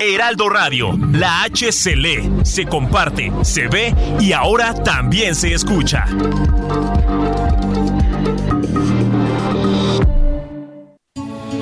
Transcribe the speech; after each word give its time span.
Heraldo 0.00 0.48
Radio, 0.48 0.98
la 1.12 1.42
H 1.42 1.72
se 1.72 1.96
lee, 1.96 2.30
se 2.44 2.64
comparte, 2.66 3.32
se 3.42 3.68
ve 3.68 3.94
y 4.20 4.32
ahora 4.32 4.74
también 4.74 5.34
se 5.34 5.52
escucha. 5.54 6.04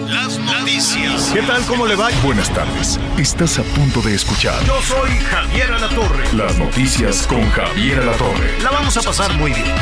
Las 0.09 0.39
noticias. 0.39 1.31
¿Qué 1.33 1.43
tal? 1.43 1.63
¿Cómo 1.67 1.87
le 1.87 1.95
va? 1.97 2.09
Buenas 2.25 2.53
tardes. 2.53 2.99
Estás 3.19 3.59
a 3.59 3.63
punto 3.63 4.01
de 4.03 4.15
escuchar 4.15 4.63
Yo 4.65 4.81
soy 4.83 5.11
Javier 5.31 5.73
Alatorre. 5.73 6.33
las 6.35 6.57
noticias 6.59 7.27
con 7.27 7.49
Javier 7.51 8.01
Alatorre. 8.01 8.61
La 8.63 8.71
vamos 8.71 8.97
a 8.97 9.03
pasar 9.03 9.33
muy 9.35 9.53
bien. 9.53 9.75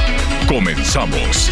Comenzamos. 0.48 1.50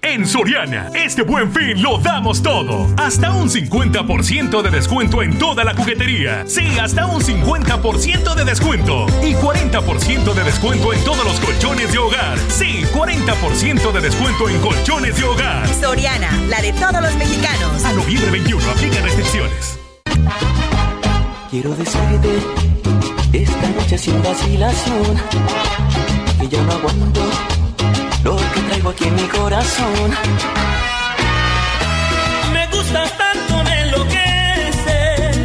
En 0.00 0.26
Soriana, 0.26 0.90
este 0.94 1.22
buen 1.22 1.52
fin 1.52 1.82
lo 1.82 1.98
damos 1.98 2.40
todo. 2.40 2.86
Hasta 2.96 3.32
un 3.32 3.50
50% 3.50 4.62
de 4.62 4.70
descuento 4.70 5.22
en 5.22 5.36
toda 5.38 5.64
la 5.64 5.74
juguetería. 5.74 6.44
Sí, 6.46 6.78
hasta 6.78 7.06
un 7.06 7.20
50% 7.20 8.34
de 8.34 8.44
descuento. 8.44 9.06
Y 9.24 9.34
40% 9.34 10.34
de 10.34 10.44
descuento 10.44 10.92
en 10.92 11.02
todos 11.04 11.24
los 11.24 11.40
colchones 11.40 11.90
de 11.90 11.98
hogar. 11.98 12.38
Sí, 12.48 12.84
40% 12.94 13.92
de 13.92 14.00
descuento 14.00 14.48
en 14.48 14.60
colchones 14.60 15.16
de 15.16 15.24
hogar. 15.24 15.68
Soriana, 15.74 16.30
la 16.48 16.62
de 16.62 16.72
todos 16.74 17.02
los 17.02 17.14
mexicanos. 17.16 17.84
A 17.84 17.92
noviembre 17.92 18.30
21, 18.30 18.70
aplica 18.70 19.00
restricciones. 19.00 19.78
Quiero 21.50 21.74
decirte 21.74 22.38
esta 23.32 23.68
noche 23.70 23.98
sin 23.98 24.22
vacilación 24.22 25.16
que 26.38 26.48
ya 26.48 26.62
no 26.62 26.72
aguanto 26.72 27.67
lo 28.24 28.36
que 28.36 28.60
traigo 28.68 28.90
aquí 28.90 29.04
en 29.04 29.14
mi 29.14 29.28
corazón. 29.28 30.10
Me 32.52 32.66
gustas 32.68 33.10
tanto, 33.16 33.64
me 33.64 33.82
enloqueces 33.82 35.36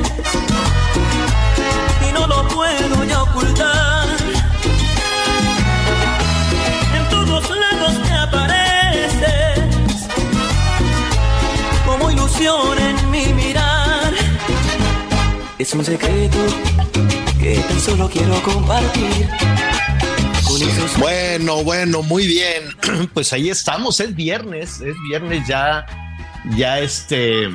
y 2.07 2.11
no 2.13 2.27
lo 2.27 2.47
puedo 2.47 3.03
ya 3.03 3.23
ocultar. 3.23 4.07
En 6.97 7.09
todos 7.09 7.49
lados 7.49 8.03
te 8.03 8.13
apareces 8.13 9.59
como 11.85 12.11
ilusión 12.11 12.79
en 12.79 13.11
mi 13.11 13.33
mirar. 13.33 14.13
Es 15.57 15.73
un 15.73 15.85
secreto 15.85 16.39
que 17.39 17.55
tan 17.67 17.79
solo 17.79 18.09
quiero 18.09 18.41
compartir. 18.41 19.29
Bueno, 20.97 21.63
bueno, 21.63 22.03
muy 22.03 22.27
bien. 22.27 22.63
Pues 23.13 23.33
ahí 23.33 23.49
estamos, 23.49 23.99
es 23.99 24.15
viernes, 24.15 24.81
es 24.81 24.95
viernes 25.09 25.47
ya, 25.47 25.85
ya 26.55 26.79
este, 26.79 27.47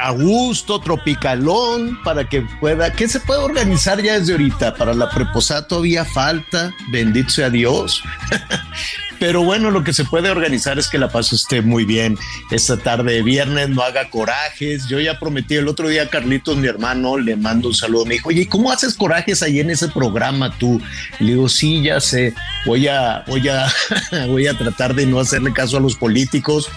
a 0.00 0.10
gusto, 0.10 0.80
tropicalón, 0.80 2.02
para 2.02 2.28
que 2.28 2.42
pueda, 2.60 2.92
que 2.92 3.08
se 3.08 3.20
pueda 3.20 3.40
organizar 3.40 4.02
ya 4.02 4.18
desde 4.18 4.32
ahorita. 4.32 4.74
Para 4.74 4.94
la 4.94 5.10
preposada 5.10 5.66
todavía 5.66 6.04
falta, 6.04 6.74
bendito 6.90 7.30
sea 7.30 7.50
Dios. 7.50 8.02
Pero 9.18 9.42
bueno, 9.42 9.70
lo 9.70 9.82
que 9.82 9.92
se 9.92 10.04
puede 10.04 10.30
organizar 10.30 10.78
es 10.78 10.88
que 10.88 10.98
la 10.98 11.08
paz 11.08 11.32
esté 11.32 11.60
muy 11.60 11.84
bien 11.84 12.16
esta 12.50 12.76
tarde 12.76 13.14
de 13.14 13.22
viernes, 13.22 13.68
no 13.68 13.82
haga 13.82 14.10
corajes. 14.10 14.86
Yo 14.88 15.00
ya 15.00 15.18
prometí 15.18 15.56
el 15.56 15.68
otro 15.68 15.88
día 15.88 16.04
a 16.04 16.08
Carlitos, 16.08 16.56
mi 16.56 16.68
hermano, 16.68 17.18
le 17.18 17.36
mando 17.36 17.68
un 17.68 17.74
saludo. 17.74 18.04
Me 18.04 18.14
dijo, 18.14 18.28
oye, 18.28 18.48
¿cómo 18.48 18.70
haces 18.70 18.94
corajes 18.94 19.42
ahí 19.42 19.60
en 19.60 19.70
ese 19.70 19.88
programa 19.88 20.56
tú? 20.58 20.80
Le 21.18 21.32
digo, 21.32 21.48
sí, 21.48 21.82
ya 21.82 22.00
sé, 22.00 22.34
voy 22.64 22.86
a, 22.88 23.24
voy 23.26 23.48
a, 23.48 23.66
voy 24.28 24.46
a 24.46 24.56
tratar 24.56 24.94
de 24.94 25.06
no 25.06 25.20
hacerle 25.20 25.52
caso 25.52 25.76
a 25.76 25.80
los 25.80 25.96
políticos 25.96 26.70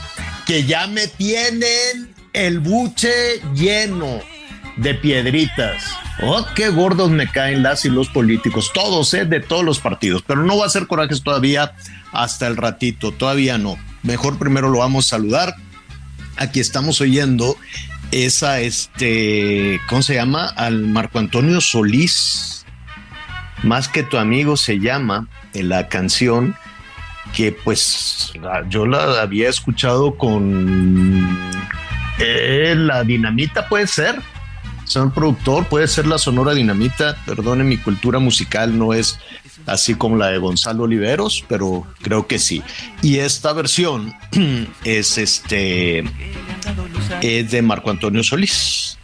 que 0.46 0.64
ya 0.66 0.88
me 0.88 1.08
tienen 1.08 2.14
el 2.34 2.60
buche 2.60 3.42
lleno 3.54 4.22
de 4.78 4.96
piedritas. 4.96 5.84
Oh, 6.24 6.46
qué 6.56 6.70
gordos 6.70 7.10
me 7.10 7.28
caen 7.28 7.64
las 7.64 7.86
y 7.86 7.90
los 7.90 8.10
políticos, 8.10 8.72
todos, 8.74 9.14
¿eh? 9.14 9.26
de 9.26 9.40
todos 9.40 9.64
los 9.64 9.80
partidos, 9.80 10.24
pero 10.26 10.44
no 10.44 10.58
va 10.58 10.66
a 10.66 10.68
hacer 10.68 10.88
corajes 10.88 11.24
todavía 11.24 11.74
hasta 12.12 12.48
el 12.48 12.58
ratito, 12.58 13.12
todavía 13.12 13.58
no. 13.58 13.78
Mejor 14.04 14.38
primero 14.38 14.70
lo 14.70 14.80
vamos 14.80 15.08
a 15.08 15.10
saludar. 15.10 15.56
Aquí 16.38 16.60
estamos 16.60 17.02
oyendo 17.02 17.58
esa, 18.12 18.60
este, 18.60 19.80
¿cómo 19.88 20.02
se 20.02 20.16
llama? 20.16 20.48
Al 20.48 20.88
Marco 20.88 21.20
Antonio 21.20 21.62
Solís, 21.62 22.66
más 23.64 23.88
que 23.88 24.04
tu 24.04 24.18
amigo 24.18 24.58
se 24.58 24.80
llama 24.80 25.28
en 25.54 25.70
la 25.70 25.88
canción 25.88 26.56
que 27.36 27.52
pues 27.52 28.34
yo 28.70 28.86
la 28.86 29.22
había 29.22 29.50
escuchado 29.50 30.18
con 30.18 31.38
eh, 32.20 32.74
la 32.76 33.04
dinamita 33.04 33.68
puede 33.70 33.88
ser 33.88 34.20
señor 34.84 35.14
productor 35.14 35.66
puede 35.68 35.88
ser 35.88 36.08
la 36.08 36.18
sonora 36.18 36.54
dinamita 36.54 37.16
perdone 37.26 37.64
mi 37.64 37.78
cultura 37.78 38.20
musical 38.20 38.78
no 38.78 38.94
es 38.94 39.20
así 39.66 39.96
como 39.96 40.18
la 40.18 40.28
de 40.28 40.38
Gonzalo 40.38 40.84
Oliveros 40.84 41.44
pero 41.48 41.86
creo 42.02 42.28
que 42.28 42.40
sí 42.40 42.62
y 43.02 43.18
esta 43.18 43.54
versión 43.54 44.14
es 44.86 45.18
este 45.18 46.04
es 47.22 47.52
de 47.52 47.62
Marco 47.62 47.90
Antonio 47.90 48.24
Solís 48.24 48.98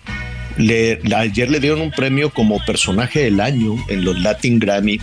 le, 0.57 0.99
ayer 1.15 1.49
le 1.51 1.59
dieron 1.59 1.81
un 1.81 1.91
premio 1.91 2.31
como 2.31 2.63
personaje 2.65 3.21
del 3.21 3.39
año 3.39 3.75
en 3.89 4.03
los 4.03 4.19
Latin 4.19 4.59
Grammy 4.59 4.99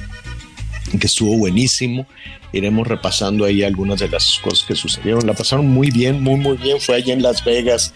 que 0.98 1.06
estuvo 1.06 1.36
buenísimo. 1.36 2.06
Iremos 2.52 2.86
repasando 2.86 3.44
ahí 3.44 3.64
algunas 3.64 3.98
de 3.98 4.08
las 4.08 4.38
cosas 4.38 4.64
que 4.66 4.76
sucedieron. 4.76 5.26
La 5.26 5.34
pasaron 5.34 5.66
muy 5.66 5.90
bien, 5.90 6.22
muy, 6.22 6.36
muy 6.36 6.56
bien. 6.56 6.80
Fue 6.80 6.96
allí 6.96 7.10
en 7.10 7.22
Las 7.22 7.44
Vegas. 7.44 7.92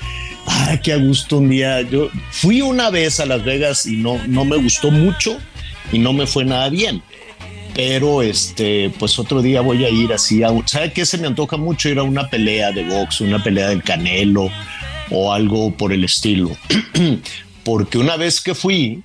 Ay, 0.46 0.80
qué 0.82 0.96
gusto 0.96 1.38
un 1.38 1.48
día. 1.48 1.82
Yo 1.82 2.10
fui 2.30 2.60
una 2.60 2.90
vez 2.90 3.20
a 3.20 3.26
Las 3.26 3.44
Vegas 3.44 3.86
y 3.86 3.96
no, 3.96 4.20
no 4.26 4.44
me 4.44 4.56
gustó 4.56 4.90
mucho 4.90 5.38
y 5.92 5.98
no 5.98 6.12
me 6.12 6.26
fue 6.26 6.44
nada 6.44 6.68
bien. 6.70 7.02
Pero 7.74 8.22
este, 8.22 8.92
pues 8.98 9.18
otro 9.18 9.42
día 9.42 9.60
voy 9.60 9.84
a 9.84 9.90
ir 9.90 10.12
así 10.12 10.42
a, 10.42 10.48
¿sabe 10.66 10.92
qué? 10.92 11.06
Se 11.06 11.18
me 11.18 11.26
antoja 11.26 11.56
mucho 11.56 11.88
ir 11.88 11.98
a 11.98 12.02
una 12.02 12.28
pelea 12.28 12.72
de 12.72 12.84
box, 12.84 13.20
una 13.20 13.42
pelea 13.42 13.68
del 13.68 13.82
Canelo 13.82 14.50
o 15.10 15.32
algo 15.32 15.70
por 15.76 15.92
el 15.92 16.04
estilo. 16.04 16.50
Porque 17.64 17.98
una 17.98 18.16
vez 18.16 18.40
que 18.40 18.54
fui, 18.54 19.02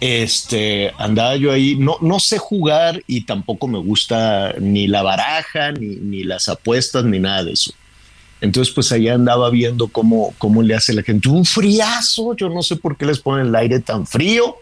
este, 0.00 0.92
andaba 0.98 1.36
yo 1.36 1.52
ahí, 1.52 1.76
no, 1.76 1.96
no 2.00 2.20
sé 2.20 2.38
jugar 2.38 3.02
y 3.06 3.22
tampoco 3.22 3.66
me 3.66 3.78
gusta 3.78 4.54
ni 4.60 4.86
la 4.86 5.02
baraja, 5.02 5.72
ni, 5.72 5.96
ni 5.96 6.22
las 6.22 6.48
apuestas, 6.48 7.04
ni 7.04 7.18
nada 7.18 7.44
de 7.44 7.52
eso. 7.52 7.72
Entonces, 8.40 8.72
pues 8.72 8.92
allá 8.92 9.14
andaba 9.14 9.50
viendo 9.50 9.88
cómo, 9.88 10.32
cómo 10.38 10.62
le 10.62 10.74
hace 10.74 10.92
la 10.92 11.02
gente 11.02 11.28
un 11.28 11.44
friazo. 11.44 12.36
Yo 12.36 12.48
no 12.48 12.62
sé 12.62 12.76
por 12.76 12.96
qué 12.96 13.06
les 13.06 13.18
ponen 13.18 13.48
el 13.48 13.54
aire 13.56 13.80
tan 13.80 14.06
frío. 14.06 14.56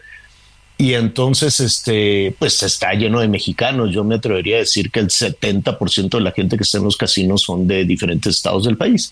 Y 0.77 0.93
entonces, 0.93 1.59
este, 1.59 2.35
pues 2.37 2.61
está 2.61 2.93
lleno 2.93 3.19
de 3.19 3.27
mexicanos. 3.27 3.91
Yo 3.91 4.03
me 4.03 4.15
atrevería 4.15 4.57
a 4.57 4.59
decir 4.59 4.91
que 4.91 4.99
el 4.99 5.07
70% 5.07 6.09
de 6.09 6.21
la 6.21 6.31
gente 6.31 6.55
que 6.55 6.63
está 6.63 6.77
en 6.77 6.83
los 6.83 6.97
casinos 6.97 7.41
son 7.41 7.67
de 7.67 7.83
diferentes 7.83 8.35
estados 8.35 8.65
del 8.65 8.77
país. 8.77 9.11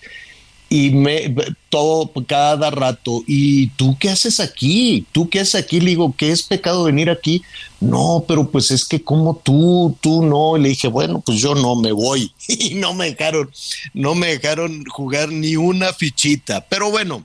Y 0.69 0.91
me 0.91 1.33
todo 1.69 2.12
cada 2.27 2.69
rato 2.69 3.23
y 3.27 3.67
tú 3.71 3.97
qué 4.00 4.09
haces 4.09 4.39
aquí 4.39 5.06
tú 5.12 5.29
qué 5.29 5.41
haces 5.41 5.56
aquí 5.56 5.79
le 5.79 5.91
digo 5.91 6.15
qué 6.17 6.31
es 6.31 6.41
pecado 6.41 6.85
venir 6.85 7.12
aquí 7.12 7.44
no 7.79 8.25
pero 8.27 8.50
pues 8.50 8.71
es 8.71 8.83
que 8.83 9.03
como 9.03 9.39
tú 9.44 9.95
tú 10.01 10.23
no 10.25 10.57
le 10.57 10.69
dije 10.69 10.88
bueno 10.88 11.21
pues 11.23 11.38
yo 11.38 11.53
no 11.53 11.75
me 11.75 11.91
voy 11.91 12.31
y 12.47 12.73
no 12.73 12.95
me 12.95 13.11
dejaron 13.11 13.51
no 13.94 14.15
me 14.15 14.27
dejaron 14.27 14.83
jugar 14.85 15.29
ni 15.29 15.56
una 15.56 15.94
fichita. 15.94 16.65
Pero 16.68 16.89
bueno 16.89 17.23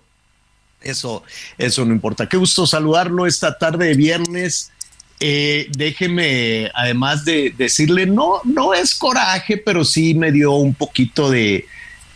eso 0.83 1.23
eso 1.59 1.85
no 1.85 1.93
importa 1.93 2.29
qué 2.29 2.37
gusto 2.37 2.67
saludarlo 2.67 3.27
esta 3.27 3.59
tarde 3.59 3.87
de 3.87 3.95
viernes 3.95 4.71
eh, 5.23 5.69
déjeme, 5.77 6.71
además 6.75 7.27
de 7.27 7.55
decirle, 7.57 8.07
no, 8.07 8.41
no 8.45 8.73
es 8.73 8.95
coraje, 8.95 9.59
pero 9.59 9.85
sí 9.85 10.15
me 10.15 10.33
dio 10.33 10.53
un 10.53 10.73
poquito 10.73 11.31
de, 11.31 11.67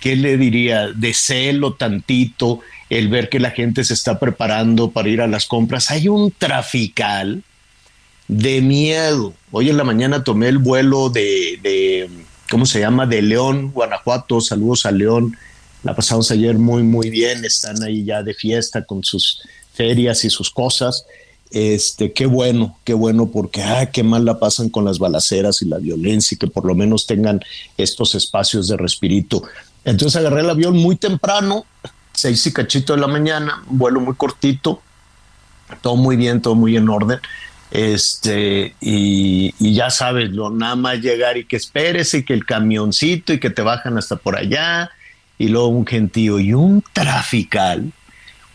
¿qué 0.01 0.17
le 0.17 0.39
diría? 0.39 0.89
De 0.89 1.13
celo 1.13 1.75
tantito, 1.75 2.61
el 2.89 3.09
ver 3.09 3.29
que 3.29 3.41
la 3.41 3.51
gente 3.51 3.85
se 3.85 3.93
está 3.93 4.19
preparando 4.19 4.91
para 4.91 5.11
ir 5.11 5.21
a 5.21 5.27
las 5.27 5.45
compras. 5.45 5.91
Hay 5.91 6.09
un 6.09 6.31
trafical 6.31 7.43
de 8.27 8.63
miedo. 8.63 9.35
Hoy 9.51 9.69
en 9.69 9.77
la 9.77 9.85
mañana 9.85 10.25
tomé 10.25 10.49
el 10.49 10.57
vuelo 10.57 11.11
de, 11.11 11.59
de, 11.63 12.09
¿cómo 12.51 12.65
se 12.65 12.81
llama? 12.81 13.05
De 13.05 13.21
León, 13.21 13.71
Guanajuato. 13.71 14.41
Saludos 14.41 14.87
a 14.87 14.93
León. 14.93 15.37
La 15.85 15.95
pasamos 15.95 16.31
ayer 16.31 16.59
muy, 16.59 16.83
muy 16.83 17.11
bien. 17.11 17.45
Están 17.45 17.83
ahí 17.83 18.05
ya 18.05 18.23
de 18.23 18.33
fiesta 18.33 18.85
con 18.85 19.05
sus 19.05 19.43
ferias 19.75 20.25
y 20.25 20.31
sus 20.31 20.51
cosas. 20.51 21.05
Este, 21.51 22.13
qué 22.13 22.25
bueno, 22.27 22.79
qué 22.85 22.95
bueno, 22.95 23.31
porque 23.31 23.63
ah, 23.63 23.91
qué 23.93 24.03
mal 24.03 24.25
la 24.25 24.41
pasan 24.41 24.71
con 24.71 24.87
las 24.87 24.99
balaceras 24.99 25.61
y 25.61 25.67
la 25.67 25.79
violencia 25.79 26.35
y 26.35 26.39
que 26.39 26.47
por 26.47 26.65
lo 26.65 26.75
menos 26.75 27.07
tengan 27.07 27.41
estos 27.77 28.15
espacios 28.15 28.67
de 28.67 28.79
respirito. 28.79 29.43
Entonces 29.85 30.17
agarré 30.17 30.41
el 30.41 30.51
avión 30.51 30.75
muy 30.75 30.97
temprano, 30.97 31.67
seis 32.13 32.47
y 32.47 32.53
cachito 32.53 32.95
de 32.95 33.01
la 33.01 33.07
mañana, 33.07 33.63
vuelo 33.67 34.01
muy 34.01 34.15
cortito, 34.15 34.81
todo 35.83 35.97
muy 35.97 36.17
bien, 36.17 36.41
todo 36.41 36.55
muy 36.55 36.77
en 36.77 36.89
orden. 36.89 37.21
Este, 37.71 38.75
y, 38.81 39.55
y, 39.59 39.75
ya 39.75 39.91
sabes, 39.91 40.31
lo 40.31 40.49
nada 40.49 40.77
más 40.77 41.01
llegar 41.01 41.37
y 41.37 41.45
que 41.45 41.57
esperes 41.57 42.15
y 42.15 42.25
que 42.25 42.33
el 42.33 42.47
camioncito 42.47 43.33
y 43.33 43.41
que 43.41 43.51
te 43.51 43.63
bajan 43.63 43.99
hasta 43.99 44.17
por 44.17 44.37
allá, 44.37 44.91
y 45.39 45.49
luego 45.49 45.69
un 45.69 45.87
gentío 45.87 46.41
y 46.41 46.55
un 46.55 46.83
trafical 46.93 47.93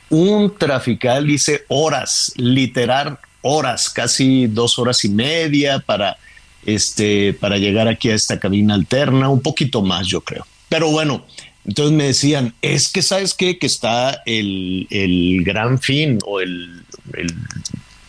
un 0.10 0.56
trafical 0.58 1.30
hice 1.30 1.66
horas, 1.68 2.34
literal 2.36 3.20
horas, 3.42 3.90
casi 3.90 4.48
dos 4.48 4.80
horas 4.80 5.06
y 5.06 5.10
media 5.10 5.80
para, 5.80 6.18
este, 6.66 7.34
para 7.34 7.58
llegar 7.58 7.88
aquí 7.88 8.10
a 8.10 8.16
esta 8.16 8.40
cabina 8.40 8.74
alterna, 8.74 9.30
un 9.30 9.42
poquito 9.42 9.82
más 9.82 10.08
yo 10.08 10.22
creo. 10.22 10.46
Pero 10.68 10.90
bueno, 10.90 11.26
entonces 11.66 11.96
me 11.96 12.06
decían, 12.06 12.54
es 12.62 12.90
que 12.90 13.02
sabes 13.02 13.34
qué, 13.34 13.58
que 13.60 13.68
está 13.68 14.24
el, 14.26 14.88
el 14.90 15.44
gran 15.44 15.80
fin 15.80 16.20
o 16.26 16.42
el, 16.42 16.84
el, 17.14 17.34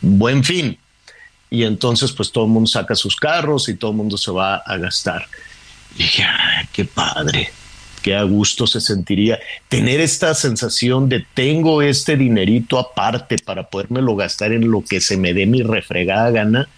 buen 0.01 0.43
fin. 0.43 0.79
Y 1.51 1.65
entonces 1.65 2.13
pues 2.13 2.33
todo 2.33 2.45
el 2.45 2.51
mundo 2.51 2.69
saca 2.69 2.95
sus 2.95 3.17
carros 3.17 3.69
y 3.69 3.75
todo 3.75 3.91
el 3.91 3.97
mundo 3.97 4.17
se 4.17 4.31
va 4.31 4.57
a 4.57 4.77
gastar. 4.79 5.27
Y 5.97 6.05
dije, 6.05 6.25
qué 6.73 6.85
padre 6.85 7.51
qué 8.03 8.15
a 8.15 8.23
gusto 8.23 8.67
se 8.67 8.81
sentiría 8.81 9.39
tener 9.69 10.01
esta 10.01 10.35
sensación 10.35 11.09
de 11.09 11.25
tengo 11.35 11.83
este 11.83 12.17
dinerito 12.17 12.79
aparte 12.79 13.37
para 13.39 13.69
podérmelo 13.69 14.17
gastar 14.17 14.53
en 14.53 14.71
lo 14.71 14.83
que 14.83 15.01
se 15.01 15.17
me 15.17 15.35
dé 15.35 15.47
mi 15.47 15.63
refregada 15.63 16.31
gana, 16.31 16.69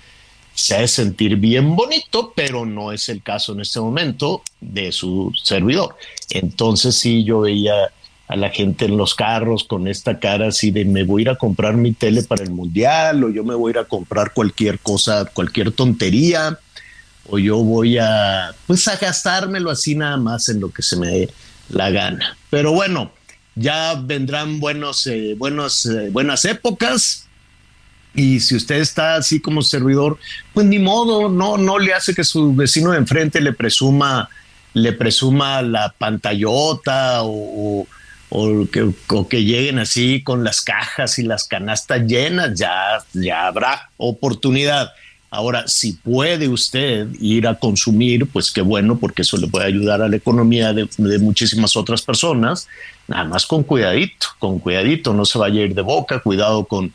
se 0.54 0.74
hace 0.76 0.88
sentir 0.88 1.36
bien 1.36 1.74
bonito, 1.76 2.32
pero 2.34 2.66
no 2.66 2.92
es 2.92 3.08
el 3.08 3.22
caso 3.22 3.52
en 3.52 3.60
este 3.60 3.80
momento 3.80 4.42
de 4.60 4.92
su 4.92 5.32
servidor. 5.42 5.96
Entonces 6.30 6.96
sí, 6.96 7.24
yo 7.24 7.40
veía 7.40 7.90
a 8.28 8.36
la 8.36 8.50
gente 8.50 8.86
en 8.86 8.96
los 8.96 9.14
carros 9.14 9.64
con 9.64 9.88
esta 9.88 10.18
cara 10.18 10.48
así 10.48 10.70
de 10.70 10.84
me 10.84 11.04
voy 11.04 11.20
a 11.20 11.22
ir 11.22 11.30
a 11.30 11.36
comprar 11.36 11.76
mi 11.76 11.92
tele 11.92 12.22
para 12.22 12.42
el 12.42 12.50
mundial 12.50 13.24
o 13.24 13.30
yo 13.30 13.44
me 13.44 13.54
voy 13.54 13.70
a 13.70 13.72
ir 13.72 13.78
a 13.78 13.84
comprar 13.84 14.32
cualquier 14.32 14.78
cosa, 14.78 15.26
cualquier 15.26 15.72
tontería 15.72 16.58
o 17.28 17.38
yo 17.38 17.58
voy 17.58 17.98
a, 17.98 18.54
pues 18.66 18.86
a 18.88 18.96
gastármelo 18.96 19.70
así 19.70 19.94
nada 19.94 20.16
más 20.16 20.48
en 20.48 20.60
lo 20.60 20.70
que 20.70 20.82
se 20.82 20.96
me 20.96 21.08
dé 21.08 21.30
la 21.68 21.90
gana. 21.90 22.36
Pero 22.50 22.72
bueno, 22.72 23.12
ya 23.54 23.94
vendrán 23.94 24.60
buenos, 24.60 25.06
eh, 25.06 25.34
buenos, 25.36 25.86
eh, 25.86 26.10
buenas 26.10 26.44
épocas. 26.44 27.28
Y 28.14 28.40
si 28.40 28.56
usted 28.56 28.76
está 28.76 29.14
así 29.14 29.40
como 29.40 29.62
servidor, 29.62 30.18
pues 30.52 30.66
ni 30.66 30.78
modo, 30.78 31.28
no, 31.28 31.56
no 31.56 31.78
le 31.78 31.94
hace 31.94 32.14
que 32.14 32.24
su 32.24 32.54
vecino 32.54 32.90
de 32.90 32.98
enfrente 32.98 33.40
le 33.40 33.52
presuma, 33.52 34.28
le 34.74 34.92
presuma 34.92 35.62
la 35.62 35.94
pantallota 35.96 37.22
o, 37.22 37.86
o, 38.28 38.66
que, 38.70 38.90
que 39.30 39.44
lleguen 39.44 39.78
así 39.78 40.22
con 40.22 40.44
las 40.44 40.60
cajas 40.60 41.18
y 41.18 41.22
las 41.22 41.44
canastas 41.44 42.02
llenas, 42.06 42.58
ya, 42.58 43.02
ya 43.14 43.46
habrá 43.46 43.90
oportunidad. 43.96 44.92
Ahora, 45.34 45.66
si 45.66 45.94
puede 45.94 46.46
usted 46.46 47.08
ir 47.18 47.48
a 47.48 47.54
consumir, 47.54 48.26
pues 48.26 48.50
qué 48.50 48.60
bueno, 48.60 48.98
porque 48.98 49.22
eso 49.22 49.38
le 49.38 49.46
puede 49.46 49.64
ayudar 49.64 50.02
a 50.02 50.08
la 50.08 50.16
economía 50.16 50.74
de, 50.74 50.86
muchísimas 51.20 51.74
otras 51.74 52.02
personas, 52.02 52.68
nada 53.08 53.24
más 53.24 53.46
con 53.46 53.62
cuidadito, 53.62 54.26
con 54.38 54.58
cuidadito, 54.58 55.14
no 55.14 55.24
se 55.24 55.38
vaya 55.38 55.62
a 55.62 55.64
ir 55.64 55.74
de 55.74 55.80
boca, 55.80 56.18
cuidado 56.18 56.66
con, 56.66 56.92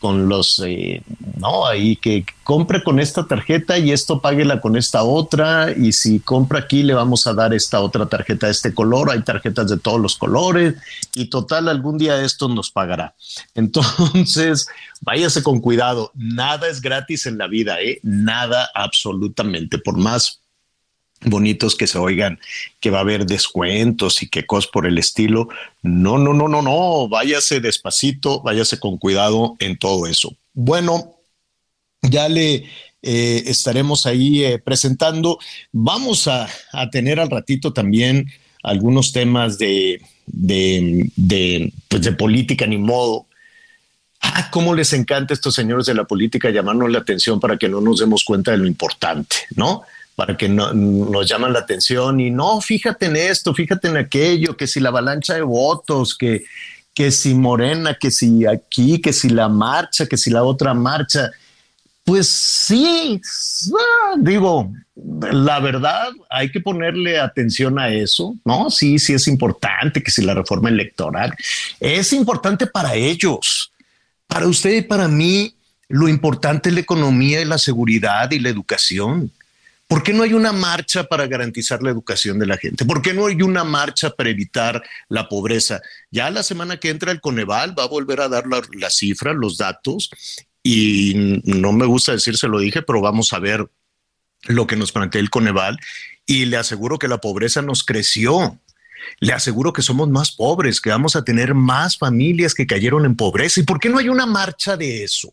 con 0.00 0.28
los, 0.28 0.60
eh, 0.64 1.02
no, 1.36 1.66
ahí 1.66 1.96
que 1.96 2.24
compre 2.44 2.82
con 2.82 3.00
esta 3.00 3.26
tarjeta 3.26 3.78
y 3.78 3.92
esto 3.92 4.20
páguela 4.20 4.60
con 4.60 4.76
esta 4.76 5.02
otra, 5.02 5.72
y 5.76 5.92
si 5.92 6.20
compra 6.20 6.60
aquí 6.60 6.82
le 6.82 6.94
vamos 6.94 7.26
a 7.26 7.34
dar 7.34 7.52
esta 7.52 7.80
otra 7.80 8.06
tarjeta 8.06 8.46
de 8.46 8.52
este 8.52 8.74
color, 8.74 9.10
hay 9.10 9.22
tarjetas 9.22 9.68
de 9.68 9.78
todos 9.78 10.00
los 10.00 10.16
colores, 10.16 10.74
y 11.14 11.26
total, 11.26 11.68
algún 11.68 11.98
día 11.98 12.22
esto 12.22 12.48
nos 12.48 12.70
pagará. 12.70 13.14
Entonces, 13.54 14.66
váyase 15.00 15.42
con 15.42 15.60
cuidado, 15.60 16.12
nada 16.14 16.68
es 16.68 16.80
gratis 16.80 17.26
en 17.26 17.38
la 17.38 17.46
vida, 17.46 17.80
¿eh? 17.80 18.00
nada 18.02 18.70
absolutamente, 18.74 19.78
por 19.78 19.96
más 19.96 20.42
bonitos 21.20 21.74
que 21.74 21.86
se 21.86 21.98
oigan, 21.98 22.38
que 22.80 22.90
va 22.90 22.98
a 22.98 23.02
haber 23.02 23.26
descuentos 23.26 24.22
y 24.22 24.28
que 24.28 24.46
cosas 24.46 24.70
por 24.70 24.86
el 24.86 24.98
estilo. 24.98 25.48
No, 25.82 26.18
no, 26.18 26.32
no, 26.32 26.48
no, 26.48 26.62
no, 26.62 27.08
váyase 27.08 27.60
despacito, 27.60 28.40
váyase 28.42 28.78
con 28.78 28.98
cuidado 28.98 29.56
en 29.58 29.78
todo 29.78 30.06
eso. 30.06 30.34
Bueno, 30.54 31.16
ya 32.02 32.28
le 32.28 32.66
eh, 33.02 33.44
estaremos 33.46 34.06
ahí 34.06 34.44
eh, 34.44 34.58
presentando. 34.58 35.38
Vamos 35.72 36.28
a, 36.28 36.48
tener 36.90 37.20
al 37.20 37.30
ratito 37.30 37.72
también 37.72 38.30
algunos 38.62 39.12
temas 39.12 39.58
de, 39.58 40.00
de, 40.26 41.10
de, 41.16 41.72
pues 41.88 42.02
de 42.02 42.12
política, 42.12 42.66
ni 42.66 42.78
modo. 42.78 43.26
Ah, 44.20 44.50
cómo 44.50 44.74
les 44.74 44.92
encanta 44.92 45.32
a 45.32 45.36
estos 45.36 45.54
señores 45.54 45.86
de 45.86 45.94
la 45.94 46.04
política 46.04 46.50
llamarnos 46.50 46.90
la 46.90 46.98
atención 46.98 47.38
para 47.38 47.56
que 47.56 47.68
no 47.68 47.80
nos 47.80 48.00
demos 48.00 48.24
cuenta 48.24 48.50
de 48.50 48.58
lo 48.58 48.66
importante, 48.66 49.36
¿no? 49.54 49.82
Para 50.18 50.36
que 50.36 50.48
no, 50.48 50.74
nos 50.74 51.28
llaman 51.28 51.52
la 51.52 51.60
atención 51.60 52.18
y 52.18 52.32
no, 52.32 52.60
fíjate 52.60 53.06
en 53.06 53.14
esto, 53.14 53.54
fíjate 53.54 53.86
en 53.86 53.98
aquello, 53.98 54.56
que 54.56 54.66
si 54.66 54.80
la 54.80 54.88
avalancha 54.88 55.34
de 55.34 55.42
votos, 55.42 56.16
que, 56.18 56.42
que 56.92 57.12
si 57.12 57.34
Morena, 57.34 57.94
que 57.94 58.10
si 58.10 58.44
aquí, 58.44 59.00
que 59.00 59.12
si 59.12 59.28
la 59.28 59.48
marcha, 59.48 60.06
que 60.06 60.16
si 60.16 60.30
la 60.30 60.42
otra 60.42 60.74
marcha. 60.74 61.30
Pues 62.02 62.26
sí, 62.26 63.20
digo, 64.16 64.72
la 65.30 65.60
verdad, 65.60 66.08
hay 66.28 66.50
que 66.50 66.58
ponerle 66.58 67.20
atención 67.20 67.78
a 67.78 67.88
eso, 67.88 68.34
¿no? 68.44 68.70
Sí, 68.70 68.98
sí 68.98 69.12
es 69.12 69.28
importante 69.28 70.02
que 70.02 70.10
si 70.10 70.24
la 70.24 70.34
reforma 70.34 70.68
electoral 70.68 71.32
es 71.78 72.12
importante 72.12 72.66
para 72.66 72.96
ellos, 72.96 73.70
para 74.26 74.48
usted 74.48 74.78
y 74.78 74.82
para 74.82 75.06
mí, 75.06 75.54
lo 75.86 76.08
importante 76.08 76.70
es 76.70 76.74
la 76.74 76.80
economía 76.80 77.40
y 77.40 77.44
la 77.44 77.56
seguridad 77.58 78.32
y 78.32 78.40
la 78.40 78.48
educación. 78.48 79.30
¿Por 79.88 80.02
qué 80.02 80.12
no 80.12 80.22
hay 80.22 80.34
una 80.34 80.52
marcha 80.52 81.04
para 81.04 81.26
garantizar 81.26 81.82
la 81.82 81.90
educación 81.90 82.38
de 82.38 82.46
la 82.46 82.58
gente? 82.58 82.84
¿Por 82.84 83.00
qué 83.00 83.14
no 83.14 83.26
hay 83.26 83.40
una 83.40 83.64
marcha 83.64 84.10
para 84.10 84.28
evitar 84.28 84.82
la 85.08 85.30
pobreza? 85.30 85.80
Ya 86.10 86.30
la 86.30 86.42
semana 86.42 86.76
que 86.76 86.90
entra 86.90 87.10
el 87.10 87.22
Coneval 87.22 87.76
va 87.76 87.84
a 87.84 87.88
volver 87.88 88.20
a 88.20 88.28
dar 88.28 88.46
las 88.46 88.68
la 88.74 88.90
cifras, 88.90 89.34
los 89.34 89.56
datos, 89.56 90.10
y 90.62 91.40
no 91.44 91.72
me 91.72 91.86
gusta 91.86 92.12
decir 92.12 92.36
se 92.36 92.48
lo 92.48 92.58
dije, 92.58 92.82
pero 92.82 93.00
vamos 93.00 93.32
a 93.32 93.38
ver 93.38 93.66
lo 94.42 94.66
que 94.66 94.76
nos 94.76 94.92
plantea 94.92 95.22
el 95.22 95.30
Coneval 95.30 95.78
y 96.26 96.44
le 96.44 96.58
aseguro 96.58 96.98
que 96.98 97.08
la 97.08 97.18
pobreza 97.18 97.62
nos 97.62 97.82
creció. 97.82 98.60
Le 99.20 99.32
aseguro 99.32 99.72
que 99.72 99.80
somos 99.80 100.10
más 100.10 100.32
pobres, 100.32 100.82
que 100.82 100.90
vamos 100.90 101.16
a 101.16 101.24
tener 101.24 101.54
más 101.54 101.96
familias 101.96 102.52
que 102.52 102.66
cayeron 102.66 103.06
en 103.06 103.16
pobreza. 103.16 103.60
¿Y 103.60 103.62
por 103.62 103.80
qué 103.80 103.88
no 103.88 103.96
hay 103.96 104.10
una 104.10 104.26
marcha 104.26 104.76
de 104.76 105.02
eso? 105.02 105.32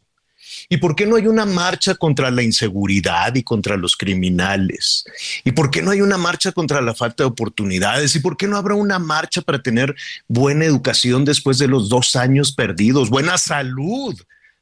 ¿Y 0.69 0.77
por 0.77 0.95
qué 0.95 1.05
no 1.05 1.15
hay 1.15 1.27
una 1.27 1.45
marcha 1.45 1.95
contra 1.95 2.31
la 2.31 2.43
inseguridad 2.43 3.33
y 3.35 3.43
contra 3.43 3.77
los 3.77 3.95
criminales? 3.95 5.05
¿Y 5.43 5.51
por 5.51 5.69
qué 5.69 5.81
no 5.81 5.91
hay 5.91 6.01
una 6.01 6.17
marcha 6.17 6.51
contra 6.51 6.81
la 6.81 6.95
falta 6.95 7.23
de 7.23 7.29
oportunidades? 7.29 8.15
¿Y 8.15 8.19
por 8.19 8.37
qué 8.37 8.47
no 8.47 8.57
habrá 8.57 8.75
una 8.75 8.99
marcha 8.99 9.41
para 9.41 9.61
tener 9.61 9.95
buena 10.27 10.65
educación 10.65 11.25
después 11.25 11.57
de 11.57 11.67
los 11.67 11.89
dos 11.89 12.15
años 12.15 12.51
perdidos, 12.51 13.09
buena 13.09 13.37
salud? 13.37 14.15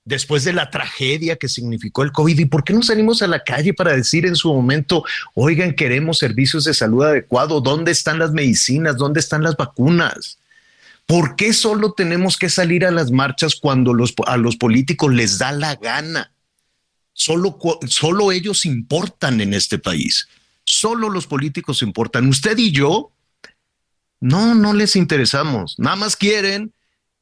después 0.06 0.44
de 0.44 0.54
la 0.54 0.70
tragedia 0.70 1.38
que 1.38 1.48
significó 1.48 2.04
el 2.04 2.12
COVID. 2.12 2.40
¿Y 2.40 2.46
por 2.46 2.64
qué 2.64 2.74
no 2.74 2.84
salimos 2.84 3.22
a 3.22 3.28
la 3.28 3.44
calle 3.44 3.74
para 3.74 3.96
decir 3.96 4.26
en 4.26 4.36
su 4.36 4.54
momento, 4.54 5.04
oigan, 5.34 5.74
queremos 5.74 6.18
servicios 6.20 6.66
de 6.66 6.74
salud 6.74 7.04
adecuados? 7.04 7.64
¿Dónde 7.64 7.92
están 7.92 8.20
las 8.20 8.32
medicinas? 8.32 8.98
¿Dónde 8.98 9.20
están 9.20 9.44
las 9.44 9.56
vacunas? 9.56 10.40
¿Por 11.06 11.36
qué 11.36 11.54
solo 11.54 11.94
tenemos 11.94 12.38
que 12.38 12.50
salir 12.50 12.86
a 12.86 12.92
las 12.92 13.12
marchas 13.12 13.56
cuando 13.56 13.94
los, 13.94 14.14
a 14.26 14.38
los 14.38 14.56
políticos 14.56 15.14
les 15.14 15.38
da 15.38 15.52
la 15.52 15.76
gana? 15.76 16.34
Solo, 17.14 17.60
solo 17.88 18.32
ellos 18.32 18.66
importan 18.66 19.42
en 19.42 19.54
este 19.54 19.78
país. 19.78 20.28
Solo 20.66 21.10
los 21.10 21.28
políticos 21.28 21.82
importan. 21.82 22.28
Usted 22.28 22.58
y 22.58 22.72
yo, 22.72 23.12
no, 24.20 24.56
no 24.56 24.74
les 24.74 24.96
interesamos. 24.96 25.76
Nada 25.78 25.98
más 25.98 26.16
quieren 26.16 26.74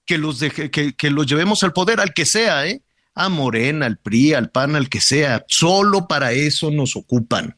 que 0.06 0.18
los, 0.18 0.40
que, 0.40 1.10
los 1.10 1.26
llevemos 1.26 1.64
al 1.64 1.74
poder, 1.74 2.00
al 2.00 2.14
que 2.14 2.26
sea, 2.26 2.68
¿eh? 2.68 2.82
A 3.14 3.28
Morena, 3.28 3.88
al 3.88 3.98
PRI, 3.98 4.34
al 4.34 4.52
PAN, 4.52 4.76
al 4.76 4.88
que 4.88 5.02
sea. 5.02 5.44
Solo 5.48 6.08
para 6.08 6.32
eso 6.32 6.72
nos 6.72 6.96
ocupan. 6.96 7.58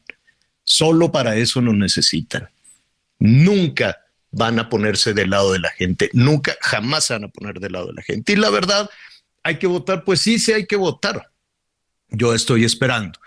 Solo 0.64 1.12
para 1.12 1.36
eso 1.36 1.60
nos 1.60 1.74
necesitan. 1.74 2.48
Nunca 3.18 3.98
van 4.34 4.58
a 4.58 4.68
ponerse 4.68 5.14
del 5.14 5.30
lado 5.30 5.52
de 5.52 5.60
la 5.60 5.70
gente, 5.70 6.10
nunca, 6.12 6.56
jamás 6.60 7.04
se 7.04 7.14
van 7.14 7.24
a 7.24 7.28
poner 7.28 7.60
del 7.60 7.72
lado 7.72 7.86
de 7.86 7.94
la 7.94 8.02
gente. 8.02 8.32
Y 8.32 8.36
la 8.36 8.50
verdad, 8.50 8.90
hay 9.42 9.58
que 9.58 9.66
votar, 9.66 10.04
pues 10.04 10.20
sí, 10.20 10.38
sí 10.38 10.52
hay 10.52 10.66
que 10.66 10.76
votar. 10.76 11.30
Yo 12.08 12.34
estoy 12.34 12.64
esperando 12.64 13.20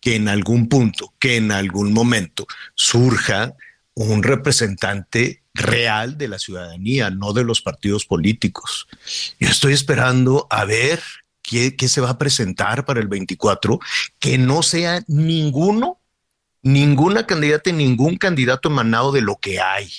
que 0.00 0.16
en 0.16 0.28
algún 0.28 0.68
punto, 0.68 1.14
que 1.18 1.36
en 1.36 1.52
algún 1.52 1.92
momento 1.92 2.46
surja 2.74 3.54
un 3.94 4.22
representante 4.22 5.42
real 5.52 6.18
de 6.18 6.28
la 6.28 6.38
ciudadanía, 6.38 7.10
no 7.10 7.32
de 7.32 7.44
los 7.44 7.60
partidos 7.60 8.06
políticos. 8.06 8.88
Yo 9.38 9.48
estoy 9.48 9.72
esperando 9.72 10.46
a 10.50 10.64
ver 10.64 11.00
qué, 11.42 11.76
qué 11.76 11.88
se 11.88 12.00
va 12.00 12.10
a 12.10 12.18
presentar 12.18 12.84
para 12.84 13.00
el 13.00 13.08
24, 13.08 13.78
que 14.18 14.38
no 14.38 14.62
sea 14.62 15.04
ninguno, 15.06 16.00
ninguna 16.62 17.26
candidata, 17.26 17.70
ningún 17.70 18.16
candidato 18.16 18.68
emanado 18.68 19.12
de 19.12 19.20
lo 19.20 19.36
que 19.36 19.60
hay. 19.60 19.90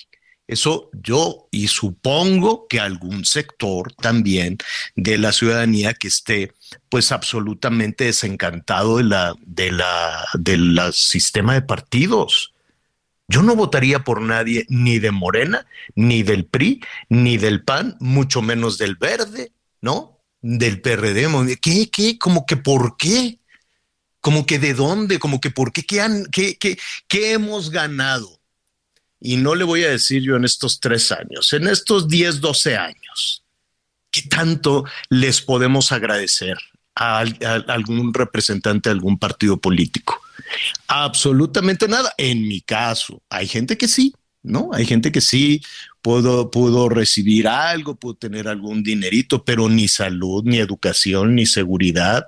Eso 0.47 0.91
yo 0.93 1.47
y 1.51 1.67
supongo 1.67 2.67
que 2.67 2.79
algún 2.79 3.25
sector 3.25 3.93
también 3.93 4.57
de 4.95 5.17
la 5.17 5.31
ciudadanía 5.31 5.95
que 5.95 6.07
esté 6.07 6.53
pues 6.89 7.11
absolutamente 7.11 8.05
desencantado 8.05 8.97
de 8.97 9.03
la 9.05 9.35
de 9.41 9.71
la 9.71 10.25
del 10.35 10.79
sistema 10.93 11.55
de 11.55 11.63
partidos. 11.63 12.53
Yo 13.27 13.41
no 13.41 13.55
votaría 13.55 14.03
por 14.03 14.21
nadie 14.21 14.65
ni 14.69 14.99
de 14.99 15.09
Morena, 15.09 15.65
ni 15.95 16.21
del 16.21 16.45
PRI, 16.45 16.81
ni 17.09 17.37
del 17.37 17.63
PAN, 17.63 17.97
mucho 17.99 18.43
menos 18.43 18.77
del 18.77 18.97
Verde, 18.97 19.51
¿no? 19.81 20.21
Del 20.41 20.79
PRD. 20.79 21.57
¿Qué, 21.59 21.89
qué? 21.89 22.19
¿Como 22.19 22.45
que 22.45 22.55
por 22.55 22.97
qué? 22.97 23.39
¿Como 24.21 24.45
que 24.45 24.59
de 24.59 24.75
dónde? 24.75 25.17
¿Como 25.17 25.41
que 25.41 25.49
por 25.49 25.71
qué? 25.71 25.83
¿Qué, 25.83 26.01
han, 26.01 26.25
qué, 26.31 26.55
qué, 26.57 26.77
qué 27.07 27.31
hemos 27.33 27.71
ganado? 27.71 28.39
Y 29.25 29.38
no 29.38 29.55
le 29.55 29.63
voy 29.63 29.84
a 29.84 29.89
decir 29.89 30.22
yo 30.22 30.36
en 30.36 30.46
estos 30.46 30.79
tres 30.79 31.12
años, 31.12 31.51
en 31.53 31.67
estos 31.67 32.08
10, 32.08 32.41
12 32.41 32.77
años, 32.77 33.44
¿qué 34.12 34.22
tanto 34.22 34.86
les 35.10 35.41
podemos 35.41 35.91
agradecer 35.91 36.55
a, 36.96 37.20
algún 37.67 38.13
representante 38.13 38.89
de 38.89 38.94
algún 38.94 39.17
partido 39.17 39.58
político? 39.58 40.22
Absolutamente 40.88 41.88
nada. 41.88 42.13
En 42.20 42.48
mi 42.48 42.62
caso, 42.62 43.24
hay 43.27 43.48
gente 43.48 43.77
que 43.77 43.88
sí, 43.88 44.13
¿no? 44.44 44.70
Hay 44.74 44.86
gente 44.86 45.12
que 45.12 45.22
sí 45.22 45.63
pudo, 46.03 46.51
pudo 46.51 46.88
recibir 46.88 47.48
algo, 47.48 47.96
pudo 47.96 48.13
tener 48.13 48.48
algún 48.48 48.84
dinerito, 48.84 49.44
pero 49.44 49.70
ni 49.70 49.88
salud, 49.88 50.44
ni 50.46 50.60
educación, 50.60 51.34
ni 51.34 51.48
seguridad, 51.48 52.27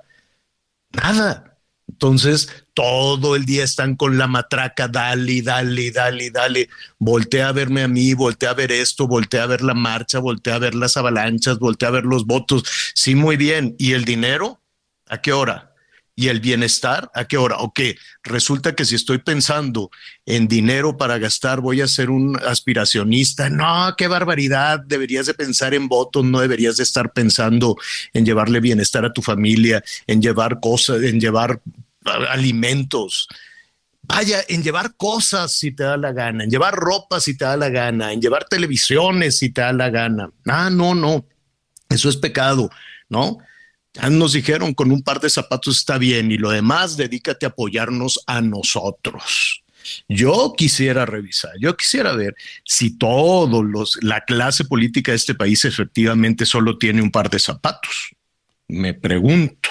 nada. 0.90 1.58
Entonces, 1.86 2.48
todo 2.78 3.34
el 3.34 3.44
día 3.44 3.64
están 3.64 3.96
con 3.96 4.18
la 4.18 4.28
matraca, 4.28 4.86
dale, 4.86 5.42
dale, 5.42 5.90
dale, 5.90 6.30
dale. 6.30 6.68
Voltea 7.00 7.48
a 7.48 7.52
verme 7.52 7.82
a 7.82 7.88
mí, 7.88 8.14
voltea 8.14 8.50
a 8.50 8.54
ver 8.54 8.70
esto, 8.70 9.08
voltea 9.08 9.42
a 9.42 9.46
ver 9.46 9.62
la 9.62 9.74
marcha, 9.74 10.20
voltea 10.20 10.54
a 10.54 10.58
ver 10.60 10.76
las 10.76 10.96
avalanchas, 10.96 11.58
voltea 11.58 11.88
a 11.88 11.90
ver 11.90 12.04
los 12.04 12.24
votos. 12.24 12.62
Sí, 12.94 13.16
muy 13.16 13.36
bien. 13.36 13.74
¿Y 13.80 13.94
el 13.94 14.04
dinero? 14.04 14.60
¿A 15.08 15.20
qué 15.20 15.32
hora? 15.32 15.74
¿Y 16.14 16.28
el 16.28 16.38
bienestar? 16.38 17.10
¿A 17.14 17.24
qué 17.24 17.36
hora? 17.36 17.56
Ok, 17.56 17.80
resulta 18.22 18.76
que 18.76 18.84
si 18.84 18.94
estoy 18.94 19.18
pensando 19.18 19.90
en 20.24 20.46
dinero 20.46 20.96
para 20.96 21.18
gastar, 21.18 21.60
voy 21.60 21.80
a 21.80 21.88
ser 21.88 22.10
un 22.10 22.38
aspiracionista. 22.46 23.50
No, 23.50 23.92
qué 23.96 24.06
barbaridad. 24.06 24.78
Deberías 24.86 25.26
de 25.26 25.34
pensar 25.34 25.74
en 25.74 25.88
votos, 25.88 26.24
no 26.24 26.38
deberías 26.38 26.76
de 26.76 26.84
estar 26.84 27.12
pensando 27.12 27.76
en 28.12 28.24
llevarle 28.24 28.60
bienestar 28.60 29.04
a 29.04 29.12
tu 29.12 29.20
familia, 29.20 29.82
en 30.06 30.22
llevar 30.22 30.60
cosas, 30.60 31.02
en 31.02 31.18
llevar 31.18 31.60
alimentos. 32.08 33.28
Vaya, 34.02 34.42
en 34.48 34.62
llevar 34.62 34.96
cosas 34.96 35.52
si 35.52 35.72
te 35.72 35.82
da 35.82 35.96
la 35.96 36.12
gana, 36.12 36.44
en 36.44 36.50
llevar 36.50 36.74
ropa 36.74 37.20
si 37.20 37.36
te 37.36 37.44
da 37.44 37.56
la 37.56 37.68
gana, 37.68 38.12
en 38.12 38.20
llevar 38.20 38.46
televisiones 38.48 39.38
si 39.38 39.50
te 39.50 39.60
da 39.60 39.72
la 39.72 39.90
gana. 39.90 40.30
Ah, 40.46 40.70
no, 40.70 40.94
no, 40.94 41.26
eso 41.90 42.08
es 42.08 42.16
pecado, 42.16 42.70
¿no? 43.08 43.38
Ya 43.92 44.08
nos 44.10 44.32
dijeron 44.32 44.74
con 44.74 44.92
un 44.92 45.02
par 45.02 45.20
de 45.20 45.28
zapatos 45.28 45.78
está 45.78 45.98
bien 45.98 46.30
y 46.30 46.38
lo 46.38 46.50
demás 46.50 46.96
dedícate 46.96 47.46
a 47.46 47.50
apoyarnos 47.50 48.20
a 48.26 48.40
nosotros. 48.40 49.62
Yo 50.08 50.54
quisiera 50.56 51.06
revisar, 51.06 51.52
yo 51.60 51.76
quisiera 51.76 52.12
ver 52.12 52.34
si 52.64 52.96
todos 52.96 53.64
los, 53.64 53.98
la 54.02 54.22
clase 54.22 54.64
política 54.64 55.12
de 55.12 55.16
este 55.16 55.34
país 55.34 55.64
efectivamente 55.64 56.46
solo 56.46 56.78
tiene 56.78 57.02
un 57.02 57.10
par 57.10 57.30
de 57.30 57.38
zapatos. 57.38 58.10
Me 58.68 58.94
pregunto 58.94 59.70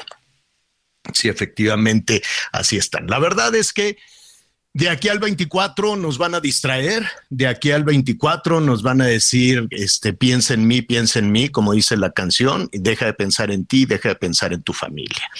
si 1.13 1.29
efectivamente 1.29 2.21
así 2.51 2.77
están. 2.77 3.07
La 3.07 3.19
verdad 3.19 3.53
es 3.55 3.73
que 3.73 3.97
de 4.77 4.89
aquí 4.89 5.09
al 5.09 5.17
24 5.17 5.95
nos 5.95 6.19
van 6.19 6.35
a 6.35 6.39
distraer, 6.39 7.03
de 7.31 7.47
aquí 7.47 7.71
al 7.71 7.83
24 7.83 8.61
nos 8.61 8.83
van 8.83 9.01
a 9.01 9.05
decir, 9.05 9.67
este, 9.71 10.13
piensa 10.13 10.53
en 10.53 10.67
mí, 10.67 10.83
piensa 10.83 11.17
en 11.17 11.31
mí, 11.31 11.49
como 11.49 11.73
dice 11.73 11.97
la 11.97 12.11
canción, 12.11 12.69
y 12.71 12.77
deja 12.77 13.07
de 13.07 13.13
pensar 13.13 13.49
en 13.49 13.65
ti, 13.65 13.87
deja 13.87 14.09
de 14.09 14.15
pensar 14.15 14.53
en 14.53 14.61
tu 14.61 14.73
familia. 14.73 15.31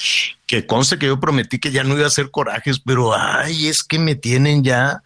Que 0.48 0.66
conste 0.66 0.98
que 0.98 1.06
yo 1.06 1.20
prometí 1.20 1.60
que 1.60 1.72
ya 1.72 1.84
no 1.84 1.94
iba 1.94 2.06
a 2.06 2.08
hacer 2.08 2.32
corajes, 2.32 2.80
pero 2.80 3.16
ay, 3.16 3.68
es 3.68 3.84
que 3.84 4.00
me 4.00 4.16
tienen 4.16 4.64
ya 4.64 5.04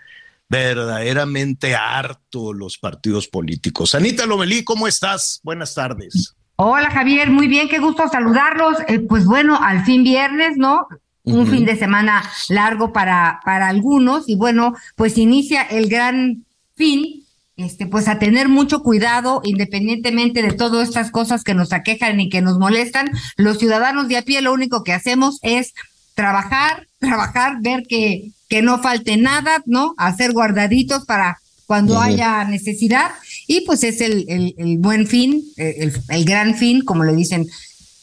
verdaderamente 0.47 1.75
harto 1.75 2.53
los 2.53 2.77
partidos 2.77 3.27
políticos. 3.27 3.95
Anita 3.95 4.25
Lomelí, 4.25 4.63
¿cómo 4.63 4.87
estás? 4.87 5.41
Buenas 5.43 5.73
tardes. 5.73 6.35
Hola 6.63 6.91
Javier, 6.91 7.31
muy 7.31 7.47
bien, 7.47 7.69
qué 7.69 7.79
gusto 7.79 8.07
saludarlos. 8.07 8.77
Eh, 8.87 8.99
pues 8.99 9.25
bueno, 9.25 9.59
al 9.59 9.83
fin 9.83 10.03
viernes, 10.03 10.57
¿no? 10.57 10.85
un 11.23 11.47
fin 11.47 11.65
de 11.65 11.75
semana 11.75 12.21
largo 12.49 12.93
para, 12.93 13.39
para 13.43 13.67
algunos 13.67 14.29
y 14.29 14.35
bueno, 14.35 14.75
pues 14.95 15.17
inicia 15.17 15.63
el 15.63 15.89
gran 15.89 16.45
fin, 16.75 17.25
este, 17.57 17.87
pues 17.87 18.07
a 18.07 18.19
tener 18.19 18.47
mucho 18.47 18.83
cuidado 18.83 19.41
independientemente 19.43 20.43
de 20.43 20.53
todas 20.53 20.87
estas 20.87 21.09
cosas 21.09 21.43
que 21.43 21.55
nos 21.55 21.73
aquejan 21.73 22.19
y 22.19 22.29
que 22.29 22.43
nos 22.43 22.59
molestan, 22.59 23.09
los 23.37 23.57
ciudadanos 23.57 24.07
de 24.07 24.17
a 24.17 24.21
pie 24.21 24.43
lo 24.43 24.53
único 24.53 24.83
que 24.83 24.93
hacemos 24.93 25.39
es 25.41 25.73
trabajar, 26.13 26.85
trabajar, 26.99 27.57
ver 27.61 27.85
que, 27.89 28.33
que 28.49 28.61
no 28.61 28.77
falte 28.83 29.17
nada, 29.17 29.63
¿no? 29.65 29.95
Hacer 29.97 30.31
guardaditos 30.31 31.05
para 31.05 31.39
cuando 31.65 31.99
haya 31.99 32.43
necesidad 32.43 33.09
y 33.51 33.59
pues 33.65 33.83
es 33.83 33.99
el, 33.99 34.25
el, 34.29 34.55
el 34.57 34.77
buen 34.77 35.05
fin, 35.07 35.43
el, 35.57 35.93
el, 36.07 36.23
gran 36.23 36.55
fin, 36.55 36.85
como 36.85 37.03
le 37.03 37.13
dicen 37.13 37.49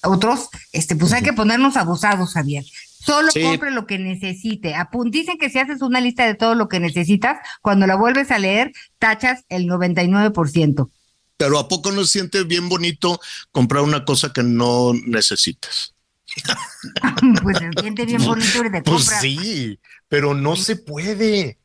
otros, 0.02 0.50
este, 0.72 0.94
pues 0.94 1.14
hay 1.14 1.22
que 1.22 1.32
ponernos 1.32 1.78
abusados, 1.78 2.34
Javier. 2.34 2.66
Solo 3.00 3.30
compre 3.32 3.70
lo 3.70 3.86
que 3.86 3.98
necesite. 3.98 4.74
Dicen 5.06 5.38
que 5.38 5.48
si 5.48 5.58
haces 5.58 5.80
una 5.80 6.02
lista 6.02 6.26
de 6.26 6.34
todo 6.34 6.54
lo 6.54 6.68
que 6.68 6.80
necesitas, 6.80 7.38
cuando 7.62 7.86
la 7.86 7.96
vuelves 7.96 8.30
a 8.30 8.38
leer, 8.38 8.72
tachas 8.98 9.46
el 9.48 9.64
99%. 9.64 10.90
Pero 11.38 11.58
¿a 11.58 11.66
poco 11.66 11.92
no 11.92 12.04
sientes 12.04 12.46
bien 12.46 12.68
bonito 12.68 13.18
comprar 13.50 13.84
una 13.84 14.04
cosa 14.04 14.34
que 14.34 14.42
no 14.42 14.92
necesitas? 15.06 15.94
pues 17.42 17.56
se 17.56 17.70
siente 17.80 18.04
bien 18.04 18.22
bonito 18.22 18.62
de 18.64 18.82
Pues 18.84 19.10
sí, 19.22 19.80
pero 20.08 20.34
no 20.34 20.56
se 20.56 20.76
puede. 20.76 21.56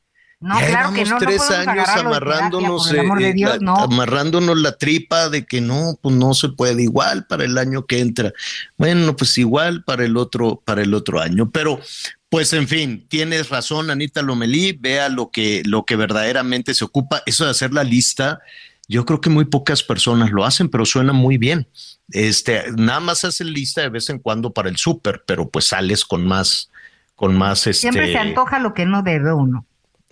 No, 0.43 0.59
claro 0.59 0.91
que 0.91 1.05
no. 1.05 1.17
tres 1.19 1.49
años 1.51 1.87
amarrándonos, 1.87 2.91
eh, 2.91 2.97
eh, 2.97 3.45
amarrándonos 3.65 4.57
la 4.57 4.77
tripa 4.77 5.29
de 5.29 5.45
que 5.45 5.61
no, 5.61 5.97
pues 6.01 6.13
no 6.17 6.33
se 6.33 6.49
puede 6.49 6.83
igual 6.83 7.25
para 7.27 7.45
el 7.45 7.57
año 7.57 7.85
que 7.85 8.01
entra. 8.01 8.33
Bueno, 8.77 9.15
pues 9.15 9.37
igual 9.37 9.85
para 9.85 10.03
el 10.03 10.17
otro, 10.17 10.61
para 10.65 10.81
el 10.81 10.93
otro 10.93 11.21
año. 11.21 11.49
Pero, 11.49 11.79
pues 12.27 12.51
en 12.51 12.67
fin, 12.67 13.05
tienes 13.07 13.47
razón, 13.47 13.89
Anita 13.89 14.21
Lomelí, 14.21 14.73
vea 14.73 15.07
lo 15.07 15.31
que, 15.31 15.61
lo 15.63 15.85
que 15.85 15.95
verdaderamente 15.95 16.73
se 16.73 16.83
ocupa. 16.83 17.23
Eso 17.25 17.45
de 17.45 17.51
hacer 17.51 17.71
la 17.71 17.85
lista, 17.85 18.41
yo 18.89 19.05
creo 19.05 19.21
que 19.21 19.29
muy 19.29 19.45
pocas 19.45 19.81
personas 19.81 20.31
lo 20.31 20.43
hacen, 20.43 20.67
pero 20.67 20.85
suena 20.85 21.13
muy 21.13 21.37
bien. 21.37 21.69
Este, 22.09 22.65
nada 22.75 22.99
más 22.99 23.23
haces 23.23 23.47
lista 23.47 23.79
de 23.79 23.87
vez 23.87 24.09
en 24.09 24.19
cuando 24.19 24.51
para 24.51 24.67
el 24.67 24.75
súper, 24.75 25.23
pero 25.25 25.47
pues 25.47 25.67
sales 25.67 26.03
con 26.03 26.27
más, 26.27 26.69
con 27.15 27.33
más 27.33 27.65
este. 27.65 27.79
Siempre 27.79 28.11
se 28.11 28.17
antoja 28.17 28.59
lo 28.59 28.73
que 28.73 28.85
no 28.85 29.03
debe 29.03 29.31
uno. 29.31 29.65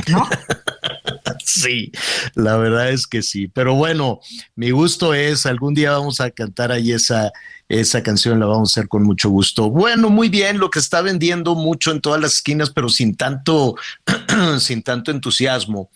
¿No? 0.07 0.27
sí, 1.45 1.91
la 2.35 2.57
verdad 2.57 2.89
es 2.89 3.07
que 3.07 3.21
sí. 3.21 3.47
Pero 3.47 3.75
bueno, 3.75 4.19
mi 4.55 4.71
gusto 4.71 5.13
es, 5.13 5.45
algún 5.45 5.73
día 5.73 5.91
vamos 5.91 6.21
a 6.21 6.31
cantar 6.31 6.71
ahí 6.71 6.91
esa, 6.91 7.31
esa 7.69 8.03
canción, 8.03 8.39
la 8.39 8.45
vamos 8.45 8.69
a 8.69 8.79
hacer 8.79 8.89
con 8.89 9.03
mucho 9.03 9.29
gusto. 9.29 9.69
Bueno, 9.69 10.09
muy 10.09 10.29
bien, 10.29 10.59
lo 10.59 10.69
que 10.69 10.79
está 10.79 11.01
vendiendo 11.01 11.55
mucho 11.55 11.91
en 11.91 12.01
todas 12.01 12.21
las 12.21 12.35
esquinas, 12.35 12.69
pero 12.69 12.89
sin 12.89 13.15
tanto, 13.15 13.75
sin 14.59 14.83
tanto 14.83 15.11
entusiasmo, 15.11 15.89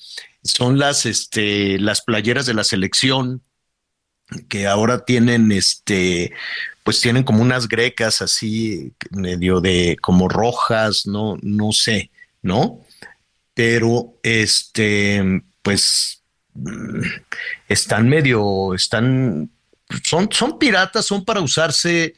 son 0.43 0.77
las, 0.77 1.05
este, 1.05 1.79
las 1.79 2.01
playeras 2.01 2.45
de 2.45 2.53
la 2.53 2.63
selección 2.63 3.41
que 4.49 4.67
ahora 4.67 5.05
tienen 5.05 5.51
este 5.51 6.33
pues 6.83 7.01
tienen 7.01 7.23
como 7.23 7.41
unas 7.41 7.67
grecas 7.67 8.21
así 8.21 8.93
medio 9.11 9.59
de 9.61 9.97
como 10.01 10.29
rojas, 10.29 11.05
no 11.05 11.37
no 11.41 11.71
sé, 11.71 12.11
¿no? 12.41 12.84
Pero 13.55 14.19
este, 14.21 15.41
pues 15.63 16.21
mm, 16.53 17.01
están 17.67 18.07
medio, 18.07 18.75
están, 18.75 19.49
son, 20.03 20.29
son 20.31 20.59
piratas, 20.59 21.07
son 21.07 21.25
para 21.25 21.41
usarse. 21.41 22.13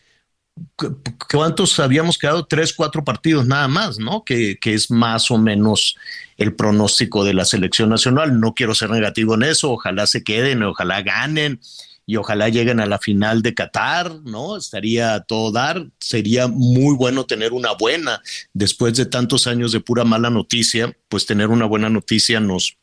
¿Cuántos 1.30 1.80
habíamos 1.80 2.18
quedado? 2.18 2.48
Tres, 2.48 2.74
cuatro 2.74 3.04
partidos 3.06 3.46
nada 3.46 3.68
más, 3.68 4.00
¿no? 4.00 4.24
Que, 4.26 4.58
que 4.58 4.74
es 4.74 4.90
más 4.90 5.30
o 5.30 5.38
menos 5.38 5.96
el 6.36 6.56
pronóstico 6.56 7.24
de 7.24 7.36
la 7.36 7.46
selección 7.46 7.90
nacional. 7.90 8.40
No 8.40 8.56
quiero 8.56 8.74
ser 8.74 8.90
negativo 8.90 9.36
en 9.36 9.44
eso, 9.44 9.72
ojalá 9.72 10.08
se 10.08 10.24
queden, 10.24 10.64
ojalá 10.64 11.04
ganen 11.04 11.62
y 12.10 12.16
ojalá 12.16 12.48
lleguen 12.48 12.80
a 12.80 12.86
la 12.86 13.00
final 13.00 13.42
de 13.42 13.54
Qatar, 13.54 14.22
¿no? 14.24 14.56
Estaría 14.56 15.14
a 15.14 15.24
todo 15.26 15.52
dar. 15.52 15.88
Sería 16.00 16.48
muy 16.48 16.96
bueno 16.96 17.26
tener 17.26 17.52
una 17.52 17.74
buena, 17.74 18.22
después 18.54 18.96
de 18.96 19.06
tantos 19.06 19.46
años 19.46 19.74
de 19.74 19.82
pura 19.82 20.06
mala 20.06 20.30
noticia, 20.30 20.98
pues 21.10 21.26
tener 21.26 21.50
una 21.50 21.66
buena 21.66 21.90
noticia 21.90 22.40
nos, 22.40 22.78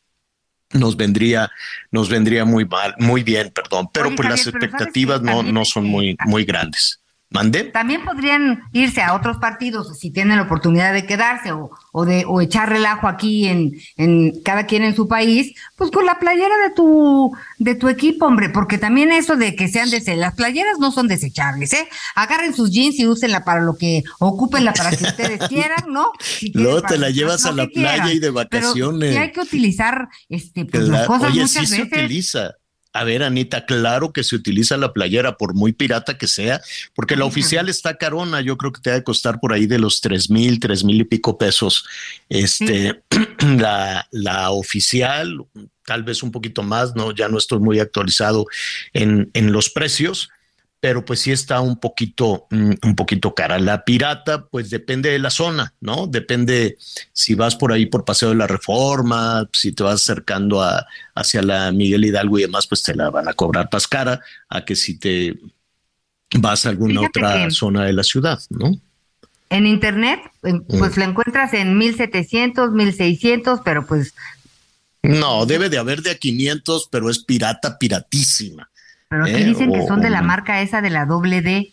nos 0.73 0.95
vendría, 0.95 1.49
nos 1.89 2.07
vendría 2.07 2.45
muy 2.45 2.65
mal, 2.65 2.93
muy 2.99 3.23
bien, 3.23 3.49
perdón. 3.49 3.89
Pero 3.91 4.09
Oye, 4.09 4.15
pues 4.15 4.29
las 4.29 4.43
Javier, 4.43 4.63
expectativas 4.63 5.23
no, 5.23 5.41
no 5.41 5.65
son 5.65 5.85
muy, 5.85 6.15
muy 6.27 6.45
grandes. 6.45 7.01
¿Mande? 7.31 7.63
También 7.65 8.05
podrían 8.05 8.61
irse 8.71 9.01
a 9.01 9.13
otros 9.13 9.37
partidos 9.37 9.97
si 9.99 10.11
tienen 10.11 10.37
la 10.37 10.43
oportunidad 10.43 10.93
de 10.93 11.05
quedarse 11.05 11.51
o, 11.51 11.71
o 11.91 12.05
de 12.05 12.23
o 12.27 12.39
echar 12.39 12.69
relajo 12.69 13.07
aquí 13.07 13.47
en, 13.47 13.73
en 13.97 14.41
cada 14.43 14.65
quien 14.67 14.83
en 14.83 14.95
su 14.95 15.07
país, 15.07 15.53
pues 15.75 15.91
con 15.91 16.05
la 16.05 16.17
playera 16.19 16.55
de 16.67 16.73
tu 16.75 17.35
de 17.57 17.75
tu 17.75 17.89
equipo, 17.89 18.25
hombre, 18.27 18.49
porque 18.49 18.77
también 18.77 19.11
eso 19.11 19.35
de 19.35 19.55
que 19.55 19.67
sean 19.67 19.89
dese 19.89 20.15
las 20.15 20.35
playeras 20.35 20.79
no 20.79 20.91
son 20.91 21.07
desechables, 21.07 21.73
¿eh? 21.73 21.87
Agarren 22.15 22.53
sus 22.53 22.71
jeans 22.71 22.97
y 22.99 23.07
úsenla 23.07 23.43
para 23.43 23.61
lo 23.61 23.75
que 23.75 24.03
ocúpenla 24.19 24.73
para 24.73 24.91
que 24.95 25.03
ustedes 25.03 25.39
quieran, 25.49 25.85
¿no? 25.89 26.11
Si 26.19 26.51
Luego 26.53 26.83
te 26.83 26.97
la 26.97 27.09
llevas 27.09 27.45
a 27.45 27.51
la 27.51 27.67
playa 27.67 28.03
quieran. 28.03 28.09
y 28.11 28.19
de 28.19 28.19
Pero 28.21 28.33
vacaciones. 28.33 29.11
sí 29.13 29.17
hay 29.17 29.31
que 29.31 29.41
utilizar 29.41 30.07
este 30.29 30.65
pues, 30.65 30.87
las 30.87 31.07
cosas 31.07 31.31
Oye, 31.31 31.41
muchas 31.41 31.67
sí 31.67 31.75
se 31.75 31.83
veces. 31.83 31.99
utiliza. 32.05 32.51
A 32.95 33.03
ver, 33.03 33.23
Anita, 33.23 33.65
claro 33.65 34.13
que 34.13 34.23
se 34.23 34.37
utiliza 34.37 34.77
la 34.77 34.93
playera, 34.93 35.35
por 35.35 35.53
muy 35.53 35.73
pirata 35.73 36.17
que 36.17 36.27
sea, 36.27 36.61
porque 36.93 37.17
la 37.17 37.25
oficial 37.25 37.67
está 37.67 37.97
carona. 37.97 38.39
Yo 38.39 38.57
creo 38.57 38.71
que 38.71 38.79
te 38.79 38.89
va 38.89 38.95
a 38.95 39.03
costar 39.03 39.41
por 39.41 39.51
ahí 39.51 39.65
de 39.65 39.79
los 39.79 39.99
tres 39.99 40.29
mil, 40.29 40.61
tres 40.61 40.85
mil 40.85 41.01
y 41.01 41.03
pico 41.03 41.37
pesos. 41.37 41.85
Este, 42.29 43.03
la, 43.57 44.07
la 44.11 44.51
oficial, 44.51 45.45
tal 45.85 46.03
vez 46.03 46.23
un 46.23 46.31
poquito 46.31 46.63
más, 46.63 46.95
no, 46.95 47.13
ya 47.13 47.27
no 47.27 47.37
estoy 47.37 47.59
muy 47.59 47.81
actualizado 47.81 48.45
en, 48.93 49.29
en 49.33 49.51
los 49.51 49.69
precios, 49.69 50.29
pero 50.85 51.03
pues 51.03 51.21
sí 51.21 51.31
está 51.31 51.61
un 51.61 51.79
poquito, 51.79 52.45
mm, 52.51 52.73
un 52.83 52.95
poquito 52.95 53.33
cara. 53.33 53.57
La 53.57 53.83
pirata, 53.83 54.45
pues 54.45 54.69
depende 54.69 55.09
de 55.09 55.17
la 55.17 55.31
zona, 55.31 55.73
¿no? 55.81 56.05
Depende 56.05 56.77
si 57.11 57.33
vas 57.33 57.55
por 57.55 57.73
ahí 57.73 57.87
por 57.87 58.05
Paseo 58.05 58.29
de 58.29 58.35
la 58.35 58.45
Reforma, 58.45 59.49
si 59.51 59.71
te 59.71 59.81
vas 59.81 59.95
acercando 59.95 60.61
a, 60.61 60.85
hacia 61.15 61.41
la 61.41 61.71
Miguel 61.71 62.05
Hidalgo 62.05 62.37
y 62.37 62.43
demás, 62.43 62.67
pues 62.67 62.83
te 62.83 62.93
la 62.93 63.09
van 63.09 63.27
a 63.27 63.33
cobrar 63.33 63.67
más 63.73 63.87
cara 63.87 64.21
a 64.47 64.63
que 64.63 64.75
si 64.75 64.99
te 64.99 65.39
vas 66.37 66.67
a 66.67 66.69
alguna 66.69 66.99
Fíjate 66.99 67.19
otra 67.19 67.49
zona 67.49 67.85
de 67.85 67.93
la 67.93 68.03
ciudad, 68.03 68.39
¿no? 68.51 68.79
En 69.49 69.65
internet, 69.65 70.19
en- 70.43 70.65
pues 70.65 70.97
la 70.97 71.05
encuentras 71.05 71.55
en 71.55 71.79
1700, 71.79 72.73
1600, 72.73 73.61
pero 73.65 73.87
pues 73.87 74.13
No, 75.01 75.47
debe 75.47 75.67
de 75.69 75.79
haber 75.79 76.03
de 76.03 76.11
a 76.11 76.15
500, 76.19 76.89
pero 76.91 77.09
es 77.09 77.23
pirata, 77.23 77.79
piratísima. 77.79 78.69
Pero 79.09 79.25
aquí 79.25 79.41
Eh, 79.41 79.45
dicen 79.45 79.71
que 79.71 79.81
o- 79.81 79.87
son 79.87 80.01
de 80.01 80.09
la 80.09 80.21
marca 80.21 80.61
esa 80.61 80.81
de 80.81 80.89
la 80.89 81.05
doble 81.05 81.41
D. 81.41 81.71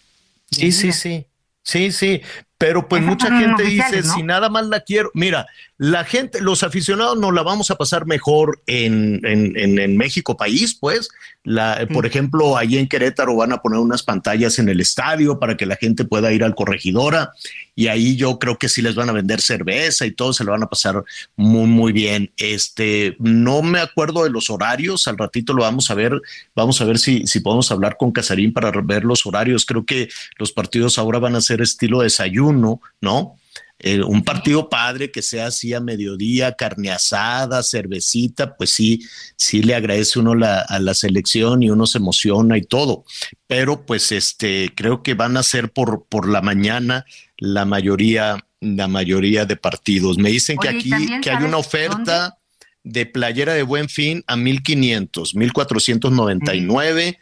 Sí, 0.51 0.73
sí, 0.73 0.93
sí. 0.93 1.27
Sí, 1.62 1.93
sí. 1.93 2.21
Pero 2.62 2.87
pues 2.87 3.02
Esas 3.02 3.11
mucha 3.11 3.37
gente 3.37 3.64
dice, 3.64 4.02
¿no? 4.02 4.14
si 4.14 4.23
nada 4.23 4.49
más 4.49 4.64
la 4.66 4.78
quiero, 4.78 5.11
mira, 5.14 5.49
la 5.78 6.04
gente, 6.04 6.40
los 6.40 6.62
aficionados 6.62 7.19
nos 7.19 7.35
la 7.35 7.42
vamos 7.42 7.73
a 7.73 7.75
pasar 7.75 8.07
mejor 8.07 8.62
en, 8.69 9.21
en, 9.26 9.59
en, 9.59 9.81
en 9.81 9.97
México 9.97 10.37
país, 10.37 10.78
pues. 10.81 11.09
La, 11.42 11.73
Sí. 11.81 11.87
Por 11.92 12.07
ejemplo, 12.07 12.57
allí 12.57 12.78
en 12.78 12.87
Querétaro 12.87 13.35
van 13.35 13.52
a 13.52 13.62
poner 13.62 13.81
unas 13.81 14.04
pantallas 14.04 14.61
en 14.61 14.69
el 14.69 14.81
estadio 14.81 15.40
para 15.40 15.57
que 15.57 15.66
la 15.66 15.75
gente 15.75 16.04
pueda 16.04 16.33
ir 16.33 16.45
al 16.45 16.54
corregidora 16.54 17.33
y 17.75 17.87
ahí 17.87 18.16
yo 18.16 18.38
creo 18.38 18.59
que 18.59 18.69
sí 18.69 18.83
les 18.83 18.95
van 18.95 19.09
a 19.09 19.12
vender 19.12 19.40
cerveza 19.40 20.04
y 20.04 20.11
todo, 20.12 20.33
se 20.33 20.45
lo 20.45 20.52
van 20.52 20.62
a 20.62 20.69
pasar 20.69 21.02
muy, 21.37 21.66
muy 21.66 21.92
bien. 21.92 22.31
Este, 22.37 23.16
no 23.19 23.62
me 23.62 23.81
acuerdo 23.81 24.25
de 24.25 24.31
los 24.31 24.50
horarios, 24.50 25.09
al 25.09 25.16
ratito 25.16 25.54
lo 25.54 25.62
vamos 25.62 25.90
a 25.90 25.95
ver, 25.95 26.21
vamos 26.54 26.81
a 26.81 26.85
ver 26.85 26.99
si, 26.99 27.26
si 27.26 27.40
podemos 27.40 27.71
hablar 27.71 27.97
con 27.97 28.12
Casarín 28.12 28.52
para 28.52 28.71
ver 28.83 29.04
los 29.04 29.25
horarios. 29.25 29.64
Creo 29.64 29.87
que 29.87 30.09
los 30.38 30.52
partidos 30.52 30.99
ahora 30.99 31.19
van 31.19 31.35
a 31.35 31.40
ser 31.40 31.62
estilo 31.62 32.02
desayuno, 32.02 32.51
¿no? 32.61 33.37
Eh, 33.85 34.00
un 34.00 34.23
partido 34.23 34.68
padre 34.68 35.11
que 35.11 35.23
sea 35.23 35.47
así 35.47 35.75
a 35.75 35.80
mediodía, 35.80 36.52
carne 36.52 36.92
asada, 36.92 37.64
cervecita, 37.64 38.56
pues 38.56 38.71
sí, 38.71 39.04
sí 39.37 39.61
le 39.61 39.75
agradece 39.75 40.21
uno 40.21 40.37
la, 40.37 40.61
a 40.61 40.78
la 40.78 40.94
selección 40.94 41.64
y 41.64 41.71
uno 41.71 41.87
se 41.87 41.99
emociona 41.99 42.56
y 42.56 42.62
todo. 42.62 43.04
Pero 43.49 43.84
pues 43.84 44.12
este, 44.12 44.71
creo 44.76 45.02
que 45.02 45.15
van 45.15 45.36
a 45.36 45.43
ser 45.43 45.73
por, 45.73 46.06
por 46.08 46.28
la 46.28 46.43
mañana 46.43 47.04
la 47.38 47.65
mayoría, 47.65 48.47
la 48.60 48.86
mayoría 48.86 49.47
de 49.47 49.56
partidos. 49.56 50.17
Me 50.17 50.30
dicen 50.30 50.58
que 50.58 50.69
Oye, 50.69 50.82
¿y 50.84 50.93
aquí 50.93 51.21
que 51.21 51.30
hay 51.30 51.43
una 51.43 51.56
oferta 51.56 52.38
de 52.84 53.06
playera 53.06 53.54
de 53.54 53.62
buen 53.62 53.88
fin 53.88 54.25
a 54.26 54.36
1500, 54.36 55.34
1499. 55.34 57.19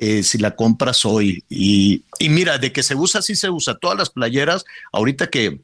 Eh, 0.00 0.22
si 0.22 0.38
la 0.38 0.56
compras 0.56 1.04
hoy 1.04 1.44
y, 1.48 2.02
y 2.18 2.28
mira, 2.28 2.58
de 2.58 2.72
que 2.72 2.82
se 2.82 2.94
usa, 2.94 3.22
sí 3.22 3.36
se 3.36 3.50
usa. 3.50 3.76
Todas 3.76 3.98
las 3.98 4.10
playeras, 4.10 4.64
ahorita 4.92 5.28
que, 5.28 5.60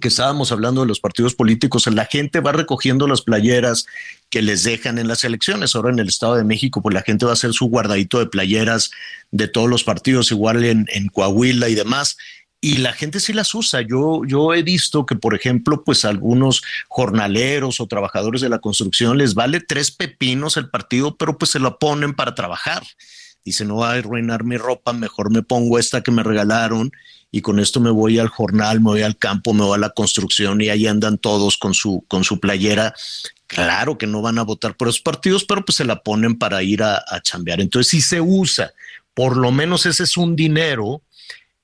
que 0.00 0.08
estábamos 0.08 0.52
hablando 0.52 0.82
de 0.82 0.86
los 0.86 1.00
partidos 1.00 1.34
políticos, 1.34 1.86
la 1.88 2.06
gente 2.06 2.40
va 2.40 2.52
recogiendo 2.52 3.06
las 3.06 3.22
playeras 3.22 3.86
que 4.28 4.40
les 4.40 4.62
dejan 4.62 4.98
en 4.98 5.08
las 5.08 5.24
elecciones. 5.24 5.74
Ahora 5.74 5.90
en 5.90 5.98
el 5.98 6.08
Estado 6.08 6.36
de 6.36 6.44
México, 6.44 6.80
pues 6.80 6.94
la 6.94 7.02
gente 7.02 7.24
va 7.24 7.32
a 7.32 7.34
hacer 7.34 7.52
su 7.52 7.66
guardadito 7.66 8.18
de 8.18 8.26
playeras 8.26 8.90
de 9.30 9.48
todos 9.48 9.68
los 9.68 9.84
partidos, 9.84 10.30
igual 10.30 10.64
en, 10.64 10.86
en 10.88 11.08
Coahuila 11.08 11.68
y 11.68 11.74
demás. 11.74 12.16
Y 12.62 12.76
la 12.76 12.92
gente 12.92 13.20
sí 13.20 13.32
las 13.32 13.54
usa. 13.54 13.80
Yo, 13.80 14.20
yo 14.26 14.52
he 14.52 14.62
visto 14.62 15.06
que, 15.06 15.16
por 15.16 15.34
ejemplo, 15.34 15.82
pues 15.82 16.04
algunos 16.04 16.62
jornaleros 16.88 17.80
o 17.80 17.86
trabajadores 17.86 18.42
de 18.42 18.50
la 18.50 18.58
construcción 18.58 19.16
les 19.16 19.34
vale 19.34 19.60
tres 19.60 19.90
pepinos 19.90 20.58
el 20.58 20.68
partido, 20.68 21.16
pero 21.16 21.38
pues 21.38 21.52
se 21.52 21.58
lo 21.58 21.78
ponen 21.78 22.12
para 22.12 22.34
trabajar. 22.34 22.82
Dice, 23.44 23.64
no 23.64 23.76
va 23.76 23.92
a 23.92 23.94
arruinar 23.94 24.44
mi 24.44 24.56
ropa, 24.56 24.92
mejor 24.92 25.30
me 25.30 25.42
pongo 25.42 25.78
esta 25.78 26.02
que 26.02 26.10
me 26.10 26.22
regalaron 26.22 26.92
y 27.30 27.40
con 27.42 27.60
esto 27.60 27.80
me 27.80 27.90
voy 27.90 28.18
al 28.18 28.28
jornal, 28.28 28.80
me 28.80 28.90
voy 28.90 29.02
al 29.02 29.16
campo, 29.16 29.54
me 29.54 29.64
voy 29.64 29.76
a 29.76 29.78
la 29.78 29.90
construcción 29.90 30.60
y 30.60 30.68
ahí 30.68 30.86
andan 30.86 31.18
todos 31.18 31.56
con 31.56 31.74
su, 31.74 32.04
con 32.08 32.24
su 32.24 32.40
playera. 32.40 32.94
Claro 33.46 33.98
que 33.98 34.06
no 34.06 34.20
van 34.22 34.38
a 34.38 34.42
votar 34.42 34.76
por 34.76 34.88
esos 34.88 35.00
partidos, 35.00 35.44
pero 35.44 35.64
pues 35.64 35.76
se 35.76 35.84
la 35.84 36.02
ponen 36.02 36.36
para 36.38 36.62
ir 36.62 36.82
a, 36.82 37.02
a 37.06 37.20
chambear. 37.20 37.60
Entonces, 37.60 37.90
si 37.90 38.00
se 38.00 38.20
usa, 38.20 38.72
por 39.14 39.36
lo 39.36 39.52
menos 39.52 39.86
ese 39.86 40.04
es 40.04 40.16
un 40.16 40.36
dinero 40.36 41.02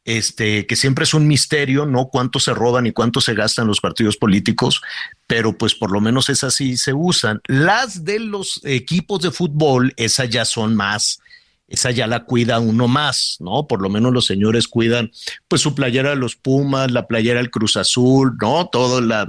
este, 0.07 0.67
que 0.67 0.77
siempre 0.77 1.03
es 1.03 1.15
un 1.15 1.27
misterio, 1.27 1.85
¿no? 1.85 2.07
Cuánto 2.07 2.39
se 2.39 2.55
roban 2.55 2.87
y 2.87 2.93
cuánto 2.93 3.21
se 3.21 3.35
gastan 3.35 3.67
los 3.67 3.81
partidos 3.81 4.17
políticos, 4.17 4.81
pero 5.27 5.59
pues 5.59 5.75
por 5.75 5.91
lo 5.91 6.01
menos 6.01 6.29
esas 6.29 6.55
sí 6.55 6.77
se 6.77 6.93
usan. 6.93 7.41
Las 7.49 8.05
de 8.05 8.21
los 8.21 8.61
equipos 8.65 9.21
de 9.21 9.33
fútbol, 9.33 9.93
esas 9.97 10.31
ya 10.31 10.45
son 10.45 10.77
más, 10.77 11.21
esa 11.69 11.91
ya 11.91 12.07
la 12.07 12.25
cuida 12.25 12.61
uno 12.61 12.89
más, 12.89 13.37
¿no? 13.41 13.67
Por 13.67 13.83
lo 13.83 13.89
menos 13.89 14.13
los 14.13 14.27
señores 14.27 14.69
cuidan, 14.69 15.11
pues 15.49 15.63
su 15.63 15.75
playera 15.75 16.11
de 16.11 16.17
los 16.17 16.37
Pumas, 16.37 16.91
la 16.93 17.07
playera 17.07 17.41
del 17.41 17.51
Cruz 17.51 17.77
Azul, 17.77 18.37
¿no? 18.41 18.69
Todo 18.69 19.01
la, 19.01 19.29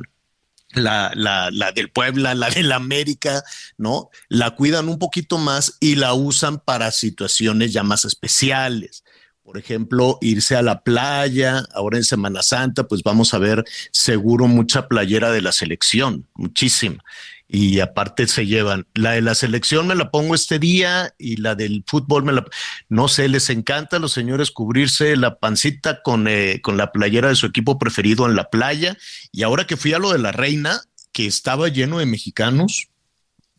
la, 0.73 1.12
la, 1.15 1.50
la 1.52 1.71
del 1.71 1.89
Puebla, 1.89 2.36
la 2.36 2.50
del 2.50 2.71
América, 2.71 3.43
¿no? 3.78 4.10
La 4.30 4.52
cuidan 4.52 4.88
un 4.89 5.00
poquito 5.00 5.38
más 5.38 5.78
y 5.80 5.95
la 5.95 6.13
usan 6.13 6.60
para 6.60 6.91
situaciones 6.91 7.73
ya 7.73 7.84
más 7.84 8.06
especiales. 8.06 9.04
Por 9.43 9.58
ejemplo, 9.58 10.17
irse 10.19 10.58
a 10.58 10.62
la 10.62 10.82
playa, 10.82 11.63
ahora 11.73 11.97
en 11.97 12.04
Semana 12.04 12.43
Santa, 12.43 12.84
pues 12.84 13.02
vamos 13.02 13.34
a 13.34 13.38
ver 13.38 13.63
seguro 13.91 14.45
mucha 14.47 14.89
playera 14.89 15.32
de 15.32 15.41
la 15.41 15.54
selección, 15.54 16.28
muchísima. 16.34 17.02
Y 17.49 17.79
aparte 17.79 18.27
se 18.27 18.45
llevan, 18.45 18.88
la 18.93 19.12
de 19.12 19.21
la 19.21 19.33
selección 19.33 19.88
me 19.88 19.95
la 19.95 20.12
pongo 20.12 20.36
este 20.36 20.60
día 20.60 21.13
y 21.17 21.38
la 21.38 21.55
del 21.55 21.83
fútbol 21.88 22.25
me 22.25 22.33
la, 22.33 22.45
no 22.89 23.07
sé, 23.07 23.29
les 23.29 23.49
encanta 23.49 23.97
a 23.97 23.99
los 23.99 24.12
señores 24.12 24.51
cubrirse 24.51 25.15
la 25.15 25.39
pancita 25.39 26.01
con, 26.01 26.27
eh, 26.27 26.60
con 26.62 26.75
la 26.75 26.91
playera 26.91 27.29
de 27.29 27.36
su 27.36 27.45
equipo 27.45 27.79
preferido 27.79 28.25
en 28.25 28.36
la 28.36 28.49
playa. 28.49 28.97
Y 29.31 29.43
ahora 29.43 29.65
que 29.65 29.77
fui 29.77 29.93
a 29.93 29.99
lo 29.99 30.12
de 30.12 30.19
la 30.19 30.33
reina, 30.33 30.81
que 31.13 31.25
estaba 31.25 31.69
lleno 31.69 31.99
de 31.99 32.05
mexicanos, 32.05 32.89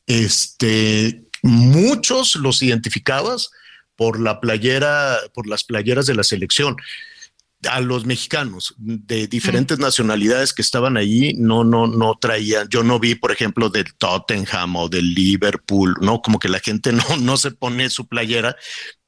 este, 0.07 1.23
muchos 1.43 2.37
los 2.37 2.63
identificabas 2.63 3.51
por 3.97 4.21
la 4.21 4.41
playera, 4.41 5.19
por 5.35 5.47
las 5.47 5.65
playeras 5.65 6.07
de 6.07 6.15
la 6.15 6.25
selección. 6.25 6.77
A 7.69 7.81
los 7.81 8.07
mexicanos 8.07 8.75
de 8.79 9.27
diferentes 9.27 9.81
nacionalidades 9.81 10.53
que 10.53 10.63
estaban 10.63 10.97
allí, 10.97 11.35
no, 11.35 11.65
no, 11.65 11.89
no 11.89 12.15
traían. 12.15 12.69
Yo 12.69 12.85
no 12.85 13.01
vi, 13.01 13.17
por 13.17 13.33
ejemplo, 13.33 13.69
del 13.69 13.93
Tottenham 13.95 14.77
o 14.77 14.89
del 14.89 15.13
Liverpool, 15.13 15.97
no, 16.01 16.23
como 16.23 16.39
que 16.39 16.49
la 16.49 16.61
gente 16.61 16.93
no, 16.93 17.03
no 17.21 17.37
se 17.37 17.51
pone 17.51 17.91
su 17.91 18.07
playera. 18.07 18.55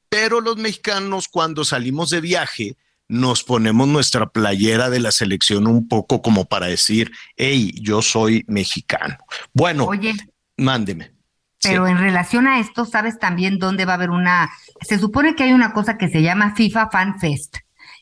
Pero 0.09 0.41
los 0.41 0.57
mexicanos, 0.57 1.29
cuando 1.29 1.65
salimos 1.65 2.11
de 2.11 2.21
viaje, 2.21 2.77
nos 3.07 3.45
ponemos 3.45 3.87
nuestra 3.87 4.27
playera 4.29 4.91
de 4.91 4.99
la 5.01 5.13
selección 5.13 5.67
un 5.69 5.87
poco 5.87 6.21
como 6.23 6.45
para 6.47 6.67
decir, 6.67 7.13
hey, 7.37 7.73
yo 7.81 8.03
soy 8.03 8.45
mexicano. 8.49 9.17
Bueno, 9.53 9.85
Oye, 9.85 10.15
mándeme. 10.57 11.13
pero 11.63 11.87
Sí. 11.87 11.93
en 11.93 11.99
relación 11.99 12.47
a 12.49 12.59
esto, 12.61 12.85
¿sabes 12.85 13.19
también 13.19 13.59
dónde 13.59 13.85
va 13.85 13.93
a 13.93 13.97
haber 13.97 14.11
una? 14.11 14.51
Se 14.81 14.99
supone 14.99 15.35
que 15.37 15.45
hay 15.45 15.53
una 15.53 15.73
cosa 15.73 15.99
que 15.99 16.09
se 16.09 16.23
llama 16.23 16.55
FIFA 16.57 16.89
Fan 16.91 17.21
Fest. 17.21 17.57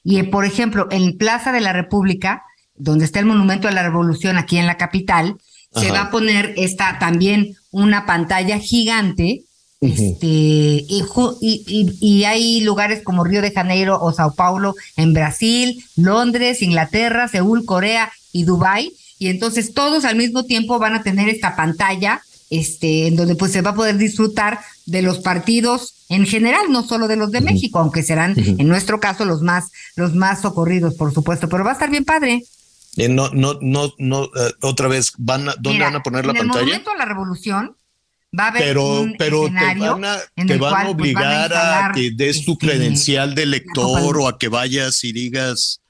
Y, 0.04 0.18
eh, 0.18 0.24
por 0.24 0.44
ejemplo, 0.44 0.88
en 0.90 1.16
Plaza 1.16 1.52
de 1.52 1.60
la 1.60 1.72
República, 1.72 2.42
donde 2.76 3.04
está 3.04 3.18
el 3.18 3.26
Monumento 3.26 3.68
a 3.68 3.72
la 3.72 3.82
Revolución 3.82 4.36
aquí 4.36 4.58
en 4.58 4.66
la 4.66 4.76
capital, 4.76 5.36
se 5.74 5.90
va 5.90 6.02
a 6.02 6.10
poner 6.10 6.54
esta 6.56 6.98
también 6.98 7.56
una 7.70 8.06
pantalla 8.06 8.58
gigante 8.58 9.44
Este, 9.80 10.26
y, 10.26 11.04
y, 11.40 11.96
y, 12.00 12.24
hay 12.24 12.62
lugares 12.62 13.02
como 13.04 13.22
Río 13.22 13.42
de 13.42 13.52
Janeiro 13.52 14.00
o 14.00 14.12
Sao 14.12 14.34
Paulo 14.34 14.74
en 14.96 15.12
Brasil, 15.12 15.84
Londres, 15.94 16.62
Inglaterra, 16.62 17.28
Seúl, 17.28 17.64
Corea 17.64 18.10
y 18.32 18.42
Dubái. 18.42 18.92
Y 19.20 19.28
entonces 19.28 19.74
todos 19.74 20.04
al 20.04 20.16
mismo 20.16 20.44
tiempo 20.44 20.80
van 20.80 20.94
a 20.94 21.04
tener 21.04 21.28
esta 21.28 21.54
pantalla 21.54 22.22
este, 22.50 23.06
en 23.06 23.16
donde 23.16 23.36
pues 23.36 23.52
se 23.52 23.62
va 23.62 23.70
a 23.70 23.74
poder 23.74 23.98
disfrutar 23.98 24.60
de 24.86 25.02
los 25.02 25.18
partidos 25.18 25.94
en 26.08 26.26
general, 26.26 26.70
no 26.70 26.82
solo 26.82 27.06
de 27.06 27.16
los 27.16 27.30
de 27.30 27.40
México, 27.40 27.78
aunque 27.78 28.02
serán 28.02 28.34
en 28.36 28.66
nuestro 28.66 28.98
caso 28.98 29.24
los 29.24 29.42
más, 29.42 29.70
los 29.94 30.14
más 30.14 30.40
socorridos, 30.40 30.94
por 30.94 31.12
supuesto, 31.12 31.48
pero 31.48 31.64
va 31.64 31.70
a 31.70 31.74
estar 31.74 31.90
bien 31.90 32.04
padre. 32.04 32.44
Eh, 32.96 33.08
no, 33.08 33.30
no, 33.30 33.58
no, 33.60 33.92
no, 33.98 34.24
eh, 34.24 34.52
otra 34.62 34.88
vez, 34.88 35.12
van 35.18 35.50
a, 35.50 35.54
¿dónde 35.58 35.84
van 35.84 35.96
a 35.96 36.02
poner 36.02 36.26
la 36.26 36.32
pantalla? 36.32 36.60
En 36.60 36.60
el 36.60 36.66
momento 36.66 36.90
de 36.90 36.98
la 36.98 37.04
revolución 37.04 37.76
va 38.38 38.44
a 38.44 38.48
haber 38.48 38.62
pero, 38.62 39.00
un 39.00 39.16
pero 39.18 39.44
te 39.46 39.78
van 39.78 40.04
a, 40.04 40.18
te 40.34 40.56
van 40.56 40.74
a 40.74 40.80
pues, 40.82 40.94
obligar 40.94 41.52
a, 41.52 41.92
que 41.94 42.10
des 42.10 42.44
tu 42.44 42.52
este, 42.52 42.66
credencial 42.66 43.34
de 43.34 43.46
lector 43.46 44.18
o 44.18 44.28
a 44.28 44.38
que 44.38 44.48
vayas 44.48 45.04
y 45.04 45.12
digas 45.12 45.82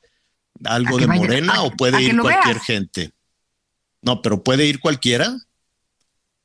algo 0.65 0.99
de 0.99 1.07
Morena 1.07 1.63
o 1.63 1.71
puede 1.71 2.03
ir 2.03 2.19
cualquier 2.19 2.61
gente. 2.61 3.13
No, 4.03 4.21
pero 4.23 4.43
puede 4.43 4.67
ir 4.67 4.81
cualquiera. 4.81 5.37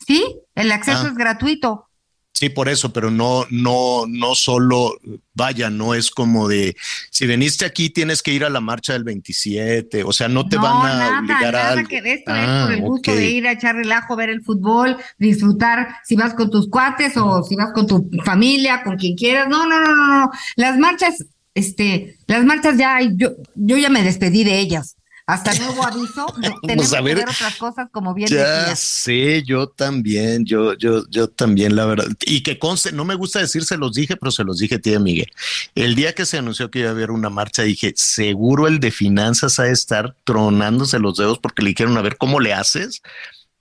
Sí, 0.06 0.40
el 0.56 0.72
acceso 0.72 1.02
ah. 1.04 1.08
es 1.08 1.16
gratuito. 1.16 1.88
Sí, 2.34 2.50
por 2.50 2.68
eso, 2.68 2.92
pero 2.92 3.12
no, 3.12 3.46
no, 3.52 4.06
no 4.08 4.34
solo, 4.34 5.00
vaya, 5.36 5.70
no 5.70 5.94
es 5.94 6.10
como 6.10 6.48
de, 6.48 6.76
si 7.12 7.28
veniste 7.28 7.64
aquí 7.64 7.92
tienes 7.92 8.24
que 8.24 8.34
ir 8.34 8.44
a 8.44 8.50
la 8.50 8.60
marcha 8.60 8.94
del 8.94 9.04
27, 9.04 10.04
o 10.04 10.12
sea, 10.12 10.28
no 10.30 10.50
te 10.50 10.58
van 10.58 11.02
a 11.02 11.20
obligar 11.20 11.56
a 11.56 11.70
algo. 11.70 11.88
que 11.88 11.98
esto 11.98 12.34
es 12.34 12.64
por 12.64 12.74
el 12.74 12.80
ah, 12.80 12.82
gusto 12.82 13.16
de 13.16 13.30
ir 13.30 13.48
a 13.48 13.52
echar 13.52 13.76
relajo, 13.76 14.16
ver 14.16 14.32
el 14.32 14.42
fútbol, 14.42 14.98
disfrutar, 15.20 15.98
si 16.04 16.16
vas 16.16 16.34
con 16.34 16.50
tus 16.50 16.68
cuates 16.70 17.16
o 17.18 17.44
si 17.44 17.56
vas 17.56 17.72
con 17.72 17.86
tu 17.86 18.10
familia, 18.26 18.82
con 18.84 18.98
quien 18.98 19.16
quieras. 19.16 19.48
No, 19.48 19.68
no, 19.68 19.80
no, 19.80 19.96
no, 19.96 20.08
no. 20.08 20.32
Las 20.56 20.80
marchas, 20.80 21.24
este, 21.54 22.18
las 22.26 22.44
marchas 22.46 22.78
ya, 22.78 23.00
yo, 23.16 23.34
yo 23.54 23.78
ya 23.78 23.92
me 23.92 24.02
despedí 24.02 24.44
de 24.44 24.58
ellas. 24.58 24.96
Hasta 25.26 25.54
nuevo 25.54 25.86
aviso, 25.86 26.26
tenemos 26.64 26.92
que 26.92 27.02
ver 27.02 27.20
otras 27.20 27.56
cosas 27.56 27.88
como 27.92 28.14
bien 28.14 28.28
Ya 28.28 28.76
sé, 28.76 29.42
yo 29.44 29.68
también, 29.68 30.44
yo, 30.46 30.74
yo, 30.74 31.04
yo 31.10 31.30
también, 31.30 31.78
la 31.78 31.86
verdad. 31.86 32.08
Y 32.26 32.44
que 32.44 32.60
conste, 32.60 32.92
no 32.92 33.06
me 33.06 33.16
gusta 33.16 33.40
decir 33.40 33.64
se 33.64 33.78
los 33.78 33.94
dije, 33.94 34.18
pero 34.18 34.32
se 34.32 34.44
los 34.44 34.58
dije 34.58 34.80
tía 34.80 35.00
Miguel. 35.00 35.32
El 35.76 35.96
día 35.96 36.14
que 36.14 36.26
se 36.26 36.38
anunció 36.38 36.70
que 36.70 36.80
iba 36.80 36.90
a 36.90 36.92
haber 36.92 37.10
una 37.10 37.30
marcha, 37.30 37.64
dije, 37.64 37.94
seguro 37.96 38.68
el 38.68 38.82
de 38.82 38.92
finanzas 38.92 39.60
ha 39.60 39.64
de 39.64 39.72
estar 39.72 40.16
tronándose 40.26 41.00
los 41.00 41.16
dedos 41.16 41.40
porque 41.40 41.62
le 41.62 41.70
dijeron 41.70 41.98
a 41.98 42.02
ver 42.02 42.18
cómo 42.18 42.42
le 42.42 42.54
haces 42.54 43.02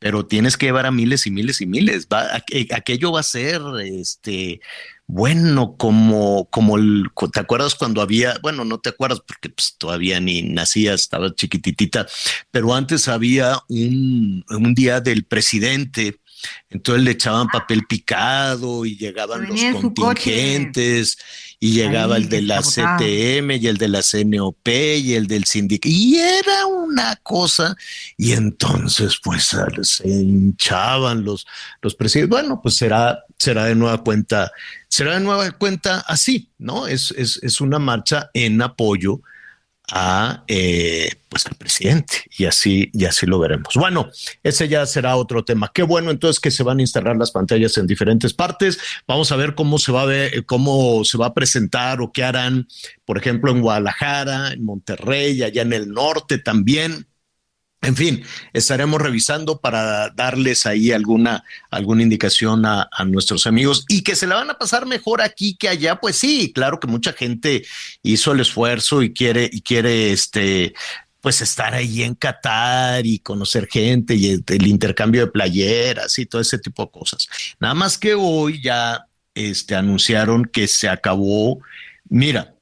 pero 0.03 0.27
tienes 0.27 0.57
que 0.57 0.67
llevar 0.67 0.85
a 0.85 0.91
miles 0.91 1.29
y 1.29 1.31
miles 1.31 1.61
y 1.61 1.67
miles. 1.67 2.09
Va, 2.13 2.43
aquello 2.75 3.13
va 3.13 3.21
a 3.21 3.23
ser 3.23 3.63
este 3.85 4.61
bueno, 5.07 5.77
como, 5.77 6.49
como 6.51 6.77
el, 6.77 7.05
¿te 7.33 7.41
acuerdas 7.41 7.75
cuando 7.75 8.01
había, 8.01 8.35
bueno, 8.43 8.65
no 8.65 8.81
te 8.81 8.89
acuerdas 8.89 9.21
porque 9.27 9.51
pues, 9.51 9.77
todavía 9.77 10.19
ni 10.21 10.43
nacías, 10.43 11.03
estaba 11.03 11.35
chiquititita, 11.35 12.07
pero 12.51 12.75
antes 12.75 13.09
había 13.09 13.59
un, 13.69 14.45
un 14.49 14.75
día 14.75 15.01
del 15.01 15.25
presidente 15.25 16.19
entonces 16.71 17.05
le 17.05 17.13
echaban 17.13 17.49
papel 17.49 17.85
picado 17.87 18.85
y 18.85 18.97
llegaban 18.97 19.47
los 19.47 19.61
contingentes 19.81 21.19
y 21.63 21.75
llegaba 21.75 22.17
el 22.17 22.29
de 22.29 22.43
la 22.43 22.61
CTM 22.61 23.53
y 23.53 23.69
el 23.69 23.77
de 23.77 23.87
la 23.87 24.03
CNOP 24.03 24.67
y 24.67 25.15
el 25.15 25.29
del 25.29 25.45
sindicato. 25.45 25.95
Y 25.95 26.17
era 26.17 26.67
una 26.67 27.15
cosa. 27.23 27.77
Y 28.17 28.33
entonces 28.33 29.21
pues 29.23 29.55
se 29.83 30.09
hinchaban 30.09 31.23
los, 31.23 31.47
los 31.81 31.95
presidentes. 31.95 32.31
Bueno, 32.31 32.61
pues 32.61 32.75
será, 32.75 33.23
será 33.39 33.67
de 33.67 33.77
nueva 33.77 34.03
cuenta, 34.03 34.51
será 34.89 35.15
de 35.15 35.21
nueva 35.21 35.53
cuenta 35.53 36.01
así, 36.09 36.51
¿no? 36.59 36.89
Es, 36.89 37.15
es, 37.17 37.39
es 37.45 37.61
una 37.61 37.79
marcha 37.79 38.29
en 38.35 38.61
apoyo 38.61 39.21
a 39.95 40.43
eh, 40.49 41.11
pues 41.29 41.47
al 41.47 41.55
presidente 41.55 42.25
y 42.37 42.47
así 42.47 42.91
y 42.95 43.05
así 43.05 43.27
lo 43.27 43.39
veremos. 43.39 43.75
Bueno, 43.75 44.09
ese 44.43 44.67
ya 44.67 44.87
será 44.87 45.17
otro 45.17 45.45
tema. 45.45 45.71
Qué 45.73 45.83
bueno 45.83 46.11
entonces 46.11 46.41
que 46.41 46.51
se 46.51 46.63
van 46.63 46.79
a 46.79 46.83
instalar 46.83 47.17
las 47.17 47.31
pantallas 47.31 47.77
en 47.77 47.87
diferentes 47.87 48.33
partes. 48.33 48.79
Vamos 49.07 49.31
a 49.33 49.37
ver 49.37 49.55
cómo 49.55 49.79
se 49.79 49.93
va 49.93 50.03
a 50.03 50.07
ver, 50.07 50.47
cómo 50.47 51.05
se 51.05 51.19
va 51.19 51.27
a 51.27 51.35
presentar 51.35 52.01
o 52.01 52.11
qué 52.11 52.25
harán, 52.25 52.67
por 53.05 53.19
ejemplo, 53.19 53.53
en 53.53 53.61
Guadalajara, 53.61 54.53
en 54.53 54.65
Monterrey, 54.65 55.43
allá 55.43 55.61
en 55.61 55.75
el 55.75 55.91
norte 55.91 56.39
también. 56.39 57.07
En 57.83 57.97
fin, 57.97 58.25
estaremos 58.53 59.03
revisando 59.03 59.61
para 59.61 60.11
darles 60.11 60.67
ahí 60.67 60.93
alguna, 60.93 61.43
alguna 61.69 62.05
indicación 62.05 62.65
a, 62.65 62.89
nuestros 63.07 63.49
amigos 63.49 63.85
y 63.89 64.05
que 64.05 64.15
se 64.15 64.29
la 64.29 64.37
van 64.37 64.51
a 64.51 64.59
pasar 64.59 64.87
mejor 64.87 65.21
aquí 65.21 65.57
que 65.57 65.69
allá. 65.69 65.97
Pues 65.97 66.17
sí, 66.17 66.53
claro 66.55 66.79
que 66.79 66.87
mucha 66.87 67.13
gente 67.13 67.65
hizo 68.05 68.33
el 68.33 68.41
esfuerzo 68.41 69.03
y 69.03 69.13
quiere, 69.13 69.51
y 69.53 69.63
quiere 69.63 70.13
este, 70.13 70.75
pues 71.21 71.41
estar 71.41 71.75
ahí 71.75 72.05
en 72.05 72.15
Qatar 72.15 73.05
y 73.05 73.19
conocer 73.19 73.67
gente 73.67 74.15
y 74.15 74.31
el, 74.31 74.67
intercambio 74.69 75.23
de 75.23 75.33
playeras 75.33 76.17
y 76.21 76.27
todo 76.27 76.41
ese 76.41 76.59
tipo 76.59 76.85
de 76.85 76.91
cosas. 76.93 77.29
Nada 77.59 77.75
más 77.75 77.99
que 77.99 78.15
hoy 78.15 78.63
ya 78.63 79.07
este, 79.35 79.75
anunciaron 79.75 80.45
que 80.45 80.69
se 80.69 80.89
acabó. 80.89 81.61
Mira, 82.09 82.55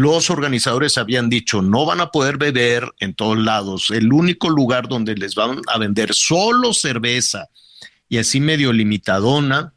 los 0.00 0.30
organizadores 0.30 0.98
habían 0.98 1.28
dicho 1.28 1.62
no 1.62 1.86
van 1.86 2.00
a 2.00 2.10
poder 2.10 2.36
beber 2.36 2.90
en 3.00 3.14
todos 3.14 3.38
lados. 3.38 3.90
El 3.90 4.12
único 4.12 4.50
lugar 4.50 4.88
donde 4.88 5.14
les 5.14 5.34
van 5.34 5.60
a 5.66 5.78
vender 5.78 6.14
solo 6.14 6.72
cerveza 6.72 7.48
y 8.08 8.18
así 8.18 8.40
medio 8.40 8.72
limitadona. 8.72 9.72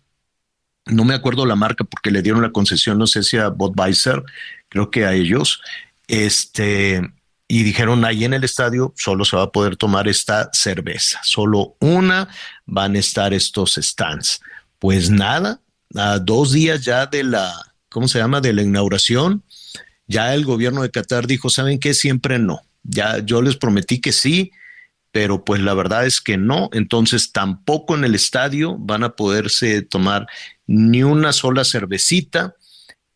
No 0.88 1.04
me 1.04 1.14
acuerdo 1.14 1.46
la 1.46 1.56
marca 1.56 1.84
porque 1.84 2.12
le 2.12 2.22
dieron 2.22 2.42
la 2.42 2.52
concesión, 2.52 2.98
no 2.98 3.08
sé 3.08 3.24
si 3.24 3.38
a 3.38 3.50
Budweiser, 3.50 4.24
creo 4.70 4.92
que 4.92 5.06
a 5.06 5.14
ellos. 5.14 5.62
Este, 6.08 7.02
y 7.48 7.64
dijeron 7.64 8.06
ahí 8.06 8.26
en 8.26 8.34
el 8.34 8.44
estadio 8.44 8.94
solo 8.98 9.26
se 9.26 9.38
va 9.38 9.44
a 9.44 9.52
poder 9.52 9.78
tomar 9.78 10.08
esta 10.08 10.50
cerveza, 10.52 11.20
solo 11.24 11.76
una 11.80 12.28
van 12.66 12.96
a 12.96 13.00
estar 13.00 13.34
estos 13.34 13.76
stands. 13.76 14.42
Pues 14.80 15.10
nada, 15.10 15.62
a 15.96 16.20
dos 16.20 16.52
días 16.52 16.84
ya 16.84 17.06
de 17.06 17.24
la, 17.24 17.54
¿cómo 17.90 18.08
se 18.08 18.20
llama? 18.20 18.42
De 18.42 18.54
la 18.54 18.64
inauguración, 18.64 19.44
ya 20.08 20.34
el 20.34 20.46
gobierno 20.46 20.84
de 20.84 20.92
Qatar 20.92 21.28
dijo, 21.28 21.50
¿saben 21.50 21.80
qué? 21.80 21.94
Siempre 21.94 22.40
no. 22.40 22.62
Ya 22.84 23.20
yo 23.20 23.42
les 23.42 23.58
prometí 23.58 24.00
que 24.00 24.12
sí, 24.12 24.52
pero 25.12 25.44
pues 25.44 25.62
la 25.62 25.74
verdad 25.74 26.06
es 26.06 26.22
que 26.22 26.38
no. 26.38 26.70
Entonces 26.74 27.32
tampoco 27.32 27.96
en 27.96 28.04
el 28.04 28.16
estadio 28.16 28.78
van 28.78 29.04
a 29.04 29.16
poderse 29.16 29.82
tomar 29.82 30.28
ni 30.68 31.04
una 31.04 31.34
sola 31.34 31.64
cervecita. 31.64 32.56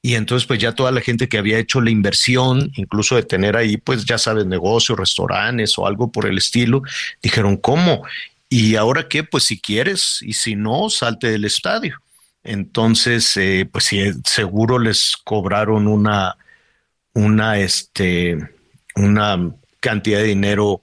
Y 0.02 0.16
entonces 0.16 0.48
pues 0.48 0.60
ya 0.60 0.74
toda 0.74 0.92
la 0.92 1.02
gente 1.02 1.28
que 1.28 1.38
había 1.38 1.60
hecho 1.60 1.82
la 1.82 1.92
inversión, 1.92 2.72
incluso 2.76 3.16
de 3.16 3.24
tener 3.24 3.58
ahí 3.58 3.78
pues 3.78 4.06
ya 4.06 4.18
sabes, 4.18 4.46
negocios, 4.46 4.98
restaurantes 4.98 5.78
o 5.78 5.86
algo 5.86 6.12
por 6.12 6.26
el 6.26 6.38
estilo, 6.38 6.82
dijeron, 7.22 7.58
¿cómo? 7.58 8.04
Y 8.48 8.76
ahora 8.76 9.08
qué, 9.08 9.24
pues 9.24 9.44
si 9.44 9.60
quieres 9.60 10.20
y 10.22 10.34
si 10.34 10.56
no, 10.56 10.90
salte 10.90 11.30
del 11.30 11.46
estadio. 11.46 12.02
Entonces, 12.44 13.36
eh, 13.38 13.70
pues 13.72 13.84
sí, 13.86 14.02
seguro 14.24 14.80
les 14.80 15.16
cobraron 15.24 15.88
una, 15.88 16.38
una, 17.20 17.60
este, 17.60 18.38
una 18.96 19.54
cantidad 19.80 20.20
de 20.20 20.26
dinero 20.26 20.82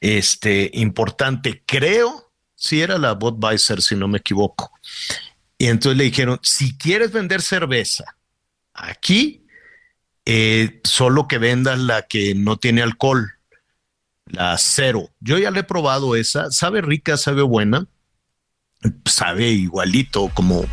este, 0.00 0.70
importante. 0.74 1.62
Creo, 1.66 2.32
si 2.54 2.80
era 2.80 2.98
la 2.98 3.12
Budweiser, 3.14 3.82
si 3.82 3.96
no 3.96 4.08
me 4.08 4.18
equivoco. 4.18 4.72
Y 5.58 5.66
entonces 5.66 5.96
le 5.96 6.04
dijeron, 6.04 6.38
si 6.42 6.76
quieres 6.76 7.12
vender 7.12 7.42
cerveza 7.42 8.16
aquí, 8.74 9.44
eh, 10.24 10.80
solo 10.84 11.26
que 11.26 11.38
vendas 11.38 11.78
la 11.78 12.02
que 12.02 12.34
no 12.34 12.56
tiene 12.56 12.82
alcohol, 12.82 13.32
la 14.26 14.56
cero. 14.58 15.10
Yo 15.20 15.38
ya 15.38 15.50
le 15.50 15.60
he 15.60 15.64
probado 15.64 16.16
esa, 16.16 16.50
sabe 16.50 16.80
rica, 16.80 17.16
sabe 17.16 17.42
buena, 17.42 17.86
sabe 19.04 19.50
igualito, 19.50 20.30
como 20.34 20.64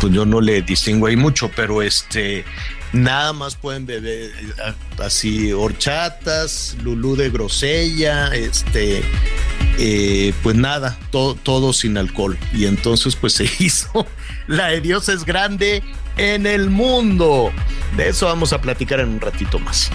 pues 0.00 0.12
yo 0.12 0.26
no 0.26 0.40
le 0.40 0.62
distingo 0.62 1.06
ahí 1.06 1.16
mucho, 1.16 1.50
pero 1.54 1.82
este 1.82 2.44
Nada 2.92 3.32
más 3.32 3.56
pueden 3.56 3.84
beber 3.86 4.30
eh, 4.30 4.74
así 4.98 5.52
horchatas, 5.52 6.76
lulú 6.82 7.16
de 7.16 7.30
grosella, 7.30 8.34
este, 8.34 9.02
eh, 9.78 10.32
pues 10.42 10.56
nada, 10.56 10.98
todo, 11.10 11.34
todo 11.34 11.72
sin 11.72 11.98
alcohol. 11.98 12.38
Y 12.52 12.66
entonces 12.66 13.14
pues 13.16 13.32
se 13.34 13.50
hizo 13.58 14.06
la 14.46 14.68
de 14.68 14.80
Dios 14.80 15.08
es 15.08 15.24
grande 15.24 15.82
en 16.16 16.46
el 16.46 16.70
mundo. 16.70 17.52
De 17.96 18.08
eso 18.08 18.26
vamos 18.26 18.52
a 18.52 18.60
platicar 18.60 19.00
en 19.00 19.10
un 19.10 19.20
ratito 19.20 19.58
más. 19.58 19.90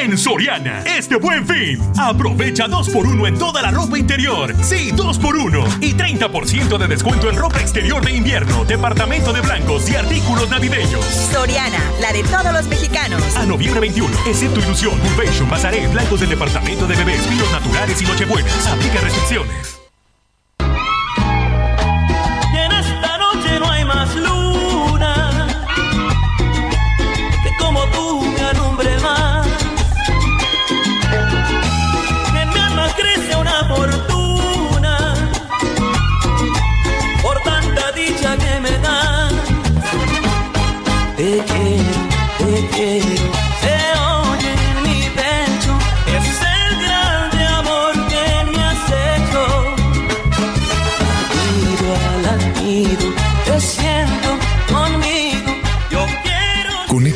en 0.00 0.16
Soriana. 0.16 0.82
Este 0.86 1.16
buen 1.16 1.46
fin. 1.46 1.78
Aprovecha 1.98 2.66
2x1 2.66 3.28
en 3.28 3.38
toda 3.38 3.60
la 3.60 3.70
ropa 3.70 3.98
interior. 3.98 4.54
Sí, 4.62 4.92
2x1. 4.92 5.78
Y 5.82 5.94
30% 5.94 6.78
de 6.78 6.88
descuento 6.88 7.28
en 7.28 7.36
ropa 7.36 7.60
exterior 7.60 8.02
de 8.04 8.12
invierno, 8.12 8.64
departamento 8.64 9.32
de 9.32 9.42
blancos 9.42 9.90
y 9.90 9.96
artículos 9.96 10.48
navideños. 10.48 11.04
Soriana, 11.04 11.78
la 12.00 12.12
de 12.12 12.22
todos 12.22 12.52
los 12.52 12.66
mexicanos. 12.68 13.22
A 13.36 13.44
noviembre 13.44 13.80
21, 13.80 14.10
excepto 14.26 14.60
ilusión, 14.60 14.98
Convention, 15.00 15.48
Pasaré, 15.48 15.86
blancos 15.88 16.20
del 16.20 16.30
departamento 16.30 16.86
de 16.86 16.96
bebés, 16.96 17.28
vinos 17.28 17.50
naturales 17.52 18.00
y 18.00 18.04
nochebuenas. 18.06 18.66
Aplica 18.66 19.00
restricciones. 19.00 19.80
Y 22.52 22.56
en 22.56 22.72
esta 22.72 23.18
noche 23.18 23.60
no 23.60 23.70
hay 23.70 23.84
más 23.84 24.14
luz. 24.16 24.49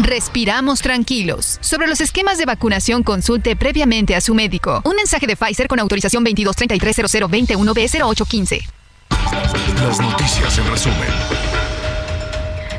respiramos 0.00 0.80
tranquilos. 0.80 1.58
Sobre 1.60 1.86
los 1.86 2.00
esquemas 2.00 2.38
de 2.38 2.46
vacunación, 2.46 3.02
consulte 3.02 3.56
previamente 3.56 4.14
a 4.14 4.20
su 4.20 4.34
médico. 4.34 4.80
Un 4.84 4.94
mensaje 4.96 5.26
de 5.26 5.36
Pfizer 5.36 5.68
con 5.68 5.80
autorización 5.80 6.24
22330021B0815. 6.24 8.60
Las 9.82 10.00
noticias 10.00 10.58
en 10.58 10.70
resumen. 10.70 11.08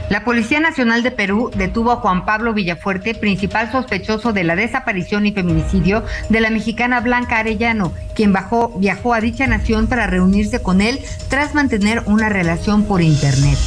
La 0.10 0.23
Policía 0.23 0.60
Nacional 0.60 1.03
de 1.03 1.12
Perú 1.12 1.51
detuvo 1.55 1.91
a 1.91 1.97
Juan 1.97 2.25
Pablo 2.25 2.53
Villafuerte, 2.53 3.13
principal 3.13 3.71
sospechoso 3.71 4.34
de 4.34 4.43
la 4.43 4.55
desaparición 4.55 5.27
y 5.27 5.34
feminicidio 5.34 6.03
de 6.29 6.41
la 6.41 6.49
mexicana 6.49 6.99
Blanca 6.99 7.38
Arellano, 7.38 7.93
quien 8.15 8.34
bajó, 8.34 8.73
viajó 8.79 9.13
a 9.13 9.21
dicha 9.21 9.45
nación 9.45 9.86
para 9.86 10.08
reunirse 10.08 10.63
con 10.63 10.82
él 10.82 10.99
tras 11.29 11.53
mantener 11.53 12.01
una 12.08 12.27
relación 12.27 12.86
por 12.86 13.03
Internet. 13.03 13.60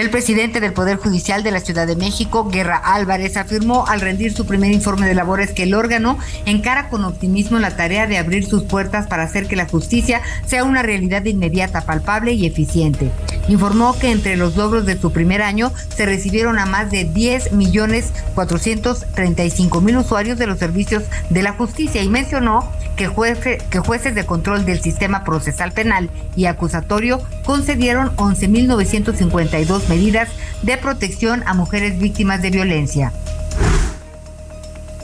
El 0.00 0.08
presidente 0.08 0.60
del 0.60 0.72
Poder 0.72 0.96
Judicial 0.96 1.42
de 1.42 1.50
la 1.50 1.60
Ciudad 1.60 1.86
de 1.86 1.94
México, 1.94 2.48
Guerra 2.48 2.78
Álvarez, 2.78 3.36
afirmó 3.36 3.86
al 3.86 4.00
rendir 4.00 4.32
su 4.32 4.46
primer 4.46 4.72
informe 4.72 5.06
de 5.06 5.14
labores 5.14 5.50
que 5.50 5.64
el 5.64 5.74
órgano 5.74 6.16
encara 6.46 6.88
con 6.88 7.04
optimismo 7.04 7.58
la 7.58 7.76
tarea 7.76 8.06
de 8.06 8.16
abrir 8.16 8.46
sus 8.46 8.62
puertas 8.62 9.08
para 9.08 9.24
hacer 9.24 9.46
que 9.46 9.56
la 9.56 9.68
justicia 9.68 10.22
sea 10.46 10.64
una 10.64 10.80
realidad 10.80 11.26
inmediata, 11.26 11.82
palpable 11.82 12.32
y 12.32 12.46
eficiente. 12.46 13.10
Informó 13.48 13.98
que 13.98 14.10
entre 14.10 14.38
los 14.38 14.56
logros 14.56 14.86
de 14.86 14.98
su 14.98 15.12
primer 15.12 15.42
año 15.42 15.70
se 15.94 16.06
recibieron 16.06 16.58
a 16.58 16.64
más 16.64 16.90
de 16.90 17.04
10 17.04 17.52
millones 17.52 18.10
435 18.34 19.82
mil 19.82 19.98
usuarios 19.98 20.38
de 20.38 20.46
los 20.46 20.58
servicios 20.58 21.02
de 21.28 21.42
la 21.42 21.52
justicia 21.52 22.02
y 22.02 22.08
mencionó 22.08 22.72
que, 22.96 23.06
jueces, 23.06 23.62
que 23.64 23.80
jueces 23.80 24.14
de 24.14 24.24
control 24.24 24.64
del 24.64 24.80
sistema 24.80 25.24
procesal 25.24 25.72
penal 25.72 26.08
y 26.36 26.46
acusatorio 26.46 27.20
concedieron 27.44 28.14
11.952 28.16 29.89
medidas 29.90 30.30
de 30.62 30.78
protección 30.78 31.42
a 31.46 31.52
mujeres 31.52 31.98
víctimas 31.98 32.40
de 32.40 32.50
violencia. 32.50 33.12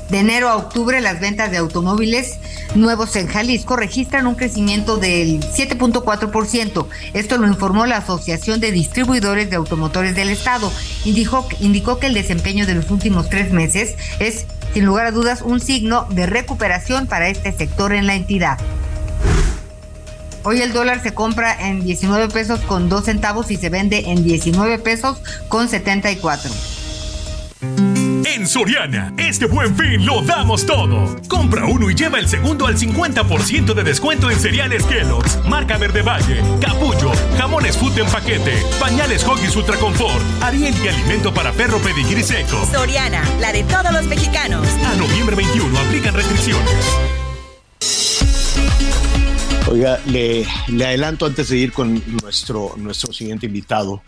De 0.08 0.20
enero 0.20 0.48
a 0.48 0.56
octubre, 0.56 1.00
las 1.00 1.18
ventas 1.18 1.50
de 1.50 1.56
automóviles 1.56 2.38
nuevos 2.76 3.16
en 3.16 3.26
Jalisco 3.26 3.74
registran 3.74 4.28
un 4.28 4.36
crecimiento 4.36 4.98
del 4.98 5.40
7.4%. 5.40 6.86
Esto 7.12 7.38
lo 7.38 7.48
informó 7.48 7.86
la 7.86 7.96
Asociación 7.96 8.60
de 8.60 8.70
Distribuidores 8.70 9.50
de 9.50 9.56
Automotores 9.56 10.14
del 10.14 10.28
Estado. 10.28 10.72
Indicó, 11.04 11.48
indicó 11.58 11.98
que 11.98 12.06
el 12.06 12.14
desempeño 12.14 12.66
de 12.66 12.74
los 12.74 12.90
últimos 12.92 13.28
tres 13.28 13.52
meses 13.52 13.96
es, 14.20 14.46
sin 14.74 14.84
lugar 14.84 15.06
a 15.06 15.10
dudas, 15.10 15.42
un 15.42 15.58
signo 15.58 16.06
de 16.10 16.26
recuperación 16.26 17.08
para 17.08 17.28
este 17.28 17.50
sector 17.50 17.92
en 17.92 18.06
la 18.06 18.14
entidad. 18.14 18.58
Hoy 20.48 20.62
el 20.62 20.72
dólar 20.72 21.02
se 21.02 21.12
compra 21.12 21.56
en 21.68 21.82
19 21.82 22.28
pesos 22.28 22.60
con 22.60 22.88
2 22.88 23.06
centavos 23.06 23.50
y 23.50 23.56
se 23.56 23.68
vende 23.68 24.12
en 24.12 24.22
19 24.22 24.78
pesos 24.78 25.18
con 25.48 25.68
74. 25.68 26.52
En 28.24 28.46
Soriana, 28.46 29.12
este 29.16 29.46
buen 29.46 29.74
fin 29.76 30.06
lo 30.06 30.22
damos 30.22 30.64
todo. 30.64 31.16
Compra 31.26 31.66
uno 31.66 31.90
y 31.90 31.96
lleva 31.96 32.20
el 32.20 32.28
segundo 32.28 32.68
al 32.68 32.78
50% 32.78 33.74
de 33.74 33.82
descuento 33.82 34.30
en 34.30 34.38
cereales 34.38 34.84
Kellogg's, 34.84 35.36
marca 35.48 35.78
Verde 35.78 36.02
Valle, 36.02 36.40
Capullo, 36.60 37.10
jamones 37.36 37.76
Food 37.76 37.98
en 37.98 38.06
paquete, 38.06 38.62
pañales 38.78 39.24
Hoggies 39.24 39.56
Ultra 39.56 39.76
Confort, 39.78 40.22
Ariel 40.42 40.76
y 40.80 40.86
alimento 40.86 41.34
para 41.34 41.50
perro 41.50 41.78
pedigrí 41.78 42.22
seco. 42.22 42.64
Soriana, 42.70 43.24
la 43.40 43.50
de 43.50 43.64
todos 43.64 43.92
los 43.92 44.04
mexicanos. 44.04 44.64
A 44.86 44.94
noviembre 44.94 45.34
21 45.34 45.76
aplican 45.76 46.14
restricciones. 46.14 47.25
Oiga, 49.68 50.00
le, 50.06 50.46
adelanto 50.84 51.26
antes 51.26 51.48
de 51.48 51.58
ir 51.58 51.72
con 51.72 52.00
nuestro, 52.22 52.74
nuestro 52.76 53.12
siguiente 53.12 53.46
invitado, 53.46 54.02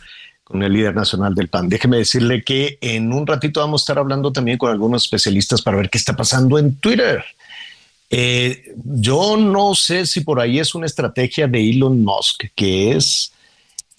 con 0.44 0.62
el 0.62 0.72
líder 0.72 0.94
nacional 0.94 1.34
del 1.34 1.48
PAN. 1.48 1.68
Déjeme 1.68 1.96
decirle 1.96 2.44
que 2.44 2.78
en 2.80 3.12
un 3.12 3.26
ratito 3.26 3.60
vamos 3.60 3.82
a 3.82 3.84
estar 3.84 3.98
hablando 3.98 4.32
también 4.32 4.56
con 4.56 4.70
algunos 4.70 5.04
especialistas 5.04 5.60
para 5.60 5.76
ver 5.76 5.90
qué 5.90 5.98
está 5.98 6.14
pasando 6.14 6.58
en 6.58 6.76
Twitter. 6.76 7.24
Eh, 8.08 8.72
yo 8.84 9.36
no 9.36 9.74
sé 9.74 10.06
si 10.06 10.20
por 10.20 10.40
ahí 10.40 10.60
es 10.60 10.76
una 10.76 10.86
estrategia 10.86 11.48
de 11.48 11.68
Elon 11.68 12.04
Musk, 12.04 12.44
que 12.54 12.92
es, 12.92 13.32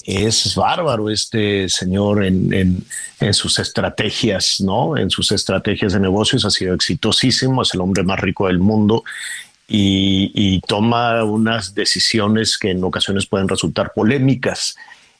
es 0.05 0.55
bárbaro 0.55 1.09
este 1.09 1.67
señor 1.67 2.23
en, 2.23 2.85
en 3.19 3.33
sus 3.33 3.59
estrategias, 3.59 4.61
¿no? 4.61 4.95
En 4.95 5.09
sus 5.09 5.33
estrategias 5.33 5.91
de 5.91 5.99
negocios 5.99 6.45
ha 6.45 6.51
sido 6.51 6.73
exitosísimo, 6.73 7.63
es 7.63 7.73
el 7.73 7.81
hombre 7.81 8.03
más 8.03 8.19
rico 8.19 8.47
del 8.47 8.59
mundo 8.59 9.03
y, 9.69 10.61
toma 10.67 11.23
unas 11.23 11.73
decisiones 11.75 12.57
que 12.57 12.71
en 12.71 12.83
ocasiones 12.83 13.25
pueden 13.27 13.47
resultar 13.47 13.93
polémicas. 13.93 14.75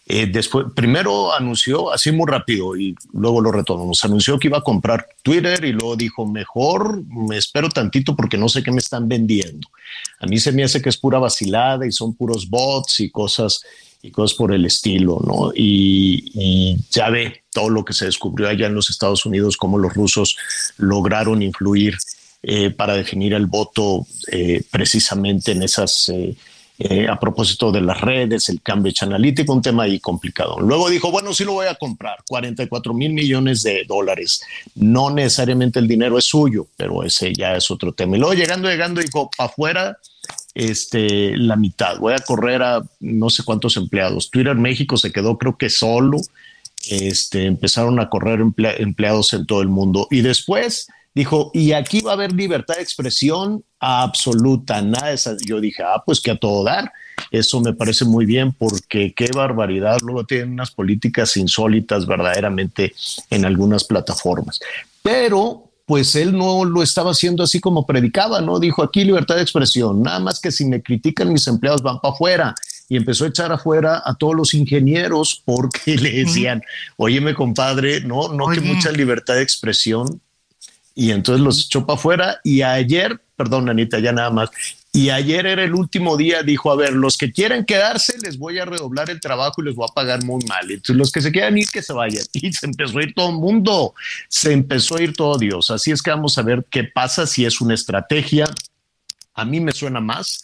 Eh, 0.07 0.25
después, 0.25 0.67
primero 0.75 1.33
anunció, 1.33 1.91
así 1.91 2.11
muy 2.11 2.25
rápido, 2.27 2.75
y 2.75 2.95
luego 3.13 3.41
lo 3.41 3.51
retomamos, 3.51 4.03
anunció 4.03 4.39
que 4.39 4.47
iba 4.47 4.57
a 4.57 4.63
comprar 4.63 5.07
Twitter 5.21 5.63
y 5.63 5.71
luego 5.71 5.95
dijo, 5.95 6.25
mejor 6.25 7.03
me 7.05 7.37
espero 7.37 7.69
tantito 7.69 8.15
porque 8.15 8.37
no 8.37 8.49
sé 8.49 8.63
qué 8.63 8.71
me 8.71 8.79
están 8.79 9.07
vendiendo. 9.07 9.67
A 10.19 10.25
mí 10.25 10.39
se 10.39 10.51
me 10.51 10.63
hace 10.63 10.81
que 10.81 10.89
es 10.89 10.97
pura 10.97 11.19
vacilada 11.19 11.85
y 11.85 11.91
son 11.91 12.15
puros 12.15 12.49
bots 12.49 13.01
y 13.01 13.11
cosas 13.11 13.61
y 14.01 14.11
cosas 14.11 14.35
por 14.35 14.53
el 14.53 14.65
estilo, 14.65 15.21
¿no? 15.25 15.51
Y, 15.53 16.31
y 16.33 16.77
ya 16.89 17.09
ve 17.09 17.43
todo 17.51 17.69
lo 17.69 17.83
que 17.83 17.93
se 17.93 18.05
descubrió 18.05 18.47
allá 18.47 18.67
en 18.67 18.73
los 18.73 18.89
Estados 18.89 19.25
Unidos, 19.25 19.57
cómo 19.57 19.77
los 19.77 19.93
rusos 19.93 20.37
lograron 20.77 21.43
influir 21.43 21.97
eh, 22.41 22.69
para 22.69 22.93
definir 22.93 23.33
el 23.33 23.47
voto 23.47 24.05
eh, 24.31 24.63
precisamente 24.71 25.51
en 25.51 25.63
esas, 25.63 26.09
eh, 26.09 27.07
a 27.09 27.19
propósito 27.19 27.69
de 27.69 27.81
las 27.81 27.99
redes, 27.99 28.47
el 28.47 28.61
Cambridge 28.61 29.03
Analytica, 29.03 29.51
un 29.51 29.61
tema 29.61 29.83
ahí 29.83 29.99
complicado. 29.99 30.57
Luego 30.59 30.89
dijo, 30.89 31.11
bueno, 31.11 31.33
sí 31.33 31.43
lo 31.43 31.51
voy 31.51 31.67
a 31.67 31.75
comprar, 31.75 32.23
44 32.29 32.93
mil 32.93 33.11
millones 33.11 33.63
de 33.63 33.83
dólares. 33.85 34.41
No 34.75 35.09
necesariamente 35.09 35.79
el 35.79 35.89
dinero 35.89 36.17
es 36.17 36.25
suyo, 36.25 36.67
pero 36.77 37.03
ese 37.03 37.33
ya 37.33 37.57
es 37.57 37.69
otro 37.69 37.91
tema. 37.91 38.15
Y 38.15 38.19
luego 38.19 38.33
llegando, 38.33 38.69
llegando, 38.69 39.01
dijo, 39.01 39.29
para 39.35 39.49
afuera, 39.49 39.97
este, 40.53 41.35
la 41.35 41.57
mitad. 41.57 41.97
Voy 41.99 42.13
a 42.13 42.19
correr 42.19 42.63
a 42.63 42.81
no 43.01 43.29
sé 43.29 43.43
cuántos 43.43 43.75
empleados. 43.75 44.31
Twitter 44.31 44.55
México 44.55 44.95
se 44.95 45.11
quedó 45.11 45.37
creo 45.37 45.57
que 45.57 45.69
solo. 45.69 46.21
Este, 46.89 47.45
empezaron 47.45 47.99
a 47.99 48.09
correr 48.09 48.39
empleados 48.39 49.33
en 49.33 49.45
todo 49.45 49.61
el 49.61 49.67
mundo. 49.67 50.07
Y 50.09 50.21
después 50.21 50.87
dijo, 51.13 51.51
y 51.53 51.73
aquí 51.73 52.01
va 52.01 52.11
a 52.11 52.13
haber 52.13 52.33
libertad 52.33 52.75
de 52.75 52.81
expresión 52.81 53.63
absoluta, 53.79 54.81
nada 54.81 55.07
de 55.09 55.15
esa. 55.15 55.35
Yo 55.45 55.59
dije, 55.59 55.83
ah, 55.83 56.03
pues 56.05 56.21
que 56.21 56.31
a 56.31 56.37
todo 56.37 56.63
dar. 56.63 56.91
Eso 57.31 57.59
me 57.61 57.73
parece 57.73 58.05
muy 58.05 58.25
bien 58.25 58.53
porque 58.53 59.13
qué 59.13 59.29
barbaridad. 59.33 59.97
Luego 60.01 60.25
tienen 60.25 60.53
unas 60.53 60.71
políticas 60.71 61.35
insólitas 61.37 62.05
verdaderamente 62.05 62.93
en 63.29 63.45
algunas 63.45 63.83
plataformas. 63.83 64.59
Pero 65.01 65.69
pues 65.89 66.15
él 66.15 66.37
no 66.37 66.65
lo 66.65 66.83
estaba 66.83 67.11
haciendo 67.11 67.43
así 67.43 67.59
como 67.59 67.87
predicaba, 67.87 68.41
¿no? 68.41 68.59
Dijo 68.59 68.83
aquí 68.83 69.03
libertad 69.03 69.37
de 69.37 69.41
expresión, 69.41 70.03
nada 70.03 70.19
más 70.19 70.39
que 70.39 70.51
si 70.51 70.63
me 70.65 70.83
critican 70.83 71.33
mis 71.33 71.47
empleados 71.47 71.81
van 71.81 71.99
para 71.99 72.13
afuera. 72.13 72.55
Y 72.87 72.95
empezó 72.95 73.25
a 73.25 73.29
echar 73.29 73.51
afuera 73.51 74.01
a 74.05 74.15
todos 74.15 74.35
los 74.35 74.53
ingenieros 74.53 75.41
porque 75.43 75.95
le 75.97 76.11
decían, 76.11 76.61
óyeme 76.95 77.33
compadre, 77.33 78.01
no, 78.01 78.33
no 78.33 78.47
que 78.49 78.61
mucha 78.61 78.91
libertad 78.91 79.35
de 79.35 79.41
expresión, 79.41 80.21
y 80.99 81.11
entonces 81.11 81.41
los 81.41 81.65
echó 81.65 81.85
para 81.85 81.97
afuera 81.97 82.41
y 82.43 82.61
ayer, 82.61 83.21
perdón 83.37 83.69
Anita, 83.69 83.99
ya 83.99 84.11
nada 84.11 84.31
más, 84.31 84.49
Y 84.91 85.11
ayer 85.11 85.45
era 85.45 85.63
el 85.63 85.73
último 85.73 86.17
día, 86.17 86.43
dijo, 86.43 86.71
a 86.71 86.75
ver, 86.75 86.91
los 86.91 87.15
que 87.15 87.31
quieran 87.31 87.63
quedarse, 87.63 88.17
les 88.21 88.37
voy 88.37 88.59
a 88.59 88.65
redoblar 88.65 89.09
el 89.09 89.21
trabajo 89.21 89.61
y 89.61 89.65
les 89.65 89.75
voy 89.75 89.87
a 89.89 89.93
pagar 89.93 90.25
muy 90.25 90.43
mal. 90.45 90.69
Entonces, 90.69 90.97
los 90.97 91.11
que 91.11 91.21
se 91.21 91.31
quieran 91.31 91.57
ir, 91.57 91.69
que 91.69 91.81
se 91.81 91.93
vayan. 91.93 92.25
Y 92.33 92.51
se 92.51 92.65
empezó 92.65 92.97
a 92.97 93.03
ir 93.03 93.13
todo 93.13 93.29
el 93.29 93.35
mundo, 93.35 93.93
se 94.27 94.51
empezó 94.51 94.97
a 94.97 95.01
ir 95.01 95.13
todo 95.13 95.37
Dios. 95.37 95.69
Así 95.69 95.91
es 95.91 96.01
que 96.01 96.09
vamos 96.09 96.37
a 96.37 96.41
ver 96.41 96.65
qué 96.69 96.83
pasa, 96.83 97.25
si 97.27 97.45
es 97.45 97.61
una 97.61 97.75
estrategia. 97.75 98.45
A 99.35 99.45
mí 99.45 99.61
me 99.61 99.71
suena 99.71 100.01
más 100.01 100.43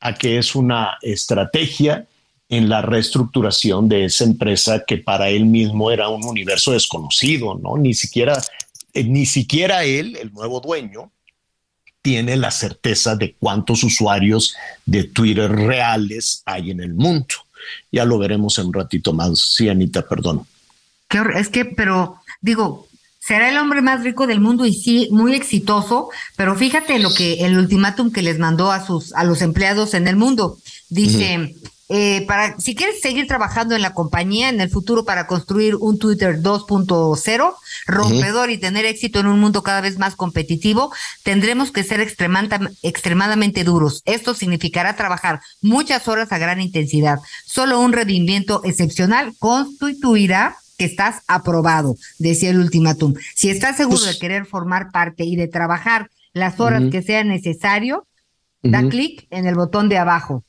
a 0.00 0.12
que 0.12 0.36
es 0.36 0.54
una 0.54 0.98
estrategia 1.00 2.04
en 2.50 2.68
la 2.68 2.82
reestructuración 2.82 3.88
de 3.88 4.04
esa 4.04 4.24
empresa 4.24 4.84
que 4.86 4.98
para 4.98 5.30
él 5.30 5.46
mismo 5.46 5.90
era 5.90 6.08
un 6.08 6.24
universo 6.26 6.72
desconocido, 6.72 7.54
¿no? 7.54 7.78
Ni 7.78 7.94
siquiera, 7.94 8.38
eh, 8.94 9.04
ni 9.04 9.26
siquiera 9.26 9.84
él, 9.84 10.16
el 10.16 10.32
nuevo 10.32 10.60
dueño, 10.60 11.10
tiene 12.00 12.36
la 12.36 12.50
certeza 12.50 13.16
de 13.16 13.34
cuántos 13.34 13.82
usuarios 13.82 14.54
de 14.84 15.04
Twitter 15.04 15.50
reales 15.50 16.42
hay 16.44 16.70
en 16.70 16.80
el 16.80 16.94
mundo. 16.94 17.34
Ya 17.90 18.04
lo 18.04 18.18
veremos 18.18 18.58
en 18.58 18.66
un 18.66 18.74
ratito 18.74 19.12
más. 19.12 19.40
Sí, 19.40 19.68
Anita, 19.68 20.06
perdón. 20.06 20.46
Es 21.34 21.48
que, 21.48 21.64
pero 21.64 22.20
digo, 22.40 22.88
será 23.20 23.48
el 23.48 23.56
hombre 23.56 23.80
más 23.80 24.04
rico 24.04 24.26
del 24.26 24.40
mundo 24.40 24.66
y 24.66 24.74
sí, 24.74 25.08
muy 25.12 25.34
exitoso, 25.34 26.10
pero 26.36 26.54
fíjate 26.56 26.98
lo 26.98 27.14
que 27.14 27.46
el 27.46 27.56
ultimátum 27.56 28.12
que 28.12 28.20
les 28.20 28.38
mandó 28.38 28.70
a 28.70 28.84
sus 28.84 29.14
a 29.14 29.24
los 29.24 29.40
empleados 29.40 29.94
en 29.94 30.06
el 30.06 30.16
mundo. 30.16 30.58
Dice, 30.90 31.54
eh, 31.90 32.24
para 32.26 32.58
si 32.58 32.74
quieres 32.74 33.00
seguir 33.02 33.26
trabajando 33.26 33.74
en 33.74 33.82
la 33.82 33.92
compañía 33.92 34.48
en 34.48 34.60
el 34.60 34.70
futuro 34.70 35.04
para 35.04 35.26
construir 35.26 35.76
un 35.76 35.98
Twitter 35.98 36.40
2.0 36.40 37.54
rompedor 37.86 38.50
y 38.50 38.58
tener 38.58 38.86
éxito 38.86 39.20
en 39.20 39.26
un 39.26 39.38
mundo 39.38 39.62
cada 39.62 39.82
vez 39.82 39.98
más 39.98 40.16
competitivo, 40.16 40.92
tendremos 41.22 41.72
que 41.72 41.84
ser 41.84 42.00
extremadamente 42.00 43.64
duros. 43.64 44.02
Esto 44.06 44.32
significará 44.32 44.96
trabajar 44.96 45.40
muchas 45.60 46.08
horas 46.08 46.32
a 46.32 46.38
gran 46.38 46.60
intensidad. 46.60 47.18
Solo 47.44 47.80
un 47.80 47.92
rendimiento 47.92 48.62
excepcional 48.64 49.34
constituirá 49.38 50.56
que 50.78 50.86
estás 50.86 51.22
aprobado, 51.28 51.96
decía 52.18 52.50
el 52.50 52.60
ultimátum. 52.60 53.14
Si 53.34 53.50
estás 53.50 53.76
seguro 53.76 54.00
pues 54.00 54.14
de 54.14 54.18
querer 54.18 54.46
formar 54.46 54.90
parte 54.90 55.24
y 55.24 55.36
de 55.36 55.48
trabajar 55.48 56.10
las 56.32 56.58
horas 56.60 56.82
que 56.90 57.02
sea 57.02 57.22
necesario, 57.24 58.06
da 58.62 58.88
clic 58.88 59.26
en 59.30 59.46
el 59.46 59.54
botón 59.54 59.90
de 59.90 59.98
abajo 59.98 60.42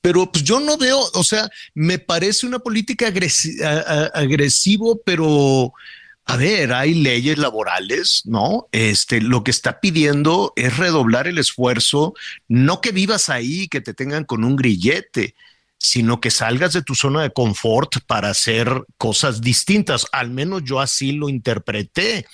pero 0.00 0.30
pues 0.30 0.44
yo 0.44 0.60
no 0.60 0.76
veo, 0.76 0.98
o 1.14 1.24
sea, 1.24 1.48
me 1.74 1.98
parece 1.98 2.46
una 2.46 2.58
política 2.58 3.06
agresivo, 4.14 5.00
pero 5.04 5.72
a 6.24 6.36
ver, 6.36 6.72
hay 6.72 6.94
leyes 6.94 7.38
laborales, 7.38 8.22
¿no? 8.24 8.68
Este, 8.72 9.20
lo 9.20 9.42
que 9.44 9.50
está 9.50 9.80
pidiendo 9.80 10.52
es 10.56 10.76
redoblar 10.76 11.26
el 11.26 11.38
esfuerzo, 11.38 12.14
no 12.48 12.80
que 12.80 12.92
vivas 12.92 13.28
ahí, 13.28 13.68
que 13.68 13.80
te 13.80 13.94
tengan 13.94 14.24
con 14.24 14.44
un 14.44 14.56
grillete, 14.56 15.34
sino 15.76 16.20
que 16.20 16.30
salgas 16.30 16.72
de 16.72 16.82
tu 16.82 16.94
zona 16.94 17.22
de 17.22 17.32
confort 17.32 17.96
para 18.06 18.30
hacer 18.30 18.84
cosas 18.96 19.40
distintas. 19.40 20.06
Al 20.12 20.30
menos 20.30 20.62
yo 20.64 20.78
así 20.78 21.12
lo 21.12 21.28
interpreté. 21.28 22.26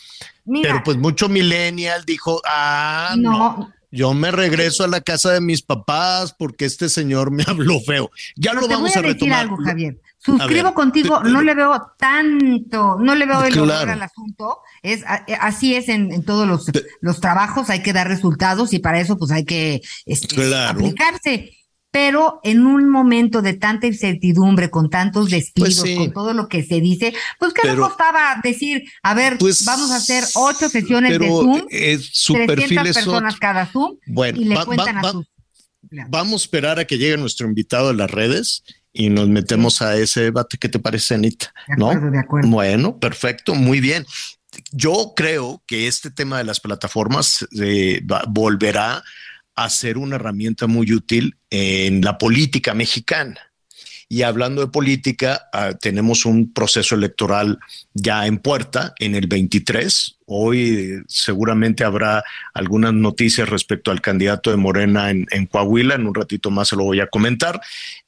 Pero 0.62 0.82
pues 0.84 0.96
mucho 0.96 1.28
millennial 1.28 2.04
dijo, 2.04 2.40
ah, 2.44 3.14
no 3.16 3.72
yo 3.96 4.12
me 4.14 4.30
regreso 4.30 4.84
a 4.84 4.88
la 4.88 5.00
casa 5.00 5.32
de 5.32 5.40
mis 5.40 5.62
papás 5.62 6.34
porque 6.38 6.66
este 6.66 6.88
señor 6.88 7.30
me 7.30 7.42
habló 7.46 7.80
feo. 7.80 8.10
Ya 8.36 8.52
lo 8.52 8.68
vamos 8.68 8.96
a, 8.96 9.02
decir 9.02 9.32
algo, 9.32 9.56
Javier. 9.56 10.00
Suscribo 10.18 10.74
contigo, 10.74 11.22
no 11.22 11.40
le 11.40 11.54
veo 11.54 11.92
tanto, 11.98 12.98
no 12.98 13.14
le 13.14 13.26
veo 13.26 13.44
el 13.44 13.52
claro. 13.54 13.92
al 13.92 14.02
asunto. 14.02 14.60
Es 14.82 15.02
eh, 15.26 15.36
así 15.40 15.74
es 15.74 15.88
en, 15.88 16.24
todos 16.24 16.46
los, 16.46 16.66
los 17.00 17.20
trabajos, 17.20 17.70
hay 17.70 17.82
que 17.82 17.92
dar 17.92 18.08
resultados 18.08 18.72
y 18.72 18.80
para 18.80 19.00
eso 19.00 19.16
pues 19.16 19.30
hay 19.30 19.44
que 19.44 19.82
este, 20.04 20.54
aplicarse 20.54 21.56
pero 21.96 22.40
en 22.42 22.66
un 22.66 22.90
momento 22.90 23.40
de 23.40 23.54
tanta 23.54 23.86
incertidumbre, 23.86 24.68
con 24.68 24.90
tantos 24.90 25.30
despidos, 25.30 25.80
pues 25.80 25.96
con 25.96 26.12
todo 26.12 26.34
lo 26.34 26.46
que 26.46 26.62
se 26.62 26.82
dice, 26.82 27.14
pues 27.38 27.54
¿qué 27.54 27.66
le 27.66 27.74
costaba 27.74 28.38
decir, 28.42 28.84
a 29.02 29.14
ver, 29.14 29.38
pues 29.38 29.64
vamos 29.64 29.90
a 29.90 29.96
hacer 29.96 30.22
ocho 30.34 30.68
sesiones 30.68 31.18
de 31.18 31.26
Zoom, 31.26 31.66
es 31.70 32.12
eh, 32.34 32.46
300 32.46 32.94
personas 32.94 33.36
cada 33.38 33.64
Zoom, 33.64 33.96
bueno, 34.08 34.38
y 34.38 34.44
le 34.44 34.62
cuentan 34.66 34.98
a 34.98 35.10
sus... 35.10 35.26
Vamos 36.10 36.42
a 36.42 36.44
esperar 36.44 36.78
a 36.78 36.84
que 36.84 36.98
llegue 36.98 37.16
nuestro 37.16 37.46
invitado 37.46 37.88
a 37.88 37.94
las 37.94 38.10
redes 38.10 38.62
y 38.92 39.08
nos 39.08 39.30
metemos 39.30 39.80
a 39.80 39.96
ese 39.96 40.20
debate. 40.20 40.58
¿Qué 40.58 40.68
te 40.68 40.78
parece, 40.78 41.14
Anita? 41.14 41.54
De 41.66 41.82
acuerdo, 41.82 42.10
de 42.10 42.18
acuerdo. 42.18 42.50
Bueno, 42.50 42.98
perfecto, 42.98 43.54
muy 43.54 43.80
bien. 43.80 44.04
Yo 44.70 45.14
creo 45.16 45.62
que 45.66 45.86
este 45.86 46.10
tema 46.10 46.36
de 46.36 46.44
las 46.44 46.60
plataformas 46.60 47.46
eh, 47.58 48.02
volverá 48.28 49.02
a 49.56 49.70
ser 49.70 49.98
una 49.98 50.16
herramienta 50.16 50.66
muy 50.66 50.92
útil 50.92 51.36
en 51.50 52.02
la 52.02 52.18
política 52.18 52.74
mexicana. 52.74 53.40
Y 54.08 54.22
hablando 54.22 54.60
de 54.60 54.68
política, 54.68 55.48
ah, 55.52 55.72
tenemos 55.72 56.26
un 56.26 56.52
proceso 56.52 56.94
electoral 56.94 57.58
ya 57.92 58.26
en 58.26 58.38
puerta 58.38 58.94
en 59.00 59.16
el 59.16 59.26
23. 59.26 60.18
Hoy 60.26 61.02
seguramente 61.08 61.82
habrá 61.82 62.22
algunas 62.54 62.92
noticias 62.92 63.48
respecto 63.48 63.90
al 63.90 64.00
candidato 64.00 64.50
de 64.50 64.56
Morena 64.56 65.10
en, 65.10 65.46
Coahuila. 65.46 65.96
En 65.96 66.06
un 66.06 66.14
ratito 66.14 66.52
más 66.52 66.68
se 66.68 66.76
lo 66.76 66.84
voy 66.84 67.00
a 67.00 67.08
comentar. 67.08 67.60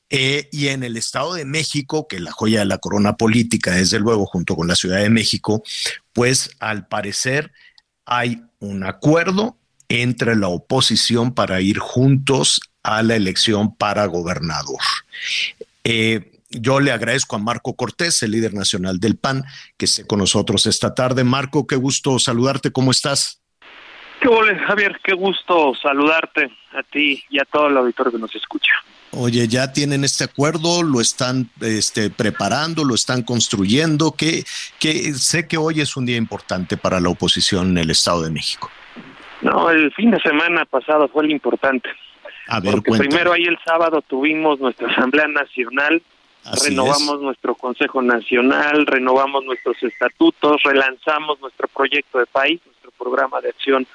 Eh, 0.08 0.48
y 0.52 0.68
en 0.68 0.84
el 0.84 0.96
Estado 0.96 1.34
de 1.34 1.44
México, 1.44 2.06
que 2.06 2.20
la 2.20 2.30
joya 2.30 2.60
de 2.60 2.66
la 2.66 2.78
corona 2.78 3.16
política, 3.16 3.72
desde 3.72 3.98
luego, 3.98 4.24
junto 4.24 4.54
con 4.54 4.68
la 4.68 4.76
Ciudad 4.76 5.00
de 5.00 5.10
México, 5.10 5.64
pues 6.12 6.50
al 6.60 6.86
parecer 6.86 7.50
hay 8.06 8.42
un 8.60 8.84
acuerdo 8.84 9.57
entre 9.88 10.36
la 10.36 10.48
oposición 10.48 11.32
para 11.32 11.60
ir 11.60 11.78
juntos 11.78 12.60
a 12.82 13.02
la 13.02 13.16
elección 13.16 13.74
para 13.74 14.06
gobernador. 14.06 14.80
Eh, 15.84 16.32
yo 16.50 16.80
le 16.80 16.92
agradezco 16.92 17.36
a 17.36 17.38
Marco 17.38 17.74
Cortés, 17.74 18.22
el 18.22 18.30
líder 18.30 18.54
nacional 18.54 19.00
del 19.00 19.16
PAN, 19.16 19.44
que 19.76 19.84
esté 19.84 20.06
con 20.06 20.18
nosotros 20.18 20.66
esta 20.66 20.94
tarde. 20.94 21.24
Marco, 21.24 21.66
qué 21.66 21.76
gusto 21.76 22.18
saludarte. 22.18 22.72
¿Cómo 22.72 22.90
estás? 22.90 23.42
Qué 24.20 24.28
bueno, 24.28 24.58
Javier. 24.66 24.98
Qué 25.04 25.14
gusto 25.14 25.74
saludarte 25.80 26.50
a 26.72 26.82
ti 26.82 27.22
y 27.30 27.38
a 27.38 27.44
todo 27.44 27.68
el 27.68 27.76
auditorio 27.76 28.12
que 28.12 28.18
nos 28.18 28.34
escucha. 28.34 28.72
Oye, 29.10 29.46
ya 29.48 29.72
tienen 29.72 30.04
este 30.04 30.24
acuerdo, 30.24 30.82
lo 30.82 31.00
están 31.00 31.50
este, 31.60 32.10
preparando, 32.10 32.84
lo 32.84 32.94
están 32.94 33.22
construyendo. 33.22 34.12
Que, 34.12 34.44
que 34.78 35.14
sé 35.14 35.46
que 35.46 35.56
hoy 35.56 35.80
es 35.80 35.96
un 35.96 36.06
día 36.06 36.16
importante 36.16 36.76
para 36.76 37.00
la 37.00 37.10
oposición 37.10 37.70
en 37.70 37.78
el 37.78 37.90
Estado 37.90 38.22
de 38.22 38.30
México. 38.30 38.70
No, 39.40 39.70
el 39.70 39.92
fin 39.92 40.10
de 40.10 40.20
semana 40.20 40.64
pasado 40.64 41.08
fue 41.08 41.24
el 41.24 41.30
importante. 41.30 41.88
A 42.48 42.60
ver, 42.60 42.72
porque 42.72 42.92
primero 42.92 43.32
ahí 43.32 43.44
el 43.44 43.58
sábado 43.64 44.02
tuvimos 44.02 44.58
nuestra 44.58 44.88
Asamblea 44.88 45.28
Nacional, 45.28 46.02
renovamos 46.64 47.20
nuestro 47.20 47.54
Consejo 47.54 48.00
Nacional, 48.00 48.86
renovamos 48.86 49.44
nuestros 49.44 49.82
estatutos, 49.82 50.62
relanzamos 50.62 51.40
nuestro 51.40 51.68
proyecto 51.68 52.18
de 52.18 52.26
país, 52.26 52.60
nuestro 52.64 52.90
programa 52.92 53.40
de 53.40 53.50
acción 53.50 53.86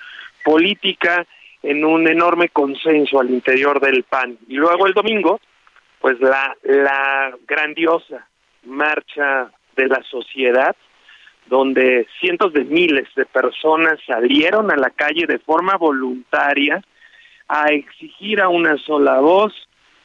política 0.46 1.26
en 1.64 1.84
un 1.84 2.08
enorme 2.08 2.50
consenso 2.50 3.20
al 3.20 3.32
interior 3.32 3.80
del 3.80 4.04
PAN. 4.04 4.38
Y 4.48 4.56
luego 4.56 4.86
el 4.86 4.94
domingo, 4.94 5.40
pues 6.00 6.20
la, 6.20 6.56
la 6.64 7.34
grandiosa 7.48 8.28
marcha 8.66 9.50
de 9.76 9.88
la 9.88 10.04
sociedad 10.04 10.76
donde 11.48 12.08
cientos 12.20 12.54
de 12.54 12.64
miles 12.64 13.08
de 13.16 13.26
personas 13.26 14.00
salieron 14.06 14.72
a 14.72 14.76
la 14.76 14.90
calle 14.90 15.26
de 15.28 15.40
forma 15.40 15.76
voluntaria 15.78 16.82
a 17.48 17.68
exigir 17.68 18.42
a 18.42 18.50
una 18.50 18.78
sola 18.78 19.20
voz 19.20 19.54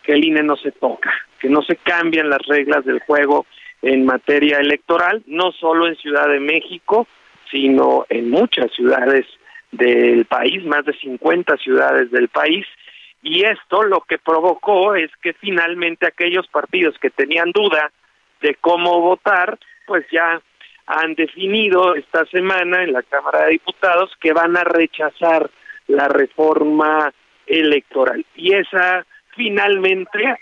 que 0.03 0.13
el 0.13 0.25
INE 0.25 0.43
no 0.43 0.57
se 0.57 0.73
toca, 0.73 1.13
que 1.39 1.49
no 1.49 1.63
se 1.63 1.77
cambian 1.77 2.29
las 2.29 2.43
reglas 2.47 2.85
del 2.85 3.01
juego 3.01 3.47
en 3.83 4.05
materia 4.05 4.59
electoral, 4.59 5.23
no 5.27 5.53
solo 5.53 5.87
en 5.87 5.97
Ciudad 5.97 6.29
de 6.29 6.41
México, 6.41 7.07
sino 7.51 8.07
en 8.09 8.31
muchas 8.31 8.73
ciudades 8.73 9.27
del 9.71 10.25
país, 10.25 10.65
más 10.65 10.85
de 10.85 10.95
50 10.95 11.57
ciudades 11.59 12.11
del 12.11 12.29
país, 12.29 12.67
y 13.23 13.45
esto 13.45 13.83
lo 13.83 14.01
que 14.01 14.19
provocó 14.19 14.95
es 14.95 15.11
que 15.23 15.33
finalmente 15.35 16.07
aquellos 16.07 16.47
partidos 16.49 16.99
que 16.99 17.11
tenían 17.11 17.51
duda 17.53 17.91
de 18.41 18.55
cómo 18.55 19.01
votar, 19.01 19.59
pues 19.87 20.07
ya 20.13 20.41
han 20.89 21.15
definido 21.15 21.95
esta 21.95 22.25
semana 22.27 22.83
en 22.83 22.95
la 22.95 23.03
Cámara 23.03 23.45
de 23.45 23.53
Diputados 23.53 24.11
que 24.21 24.33
van 24.33 24.57
a 24.57 24.65
rechazar 24.65 25.51
la 25.87 26.09
reforma 26.09 27.13
electoral. 27.47 28.25
Y 28.35 28.55
esa 28.55 29.05
finalmente 29.37 30.39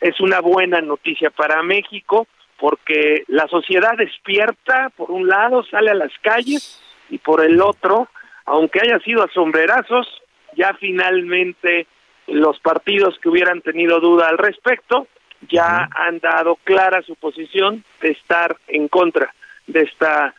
es 0.00 0.20
una 0.20 0.40
buena 0.40 0.80
noticia 0.80 1.30
para 1.30 1.62
México 1.62 2.26
porque 2.58 3.22
la 3.28 3.46
sociedad 3.46 3.96
despierta, 3.96 4.90
por 4.96 5.12
un 5.12 5.28
lado, 5.28 5.64
sale 5.64 5.92
a 5.92 5.94
las 5.94 6.12
calles 6.22 6.82
y 7.08 7.18
por 7.18 7.44
el 7.44 7.60
otro, 7.60 8.08
aunque 8.46 8.80
haya 8.80 8.98
sido 8.98 9.22
a 9.22 9.30
sombrerazos, 9.32 10.08
ya 10.56 10.74
finalmente 10.74 11.86
los 12.26 12.58
partidos 12.58 13.16
que 13.20 13.28
hubieran 13.28 13.60
tenido 13.60 14.00
duda 14.00 14.28
al 14.28 14.38
respecto 14.38 15.06
ya 15.48 15.88
han 15.94 16.18
dado 16.18 16.56
clara 16.64 17.02
su 17.02 17.14
posición 17.16 17.84
de 18.00 18.10
estar 18.10 18.56
en 18.66 18.88
contra 18.88 19.32
de 19.66 19.82
esta 19.82 20.34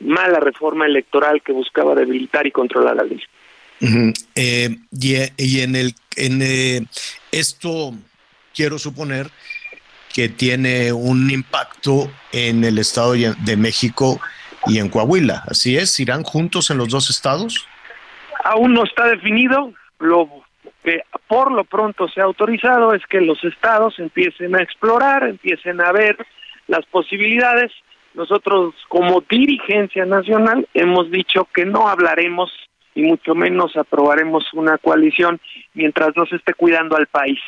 mala 0.00 0.40
reforma 0.40 0.86
electoral 0.86 1.42
que 1.42 1.52
buscaba 1.52 1.94
debilitar 1.94 2.46
y 2.46 2.50
controlar 2.50 2.96
la 2.96 3.04
ley. 3.04 3.22
Eh, 4.34 4.76
y, 4.92 5.60
en 5.60 5.76
el 5.76 5.94
en 6.16 6.40
eh, 6.42 6.86
esto 7.32 7.92
quiero 8.54 8.78
suponer 8.78 9.28
que 10.14 10.28
tiene 10.28 10.92
un 10.92 11.30
impacto 11.30 12.10
en 12.32 12.64
el 12.64 12.78
Estado 12.78 13.12
de 13.12 13.56
México 13.56 14.20
y 14.66 14.78
en 14.78 14.88
Coahuila. 14.88 15.42
¿Así 15.48 15.76
es? 15.76 15.98
¿Irán 15.98 16.22
juntos 16.22 16.70
en 16.70 16.78
los 16.78 16.88
dos 16.88 17.10
estados? 17.10 17.66
Aún 18.44 18.74
no 18.74 18.84
está 18.84 19.08
definido. 19.08 19.72
Lo 19.98 20.28
que 20.84 21.02
por 21.26 21.50
lo 21.50 21.64
pronto 21.64 22.08
se 22.08 22.20
ha 22.20 22.24
autorizado 22.24 22.94
es 22.94 23.04
que 23.06 23.20
los 23.20 23.42
estados 23.42 23.98
empiecen 23.98 24.54
a 24.54 24.62
explorar, 24.62 25.24
empiecen 25.24 25.80
a 25.80 25.92
ver 25.92 26.16
las 26.68 26.86
posibilidades. 26.86 27.72
Nosotros 28.14 28.74
como 28.88 29.22
dirigencia 29.28 30.04
nacional 30.04 30.68
hemos 30.72 31.10
dicho 31.10 31.48
que 31.52 31.64
no 31.64 31.88
hablaremos 31.88 32.50
y 32.94 33.02
mucho 33.02 33.34
menos 33.34 33.76
aprobaremos 33.76 34.44
una 34.54 34.78
coalición 34.78 35.40
mientras 35.74 36.16
no 36.16 36.24
se 36.26 36.36
esté 36.36 36.54
cuidando 36.54 36.96
al 36.96 37.08
país. 37.08 37.40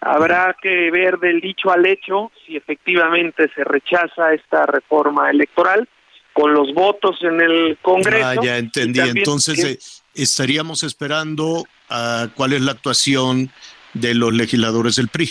Habrá 0.00 0.56
que 0.62 0.90
ver 0.90 1.18
del 1.18 1.40
dicho 1.40 1.70
al 1.70 1.84
hecho 1.84 2.30
si 2.46 2.56
efectivamente 2.56 3.50
se 3.54 3.64
rechaza 3.64 4.32
esta 4.32 4.64
reforma 4.64 5.28
electoral 5.28 5.88
con 6.32 6.54
los 6.54 6.72
votos 6.72 7.18
en 7.22 7.40
el 7.40 7.78
Congreso. 7.82 8.26
Ah, 8.26 8.34
ya 8.42 8.58
entendí. 8.58 9.00
Entonces 9.00 9.64
eh, 9.64 9.78
estaríamos 10.14 10.84
esperando 10.84 11.64
a 11.88 12.28
cuál 12.34 12.52
es 12.52 12.62
la 12.62 12.72
actuación 12.72 13.50
de 13.92 14.14
los 14.14 14.32
legisladores 14.32 14.96
del 14.96 15.08
PRI. 15.08 15.30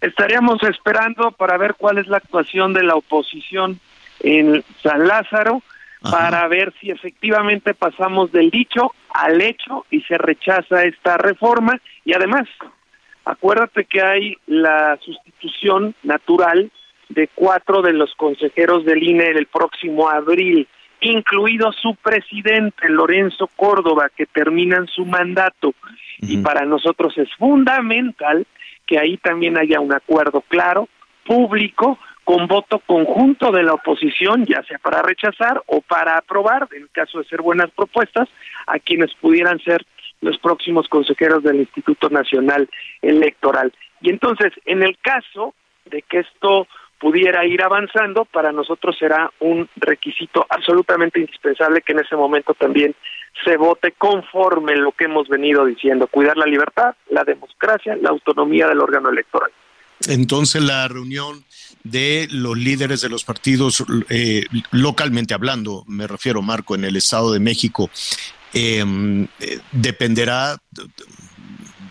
Estaríamos 0.00 0.62
esperando 0.62 1.30
para 1.32 1.58
ver 1.58 1.74
cuál 1.74 1.98
es 1.98 2.06
la 2.06 2.16
actuación 2.16 2.72
de 2.72 2.82
la 2.82 2.94
oposición 2.94 3.80
en 4.20 4.64
San 4.82 5.06
Lázaro 5.06 5.62
para 6.02 6.48
ver 6.48 6.72
si 6.80 6.90
efectivamente 6.90 7.74
pasamos 7.74 8.32
del 8.32 8.50
dicho 8.50 8.94
al 9.12 9.40
hecho 9.42 9.84
y 9.90 10.00
se 10.02 10.16
rechaza 10.16 10.84
esta 10.84 11.18
reforma. 11.18 11.78
Y 12.04 12.14
además 12.14 12.48
acuérdate 13.24 13.84
que 13.84 14.00
hay 14.00 14.36
la 14.46 14.98
sustitución 15.02 15.94
natural 16.02 16.70
de 17.10 17.28
cuatro 17.34 17.82
de 17.82 17.92
los 17.92 18.14
consejeros 18.14 18.84
del 18.84 19.02
INE 19.02 19.30
el 19.30 19.46
próximo 19.46 20.08
abril, 20.08 20.66
incluido 21.00 21.72
su 21.72 21.94
presidente 21.96 22.88
Lorenzo 22.88 23.48
Córdoba, 23.56 24.10
que 24.16 24.26
terminan 24.26 24.86
su 24.86 25.04
mandato. 25.04 25.74
Y 26.22 26.38
para 26.38 26.64
nosotros 26.64 27.16
es 27.18 27.28
fundamental 27.34 28.46
que 28.90 28.98
ahí 28.98 29.18
también 29.18 29.56
haya 29.56 29.78
un 29.78 29.94
acuerdo 29.94 30.40
claro, 30.40 30.88
público, 31.24 31.96
con 32.24 32.48
voto 32.48 32.80
conjunto 32.80 33.52
de 33.52 33.62
la 33.62 33.74
oposición, 33.74 34.46
ya 34.46 34.64
sea 34.64 34.78
para 34.78 35.00
rechazar 35.00 35.62
o 35.66 35.80
para 35.80 36.18
aprobar, 36.18 36.66
en 36.72 36.88
caso 36.88 37.18
de 37.20 37.24
ser 37.26 37.40
buenas 37.40 37.70
propuestas, 37.70 38.28
a 38.66 38.80
quienes 38.80 39.14
pudieran 39.14 39.60
ser 39.60 39.86
los 40.22 40.38
próximos 40.38 40.88
consejeros 40.88 41.44
del 41.44 41.60
Instituto 41.60 42.10
Nacional 42.10 42.68
Electoral. 43.00 43.72
Y 44.00 44.10
entonces, 44.10 44.52
en 44.64 44.82
el 44.82 44.98
caso 44.98 45.54
de 45.84 46.02
que 46.02 46.18
esto 46.18 46.66
pudiera 46.98 47.46
ir 47.46 47.62
avanzando, 47.62 48.24
para 48.24 48.50
nosotros 48.50 48.96
será 48.98 49.30
un 49.38 49.68
requisito 49.76 50.44
absolutamente 50.48 51.20
indispensable 51.20 51.80
que 51.82 51.92
en 51.92 52.00
ese 52.00 52.16
momento 52.16 52.54
también 52.54 52.96
se 53.44 53.56
vote 53.56 53.92
conforme 53.92 54.76
lo 54.76 54.92
que 54.92 55.04
hemos 55.04 55.28
venido 55.28 55.64
diciendo, 55.64 56.06
cuidar 56.06 56.36
la 56.36 56.46
libertad, 56.46 56.94
la 57.08 57.24
democracia, 57.24 57.96
la 57.96 58.10
autonomía 58.10 58.68
del 58.68 58.80
órgano 58.80 59.10
electoral. 59.10 59.50
Entonces 60.08 60.62
la 60.62 60.88
reunión 60.88 61.44
de 61.84 62.28
los 62.30 62.56
líderes 62.56 63.00
de 63.00 63.08
los 63.08 63.24
partidos 63.24 63.84
eh, 64.08 64.44
localmente 64.70 65.34
hablando, 65.34 65.84
me 65.86 66.06
refiero 66.06 66.42
Marco, 66.42 66.74
en 66.74 66.84
el 66.84 66.96
Estado 66.96 67.32
de 67.32 67.40
México, 67.40 67.90
em, 68.52 69.24
eh, 69.40 69.60
dependerá 69.72 70.56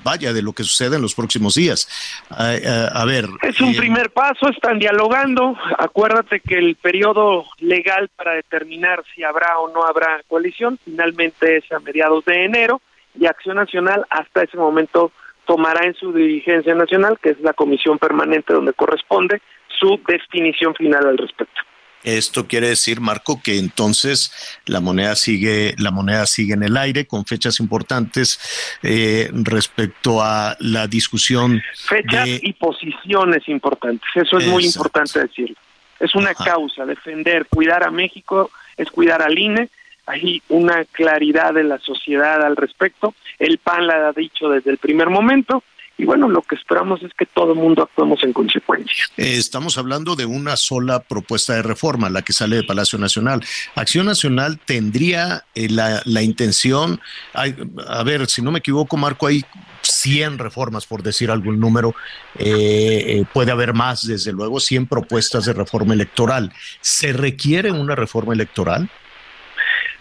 vaya 0.10 0.34
de 0.34 0.42
lo 0.42 0.54
que 0.54 0.64
sucede 0.64 0.96
en 0.96 1.02
los 1.02 1.16
próximos 1.16 1.56
días. 1.56 1.88
A, 2.30 3.06
ver. 3.06 3.26
Es 3.44 3.62
un 3.62 3.74
eh, 3.74 3.78
primer 3.78 4.10
paso, 4.10 4.50
están 4.50 4.80
dialogando. 4.80 5.56
Acuérdate 5.78 6.40
que 6.40 6.58
el 6.58 6.76
periodo 6.76 7.46
legal 7.60 8.10
para 8.16 8.34
determinar 8.34 9.04
si 9.14 9.24
habrá 9.24 9.60
o 9.60 9.70
no 9.70 9.86
habrá 9.86 10.22
coalición 10.28 10.80
finalmente 10.84 11.58
es 11.58 11.72
a 11.72 11.80
mediados 11.80 12.26
de 12.26 12.46
enero 12.46 12.82
y 13.20 13.26
Acción 13.26 13.58
Nacional 13.58 14.06
hasta 14.10 14.44
ese 14.44 14.58
momento 14.58 15.12
tomará 15.46 15.86
en 15.86 15.96
su 15.96 16.14
dirigencia 16.14 16.76
nacional, 16.76 17.18
que 17.22 17.32
es 17.32 17.40
la 17.42 17.54
comisión 17.54 17.98
permanente 17.98 18.54
donde 18.54 18.74
corresponde, 18.74 19.42
su 19.80 20.00
definición 20.08 20.76
final 20.76 21.08
al 21.08 21.18
respecto. 21.18 21.62
Esto 22.04 22.48
quiere 22.48 22.70
decir, 22.70 23.02
Marco, 23.02 23.42
que 23.44 23.58
entonces 23.58 24.32
la 24.66 24.80
moneda 24.80 25.16
sigue, 25.16 25.76
la 25.78 25.92
moneda 25.92 26.26
sigue 26.26 26.54
en 26.54 26.64
el 26.64 26.78
aire 26.78 27.06
con 27.06 27.26
fechas 27.26 27.60
importantes 27.60 28.40
eh, 28.84 29.30
respecto 29.34 30.22
a 30.22 30.56
la 30.60 30.88
discusión. 30.88 31.62
Fechas 31.76 32.28
y 32.28 32.54
posiciones 32.54 33.48
importantes. 33.50 34.10
Eso 34.16 34.38
es 34.38 34.48
muy 34.48 34.66
importante 34.66 35.20
decirlo. 35.20 35.56
Es 36.00 36.16
una 36.16 36.34
causa, 36.34 36.86
defender, 36.86 37.46
cuidar 37.48 37.84
a 37.84 37.92
México 37.92 38.50
es 38.80 38.90
cuidar 38.90 39.22
al 39.22 39.38
INE. 39.38 39.70
Hay 40.06 40.42
una 40.48 40.86
claridad 40.86 41.54
de 41.54 41.66
la 41.66 41.78
sociedad 41.80 42.42
al 42.44 42.56
respecto. 42.56 43.14
El 43.38 43.60
PAN 43.60 43.86
la 43.86 44.08
ha 44.08 44.14
dicho 44.14 44.50
desde 44.50 44.72
el 44.72 44.78
primer 44.78 45.10
momento 45.10 45.64
y 46.00 46.06
bueno, 46.06 46.30
lo 46.30 46.42
que 46.42 46.56
esperamos 46.56 47.04
es 47.04 47.14
que 47.14 47.26
todo 47.26 47.52
el 47.52 47.60
mundo 47.60 47.84
actuemos 47.84 48.24
en 48.24 48.32
consecuencia. 48.32 49.04
Eh, 49.18 49.36
estamos 49.36 49.78
hablando 49.78 50.16
de 50.16 50.26
una 50.26 50.56
sola 50.56 51.02
propuesta 51.02 51.56
de 51.56 51.62
reforma, 51.62 52.10
la 52.10 52.22
que 52.22 52.32
sale 52.32 52.56
de 52.56 52.64
Palacio 52.64 52.98
Nacional. 52.98 53.42
Acción 53.76 54.06
Nacional 54.06 54.60
tendría 54.66 55.44
eh, 55.56 55.68
la, 55.70 56.02
la, 56.06 56.22
intención, 56.22 57.02
a 57.34 58.04
ver, 58.04 58.28
si 58.28 58.42
no 58.42 58.50
me 58.50 58.60
equivoco, 58.60 58.96
Marco, 58.96 59.28
hay 59.28 59.44
100 59.82 60.38
reformas, 60.38 60.86
por 60.86 61.04
decir 61.04 61.32
algún 61.32 61.60
número, 61.60 61.94
eh, 62.38 63.26
puede 63.34 63.52
haber 63.52 63.74
más, 63.74 64.08
desde 64.08 64.32
luego, 64.32 64.62
100 64.62 64.88
propuestas 64.88 65.44
de 65.44 65.54
reforma 65.54 65.94
electoral. 65.94 66.54
¿Se 66.80 67.12
requiere 67.12 67.72
una 67.72 67.96
reforma 67.96 68.34
electoral? 68.34 68.90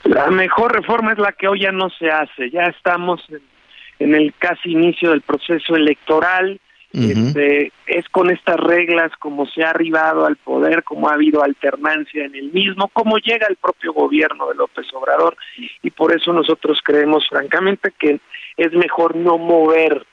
La 0.04 0.30
mejor 0.30 0.72
reforma 0.72 1.10
es 1.10 1.18
la 1.18 1.32
que 1.32 1.48
hoy 1.48 1.62
ya 1.62 1.72
no 1.72 1.90
se 1.90 2.08
hace, 2.08 2.50
ya 2.50 2.62
estamos 2.66 3.20
en 3.30 3.40
en 3.98 4.14
el 4.14 4.34
casi 4.38 4.72
inicio 4.72 5.10
del 5.10 5.22
proceso 5.22 5.76
electoral. 5.76 6.60
este, 6.90 7.70
es 7.86 8.08
con 8.08 8.30
estas 8.30 8.56
reglas 8.56 9.12
como 9.18 9.44
se 9.46 9.62
ha 9.62 9.70
arribado 9.70 10.24
al 10.24 10.36
poder, 10.36 10.82
como 10.84 11.08
ha 11.08 11.14
habido 11.14 11.44
alternancia 11.44 12.24
en 12.24 12.34
el 12.34 12.50
mismo, 12.50 12.88
como 12.88 13.18
llega 13.18 13.46
el 13.46 13.56
propio 13.56 13.92
gobierno 13.92 14.48
de 14.48 14.54
López 14.54 14.86
Obrador 14.94 15.36
y 15.82 15.90
por 15.90 16.16
eso 16.16 16.32
nosotros 16.32 16.80
creemos 16.82 17.28
francamente 17.28 17.92
que 17.98 18.20
es 18.56 18.72
mejor 18.72 19.16
no 19.16 19.36
mover, 19.36 20.06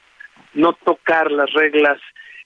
no 0.54 0.74
tocar 0.74 1.32
las 1.32 1.52
reglas 1.54 1.98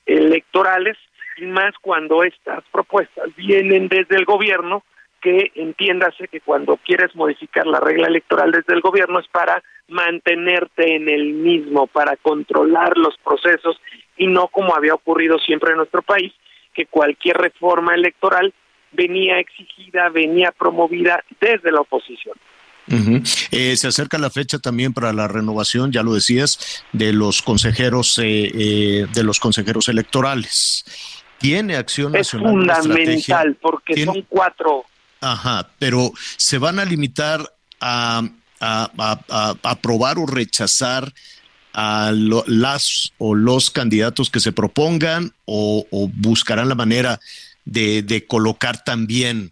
electorales, 0.05 0.97
y 1.37 1.45
más 1.45 1.73
cuando 1.81 2.23
estas 2.23 2.63
propuestas 2.71 3.35
vienen 3.35 3.87
desde 3.87 4.15
el 4.15 4.25
gobierno, 4.25 4.83
que 5.21 5.51
entiéndase 5.55 6.27
que 6.27 6.41
cuando 6.41 6.77
quieres 6.77 7.15
modificar 7.15 7.67
la 7.67 7.79
regla 7.79 8.07
electoral 8.07 8.51
desde 8.51 8.73
el 8.73 8.81
gobierno 8.81 9.19
es 9.19 9.27
para 9.27 9.63
mantenerte 9.87 10.95
en 10.95 11.09
el 11.09 11.33
mismo, 11.33 11.87
para 11.87 12.15
controlar 12.17 12.97
los 12.97 13.15
procesos 13.23 13.79
y 14.17 14.27
no 14.27 14.47
como 14.47 14.75
había 14.75 14.93
ocurrido 14.93 15.39
siempre 15.39 15.71
en 15.71 15.77
nuestro 15.77 16.01
país, 16.01 16.33
que 16.73 16.85
cualquier 16.85 17.37
reforma 17.37 17.95
electoral 17.95 18.53
venía 18.91 19.39
exigida, 19.39 20.09
venía 20.09 20.51
promovida 20.51 21.23
desde 21.39 21.71
la 21.71 21.81
oposición. 21.81 22.35
Eh, 23.51 23.75
se 23.77 23.87
acerca 23.87 24.17
la 24.17 24.29
fecha 24.29 24.57
también 24.57 24.93
para 24.93 25.13
la 25.13 25.27
renovación, 25.27 25.91
ya 25.91 26.01
lo 26.01 26.13
decías, 26.13 26.83
de 26.91 27.13
los 27.13 27.41
consejeros 27.41 28.17
eh, 28.19 28.51
eh, 28.53 29.05
de 29.13 29.23
los 29.23 29.39
consejeros 29.39 29.89
electorales. 29.89 30.85
¿Tiene 31.37 31.75
acción 31.75 32.11
nacional? 32.11 32.67
Es 32.67 32.77
fundamental 32.77 33.57
porque 33.61 34.03
son 34.05 34.25
cuatro. 34.27 34.85
Ajá, 35.21 35.69
pero 35.79 36.13
se 36.37 36.57
van 36.57 36.79
a 36.79 36.85
limitar 36.85 37.53
a 37.79 38.23
aprobar 39.63 40.17
o 40.17 40.25
rechazar 40.25 41.13
a 41.73 42.11
las 42.13 43.13
o 43.17 43.35
los 43.35 43.69
candidatos 43.69 44.29
que 44.29 44.39
se 44.39 44.51
propongan 44.51 45.33
o, 45.45 45.85
buscarán 46.15 46.69
la 46.69 46.75
manera 46.75 47.19
de, 47.65 48.25
colocar 48.27 48.83
también 48.83 49.51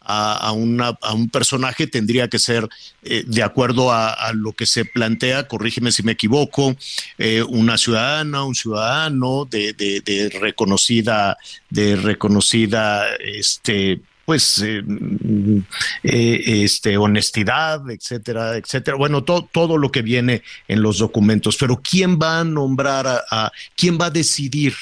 a, 0.00 0.52
una, 0.52 0.98
a, 1.02 1.12
un 1.12 1.28
personaje 1.28 1.86
tendría 1.86 2.28
que 2.28 2.38
ser 2.38 2.66
eh, 3.02 3.24
de 3.26 3.42
acuerdo 3.42 3.92
a, 3.92 4.32
lo 4.32 4.52
que 4.52 4.64
se 4.64 4.86
plantea, 4.86 5.46
corrígeme 5.46 5.92
si 5.92 6.02
me 6.02 6.12
equivoco, 6.12 6.74
eh, 7.18 7.42
una 7.42 7.76
ciudadana, 7.76 8.44
un 8.44 8.54
ciudadano 8.54 9.44
de, 9.44 9.74
de, 9.74 10.00
de 10.00 10.30
reconocida, 10.30 11.36
de 11.68 11.96
reconocida 11.96 13.04
este, 13.16 14.00
pues 14.28 14.62
eh, 14.62 14.82
mm, 14.84 15.60
eh, 16.02 16.62
este 16.64 16.98
honestidad, 16.98 17.90
etcétera, 17.90 18.58
etcétera. 18.58 18.98
Bueno, 18.98 19.24
todo 19.24 19.78
lo 19.78 19.90
que 19.90 20.02
viene 20.02 20.42
en 20.68 20.82
los 20.82 20.98
documentos. 20.98 21.56
Pero 21.56 21.76
quién 21.76 22.18
va 22.18 22.40
a 22.40 22.44
nombrar 22.44 23.06
a, 23.06 23.50
quién 23.74 23.96
va 23.98 24.06
a 24.06 24.10
decidir 24.10 24.74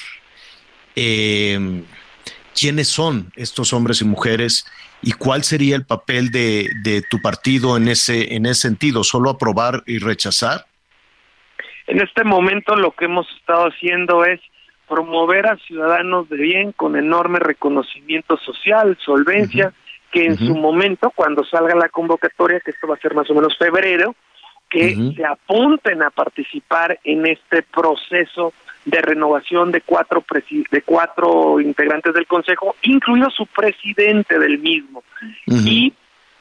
em, 0.97 1.85
quiénes 2.61 2.89
son 2.89 3.31
estos 3.37 3.73
hombres 3.73 4.01
y 4.01 4.05
mujeres 4.05 4.67
y 5.01 5.13
cuál 5.13 5.45
sería 5.45 5.77
el 5.77 5.87
papel 5.87 6.33
de, 6.33 7.05
tu 7.09 7.23
partido 7.23 7.77
en 7.77 7.87
ese 7.87 8.35
en 8.35 8.47
ese 8.47 8.63
sentido. 8.63 9.05
Solo 9.05 9.31
aprobar 9.31 9.85
y 9.87 9.99
rechazar. 9.99 10.67
En 11.87 12.01
este 12.01 12.25
momento 12.25 12.75
lo 12.75 12.91
que 12.91 13.05
hemos 13.05 13.29
estado 13.39 13.69
haciendo 13.69 14.25
es 14.25 14.41
promover 14.89 15.47
a 15.47 15.57
ciudadanos 15.57 16.29
de 16.29 16.37
bien 16.37 16.73
con 16.73 16.97
enorme 16.97 17.39
reconocimiento 17.39 18.37
social, 18.39 18.97
solvencia, 19.05 19.73
que 20.13 20.27
en 20.27 20.39
su 20.39 20.55
momento, 20.55 21.11
cuando 21.15 21.45
salga 21.45 21.75
la 21.75 21.89
convocatoria, 21.89 22.61
que 22.61 22.71
esto 22.71 22.87
va 22.87 22.95
a 22.95 22.99
ser 22.99 23.15
más 23.15 23.29
o 23.31 23.35
menos 23.35 23.57
febrero, 23.59 24.15
que 24.71 24.97
se 25.15 25.25
apunten 25.25 26.03
a 26.03 26.11
participar 26.11 26.99
en 27.05 27.27
este 27.27 27.63
proceso 27.63 28.53
de 28.85 29.03
renovación 29.03 29.73
de 29.73 29.81
cuatro 29.81 30.25
de 30.71 30.83
cuatro 30.83 31.61
integrantes 31.61 32.15
del 32.15 32.27
consejo, 32.27 32.77
incluido 32.83 33.31
su 33.31 33.47
presidente 33.47 34.39
del 34.39 34.59
mismo. 34.59 35.03
Y 35.47 35.93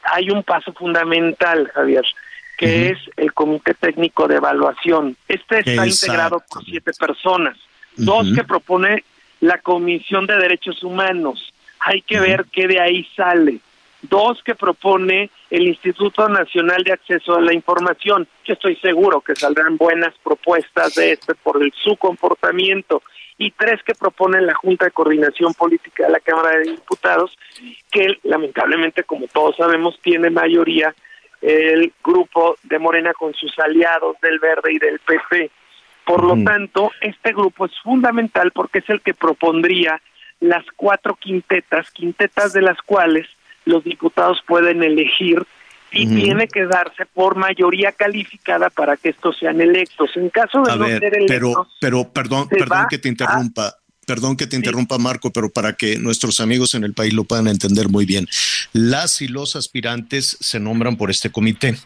hay 0.04 0.30
un 0.30 0.42
paso 0.42 0.72
fundamental, 0.72 1.70
Javier, 1.74 2.04
que 2.56 2.90
es 2.90 2.98
el 3.16 3.32
comité 3.32 3.74
técnico 3.74 4.28
de 4.28 4.36
evaluación. 4.36 5.16
Este 5.28 5.58
está 5.58 5.86
integrado 5.86 6.42
por 6.48 6.64
siete 6.64 6.92
personas, 6.98 7.56
dos 7.96 8.28
que 8.34 8.44
propone 8.44 9.04
la 9.40 9.58
Comisión 9.58 10.26
de 10.26 10.36
Derechos 10.36 10.82
Humanos. 10.82 11.52
Hay 11.80 12.02
que 12.02 12.20
ver 12.20 12.46
qué 12.52 12.66
de 12.66 12.80
ahí 12.80 13.06
sale 13.16 13.60
dos 14.02 14.42
que 14.42 14.54
propone 14.54 15.30
el 15.50 15.66
Instituto 15.68 16.28
Nacional 16.28 16.82
de 16.84 16.92
Acceso 16.92 17.36
a 17.36 17.40
la 17.40 17.54
Información. 17.54 18.26
Yo 18.44 18.54
estoy 18.54 18.76
seguro 18.76 19.20
que 19.20 19.34
saldrán 19.34 19.76
buenas 19.76 20.14
propuestas 20.22 20.94
de 20.94 21.12
este 21.12 21.34
por 21.34 21.62
el, 21.62 21.72
su 21.72 21.96
comportamiento. 21.96 23.02
Y 23.38 23.50
tres 23.50 23.82
que 23.82 23.94
propone 23.94 24.40
la 24.40 24.54
Junta 24.54 24.86
de 24.86 24.92
Coordinación 24.92 25.52
Política 25.52 26.06
de 26.06 26.12
la 26.12 26.20
Cámara 26.20 26.58
de 26.58 26.70
Diputados, 26.70 27.36
que 27.90 28.18
lamentablemente, 28.22 29.04
como 29.04 29.26
todos 29.26 29.56
sabemos, 29.56 29.98
tiene 30.00 30.30
mayoría 30.30 30.94
el 31.42 31.92
grupo 32.02 32.56
de 32.62 32.78
Morena 32.78 33.12
con 33.12 33.34
sus 33.34 33.56
aliados 33.58 34.16
del 34.22 34.38
Verde 34.38 34.72
y 34.72 34.78
del 34.78 34.98
PP. 35.00 35.50
Por 36.06 36.22
lo 36.22 36.42
tanto, 36.44 36.92
este 37.00 37.32
grupo 37.32 37.66
es 37.66 37.72
fundamental 37.82 38.52
porque 38.52 38.78
es 38.78 38.88
el 38.88 39.00
que 39.00 39.12
propondría 39.12 40.00
las 40.38 40.64
cuatro 40.76 41.16
quintetas, 41.16 41.90
quintetas 41.90 42.52
de 42.52 42.62
las 42.62 42.80
cuales 42.82 43.26
los 43.64 43.82
diputados 43.82 44.38
pueden 44.46 44.84
elegir 44.84 45.44
y 45.90 46.06
tiene 46.06 46.46
que 46.46 46.64
darse 46.66 47.06
por 47.06 47.34
mayoría 47.36 47.90
calificada 47.90 48.70
para 48.70 48.96
que 48.96 49.08
estos 49.08 49.36
sean 49.38 49.60
electos. 49.60 50.10
En 50.14 50.30
caso 50.30 50.62
de 50.62 50.76
no 50.76 50.86
ser 50.86 51.16
electos, 51.16 51.26
pero, 51.28 51.68
pero 51.80 52.12
perdón, 52.12 52.48
perdón 52.48 52.86
que 52.88 52.98
te 52.98 53.08
interrumpa. 53.08 53.74
Perdón 54.06 54.36
que 54.36 54.46
te 54.46 54.54
interrumpa, 54.54 54.98
Marco, 54.98 55.32
pero 55.32 55.50
para 55.50 55.72
que 55.72 55.98
nuestros 55.98 56.38
amigos 56.38 56.74
en 56.76 56.84
el 56.84 56.94
país 56.94 57.12
lo 57.12 57.24
puedan 57.24 57.48
entender 57.48 57.88
muy 57.88 58.06
bien. 58.06 58.28
Las 58.72 59.20
y 59.20 59.26
los 59.26 59.56
aspirantes 59.56 60.36
se 60.38 60.60
nombran 60.60 60.96
por 60.96 61.10
este 61.10 61.32
comité, 61.32 61.76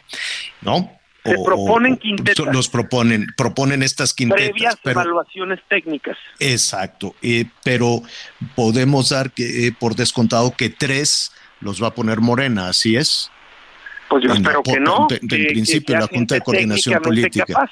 ¿no? 0.60 0.99
Se 1.24 1.34
proponen 1.44 1.96
quintetas. 1.96 2.46
Los 2.52 2.68
proponen, 2.68 3.26
proponen 3.36 3.82
estas 3.82 4.14
quintetas. 4.14 4.50
Previas 4.50 4.76
evaluaciones 4.84 5.60
técnicas. 5.68 6.16
Exacto, 6.38 7.14
eh, 7.20 7.44
pero 7.62 8.02
podemos 8.56 9.10
dar 9.10 9.30
que, 9.30 9.66
eh, 9.66 9.72
por 9.72 9.94
descontado 9.94 10.54
que 10.56 10.70
tres 10.70 11.32
los 11.60 11.82
va 11.82 11.88
a 11.88 11.94
poner 11.94 12.20
Morena, 12.20 12.68
¿así 12.68 12.96
es? 12.96 13.30
Pues 14.08 14.24
yo 14.24 14.32
espero 14.32 14.62
que 14.62 14.80
no. 14.80 15.06
En 15.10 15.28
principio, 15.28 15.98
la 15.98 16.06
Junta 16.06 16.34
de 16.36 16.40
Coordinación 16.40 17.00
Política. 17.02 17.68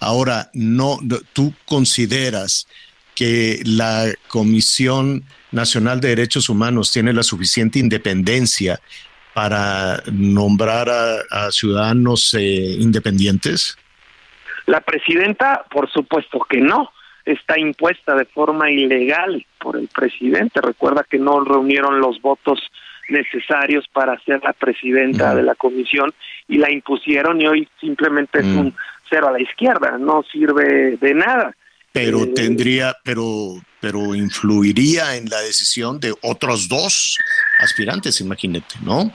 Ahora, 0.00 0.50
no, 0.54 0.98
¿tú 1.32 1.52
consideras 1.66 2.66
que 3.14 3.60
la 3.64 4.10
Comisión 4.28 5.24
Nacional 5.52 6.00
de 6.00 6.08
Derechos 6.08 6.48
Humanos 6.48 6.90
tiene 6.90 7.12
la 7.12 7.22
suficiente 7.22 7.78
independencia 7.78 8.80
para 9.34 10.02
nombrar 10.12 10.88
a, 10.88 11.50
ciudadanos 11.50 12.34
eh, 12.34 12.76
independientes? 12.78 13.76
La 14.66 14.80
presidenta, 14.80 15.64
por 15.70 15.90
supuesto 15.90 16.40
que 16.48 16.60
no 16.60 16.90
está 17.24 17.58
impuesta 17.58 18.14
de 18.14 18.24
forma 18.24 18.70
ilegal 18.70 19.44
por 19.58 19.76
el 19.76 19.88
presidente. 19.88 20.60
Recuerda 20.60 21.04
que 21.08 21.18
no 21.18 21.44
reunieron 21.44 22.00
los 22.00 22.20
votos 22.20 22.60
necesarios 23.08 23.86
para 23.92 24.18
ser 24.20 24.40
la 24.42 24.52
presidenta 24.52 25.34
de 25.34 25.42
la 25.42 25.54
comisión 25.54 26.14
y 26.48 26.58
la 26.58 26.70
impusieron 26.70 27.40
y 27.40 27.46
hoy 27.46 27.68
simplemente 27.80 28.40
es 28.40 28.46
un 28.46 28.74
cero 29.08 29.28
a 29.28 29.32
la 29.32 29.42
izquierda, 29.42 29.98
no 29.98 30.22
sirve 30.30 30.96
de 30.96 31.14
nada. 31.14 31.54
Pero 31.92 32.22
eh, 32.22 32.28
tendría, 32.28 32.96
pero, 33.02 33.60
pero 33.80 34.14
influiría 34.14 35.16
en 35.16 35.28
la 35.28 35.40
decisión 35.40 35.98
de 35.98 36.14
otros 36.22 36.68
dos 36.68 37.18
aspirantes, 37.60 38.20
imagínate, 38.20 38.76
¿no? 38.82 39.12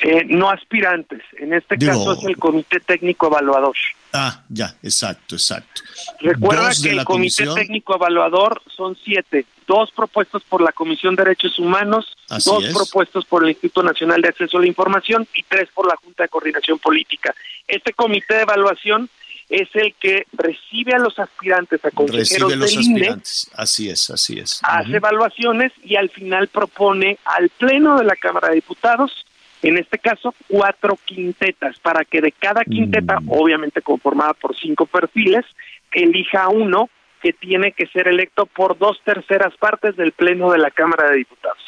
Eh, 0.00 0.24
no 0.26 0.50
aspirantes, 0.50 1.22
en 1.38 1.52
este 1.52 1.76
caso 1.76 2.12
es 2.12 2.24
el 2.24 2.36
Comité 2.36 2.80
Técnico 2.80 3.26
Evaluador. 3.26 3.76
Ah, 4.12 4.42
ya, 4.48 4.74
exacto, 4.82 5.34
exacto. 5.34 5.82
Recuerda 6.20 6.70
que 6.82 6.90
el 6.90 7.04
Comité 7.04 7.46
Técnico 7.54 7.94
Evaluador 7.94 8.62
son 8.74 8.96
siete, 9.04 9.44
dos 9.66 9.90
propuestos 9.92 10.42
por 10.44 10.62
la 10.62 10.72
Comisión 10.72 11.14
de 11.14 11.24
Derechos 11.24 11.58
Humanos, 11.58 12.16
dos 12.44 12.64
propuestos 12.72 13.24
por 13.26 13.42
el 13.42 13.50
Instituto 13.50 13.82
Nacional 13.82 14.22
de 14.22 14.28
Acceso 14.28 14.58
a 14.58 14.60
la 14.60 14.66
Información 14.66 15.26
y 15.34 15.42
tres 15.42 15.68
por 15.74 15.86
la 15.86 15.96
Junta 15.96 16.22
de 16.22 16.28
Coordinación 16.28 16.78
Política. 16.78 17.34
Este 17.66 17.92
comité 17.92 18.36
de 18.36 18.42
evaluación 18.42 19.10
es 19.48 19.68
el 19.74 19.94
que 19.94 20.26
recibe 20.32 20.94
a 20.94 20.98
los 20.98 21.18
aspirantes 21.18 21.84
a 21.84 21.90
consejeros 21.90 22.54
los 22.56 22.76
aspirantes. 22.76 23.50
así 23.54 23.88
es, 23.88 24.10
así 24.10 24.38
es. 24.38 24.60
Hace 24.62 24.96
evaluaciones 24.96 25.72
y 25.82 25.96
al 25.96 26.10
final 26.10 26.48
propone 26.48 27.18
al 27.24 27.48
Pleno 27.48 27.98
de 27.98 28.04
la 28.04 28.16
Cámara 28.16 28.48
de 28.48 28.56
Diputados 28.56 29.24
en 29.62 29.76
este 29.76 29.98
caso 29.98 30.34
cuatro 30.46 30.98
quintetas, 31.04 31.78
para 31.80 32.04
que 32.04 32.20
de 32.20 32.32
cada 32.32 32.64
quinteta, 32.64 33.20
mm. 33.20 33.28
obviamente 33.30 33.82
conformada 33.82 34.34
por 34.34 34.56
cinco 34.56 34.86
perfiles, 34.86 35.44
elija 35.92 36.48
uno 36.48 36.88
que 37.22 37.32
tiene 37.32 37.72
que 37.72 37.86
ser 37.88 38.06
electo 38.06 38.46
por 38.46 38.78
dos 38.78 39.00
terceras 39.04 39.56
partes 39.56 39.96
del 39.96 40.12
Pleno 40.12 40.52
de 40.52 40.58
la 40.58 40.70
Cámara 40.70 41.10
de 41.10 41.16
Diputados. 41.16 41.58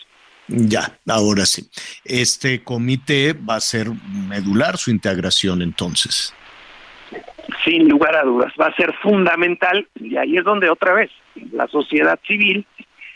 Ya, 0.46 0.98
ahora 1.08 1.46
sí. 1.46 1.68
Este 2.04 2.62
comité 2.62 3.32
va 3.32 3.56
a 3.56 3.60
ser 3.60 3.88
medular 4.28 4.78
su 4.78 4.90
integración 4.90 5.62
entonces. 5.62 6.34
Sin 7.64 7.88
lugar 7.88 8.16
a 8.16 8.22
dudas, 8.22 8.52
va 8.60 8.66
a 8.66 8.76
ser 8.76 8.92
fundamental 9.02 9.86
y 9.96 10.16
ahí 10.16 10.36
es 10.36 10.44
donde 10.44 10.70
otra 10.70 10.94
vez 10.94 11.10
la 11.52 11.66
sociedad 11.68 12.18
civil 12.26 12.66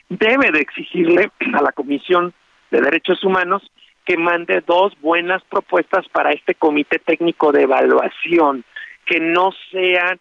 debe 0.08 0.50
de 0.50 0.60
exigirle 0.60 1.30
a 1.54 1.62
la 1.62 1.72
Comisión 1.72 2.32
de 2.70 2.80
Derechos 2.80 3.22
Humanos 3.24 3.62
que 4.04 4.16
mande 4.16 4.62
dos 4.66 4.92
buenas 5.00 5.42
propuestas 5.44 6.06
para 6.08 6.32
este 6.32 6.54
comité 6.54 6.98
técnico 6.98 7.52
de 7.52 7.62
evaluación, 7.62 8.64
que 9.06 9.18
no 9.18 9.50
sean 9.70 10.20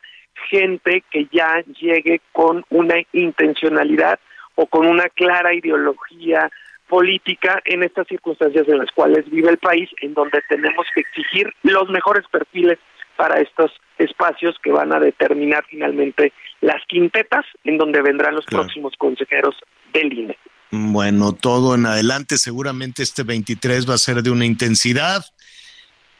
gente 0.49 1.03
que 1.11 1.27
ya 1.31 1.63
llegue 1.79 2.21
con 2.31 2.65
una 2.69 2.95
intencionalidad 3.11 4.19
o 4.55 4.67
con 4.67 4.87
una 4.87 5.09
clara 5.09 5.53
ideología 5.53 6.49
política 6.87 7.61
en 7.65 7.83
estas 7.83 8.07
circunstancias 8.07 8.67
en 8.67 8.77
las 8.77 8.91
cuales 8.91 9.29
vive 9.29 9.49
el 9.49 9.57
país, 9.57 9.89
en 10.01 10.13
donde 10.13 10.41
tenemos 10.47 10.85
que 10.93 11.01
exigir 11.01 11.51
los 11.63 11.89
mejores 11.89 12.25
perfiles 12.31 12.77
para 13.15 13.39
estos 13.39 13.71
espacios 13.97 14.55
que 14.63 14.71
van 14.71 14.93
a 14.93 14.99
determinar 14.99 15.63
finalmente 15.69 16.33
las 16.61 16.81
quintetas 16.87 17.45
en 17.63 17.77
donde 17.77 18.01
vendrán 18.01 18.35
los 18.35 18.45
próximos 18.45 18.93
consejeros 18.97 19.55
del 19.93 20.13
INE. 20.13 20.37
Bueno, 20.71 21.33
todo 21.33 21.75
en 21.75 21.85
adelante, 21.85 22.37
seguramente 22.37 23.03
este 23.03 23.23
23 23.23 23.87
va 23.87 23.93
a 23.93 23.99
ser 23.99 24.23
de 24.23 24.31
una 24.31 24.45
intensidad 24.45 25.23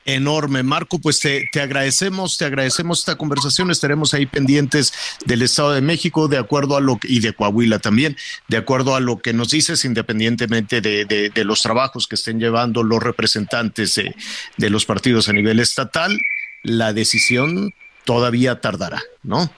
enorme. 0.05 0.63
Marco, 0.63 0.99
pues 0.99 1.19
te, 1.19 1.49
agradecemos, 1.59 2.37
te 2.37 2.45
agradecemos 2.45 2.99
esta 2.99 3.15
conversación. 3.15 3.71
Estaremos 3.71 4.13
ahí 4.13 4.25
pendientes 4.25 4.93
del 5.25 5.41
Estado 5.41 5.73
de 5.73 5.81
México, 5.81 6.27
de 6.27 6.37
acuerdo 6.37 6.77
a 6.77 6.81
lo 6.81 6.97
que, 6.97 7.07
y 7.07 7.19
de 7.19 7.33
Coahuila 7.33 7.79
también, 7.79 8.17
de 8.47 8.57
acuerdo 8.57 8.95
a 8.95 8.99
lo 8.99 9.19
que 9.19 9.33
nos 9.33 9.49
dices, 9.49 9.85
independientemente 9.85 10.81
de, 10.81 11.05
de, 11.05 11.43
los 11.43 11.61
trabajos 11.61 12.07
que 12.07 12.15
estén 12.15 12.39
llevando 12.39 12.83
los 12.83 13.01
representantes 13.01 13.95
de, 13.95 14.15
de 14.57 14.69
los 14.69 14.85
partidos 14.85 15.29
a 15.29 15.33
nivel 15.33 15.59
estatal, 15.59 16.19
la 16.63 16.93
decisión 16.93 17.73
todavía 18.05 18.59
tardará, 18.59 19.01
¿no? 19.21 19.49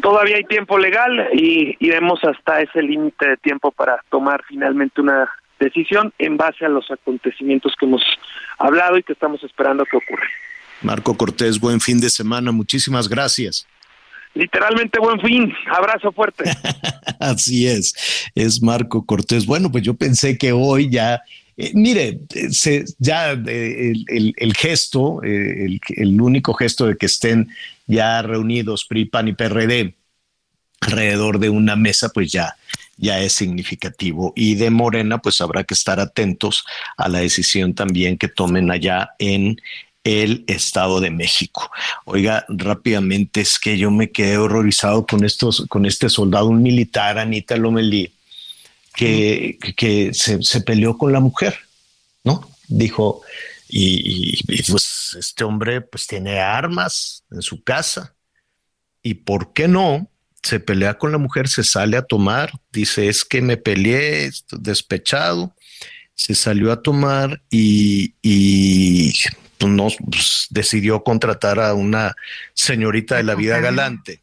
Todavía 0.00 0.36
hay 0.36 0.44
tiempo 0.44 0.78
legal 0.78 1.28
y 1.32 1.76
iremos 1.80 2.20
hasta 2.24 2.60
ese 2.60 2.82
límite 2.82 3.28
de 3.28 3.36
tiempo 3.38 3.72
para 3.72 4.02
tomar 4.10 4.42
finalmente 4.46 5.00
una 5.00 5.28
decisión 5.58 6.12
en 6.18 6.36
base 6.36 6.64
a 6.64 6.68
los 6.68 6.90
acontecimientos 6.90 7.74
que 7.78 7.86
hemos 7.86 8.02
hablado 8.58 8.98
y 8.98 9.02
que 9.02 9.12
estamos 9.12 9.42
esperando 9.42 9.84
que 9.84 9.96
ocurra. 9.96 10.26
Marco 10.82 11.16
Cortés, 11.16 11.58
buen 11.58 11.80
fin 11.80 12.00
de 12.00 12.10
semana, 12.10 12.52
muchísimas 12.52 13.08
gracias. 13.08 13.66
Literalmente 14.34 14.98
buen 14.98 15.18
fin, 15.20 15.52
abrazo 15.74 16.12
fuerte. 16.12 16.44
Así 17.20 17.66
es, 17.66 18.30
es 18.34 18.62
Marco 18.62 19.06
Cortés. 19.06 19.46
Bueno, 19.46 19.72
pues 19.72 19.82
yo 19.82 19.94
pensé 19.94 20.36
que 20.36 20.52
hoy 20.52 20.90
ya 20.90 21.22
eh, 21.56 21.72
mire, 21.74 22.20
se, 22.50 22.84
ya 22.98 23.32
eh, 23.32 23.92
el, 24.08 24.54
gesto, 24.54 25.22
eh, 25.22 25.64
el, 25.64 25.80
el, 25.96 26.20
único 26.20 26.52
gesto 26.54 26.86
de 26.86 26.96
que 26.96 27.06
estén 27.06 27.48
ya 27.86 28.20
reunidos 28.22 28.84
PRI, 28.84 29.06
PAN 29.06 29.28
y 29.28 29.32
PRD 29.32 29.94
alrededor 30.80 31.38
de 31.38 31.50
una 31.50 31.74
mesa, 31.74 32.10
pues 32.10 32.30
ya, 32.30 32.56
ya 32.96 33.20
es 33.20 33.32
significativo. 33.32 34.32
Y 34.36 34.56
de 34.56 34.70
Morena, 34.70 35.18
pues 35.18 35.40
habrá 35.40 35.64
que 35.64 35.74
estar 35.74 35.98
atentos 36.00 36.64
a 36.96 37.08
la 37.08 37.20
decisión 37.20 37.74
también 37.74 38.18
que 38.18 38.28
tomen 38.28 38.70
allá 38.70 39.10
en 39.18 39.60
el 40.04 40.44
Estado 40.46 41.00
de 41.00 41.10
México. 41.10 41.70
Oiga, 42.04 42.44
rápidamente 42.48 43.40
es 43.40 43.58
que 43.58 43.76
yo 43.76 43.90
me 43.90 44.10
quedé 44.10 44.38
horrorizado 44.38 45.04
con 45.06 45.24
estos, 45.24 45.64
con 45.68 45.84
este 45.84 46.08
soldado, 46.08 46.46
un 46.46 46.62
militar, 46.62 47.18
Anita 47.18 47.56
Lomelí, 47.56 48.12
que, 48.96 49.58
que 49.76 50.14
se, 50.14 50.42
se, 50.42 50.60
peleó 50.62 50.96
con 50.96 51.12
la 51.12 51.20
mujer, 51.20 51.54
¿no? 52.24 52.50
Dijo, 52.66 53.22
y, 53.68 54.42
pues 54.70 55.16
este 55.18 55.44
hombre 55.44 55.82
pues 55.82 56.06
tiene 56.06 56.40
armas 56.40 57.22
en 57.30 57.42
su 57.42 57.62
casa, 57.62 58.14
y 59.02 59.14
por 59.14 59.52
qué 59.52 59.68
no, 59.68 60.08
se 60.42 60.58
pelea 60.60 60.98
con 60.98 61.12
la 61.12 61.18
mujer, 61.18 61.46
se 61.48 61.62
sale 61.62 61.96
a 61.96 62.02
tomar, 62.02 62.52
dice, 62.72 63.08
es 63.08 63.24
que 63.24 63.42
me 63.42 63.56
peleé, 63.56 64.30
despechado, 64.50 65.54
se 66.14 66.34
salió 66.34 66.72
a 66.72 66.82
tomar 66.82 67.42
y, 67.50 68.14
y 68.22 69.12
pues, 69.58 69.72
no, 69.72 69.88
pues, 70.10 70.46
decidió 70.50 71.04
contratar 71.04 71.60
a 71.60 71.74
una 71.74 72.16
señorita 72.54 73.16
de 73.16 73.24
la 73.24 73.34
vida 73.34 73.60
galante. 73.60 74.22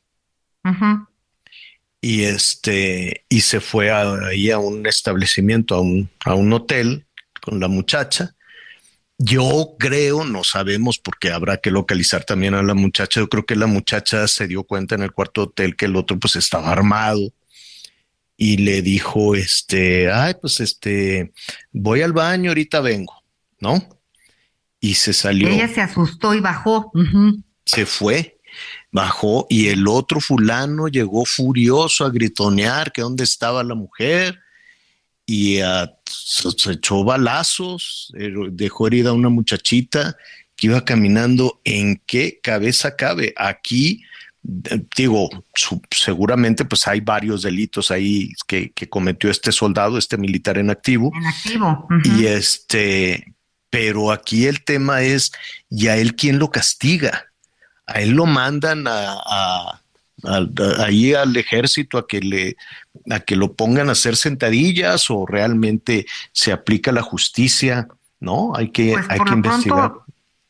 Y 2.04 2.24
este, 2.24 3.26
y 3.30 3.42
se 3.42 3.62
fue 3.62 3.90
ahí 3.90 4.52
a 4.52 4.58
un 4.58 4.86
establecimiento, 4.86 5.76
a 5.76 5.80
un, 5.80 6.10
a 6.26 6.36
un 6.36 6.52
hotel 6.52 7.06
con 7.42 7.60
la 7.62 7.70
muchacha. 7.70 8.36
Yo 9.18 9.76
creo, 9.80 10.26
no 10.26 10.44
sabemos 10.44 11.00
porque 11.00 11.32
habrá 11.32 11.58
que 11.58 11.72
localizar 11.72 12.26
también 12.26 12.56
a 12.56 12.64
la 12.64 12.74
muchacha. 12.74 13.22
Yo 13.22 13.30
creo 13.30 13.46
que 13.46 13.56
la 13.56 13.68
muchacha 13.68 14.28
se 14.28 14.48
dio 14.48 14.66
cuenta 14.66 14.96
en 14.96 15.04
el 15.04 15.14
cuarto 15.14 15.44
hotel 15.44 15.78
que 15.78 15.86
el 15.86 15.96
otro 15.96 16.20
pues 16.20 16.36
estaba 16.36 16.72
armado 16.72 17.32
y 18.36 18.58
le 18.58 18.82
dijo, 18.82 19.36
este, 19.36 20.12
ay, 20.12 20.34
pues 20.42 20.60
este, 20.60 21.32
voy 21.72 22.02
al 22.02 22.12
baño, 22.12 22.50
ahorita 22.50 22.82
vengo, 22.82 23.24
¿no? 23.62 23.88
y 24.84 24.96
se 24.96 25.14
salió. 25.14 25.48
Ella 25.48 25.70
se 25.70 25.80
asustó 25.80 26.34
y 26.34 26.42
bajó. 26.42 26.92
Se 27.64 27.86
fue, 27.86 28.33
bajó 28.94 29.48
y 29.50 29.68
el 29.68 29.88
otro 29.88 30.22
fulano 30.22 30.88
llegó 30.88 31.26
furioso 31.26 32.06
a 32.06 32.12
gritonear 32.12 32.92
que 32.94 33.02
dónde 33.02 33.26
estaba 33.26 33.64
la 33.64 33.76
mujer 33.76 34.40
y 35.26 35.60
se, 36.06 36.72
echó 36.72 37.04
balazos, 37.04 38.14
eh, 38.18 38.32
dejó 38.52 38.88
herida 38.88 39.10
a 39.10 39.14
una 39.14 39.30
muchachita 39.30 40.16
que 40.56 40.68
iba 40.68 40.86
caminando. 40.86 41.60
¿En 41.64 42.02
qué 42.06 42.40
cabeza 42.42 42.96
cabe? 42.96 43.34
Aquí 43.36 44.04
digo, 44.96 45.30
seguramente 45.90 46.66
pues 46.66 46.88
hay 46.88 47.00
varios 47.00 47.44
delitos 47.44 47.90
ahí 47.90 48.34
que, 48.46 48.72
cometió 48.90 49.32
este 49.32 49.52
soldado, 49.52 49.98
este 49.98 50.18
militar 50.18 50.58
en 50.58 50.70
activo. 50.70 51.12
En 51.16 51.26
activo. 51.26 51.88
Y 52.04 52.26
este, 52.26 53.34
pero 53.70 54.12
aquí 54.12 54.46
el 54.46 54.64
tema 54.64 55.02
es, 55.02 55.32
¿y 55.70 55.88
a 55.88 55.98
él 55.98 56.16
quién 56.16 56.38
lo 56.38 56.52
castiga? 56.52 57.33
A 57.86 58.02
él 58.02 58.12
lo 58.12 58.26
mandan 58.26 58.86
a, 58.88 59.82
ahí 60.80 61.14
al 61.14 61.36
ejército 61.36 61.98
a 61.98 62.08
que 62.08 62.20
le 62.22 62.56
a 63.10 63.20
que 63.20 63.36
lo 63.36 63.54
pongan 63.54 63.90
a 63.90 63.94
hacer 63.94 64.16
sentadillas 64.16 65.10
o 65.10 65.26
realmente 65.26 66.06
se 66.32 66.52
aplica 66.52 66.92
la 66.92 67.02
justicia, 67.02 67.88
¿no? 68.20 68.56
Hay 68.56 68.70
que, 68.70 68.94
pues 68.94 69.06
hay 69.10 69.20
que 69.20 69.34
investigar. 69.34 69.92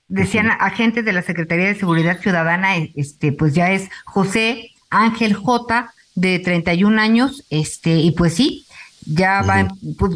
decían 0.07 0.51
agentes 0.59 1.05
de 1.05 1.13
la 1.13 1.23
Secretaría 1.23 1.67
de 1.67 1.75
Seguridad 1.75 2.19
Ciudadana, 2.19 2.75
este, 2.95 3.31
pues 3.31 3.55
ya 3.55 3.71
es 3.71 3.89
José 4.05 4.71
Ángel 4.89 5.34
J 5.34 5.91
de 6.15 6.39
31 6.39 7.01
años, 7.01 7.43
este, 7.49 7.95
y 7.95 8.11
pues 8.11 8.36
sí, 8.36 8.65
ya 9.05 9.41
va, 9.41 9.67
pues, 9.97 10.15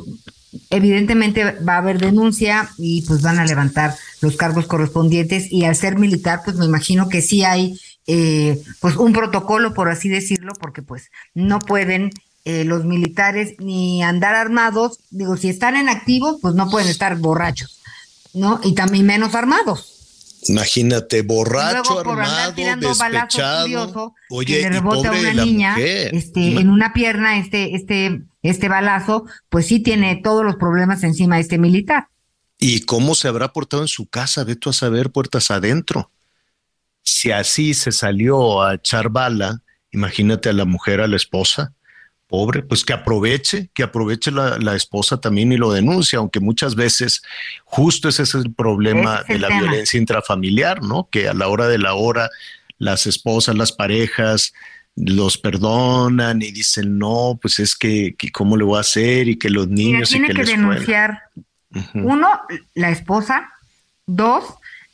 evidentemente 0.70 1.60
va 1.62 1.76
a 1.76 1.78
haber 1.78 2.00
denuncia 2.00 2.70
y 2.78 3.02
pues 3.04 3.22
van 3.22 3.40
a 3.40 3.46
levantar 3.46 3.96
los 4.22 4.38
cargos 4.38 4.68
correspondientes. 4.68 5.52
Y 5.52 5.66
al 5.66 5.76
ser 5.76 5.98
militar 5.98 6.42
pues 6.44 6.58
me 6.58 6.66
imagino 6.66 7.10
que 7.10 7.22
sí 7.22 7.44
hay 7.44 7.80
eh, 8.08 8.62
pues 8.80 8.96
un 8.96 9.14
protocolo 9.14 9.74
por 9.74 9.90
así 9.90 10.10
decirlo 10.10 10.54
porque 10.60 10.82
pues 10.82 11.12
no 11.34 11.60
pueden 11.60 12.12
eh, 12.46 12.64
los 12.64 12.86
militares 12.86 13.56
ni 13.60 14.04
andar 14.04 14.36
armados. 14.36 15.00
Digo 15.10 15.38
si 15.38 15.50
están 15.50 15.76
en 15.76 15.90
activo 15.90 16.40
pues 16.42 16.56
no 16.56 16.70
pueden 16.70 16.90
estar 16.90 17.18
borrachos 17.18 17.82
no 18.34 18.60
y 18.64 18.74
también 18.74 19.06
menos 19.06 19.36
armados 19.36 19.97
Imagínate, 20.44 21.22
borracho, 21.24 22.00
armado, 22.00 22.54
despechado. 22.80 24.16
Oye, 24.30 24.62
le 24.62 24.70
rebota 24.70 25.10
a 25.10 25.12
una 25.12 25.34
niña, 25.46 25.76
este, 25.78 26.60
en 26.60 26.70
una 26.70 26.94
pierna, 26.94 27.38
este, 27.40 27.76
este, 27.76 28.22
este 28.44 28.70
balazo, 28.70 29.26
pues 29.50 29.68
sí 29.68 29.80
tiene 29.80 30.22
todos 30.24 30.46
los 30.46 30.56
problemas 30.56 31.04
encima 31.04 31.36
de 31.36 31.42
este 31.42 31.58
militar. 31.58 32.08
¿Y 32.60 32.82
cómo 32.82 33.16
se 33.16 33.28
habrá 33.28 33.54
portado 33.54 33.84
en 33.84 33.88
su 33.88 34.08
casa? 34.08 34.44
Ve 34.44 34.56
tú 34.56 34.70
a 34.70 34.74
saber, 34.74 35.12
puertas 35.12 35.52
adentro. 35.52 36.12
Si 37.04 37.32
así 37.32 37.74
se 37.74 37.92
salió 37.92 38.64
a 38.64 38.76
echar 38.76 39.10
bala, 39.10 39.62
imagínate 39.92 40.50
a 40.50 40.54
la 40.54 40.66
mujer, 40.66 41.02
a 41.02 41.08
la 41.08 41.16
esposa, 41.16 41.74
pobre, 42.28 42.62
pues 42.62 42.84
que 42.84 42.94
aproveche, 42.94 43.70
que 43.74 43.84
aproveche 43.84 44.32
la, 44.32 44.76
esposa 44.76 45.20
también 45.20 45.52
y 45.52 45.58
lo 45.58 45.72
denuncia, 45.72 46.20
aunque 46.20 46.40
muchas 46.40 46.76
veces 46.76 47.22
justo 47.64 48.10
ese 48.10 48.24
es 48.24 48.36
el 48.36 48.54
problema 48.54 49.24
de 49.28 49.40
la 49.40 49.48
violencia 49.48 49.98
intrafamiliar, 49.98 50.84
¿no? 50.84 51.08
Que 51.10 51.30
a 51.30 51.34
la 51.34 51.48
hora 51.48 51.68
de 51.68 51.78
la 51.78 51.94
hora 51.96 52.30
las 52.78 53.08
esposas, 53.08 53.56
las 53.56 53.72
parejas 53.72 54.54
los 54.96 55.38
perdonan 55.38 56.42
y 56.42 56.52
dicen, 56.52 56.98
no, 56.98 57.38
pues 57.42 57.60
es 57.60 57.76
que, 57.76 58.16
cómo 58.34 58.58
le 58.58 58.64
voy 58.64 58.78
a 58.78 58.82
hacer 58.82 59.28
y 59.28 59.38
que 59.38 59.50
los 59.50 59.68
niños... 59.68 60.10
tiene 60.10 60.30
que, 60.30 60.44
denunciar, 60.44 61.22
uno, 61.94 62.28
la 62.74 62.90
esposa, 62.90 63.50
dos, 64.06 64.44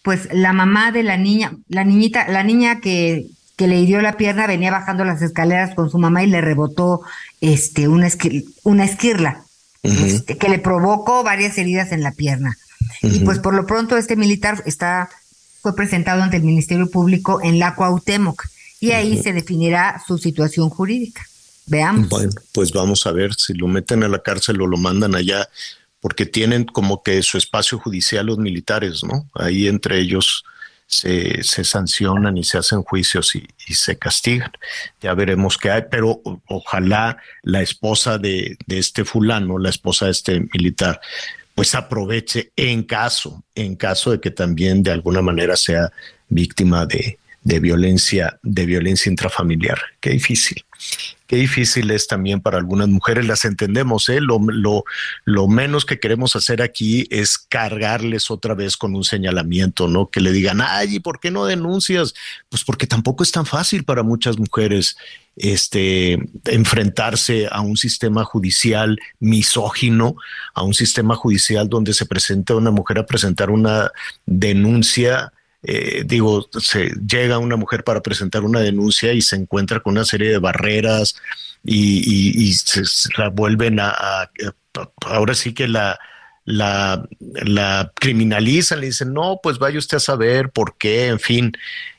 pues 0.01 0.27
la 0.33 0.51
mamá 0.51 0.91
de 0.91 1.03
la 1.03 1.17
niña, 1.17 1.53
la 1.69 1.83
niñita, 1.83 2.27
la 2.27 2.43
niña 2.43 2.81
que 2.81 3.25
que 3.55 3.67
le 3.67 3.79
hirió 3.79 4.01
la 4.01 4.17
pierna, 4.17 4.47
venía 4.47 4.71
bajando 4.71 5.05
las 5.05 5.21
escaleras 5.21 5.75
con 5.75 5.89
su 5.89 5.99
mamá 5.99 6.23
y 6.23 6.27
le 6.27 6.41
rebotó 6.41 7.01
este, 7.41 7.87
una, 7.87 8.07
una 8.63 8.83
esquirla, 8.83 9.43
este, 9.83 10.37
que 10.37 10.49
le 10.49 10.59
provocó 10.59 11.23
varias 11.23 11.57
heridas 11.57 11.91
en 11.91 12.01
la 12.01 12.11
pierna. 12.11 12.57
Y 13.01 13.19
pues 13.19 13.39
por 13.39 13.53
lo 13.53 13.65
pronto 13.65 13.97
este 13.97 14.15
militar 14.15 14.63
está, 14.65 15.09
fue 15.61 15.75
presentado 15.75 16.21
ante 16.21 16.37
el 16.37 16.43
Ministerio 16.43 16.89
Público 16.89 17.41
en 17.41 17.59
la 17.59 17.75
Cuauhtémoc 17.75 18.45
y 18.79 18.91
ahí 18.91 19.21
se 19.21 19.33
definirá 19.33 20.01
su 20.05 20.17
situación 20.17 20.69
jurídica. 20.69 21.25
Veamos. 21.65 22.09
Bueno, 22.09 22.31
pues 22.51 22.71
vamos 22.73 23.07
a 23.07 23.11
ver 23.11 23.33
si 23.35 23.53
lo 23.53 23.67
meten 23.67 24.03
a 24.03 24.09
la 24.09 24.21
cárcel 24.21 24.61
o 24.61 24.67
lo 24.67 24.77
mandan 24.77 25.15
allá, 25.15 25.47
porque 26.01 26.25
tienen 26.25 26.65
como 26.65 27.01
que 27.01 27.21
su 27.23 27.37
espacio 27.37 27.79
judicial 27.79 28.25
los 28.25 28.37
militares, 28.37 29.01
¿no? 29.05 29.29
Ahí 29.33 29.67
entre 29.67 29.99
ellos 29.99 30.43
se, 30.97 31.43
se 31.43 31.63
sancionan 31.63 32.37
y 32.37 32.43
se 32.43 32.57
hacen 32.57 32.83
juicios 32.83 33.35
y, 33.35 33.47
se 33.73 33.97
castigan. 33.97 34.51
Ya 35.01 35.13
veremos 35.13 35.57
qué 35.57 35.71
hay, 35.71 35.83
pero 35.89 36.21
ojalá 36.47 37.17
la 37.41 37.61
esposa 37.61 38.17
de, 38.17 38.57
de 38.67 38.77
este 38.77 39.03
fulano, 39.05 39.57
la 39.57 39.69
esposa 39.69 40.05
de 40.05 40.11
este 40.11 40.39
militar, 40.53 41.01
pues 41.55 41.75
aproveche 41.75 42.51
en 42.55 42.83
caso, 42.83 43.43
en 43.55 43.75
caso 43.75 44.11
de 44.11 44.19
que 44.19 44.31
también 44.31 44.83
de 44.83 44.91
alguna 44.91 45.21
manera 45.21 45.55
sea 45.55 45.91
víctima 46.29 46.85
de, 46.85 47.17
de 47.43 47.59
violencia, 47.59 48.39
de 48.41 48.65
violencia 48.65 49.09
intrafamiliar. 49.09 49.79
Qué 49.99 50.11
difícil. 50.11 50.63
Qué 51.33 51.39
difícil 51.39 51.89
es 51.89 52.05
también 52.05 52.41
para 52.41 52.59
algunas 52.59 52.89
mujeres, 52.89 53.25
las 53.25 53.43
entendemos, 53.43 54.07
¿eh? 54.07 54.21
Lo, 54.21 54.37
lo, 54.37 54.83
lo 55.25 55.47
menos 55.47 55.83
que 55.83 55.97
queremos 55.97 56.35
hacer 56.35 56.61
aquí 56.61 57.07
es 57.09 57.39
cargarles 57.39 58.29
otra 58.29 58.53
vez 58.53 58.77
con 58.77 58.93
un 58.93 59.03
señalamiento, 59.03 59.87
¿no? 59.87 60.11
Que 60.11 60.21
le 60.21 60.31
digan, 60.31 60.61
ay, 60.61 60.97
¿y 60.97 60.99
por 60.99 61.19
qué 61.19 61.31
no 61.31 61.45
denuncias? 61.45 62.13
Pues 62.49 62.63
porque 62.63 62.85
tampoco 62.85 63.23
es 63.23 63.31
tan 63.31 63.47
fácil 63.47 63.83
para 63.83 64.03
muchas 64.03 64.37
mujeres 64.37 64.95
este, 65.35 66.19
enfrentarse 66.45 67.47
a 67.49 67.61
un 67.61 67.77
sistema 67.77 68.23
judicial 68.25 68.99
misógino, 69.19 70.15
a 70.53 70.61
un 70.61 70.75
sistema 70.75 71.15
judicial 71.15 71.67
donde 71.67 71.95
se 71.95 72.05
presenta 72.05 72.53
una 72.53 72.69
mujer 72.69 72.99
a 72.99 73.07
presentar 73.07 73.49
una 73.49 73.89
denuncia 74.27 75.32
eh, 75.63 76.03
digo, 76.05 76.47
se 76.59 76.91
llega 77.07 77.37
una 77.37 77.55
mujer 77.55 77.83
para 77.83 78.01
presentar 78.01 78.43
una 78.43 78.59
denuncia 78.59 79.13
y 79.13 79.21
se 79.21 79.37
encuentra 79.37 79.79
con 79.79 79.93
una 79.93 80.03
serie 80.05 80.29
de 80.29 80.37
barreras 80.37 81.15
y, 81.63 82.53
se, 82.53 82.83
la 83.17 83.29
vuelven 83.29 83.79
a, 83.79 84.29
ahora 85.05 85.33
sí 85.33 85.53
que 85.53 85.69
la, 85.69 85.97
la, 86.43 87.07
la 87.19 87.91
criminalizan, 87.95 88.81
le 88.81 88.87
dicen, 88.87 89.13
no, 89.13 89.39
pues 89.41 89.57
vaya 89.57 89.79
usted 89.79 89.97
a 89.97 90.01
saber 90.01 90.49
por 90.49 90.77
qué, 90.77 91.07
en 91.07 91.19
fin. 91.19 91.53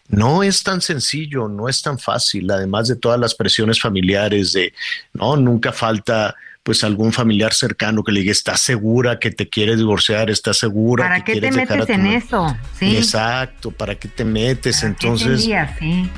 No 0.09 0.43
es 0.43 0.63
tan 0.63 0.83
sencillo, 0.83 1.49
no 1.49 1.67
es 1.67 1.81
tan 1.81 1.99
fácil, 1.99 2.51
además 2.51 2.89
de 2.89 2.97
todas 2.97 3.19
las 3.19 3.35
presiones 3.35 3.81
familiares 3.81 4.53
de, 4.53 4.75
no, 5.15 5.37
nunca 5.37 5.73
falta 5.73 6.35
pues 6.65 6.83
algún 6.83 7.13
familiar 7.13 7.53
cercano 7.53 8.03
que 8.03 8.11
le 8.11 8.21
diga, 8.21 8.33
¿estás 8.33 8.63
segura 8.63 9.19
que 9.19 9.31
te 9.31 9.51
quieres 9.51 9.77
divorciar? 9.77 10.31
¿Estás 10.31 10.57
segura? 10.59 11.05
¿Para 11.05 11.23
qué 11.23 11.39
te 11.39 11.53
metes 11.53 11.89
en 11.91 12.07
eso? 12.07 12.57
¿Sí? 12.79 12.97
Exacto, 12.97 13.71
¿para 13.71 13.95
qué 13.97 14.09
te 14.09 14.25
metes? 14.25 14.83
Entonces, 14.83 15.47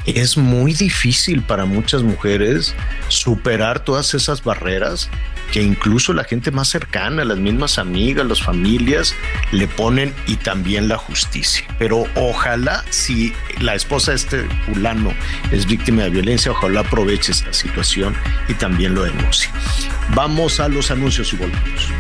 es 0.07 0.37
muy 0.37 0.73
difícil 0.73 1.43
para 1.43 1.65
muchas 1.65 2.05
mujeres 2.05 2.77
superar 3.09 3.81
todas 3.81 4.15
esas 4.15 4.45
barreras 4.45 5.11
que 5.53 5.63
incluso 5.63 6.13
la 6.13 6.25
gente 6.25 6.51
más 6.51 6.69
cercana, 6.69 7.25
las 7.25 7.39
mismas 7.39 7.79
amigas, 7.79 8.27
las 8.27 8.43
familias, 8.43 9.15
le 9.53 9.67
ponen 9.67 10.13
y 10.27 10.37
también 10.37 10.89
la 10.89 10.97
justicia. 10.97 11.67
Pero 11.79 12.05
ojalá 12.15 12.85
si 12.91 13.33
la 13.61 13.75
esposa 13.75 14.13
de 14.13 14.17
este 14.17 14.49
fulano 14.67 15.13
es 15.51 15.67
víctima 15.67 16.05
de 16.05 16.11
violencia, 16.11 16.53
ojalá 16.53 16.81
aproveche 16.81 17.33
esta 17.33 17.53
situación 17.53 18.15
y 18.49 18.55
también 18.55 18.95
lo 18.95 19.05
denuncie. 19.05 19.51
Vamos 20.15 20.36
a 20.37 20.69
los 20.69 20.91
anuncios 20.91 21.33
y 21.33 21.37
volvemos. 21.37 21.91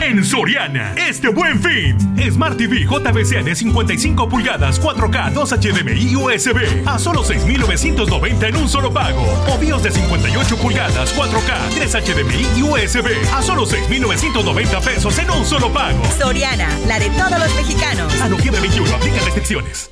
En 0.00 0.24
Soriana, 0.24 0.94
este 0.96 1.28
buen 1.28 1.60
fin. 1.60 1.96
Smart 2.30 2.56
TV 2.56 2.84
JBC 2.84 3.42
de 3.42 3.56
55 3.56 4.28
pulgadas, 4.28 4.80
4K, 4.80 5.32
2 5.32 5.50
HDMI 5.50 6.14
USB 6.14 6.86
a 6.86 7.00
solo 7.00 7.24
6,990 7.24 8.46
en 8.46 8.56
un 8.56 8.68
solo 8.68 8.92
pago. 8.92 9.20
O 9.52 9.58
BIOS 9.58 9.82
de 9.82 9.90
58 9.90 10.56
pulgadas, 10.58 11.12
4K, 11.16 11.74
3 11.74 11.92
HDMI 11.92 12.58
y 12.58 12.62
USB 12.62 13.34
a 13.34 13.42
solo 13.42 13.66
6,990 13.66 14.80
pesos 14.80 15.18
en 15.18 15.30
un 15.30 15.44
solo 15.44 15.72
pago. 15.72 16.00
Soriana, 16.16 16.68
la 16.86 17.00
de 17.00 17.10
todos 17.10 17.38
los 17.38 17.54
mexicanos. 17.56 18.20
A 18.20 18.28
noviembre 18.28 18.60
21, 18.60 18.94
aplica 18.94 19.20
restricciones. 19.24 19.91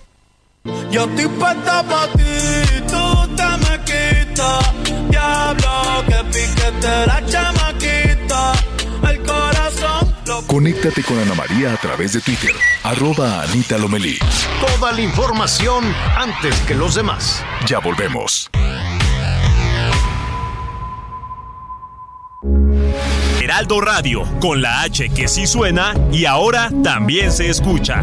Yo 0.90 1.04
estoy 1.04 1.28
puesta 1.28 1.82
para 1.82 2.12
ti, 2.12 2.22
tú 2.88 3.36
te 3.36 3.48
me 3.64 3.74
quitas. 3.84 4.74
Diablo, 5.10 6.04
que 6.06 6.24
piquete 6.24 7.06
la 7.06 7.22
chamaquita. 7.26 8.52
El 9.08 9.22
corazón 9.22 10.10
Conéctate 10.46 11.02
con 11.02 11.18
Ana 11.18 11.34
María 11.34 11.72
a 11.72 11.76
través 11.76 12.12
de 12.12 12.20
Twitter, 12.20 12.54
arroba 12.82 13.42
Anita 13.42 13.78
Lomelí. 13.78 14.18
Toda 14.60 14.92
la 14.92 15.00
información 15.00 15.84
antes 16.16 16.58
que 16.60 16.74
los 16.74 16.94
demás. 16.94 17.44
Ya 17.66 17.78
volvemos. 17.78 18.50
Heraldo 23.40 23.80
Radio, 23.80 24.24
con 24.40 24.62
la 24.62 24.82
H 24.82 25.08
que 25.10 25.28
sí 25.28 25.46
suena 25.46 25.94
y 26.12 26.24
ahora 26.24 26.70
también 26.82 27.32
se 27.32 27.48
escucha. 27.48 28.02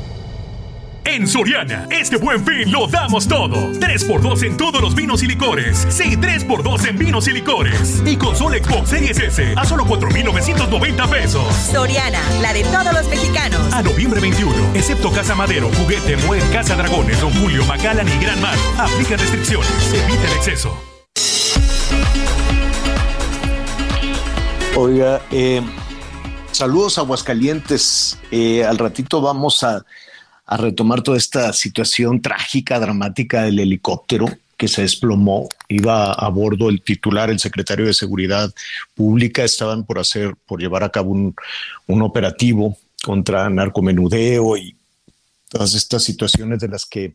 En 1.03 1.27
Soriana, 1.27 1.87
este 1.89 2.17
buen 2.17 2.45
fin 2.45 2.71
lo 2.71 2.87
damos 2.87 3.27
todo. 3.27 3.55
3x2 3.55 4.43
en 4.43 4.55
todos 4.55 4.79
los 4.81 4.93
vinos 4.93 5.23
y 5.23 5.27
licores. 5.27 5.87
Sí, 5.89 6.15
3x2 6.15 6.89
en 6.89 6.99
vinos 6.99 7.27
y 7.27 7.31
licores. 7.31 8.03
Y 8.05 8.15
consola 8.17 8.57
Xbox 8.57 8.89
Series 8.89 9.17
S 9.17 9.53
a 9.57 9.65
solo 9.65 9.83
4,990 9.85 11.07
pesos. 11.07 11.55
Soriana, 11.55 12.19
la 12.41 12.53
de 12.53 12.63
todos 12.65 12.93
los 12.93 13.07
mexicanos. 13.07 13.59
A 13.73 13.81
noviembre 13.81 14.21
21, 14.21 14.53
excepto 14.75 15.11
Casa 15.11 15.33
Madero, 15.33 15.71
Juguete, 15.73 16.17
Muer, 16.17 16.43
Casa 16.51 16.75
Dragones, 16.75 17.19
Don 17.19 17.33
Julio, 17.41 17.65
Macallan 17.65 18.07
y 18.07 18.23
Gran 18.23 18.39
Mar. 18.39 18.55
Aplica 18.77 19.17
restricciones. 19.17 19.71
Evita 19.93 20.27
el 20.27 20.33
exceso. 20.33 20.77
Oiga, 24.77 25.21
eh, 25.31 25.61
saludos 26.51 26.99
a 26.99 27.01
Aguascalientes. 27.01 28.19
Eh, 28.29 28.63
al 28.63 28.77
ratito 28.77 29.19
vamos 29.19 29.63
a 29.63 29.83
a 30.51 30.57
retomar 30.57 31.01
toda 31.01 31.17
esta 31.17 31.53
situación 31.53 32.21
trágica, 32.21 32.77
dramática 32.77 33.43
del 33.43 33.59
helicóptero 33.59 34.25
que 34.57 34.67
se 34.67 34.81
desplomó. 34.81 35.47
Iba 35.69 36.11
a 36.11 36.27
bordo 36.27 36.67
el 36.67 36.81
titular, 36.81 37.29
el 37.29 37.39
secretario 37.39 37.85
de 37.85 37.93
Seguridad 37.93 38.53
Pública, 38.93 39.45
estaban 39.45 39.85
por 39.85 39.97
hacer, 39.97 40.35
por 40.45 40.59
llevar 40.59 40.83
a 40.83 40.89
cabo 40.89 41.11
un, 41.11 41.33
un 41.87 42.01
operativo 42.01 42.77
contra 43.01 43.49
narcomenudeo 43.49 44.57
y 44.57 44.75
todas 45.47 45.73
estas 45.73 46.03
situaciones 46.03 46.59
de 46.59 46.67
las 46.67 46.85
que 46.85 47.13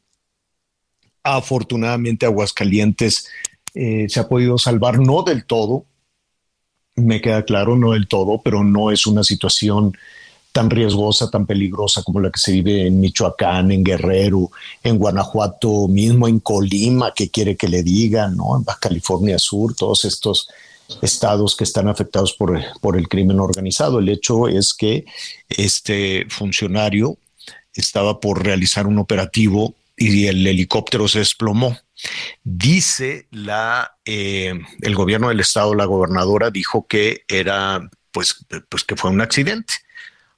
afortunadamente 1.22 2.24
Aguascalientes 2.24 3.28
eh, 3.74 4.06
se 4.08 4.18
ha 4.18 4.28
podido 4.28 4.56
salvar, 4.56 4.98
no 4.98 5.24
del 5.24 5.44
todo, 5.44 5.84
me 6.94 7.20
queda 7.20 7.44
claro, 7.44 7.76
no 7.76 7.92
del 7.92 8.08
todo, 8.08 8.40
pero 8.42 8.64
no 8.64 8.90
es 8.90 9.06
una 9.06 9.22
situación 9.22 9.94
tan 10.52 10.70
riesgosa, 10.70 11.30
tan 11.30 11.46
peligrosa 11.46 12.02
como 12.02 12.20
la 12.20 12.30
que 12.30 12.40
se 12.40 12.52
vive 12.52 12.86
en 12.86 12.98
Michoacán, 12.98 13.70
en 13.72 13.84
Guerrero, 13.84 14.50
en 14.82 14.98
Guanajuato, 14.98 15.86
mismo 15.88 16.28
en 16.28 16.40
Colima, 16.40 17.12
que 17.12 17.30
quiere 17.30 17.56
que 17.56 17.68
le 17.68 17.82
digan, 17.82 18.36
¿no? 18.36 18.56
En 18.56 18.64
California 18.80 19.38
Sur, 19.38 19.74
todos 19.74 20.04
estos 20.06 20.48
estados 21.02 21.56
que 21.56 21.64
están 21.64 21.88
afectados 21.88 22.32
por, 22.32 22.58
por 22.80 22.96
el 22.96 23.08
crimen 23.08 23.40
organizado. 23.40 23.98
El 23.98 24.08
hecho 24.08 24.48
es 24.48 24.72
que 24.72 25.04
este 25.48 26.26
funcionario 26.30 27.18
estaba 27.74 28.20
por 28.20 28.44
realizar 28.44 28.86
un 28.86 28.98
operativo 28.98 29.74
y 29.96 30.26
el 30.26 30.46
helicóptero 30.46 31.08
se 31.08 31.20
desplomó. 31.20 31.76
Dice 32.44 33.26
la 33.30 33.96
eh, 34.04 34.54
el 34.82 34.94
gobierno 34.94 35.28
del 35.28 35.40
estado, 35.40 35.74
la 35.74 35.86
gobernadora 35.86 36.50
dijo 36.50 36.86
que 36.86 37.24
era 37.28 37.88
pues, 38.12 38.44
pues 38.68 38.84
que 38.84 38.96
fue 38.96 39.10
un 39.10 39.20
accidente 39.20 39.74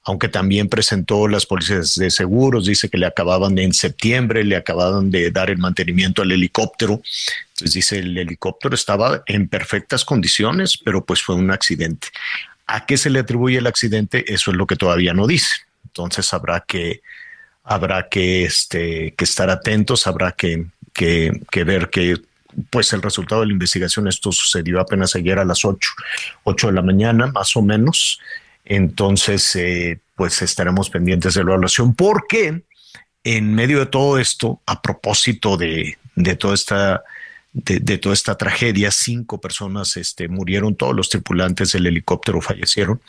aunque 0.09 0.27
también 0.27 0.69
presentó 0.69 1.27
las 1.27 1.45
policías 1.45 1.93
de 1.93 2.09
seguros, 2.09 2.65
dice 2.65 2.89
que 2.89 2.97
le 2.97 3.05
acababan 3.05 3.59
en 3.59 3.73
septiembre, 3.73 4.43
le 4.43 4.55
acababan 4.55 5.11
de 5.11 5.29
dar 5.29 5.51
el 5.51 5.59
mantenimiento 5.59 6.23
al 6.23 6.31
helicóptero. 6.31 6.99
Entonces 7.49 7.73
dice, 7.75 7.99
el 7.99 8.17
helicóptero 8.17 8.73
estaba 8.73 9.21
en 9.27 9.47
perfectas 9.47 10.03
condiciones, 10.03 10.79
pero 10.83 11.05
pues 11.05 11.21
fue 11.21 11.35
un 11.35 11.51
accidente. 11.51 12.07
¿A 12.65 12.87
qué 12.87 12.97
se 12.97 13.11
le 13.11 13.19
atribuye 13.19 13.59
el 13.59 13.67
accidente? 13.67 14.33
Eso 14.33 14.49
es 14.49 14.57
lo 14.57 14.65
que 14.65 14.75
todavía 14.75 15.13
no 15.13 15.27
dice. 15.27 15.57
Entonces 15.85 16.33
habrá 16.33 16.61
que, 16.67 17.01
habrá 17.63 18.09
que, 18.09 18.45
este, 18.45 19.13
que 19.15 19.25
estar 19.25 19.51
atentos, 19.51 20.07
habrá 20.07 20.31
que, 20.31 20.65
que, 20.91 21.39
que 21.51 21.63
ver 21.63 21.91
que 21.91 22.15
pues 22.71 22.93
el 22.93 23.03
resultado 23.03 23.41
de 23.41 23.47
la 23.47 23.53
investigación, 23.53 24.07
esto 24.07 24.31
sucedió 24.31 24.79
apenas 24.79 25.15
ayer 25.15 25.37
a 25.37 25.45
las 25.45 25.63
8, 25.63 25.87
8 26.45 26.67
de 26.67 26.73
la 26.73 26.81
mañana, 26.81 27.27
más 27.27 27.55
o 27.55 27.61
menos. 27.61 28.19
Entonces, 28.69 29.55
eh, 29.55 29.99
pues 30.15 30.41
estaremos 30.43 30.91
pendientes 30.91 31.33
de 31.33 31.43
la 31.43 31.51
evaluación, 31.51 31.95
porque 31.95 32.61
en 33.23 33.53
medio 33.55 33.79
de 33.79 33.87
todo 33.87 34.19
esto, 34.19 34.61
a 34.67 34.81
propósito 34.81 35.57
de, 35.57 35.97
toda 36.37 36.53
esta 36.53 37.03
de, 37.51 37.97
toda 37.97 38.13
esta 38.13 38.37
tragedia, 38.37 38.91
cinco 38.91 39.41
personas 39.41 39.97
este, 39.97 40.27
murieron, 40.27 40.75
todos 40.75 40.95
los 40.95 41.09
tripulantes 41.09 41.71
del 41.71 41.87
helicóptero 41.87 42.41
fallecieron. 42.41 43.01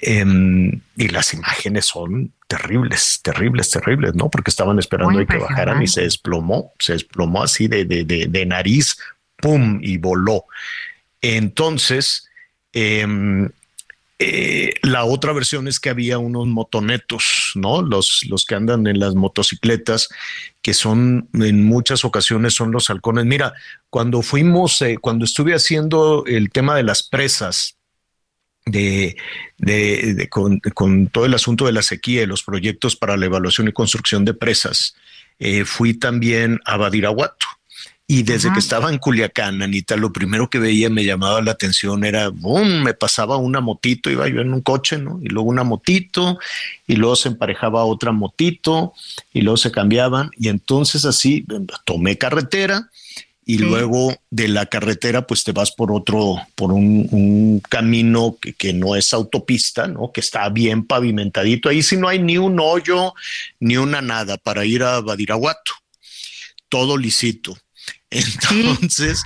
Em, 0.00 0.80
y 0.96 1.08
las 1.08 1.32
imágenes 1.32 1.86
son 1.86 2.32
terribles, 2.48 3.20
terribles, 3.22 3.70
terribles, 3.70 4.14
¿no? 4.16 4.28
Porque 4.30 4.50
estaban 4.50 4.80
esperando 4.80 5.24
que 5.26 5.38
bajaran 5.38 5.80
y 5.82 5.86
se 5.86 6.02
desplomó, 6.02 6.72
se 6.78 6.94
desplomó 6.94 7.44
así 7.44 7.68
de, 7.68 7.84
de, 7.84 8.04
de 8.04 8.46
nariz, 8.46 8.96
¡pum! 9.36 9.78
y 9.80 9.96
voló. 9.96 10.44
Entonces, 11.20 12.28
eh, 12.72 13.48
eh, 14.20 14.74
la 14.82 15.04
otra 15.04 15.32
versión 15.32 15.68
es 15.68 15.78
que 15.78 15.90
había 15.90 16.18
unos 16.18 16.46
motonetos, 16.48 17.52
¿no? 17.54 17.82
Los, 17.82 18.26
los 18.28 18.44
que 18.44 18.56
andan 18.56 18.86
en 18.88 18.98
las 18.98 19.14
motocicletas, 19.14 20.08
que 20.60 20.74
son 20.74 21.28
en 21.34 21.64
muchas 21.64 22.04
ocasiones 22.04 22.54
son 22.54 22.72
los 22.72 22.90
halcones. 22.90 23.26
Mira, 23.26 23.54
cuando 23.90 24.22
fuimos, 24.22 24.82
eh, 24.82 24.96
cuando 25.00 25.24
estuve 25.24 25.54
haciendo 25.54 26.24
el 26.26 26.50
tema 26.50 26.74
de 26.74 26.82
las 26.82 27.04
presas, 27.04 27.76
de, 28.66 29.16
de, 29.56 30.28
con, 30.28 31.08
todo 31.08 31.24
el 31.24 31.34
asunto 31.34 31.66
de 31.66 31.72
la 31.72 31.82
sequía 31.82 32.22
y 32.22 32.26
los 32.26 32.42
proyectos 32.42 32.96
para 32.96 33.16
la 33.16 33.26
evaluación 33.26 33.68
y 33.68 33.72
construcción 33.72 34.24
de 34.24 34.34
presas, 34.34 34.94
eh, 35.38 35.64
fui 35.64 35.94
también 35.94 36.60
a 36.64 36.76
Badiraguato. 36.76 37.46
Y 38.10 38.22
desde 38.22 38.50
que 38.54 38.58
estaba 38.58 38.90
en 38.90 38.96
Culiacán, 38.96 39.60
Anita, 39.60 39.94
lo 39.94 40.14
primero 40.14 40.48
que 40.48 40.58
veía 40.58 40.88
me 40.88 41.04
llamaba 41.04 41.42
la 41.42 41.50
atención 41.50 42.06
era, 42.06 42.30
boom, 42.30 42.82
me 42.82 42.94
pasaba 42.94 43.36
una 43.36 43.60
motito, 43.60 44.08
iba 44.08 44.26
yo 44.28 44.40
en 44.40 44.54
un 44.54 44.62
coche, 44.62 44.96
¿no? 44.96 45.20
Y 45.22 45.28
luego 45.28 45.50
una 45.50 45.62
motito, 45.62 46.38
y 46.86 46.96
luego 46.96 47.16
se 47.16 47.28
emparejaba 47.28 47.84
otra 47.84 48.10
motito, 48.10 48.94
y 49.34 49.42
luego 49.42 49.58
se 49.58 49.70
cambiaban. 49.70 50.30
Y 50.38 50.48
entonces 50.48 51.04
así 51.04 51.44
tomé 51.84 52.16
carretera, 52.16 52.88
y 53.44 53.58
luego 53.58 54.16
de 54.30 54.48
la 54.48 54.64
carretera 54.64 55.26
pues 55.26 55.44
te 55.44 55.52
vas 55.52 55.70
por 55.70 55.92
otro, 55.92 56.36
por 56.54 56.72
un, 56.72 57.60
camino 57.68 58.38
que, 58.40 58.54
que, 58.54 58.72
no 58.72 58.96
es 58.96 59.12
autopista, 59.12 59.86
¿no? 59.86 60.12
Que 60.12 60.22
está 60.22 60.48
bien 60.48 60.86
pavimentadito. 60.86 61.68
Ahí 61.68 61.82
sí 61.82 61.98
no 61.98 62.08
hay 62.08 62.20
ni 62.20 62.38
un 62.38 62.58
hoyo, 62.58 63.12
ni 63.60 63.76
una 63.76 64.00
nada 64.00 64.38
para 64.38 64.64
ir 64.64 64.82
a 64.82 65.02
Badiraguato. 65.02 65.72
Todo 66.70 66.96
lisito. 66.96 67.54
Entonces, 68.10 69.22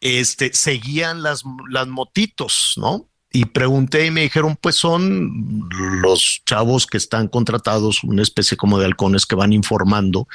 este, 0.00 0.52
seguían 0.52 1.22
las, 1.22 1.44
las 1.70 1.86
motitos, 1.86 2.74
¿no? 2.76 3.08
Y 3.32 3.46
pregunté 3.46 4.06
y 4.06 4.10
me 4.12 4.22
dijeron, 4.22 4.56
pues 4.60 4.76
son 4.76 5.68
los 6.02 6.42
chavos 6.46 6.86
que 6.86 6.98
están 6.98 7.26
contratados, 7.26 8.04
una 8.04 8.22
especie 8.22 8.56
como 8.56 8.78
de 8.78 8.86
halcones 8.86 9.26
que 9.26 9.34
van 9.34 9.52
informando 9.52 10.28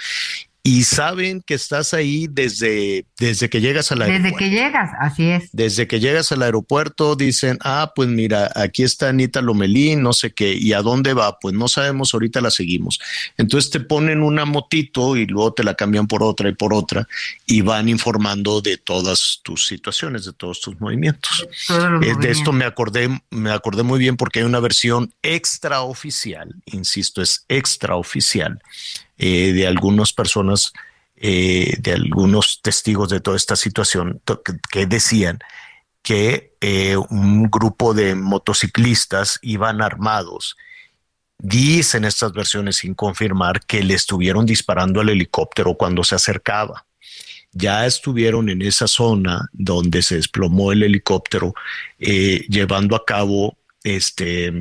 y 0.70 0.84
saben 0.84 1.42
que 1.42 1.56
estás 1.56 1.96
ahí 1.96 2.28
desde, 2.30 3.08
desde 3.18 3.50
que 3.50 3.60
llegas 3.60 3.92
al 3.92 4.04
aeropuerto. 4.04 4.24
Desde 4.24 4.38
que 4.38 4.50
llegas, 4.52 4.92
así 5.00 5.28
es. 5.28 5.50
Desde 5.52 5.88
que 5.88 6.00
llegas 6.00 6.32
al 6.32 6.44
aeropuerto 6.44 7.16
dicen, 7.16 7.58
ah, 7.64 7.92
pues 7.96 8.08
mira, 8.08 8.52
aquí 8.54 8.84
está 8.84 9.10
Anita 9.10 9.42
Lomelín, 9.42 10.04
no 10.04 10.14
sé 10.14 10.32
qué, 10.32 10.54
¿y 10.54 10.74
a 10.74 10.84
dónde 10.84 11.16
va? 11.16 11.40
Pues 11.40 11.56
no 11.56 11.68
sabemos, 11.68 12.14
ahorita 12.14 12.40
la 12.40 12.52
seguimos. 12.52 13.00
Entonces 13.36 13.72
te 13.72 13.80
ponen 13.80 14.22
una 14.22 14.46
motito 14.46 15.18
y 15.18 15.26
luego 15.26 15.54
te 15.54 15.64
la 15.64 15.74
cambian 15.74 16.06
por 16.06 16.22
otra 16.22 16.50
y 16.50 16.54
por 16.54 16.72
otra 16.72 17.08
y 17.48 17.62
van 17.62 17.90
informando 17.90 18.62
de 18.62 18.78
todas 18.78 19.40
tus 19.42 19.66
situaciones, 19.66 20.26
de 20.26 20.34
todos 20.34 20.62
tus 20.62 20.80
movimientos. 20.80 21.48
Eh, 22.04 22.14
de 22.22 22.30
esto 22.30 22.52
me 22.52 22.66
acordé, 22.66 23.10
me 23.32 23.50
acordé 23.50 23.82
muy 23.82 23.98
bien 23.98 24.18
porque 24.18 24.42
hay 24.42 24.46
una 24.46 24.60
versión 24.60 25.12
extraoficial, 25.24 26.54
insisto, 26.68 27.24
es 27.24 27.44
extraoficial 27.48 28.62
eh, 29.22 29.52
de 29.52 29.68
algunas 29.68 30.14
personas, 30.14 30.72
eh, 31.18 31.76
de 31.80 31.92
algunos 31.92 32.62
testigos 32.62 33.10
de 33.10 33.20
toda 33.20 33.36
esta 33.36 33.58
situación, 33.58 34.22
que, 34.72 34.86
decían 34.86 35.40
que 36.02 36.56
eh, 36.62 36.96
un 36.96 37.52
grupo 37.52 37.94
de 37.94 38.16
motociclistas 38.16 39.38
iban 39.42 39.82
armados. 39.82 40.56
Dicen 41.38 42.06
estas 42.06 42.32
versiones 42.32 42.78
sin 42.78 42.94
confirmar 42.94 43.60
que 43.66 43.84
le 43.84 43.94
estuvieron 43.94 44.46
disparando 44.46 45.02
al 45.02 45.10
helicóptero 45.10 45.76
cuando 45.76 46.06
se 46.06 46.16
acercaba. 46.16 46.86
Ya 47.52 47.86
estuvieron 47.86 48.48
en 48.50 48.62
esa 48.62 48.88
zona 48.88 49.50
donde 49.52 50.02
se 50.02 50.16
desplomó 50.16 50.72
el 50.72 50.84
helicóptero, 50.84 51.54
llevando 51.98 52.96
a 52.96 53.04
cabo 53.04 53.58
este, 53.84 54.54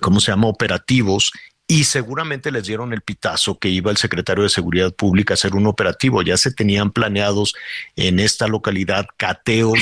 ¿cómo 0.00 0.20
se 0.20 0.30
llama? 0.30 0.48
Operativos 0.48 1.32
y 1.72 1.84
seguramente 1.84 2.52
les 2.52 2.64
dieron 2.64 2.92
el 2.92 3.00
pitazo 3.00 3.58
que 3.58 3.70
iba 3.70 3.90
el 3.90 3.96
secretario 3.96 4.42
de 4.42 4.50
Seguridad 4.50 4.92
Pública 4.92 5.32
a 5.32 5.36
hacer 5.36 5.54
un 5.54 5.66
operativo. 5.66 6.20
Ya 6.20 6.36
se 6.36 6.52
tenían 6.52 6.90
planeados 6.90 7.54
en 7.96 8.20
esta 8.20 8.46
localidad 8.46 9.06
cateos 9.16 9.78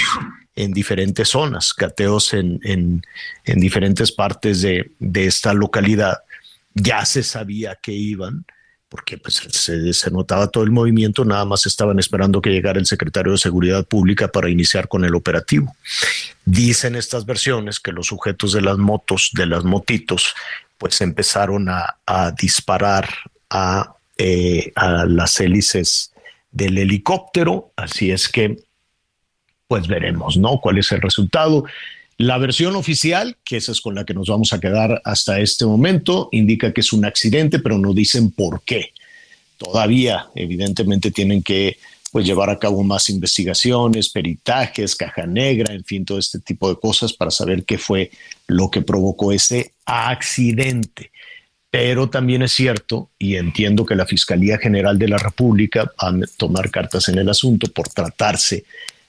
en 0.54 0.72
diferentes 0.72 1.30
zonas, 1.30 1.74
cateos 1.74 2.32
en, 2.32 2.60
en, 2.62 3.02
diferentes 3.60 4.12
partes 4.12 4.62
de, 4.62 4.92
esta 5.00 5.52
localidad. 5.52 6.18
Ya 6.74 7.04
se 7.04 7.24
sabía 7.24 7.76
que 7.82 7.90
iban, 7.90 8.44
porque 8.88 9.18
pues, 9.18 9.42
se, 9.50 10.10
notaba 10.12 10.46
todo 10.46 10.62
el 10.62 10.70
movimiento, 10.70 11.24
nada 11.24 11.44
más 11.44 11.66
estaban 11.66 11.98
esperando 11.98 12.40
que 12.40 12.50
llegara 12.50 12.78
el 12.78 12.86
secretario 12.86 13.32
de 13.32 13.38
Seguridad 13.38 13.84
Pública 13.84 14.28
para 14.28 14.48
iniciar 14.48 14.86
con 14.86 15.04
el 15.04 15.16
operativo. 15.16 15.74
Dicen 16.44 16.94
estas 16.94 17.26
versiones 17.26 17.80
que 17.80 17.90
los 17.90 18.06
sujetos 18.06 18.52
de 18.52 18.60
las 18.60 18.78
motos, 18.78 19.32
de 19.34 19.46
las 19.46 19.64
motitos, 19.64 20.36
pues 20.80 21.02
empezaron 21.02 21.68
a, 21.68 22.32
disparar 22.40 23.06
eh, 24.16 24.72
a, 24.74 25.04
las 25.04 25.38
hélices 25.38 26.10
del 26.50 26.78
helicóptero. 26.78 27.70
Así 27.76 28.10
es 28.10 28.30
que, 28.30 28.56
pues 29.68 29.86
veremos, 29.86 30.38
¿no? 30.38 30.58
¿Cuál 30.58 30.78
es 30.78 30.90
el 30.92 31.02
resultado? 31.02 31.64
La 32.16 32.38
versión 32.38 32.76
oficial, 32.76 33.36
que 33.44 33.58
esa 33.58 33.72
es 33.72 33.82
con 33.82 33.94
la 33.94 34.06
que 34.06 34.14
nos 34.14 34.28
vamos 34.28 34.54
a 34.54 34.58
quedar 34.58 35.02
hasta 35.04 35.38
este 35.38 35.66
momento, 35.66 36.30
indica 36.32 36.72
que 36.72 36.80
es 36.80 36.94
un 36.94 37.04
accidente, 37.04 37.58
pero 37.58 37.76
no 37.76 37.92
dicen 37.92 38.30
por 38.30 38.62
qué. 38.62 38.94
Todavía, 39.58 40.28
evidentemente, 40.34 41.10
tienen 41.10 41.42
que 41.42 41.76
pues 42.10 42.24
llevar 42.24 42.48
a 42.48 42.58
cabo 42.58 42.82
más 42.82 43.10
investigaciones, 43.10 44.08
peritajes, 44.08 44.96
caja 44.96 45.26
negra, 45.26 45.74
en 45.74 45.84
fin, 45.84 46.06
todo 46.06 46.18
este 46.18 46.40
tipo 46.40 46.70
de 46.70 46.80
cosas 46.80 47.12
para 47.12 47.30
saber 47.30 47.64
qué 47.64 47.76
fue 47.76 48.10
lo 48.50 48.70
que 48.70 48.82
provocó 48.82 49.32
ese 49.32 49.72
accidente. 49.84 51.10
Pero 51.70 52.10
también 52.10 52.42
es 52.42 52.52
cierto, 52.52 53.10
y 53.18 53.36
entiendo 53.36 53.86
que 53.86 53.94
la 53.94 54.06
Fiscalía 54.06 54.58
General 54.58 54.98
de 54.98 55.08
la 55.08 55.18
República 55.18 55.84
va 56.02 56.08
a 56.08 56.14
tomar 56.36 56.70
cartas 56.70 57.08
en 57.08 57.18
el 57.18 57.28
asunto 57.28 57.68
por 57.68 57.88
tratarse 57.88 58.64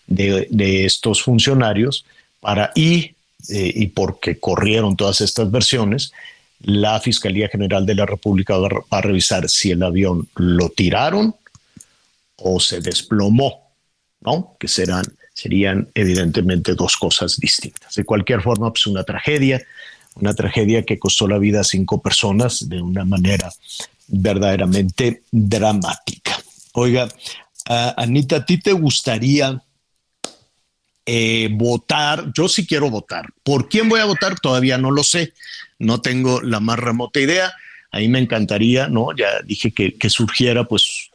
de, 0.06 0.86
estos 0.86 1.24
funcionarios 1.24 2.06
para 2.40 2.72
y, 2.76 3.16
eh, 3.50 3.74
y 3.76 3.88
porque 3.88 4.38
corrieron 4.38 4.96
todas 4.96 5.22
estas 5.22 5.50
versiones, 5.50 6.12
la 6.60 7.00
Fiscalía 7.00 7.50
General 7.50 7.86
de 7.86 7.96
la 7.96 8.06
República 8.06 8.56
va 8.58 8.70
a 8.92 9.02
revisar 9.02 9.50
si 9.50 9.72
el 9.72 9.82
avión 9.82 10.28
lo 10.36 10.70
tiraron 10.70 11.36
o 12.36 12.60
se 12.60 12.82
desplomó, 12.82 13.72
¿no? 14.22 14.56
Que 14.60 14.68
serán, 14.68 15.06
serían 15.42 15.90
evidentemente 15.96 16.76
dos 16.76 16.98
cosas 16.98 17.38
distintas. 17.40 17.96
De 17.96 18.04
cualquier 18.04 18.42
forma, 18.42 18.72
pues 18.72 18.86
una 18.86 19.04
tragedia, 19.04 19.62
una 20.16 20.34
tragedia 20.34 20.84
que 20.84 21.00
costó 21.00 21.28
la 21.28 21.40
vida 21.40 21.62
a 21.62 21.64
cinco 21.64 22.02
personas 22.02 22.70
de 22.70 22.82
una 22.82 23.06
manera 23.06 23.52
verdaderamente 24.08 25.24
dramática. 25.32 26.38
Oiga, 26.74 27.08
Anita, 27.66 28.38
¿a 28.38 28.46
ti 28.46 28.60
te 28.60 28.74
gustaría 28.74 29.64
eh, 31.06 31.50
votar? 31.52 32.32
Yo 32.36 32.48
sí 32.48 32.68
quiero 32.68 32.90
votar. 32.90 33.26
¿Por 33.44 33.68
quién 33.68 33.90
voy 33.90 34.00
a 34.00 34.06
votar? 34.06 34.40
Todavía 34.40 34.78
no 34.78 34.92
lo 34.92 35.04
sé. 35.04 35.34
No 35.80 36.02
tengo 36.02 36.42
la 36.42 36.60
más 36.60 36.78
remota 36.78 37.20
idea. 37.20 37.52
A 37.92 37.98
mí 37.98 38.08
me 38.08 38.20
encantaría, 38.20 38.88
¿no? 38.88 39.16
Ya 39.16 39.42
dije 39.44 39.72
que, 39.72 39.98
que 39.98 40.10
surgiera 40.10 40.66
pues 40.66 41.11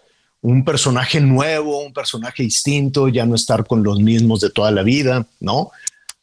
un 0.47 0.64
personaje 0.64 1.20
nuevo, 1.20 1.82
un 1.82 1.92
personaje 1.92 2.44
distinto, 2.44 3.09
ya 3.09 3.26
no 3.26 3.34
estar 3.34 3.66
con 3.66 3.82
los 3.82 3.99
mismos 3.99 4.40
de 4.40 4.51
toda 4.51 4.70
la 4.70 4.84
vida, 4.84 5.26
¿no? 5.40 5.72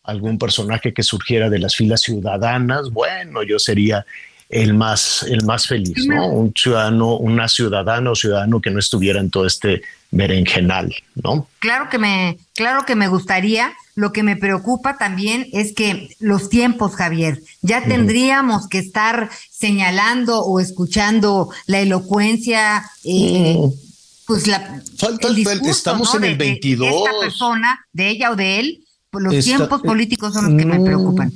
Algún 0.02 0.38
personaje 0.38 0.94
que 0.94 1.04
surgiera 1.04 1.50
de 1.50 1.60
las 1.60 1.76
filas 1.76 2.04
ciudadanas, 2.04 2.90
bueno, 2.90 3.44
yo 3.44 3.60
sería 3.60 4.06
el 4.48 4.76
más, 4.76 5.24
el 5.24 5.44
más 5.44 5.68
feliz, 5.68 6.06
¿no? 6.08 6.28
Un 6.28 6.54
ciudadano, 6.56 7.18
una 7.18 7.50
ciudadana 7.50 8.12
o 8.12 8.16
ciudadano 8.16 8.62
que 8.62 8.72
no 8.72 8.80
estuviera 8.80 9.20
en 9.20 9.30
todo 9.30 9.46
este 9.46 9.82
berenjenal, 10.10 10.96
¿no? 11.16 11.50
Claro 11.60 11.90
que 11.90 11.98
me, 11.98 12.38
claro 12.56 12.86
que 12.86 12.96
me 12.96 13.10
gustaría. 13.10 13.74
Lo 13.96 14.14
que 14.14 14.24
me 14.24 14.38
preocupa 14.38 14.98
también 14.98 15.48
es 15.52 15.74
que 15.74 16.16
los 16.20 16.48
tiempos, 16.48 16.96
Javier, 16.96 17.42
ya 17.62 17.84
tendríamos 17.84 18.70
que 18.70 18.80
estar 18.80 19.30
señalando 19.52 20.46
o 20.46 20.62
escuchando 20.62 21.50
la 21.68 21.82
elocuencia 21.82 22.90
eh, 23.04 23.58
pues 24.26 24.48
la 24.48 24.82
Falta, 24.98 25.28
estamos 25.66 26.14
en 26.16 26.24
el 26.24 26.38
22 26.38 26.90
de, 26.90 26.98
esta 26.98 27.12
persona 27.20 27.86
de 27.92 28.10
ella 28.10 28.32
o 28.32 28.36
de 28.36 28.60
él 28.60 28.84
pues 29.10 29.24
los 29.24 29.46
tiempos 29.46 29.82
eh, 29.84 29.88
políticos 29.88 30.34
son 30.34 30.46
los 30.46 30.60
que 30.60 30.66
me 30.66 30.80
preocupan. 30.80 31.32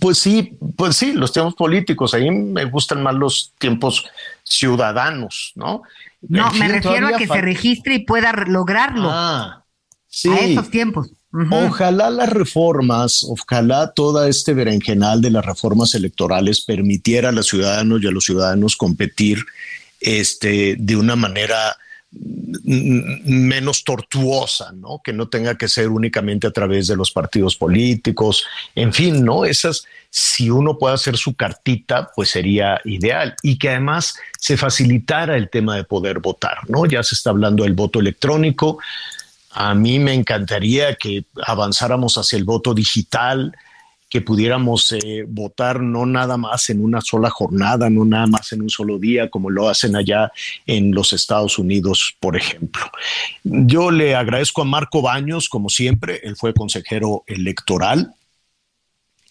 pues 0.00 0.18
sí 0.18 0.52
pues 0.76 0.96
sí 0.96 1.12
los 1.12 1.32
tiempos 1.32 1.54
políticos. 1.54 2.14
Ahí 2.14 2.30
me 2.30 2.64
gustan 2.64 3.02
más 3.02 3.14
los 3.14 3.52
tiempos 3.58 4.04
ciudadanos 4.42 5.52
no 5.54 5.82
no 6.22 6.52
me 6.52 6.68
refiero 6.68 7.08
a 7.08 7.18
que 7.18 7.26
se 7.26 7.40
registre 7.40 7.94
y 7.94 7.98
pueda 8.00 8.32
lograrlo. 8.46 9.08
Ah, 9.10 9.64
sí. 10.08 10.28
a 10.30 10.40
esos 10.40 10.70
tiempos. 10.70 11.10
Ojalá 11.50 12.08
las 12.10 12.30
reformas, 12.30 13.22
ojalá 13.22 13.92
toda 13.92 14.28
este 14.28 14.54
berenjenal 14.54 15.20
de 15.20 15.30
las 15.30 15.44
reformas 15.44 15.94
electorales 15.94 16.62
permitiera 16.62 17.28
a 17.28 17.32
los 17.32 17.48
ciudadanos 17.48 18.02
y 18.02 18.06
a 18.06 18.10
los 18.10 18.24
ciudadanos 18.24 18.76
competir 18.76 19.44
este, 20.00 20.76
de 20.78 20.96
una 20.96 21.16
manera 21.16 21.76
menos 22.10 23.84
tortuosa, 23.84 24.72
¿no? 24.72 25.00
Que 25.04 25.12
no 25.12 25.28
tenga 25.28 25.56
que 25.56 25.68
ser 25.68 25.88
únicamente 25.88 26.46
a 26.46 26.50
través 26.50 26.86
de 26.86 26.96
los 26.96 27.10
partidos 27.10 27.54
políticos, 27.56 28.44
en 28.74 28.94
fin, 28.94 29.24
¿no? 29.24 29.44
Esas, 29.44 29.84
si 30.08 30.48
uno 30.48 30.78
puede 30.78 30.94
hacer 30.94 31.18
su 31.18 31.34
cartita, 31.34 32.10
pues 32.16 32.30
sería 32.30 32.80
ideal 32.84 33.34
y 33.42 33.58
que 33.58 33.68
además 33.70 34.14
se 34.38 34.56
facilitara 34.56 35.36
el 35.36 35.50
tema 35.50 35.76
de 35.76 35.84
poder 35.84 36.20
votar, 36.20 36.58
¿no? 36.68 36.86
Ya 36.86 37.02
se 37.02 37.14
está 37.14 37.30
hablando 37.30 37.64
del 37.64 37.74
voto 37.74 38.00
electrónico. 38.00 38.78
A 39.50 39.74
mí 39.74 39.98
me 39.98 40.14
encantaría 40.14 40.94
que 40.94 41.24
avanzáramos 41.44 42.16
hacia 42.16 42.38
el 42.38 42.44
voto 42.44 42.72
digital, 42.72 43.54
que 44.08 44.20
pudiéramos 44.22 44.92
eh, 44.92 45.24
votar 45.28 45.80
no 45.80 46.06
nada 46.06 46.36
más 46.36 46.70
en 46.70 46.82
una 46.82 47.00
sola 47.00 47.30
jornada, 47.30 47.90
no 47.90 48.04
nada 48.04 48.26
más 48.26 48.52
en 48.52 48.62
un 48.62 48.70
solo 48.70 48.98
día, 48.98 49.28
como 49.28 49.50
lo 49.50 49.68
hacen 49.68 49.96
allá 49.96 50.32
en 50.66 50.92
los 50.92 51.12
Estados 51.12 51.58
Unidos, 51.58 52.16
por 52.18 52.36
ejemplo. 52.36 52.82
Yo 53.44 53.90
le 53.90 54.14
agradezco 54.14 54.62
a 54.62 54.64
Marco 54.64 55.02
Baños, 55.02 55.48
como 55.48 55.68
siempre, 55.68 56.20
él 56.22 56.36
fue 56.36 56.54
consejero 56.54 57.22
electoral, 57.26 58.14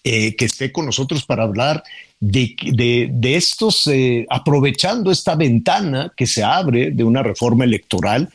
eh, 0.04 0.36
que 0.36 0.46
esté 0.46 0.72
con 0.72 0.86
nosotros 0.86 1.26
para 1.26 1.44
hablar 1.44 1.84
de, 2.20 2.56
de, 3.12 3.36
estos, 3.36 3.88
eh, 3.88 4.26
aprovechando 4.30 5.12
esta 5.12 5.36
ventana 5.36 6.14
que 6.16 6.26
se 6.26 6.44
abre 6.44 6.92
de 6.92 7.04
una 7.04 7.24
reforma 7.24 7.66
electoral 7.66 8.30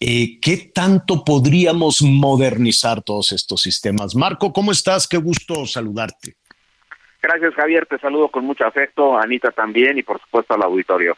eh, 0.00 0.40
¿qué 0.40 0.70
tanto 0.74 1.22
podríamos 1.24 2.00
modernizar 2.00 3.02
todos 3.02 3.32
estos 3.32 3.60
sistemas? 3.60 4.16
Marco, 4.16 4.52
¿cómo 4.52 4.72
estás? 4.72 5.06
Qué 5.06 5.18
gusto 5.18 5.66
saludarte. 5.66 6.36
Gracias, 7.22 7.54
Javier. 7.54 7.84
Te 7.84 7.98
saludo 7.98 8.28
con 8.28 8.46
mucho 8.46 8.64
afecto, 8.64 9.18
Anita 9.18 9.50
también 9.50 9.98
y 9.98 10.02
por 10.02 10.18
supuesto 10.20 10.54
al 10.54 10.62
auditorio. 10.62 11.16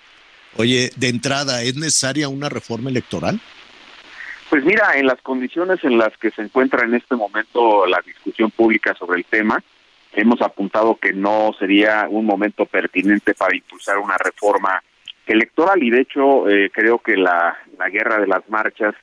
Oye, 0.56 0.90
de 0.96 1.08
entrada, 1.08 1.62
¿es 1.62 1.76
necesaria 1.76 2.28
una 2.28 2.48
reforma 2.48 2.90
electoral? 2.90 3.40
Pues 4.50 4.64
mira, 4.64 4.92
en 4.96 5.06
las 5.06 5.22
condiciones 5.22 5.82
en 5.84 5.96
las 5.96 6.14
que 6.18 6.30
se 6.30 6.42
encuentra 6.42 6.84
en 6.84 6.94
este 6.94 7.14
momento 7.14 7.86
la 7.86 8.02
discusión 8.04 8.50
pública 8.50 8.94
sobre 8.98 9.18
el 9.18 9.24
tema, 9.24 9.62
hemos 10.12 10.42
apuntado 10.42 10.96
que 10.96 11.12
no 11.12 11.54
sería 11.58 12.06
un 12.10 12.26
momento 12.26 12.66
pertinente 12.66 13.32
para 13.34 13.56
impulsar 13.56 13.98
una 13.98 14.18
reforma 14.18 14.82
electoral 15.26 15.82
y 15.82 15.90
de 15.90 16.00
hecho 16.00 16.48
eh, 16.48 16.70
creo 16.72 16.98
que 16.98 17.16
la, 17.16 17.56
la, 17.78 17.88
guerra 17.88 18.18
de 18.18 18.26
las 18.26 18.48
marchas 18.48 18.94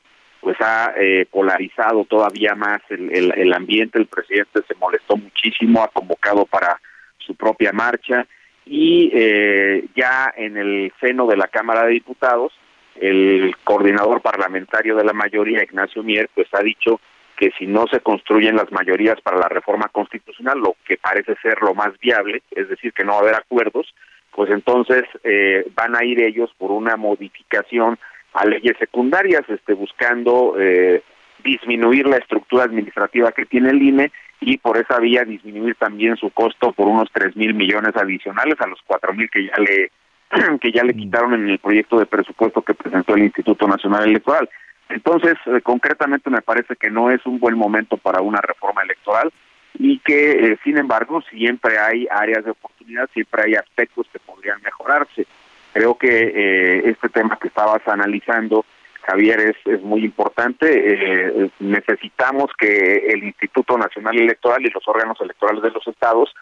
pues 0.42 0.58
ha 0.62 0.94
eh, 0.98 1.26
polarizado 1.30 2.06
todavía 2.06 2.56
más 2.56 2.82
el, 2.90 3.34
el, 3.36 3.54
ambiente, 3.54 4.00
el 4.00 4.08
presidente 4.08 4.62
se 4.68 4.76
molestó 4.76 5.18
muchísimo, 5.18 5.84
ha 5.84 5.90
convocado 5.90 6.46
para 6.46 6.80
su 7.18 7.36
propia 7.36 7.74
marcha 7.74 8.26
y 8.66 9.12
eh, 9.14 9.86
ya 9.96 10.34
en 10.36 10.58
el 10.58 10.94
seno 11.00 11.28
de 11.28 11.38
la 11.38 11.48
Cámara 11.48 11.86
de 11.86 11.94
Diputados 11.94 12.54
el 12.96 13.56
coordinador 13.64 14.22
parlamentario 14.22 14.96
de 14.96 15.06
la 15.06 15.14
mayoría, 15.14 15.64
Ignacio 15.64 16.04
Mier, 16.04 16.30
pues 16.34 16.48
ha 16.54 16.62
dicho 16.62 17.00
que 17.38 17.52
si 17.58 17.66
no 17.66 17.88
se 17.88 18.02
construyen 18.02 18.58
las 18.58 18.70
mayorías 18.72 19.22
para 19.22 19.38
la 19.38 19.48
reforma 19.48 19.88
constitucional, 19.88 20.60
lo 20.60 20.76
que 20.86 20.98
parece 20.98 21.36
ser 21.42 21.62
lo 21.62 21.74
más 21.74 21.98
viable, 22.00 22.44
es 22.52 22.68
decir, 22.68 22.92
que 22.92 23.06
no 23.06 23.14
va 23.14 23.20
a 23.20 23.22
haber 23.22 23.36
acuerdos, 23.36 23.96
pues 24.40 24.52
entonces 24.52 25.04
eh, 25.26 25.70
van 25.76 25.98
a 25.98 26.06
ir 26.06 26.24
ellos 26.24 26.50
por 26.58 26.72
una 26.72 26.96
modificación 26.96 28.00
a 28.32 28.46
leyes 28.46 28.78
secundarias, 28.80 29.42
este, 29.50 29.74
buscando 29.74 30.56
eh, 30.58 31.04
disminuir 31.44 32.08
la 32.08 32.16
estructura 32.16 32.64
administrativa 32.64 33.34
que 33.34 33.46
tiene 33.46 33.72
el 33.72 33.82
INE 33.82 34.14
y 34.40 34.58
por 34.58 34.78
esa 34.78 34.98
vía 34.98 35.26
disminuir 35.26 35.76
también 35.76 36.16
su 36.16 36.30
costo 36.30 36.72
por 36.72 36.88
unos 36.88 37.10
tres 37.12 37.36
mil 37.36 37.54
millones 37.54 37.94
adicionales 37.98 38.56
a 38.62 38.68
los 38.68 38.80
cuatro 38.88 39.14
mil 39.14 39.30
que 39.30 39.46
ya 39.46 39.58
le 39.58 39.92
que 40.62 40.72
ya 40.72 40.86
le 40.86 40.94
mm. 40.94 40.98
quitaron 40.98 41.34
en 41.34 41.50
el 41.50 41.60
proyecto 41.60 42.00
de 42.00 42.06
presupuesto 42.06 42.62
que 42.62 42.76
presentó 42.76 43.16
el 43.16 43.24
Instituto 43.24 43.68
Nacional 43.68 44.06
Electoral. 44.06 44.50
Entonces, 44.88 45.34
eh, 45.48 45.60
concretamente 45.62 46.30
me 46.30 46.42
parece 46.42 46.78
que 46.78 46.90
no 46.90 47.12
es 47.12 47.26
un 47.26 47.40
buen 47.40 47.58
momento 47.58 47.98
para 47.98 48.22
una 48.22 48.40
reforma 48.40 48.84
electoral 48.84 49.34
y 49.78 50.00
que, 50.00 50.32
eh, 50.32 50.58
sin 50.64 50.78
embargo, 50.78 51.22
siempre 51.30 51.78
hay 51.78 52.08
áreas 52.10 52.44
de 52.44 52.52
oportunidad, 52.52 53.10
siempre 53.14 53.44
hay 53.46 53.56
aspectos 53.56 54.08
que 54.12 54.20
podrían 54.20 54.62
mejorarse. 54.62 55.26
Creo 55.74 55.96
que 55.98 56.08
eh, 56.08 56.90
este 56.90 57.10
tema 57.10 57.38
que 57.40 57.50
estabas 57.50 57.88
analizando, 57.88 58.66
Javier, 59.04 59.40
es, 59.40 59.56
es 59.66 59.82
muy 59.82 60.04
importante. 60.04 60.66
Eh, 60.70 61.50
necesitamos 61.60 62.52
que 62.58 63.08
el 63.10 63.24
Instituto 63.24 63.78
Nacional 63.78 64.18
Electoral 64.18 64.66
y 64.66 64.70
los 64.70 64.88
órganos 64.88 65.20
electorales 65.22 65.62
de 65.62 65.72
los 65.72 65.88
estados 65.88 66.34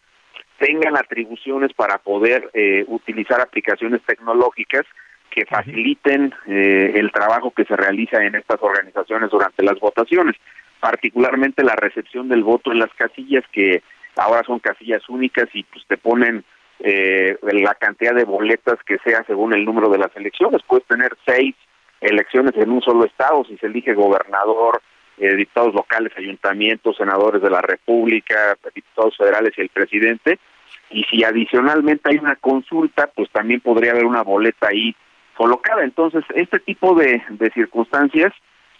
tengan 0.58 0.98
atribuciones 0.98 1.72
para 1.74 2.00
poder 2.00 2.50
utilizar 2.88 3.40
aplicaciones 3.40 4.02
tecnológicas 4.08 4.88
que 5.30 5.46
faciliten 5.46 6.34
el 6.48 7.12
trabajo 7.12 7.52
que 7.52 7.64
se 7.66 7.76
realiza 7.76 8.24
en 8.24 8.34
estas 8.34 8.58
organizaciones 8.64 9.30
durante 9.30 9.64
las 9.64 9.80
votaciones 9.80 10.36
particularmente 10.80 11.64
la 11.64 11.76
recepción 11.76 12.30
del 12.30 12.44
voto 12.44 12.72
en 12.72 12.80
las 12.80 12.94
casillas 12.94 13.44
que 13.52 13.82
ahora 14.16 14.44
son 14.44 14.60
casillas 14.60 15.08
únicas 15.10 15.48
y 15.54 15.64
pues 15.64 15.86
te 15.88 15.98
ponen 15.98 16.44
eh, 16.80 17.38
la 17.42 17.74
cantidad 17.76 18.14
de 18.14 18.24
boletas 18.24 18.78
que 18.86 18.98
sea 19.00 19.24
según 19.26 19.54
el 19.54 19.66
número 19.66 19.90
de 19.90 19.98
las 19.98 20.16
elecciones. 20.16 20.62
Puedes 20.68 20.86
tener 20.86 21.16
seis 21.26 21.56
elecciones 22.02 22.54
en 22.56 22.72
un 22.72 22.82
solo 22.82 23.06
estado 23.06 23.44
si 23.46 23.58
se 23.58 23.68
elige 23.68 23.94
gobernador, 23.94 24.82
eh, 25.18 25.36
diputados 25.36 25.74
locales, 25.74 26.14
ayuntamientos, 26.16 26.98
senadores 26.98 27.42
de 27.42 27.50
la 27.50 27.62
República, 27.62 28.56
diputados 28.74 29.18
federales 29.18 29.54
y 29.58 29.62
el 29.62 29.70
presidente. 29.70 30.40
Y 30.90 31.04
si 31.06 31.24
adicionalmente 31.24 32.10
hay 32.10 32.18
una 32.18 32.36
consulta, 32.36 33.10
pues 33.16 33.30
también 33.32 33.62
podría 33.62 33.92
haber 33.92 34.06
una 34.06 34.22
boleta 34.22 34.68
ahí 34.70 34.96
colocada. 35.36 35.84
Entonces, 35.84 36.24
este 36.36 36.60
tipo 36.60 36.94
de, 36.96 37.22
de 37.30 37.50
circunstancias 37.52 38.32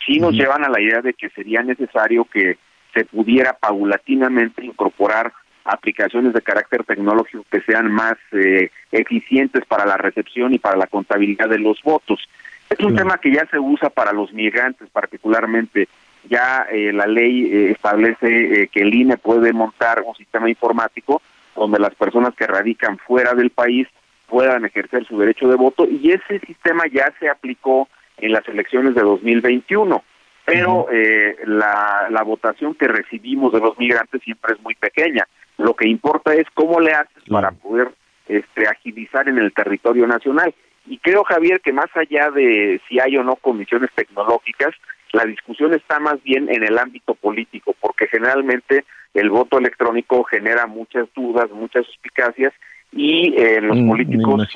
sí 0.08 0.20
nos 0.20 0.34
llevan 0.34 0.64
a 0.64 0.70
la 0.70 0.82
idea 0.82 1.02
de 1.02 1.14
que 1.14 1.30
sería 1.30 1.62
necesario 1.62 2.26
que 2.26 2.58
se 2.94 3.06
pudiera 3.06 3.54
paulatinamente 3.54 4.66
incorporar 4.66 5.34
aplicaciones 5.66 6.34
de 6.34 6.42
carácter 6.42 6.86
tecnológico 6.86 7.44
que 7.52 7.62
sean 7.62 7.92
más 7.92 8.16
eh, 8.32 8.72
eficientes 8.92 9.66
para 9.66 9.86
la 9.86 9.98
recepción 9.98 10.54
y 10.54 10.60
para 10.60 10.78
la 10.78 10.88
contabilidad 10.88 11.50
de 11.50 11.60
los 11.60 11.84
votos. 11.84 12.28
Es 12.70 12.80
un 12.80 12.96
tema 12.96 13.18
que 13.18 13.32
ya 13.32 13.46
se 13.52 13.60
usa 13.60 13.90
para 13.90 14.14
los 14.14 14.34
migrantes 14.34 14.90
particularmente. 14.90 15.88
Ya 16.30 16.66
eh, 16.72 16.92
la 16.94 17.06
ley 17.06 17.50
eh, 17.52 17.72
establece 17.72 18.70
que 18.72 18.82
el 18.82 18.94
INE 18.94 19.18
puede 19.18 19.54
montar 19.54 20.04
un 20.06 20.16
sistema 20.16 20.50
informático 20.50 21.22
donde 21.56 21.80
las 21.80 21.96
personas 21.96 22.34
que 22.36 22.48
radican 22.48 22.98
fuera 22.98 23.34
del 23.34 23.50
país 23.50 23.88
puedan 24.28 24.66
ejercer 24.66 25.06
su 25.06 25.18
derecho 25.18 25.48
de 25.48 25.56
voto 25.56 25.86
y 25.86 26.12
ese 26.12 26.40
sistema 26.40 26.84
ya 26.92 27.14
se 27.20 27.30
aplicó 27.30 27.88
en 28.18 28.32
las 28.32 28.48
elecciones 28.48 28.96
de 28.96 29.02
2021. 29.02 30.04
Pero 30.46 30.88
eh, 30.92 31.36
la, 31.46 32.08
la 32.10 32.24
votación 32.24 32.74
que 32.76 32.88
recibimos 32.88 33.52
de 33.52 33.60
los 33.60 33.78
migrantes 33.78 34.22
siempre 34.24 34.54
es 34.56 34.62
muy 34.62 34.76
pequeña. 34.76 35.28
Lo 35.58 35.74
que 35.74 35.90
importa 35.90 36.34
es 36.34 36.46
cómo 36.54 36.80
le 36.80 36.94
haces 36.94 37.24
para 37.30 37.52
poder 37.52 37.92
este, 38.28 38.68
agilizar 38.68 39.28
en 39.28 39.40
el 39.40 39.54
territorio 39.54 40.08
nacional. 40.08 40.54
Y 40.86 41.00
creo, 41.00 41.24
Javier, 41.24 41.60
que 41.60 41.74
más 41.74 41.90
allá 41.96 42.32
de 42.32 42.80
si 42.88 43.00
hay 43.00 43.18
o 43.18 43.24
no 43.24 43.36
comisiones 43.36 43.90
tecnológicas, 43.94 44.74
la 45.12 45.26
discusión 45.26 45.74
está 45.74 46.00
más 46.00 46.22
bien 46.24 46.48
en 46.50 46.64
el 46.64 46.78
ámbito 46.78 47.16
político, 47.16 47.76
porque 47.80 48.08
generalmente 48.08 48.86
el 49.14 49.30
voto 49.30 49.58
electrónico 49.58 50.24
genera 50.24 50.68
muchas 50.68 51.08
dudas, 51.16 51.50
muchas 51.52 51.86
suspicacias, 51.86 52.54
y 52.92 53.34
eh, 53.38 53.60
los 53.62 53.78
mm, 53.78 53.90
políticos 53.90 54.48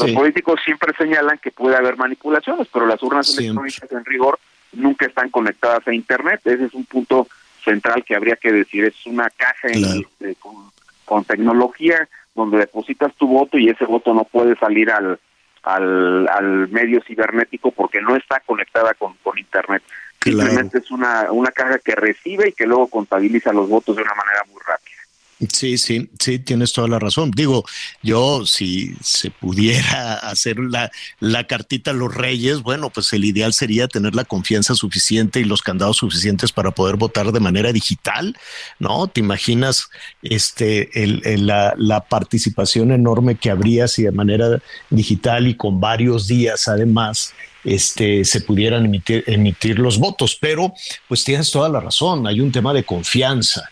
los 0.00 0.10
políticos 0.12 0.60
siempre 0.64 0.92
señalan 0.96 1.38
que 1.38 1.50
puede 1.50 1.76
haber 1.76 1.96
manipulaciones, 1.96 2.68
pero 2.72 2.86
las 2.86 3.02
urnas 3.02 3.36
electrónicas 3.36 3.90
en 3.92 4.04
rigor 4.04 4.38
nunca 4.72 5.06
están 5.06 5.30
conectadas 5.30 5.86
a 5.86 5.94
Internet. 5.94 6.40
Ese 6.44 6.64
es 6.64 6.74
un 6.74 6.84
punto 6.84 7.28
central 7.64 8.04
que 8.04 8.14
habría 8.14 8.36
que 8.36 8.52
decir. 8.52 8.84
Es 8.84 9.06
una 9.06 9.30
caja 9.30 9.68
este, 9.68 10.36
con, 11.04 11.24
tecnología 11.24 12.08
donde 12.34 12.58
depositas 12.58 13.14
tu 13.14 13.28
voto 13.28 13.58
y 13.58 13.68
ese 13.68 13.84
voto 13.84 14.12
no 14.12 14.24
puede 14.24 14.56
salir 14.56 14.90
al, 14.90 15.18
al, 15.62 16.28
al 16.28 16.68
medio 16.68 17.00
cibernético 17.02 17.70
porque 17.70 18.00
no 18.00 18.16
está 18.16 18.40
conectada 18.40 18.94
con, 18.94 19.14
con 19.22 19.38
Internet. 19.38 19.82
Simplemente 20.22 20.78
es 20.78 20.90
una, 20.90 21.30
una 21.30 21.50
caja 21.50 21.78
que 21.78 21.94
recibe 21.94 22.48
y 22.48 22.52
que 22.52 22.66
luego 22.66 22.88
contabiliza 22.88 23.52
los 23.52 23.68
votos 23.68 23.94
de 23.96 24.02
una 24.02 24.14
manera 24.14 24.42
muy 24.50 24.60
rápida. 24.66 24.83
Sí, 25.52 25.78
sí, 25.78 26.08
sí, 26.18 26.38
tienes 26.38 26.72
toda 26.72 26.86
la 26.86 26.98
razón. 26.98 27.32
Digo, 27.32 27.64
yo 28.02 28.46
si 28.46 28.94
se 29.02 29.30
pudiera 29.30 30.14
hacer 30.30 30.58
la, 30.58 30.90
la 31.18 31.44
cartita 31.44 31.90
a 31.90 31.94
los 31.94 32.14
reyes, 32.14 32.62
bueno, 32.62 32.90
pues 32.90 33.12
el 33.12 33.24
ideal 33.24 33.52
sería 33.52 33.88
tener 33.88 34.14
la 34.14 34.24
confianza 34.24 34.74
suficiente 34.74 35.40
y 35.40 35.44
los 35.44 35.62
candados 35.62 35.96
suficientes 35.98 36.52
para 36.52 36.70
poder 36.70 36.96
votar 36.96 37.32
de 37.32 37.40
manera 37.40 37.72
digital, 37.72 38.36
¿no? 38.78 39.08
¿Te 39.08 39.20
imaginas 39.20 39.88
este, 40.22 41.02
el, 41.02 41.46
la, 41.46 41.74
la 41.76 42.00
participación 42.00 42.92
enorme 42.92 43.34
que 43.34 43.50
habría 43.50 43.88
si 43.88 44.04
de 44.04 44.12
manera 44.12 44.62
digital 44.90 45.48
y 45.48 45.56
con 45.56 45.80
varios 45.80 46.28
días 46.28 46.68
además 46.68 47.34
este, 47.64 48.24
se 48.24 48.40
pudieran 48.40 48.84
emitir, 48.84 49.24
emitir 49.26 49.80
los 49.80 49.98
votos? 49.98 50.38
Pero 50.40 50.72
pues 51.08 51.24
tienes 51.24 51.50
toda 51.50 51.68
la 51.68 51.80
razón, 51.80 52.26
hay 52.26 52.40
un 52.40 52.52
tema 52.52 52.72
de 52.72 52.84
confianza 52.84 53.68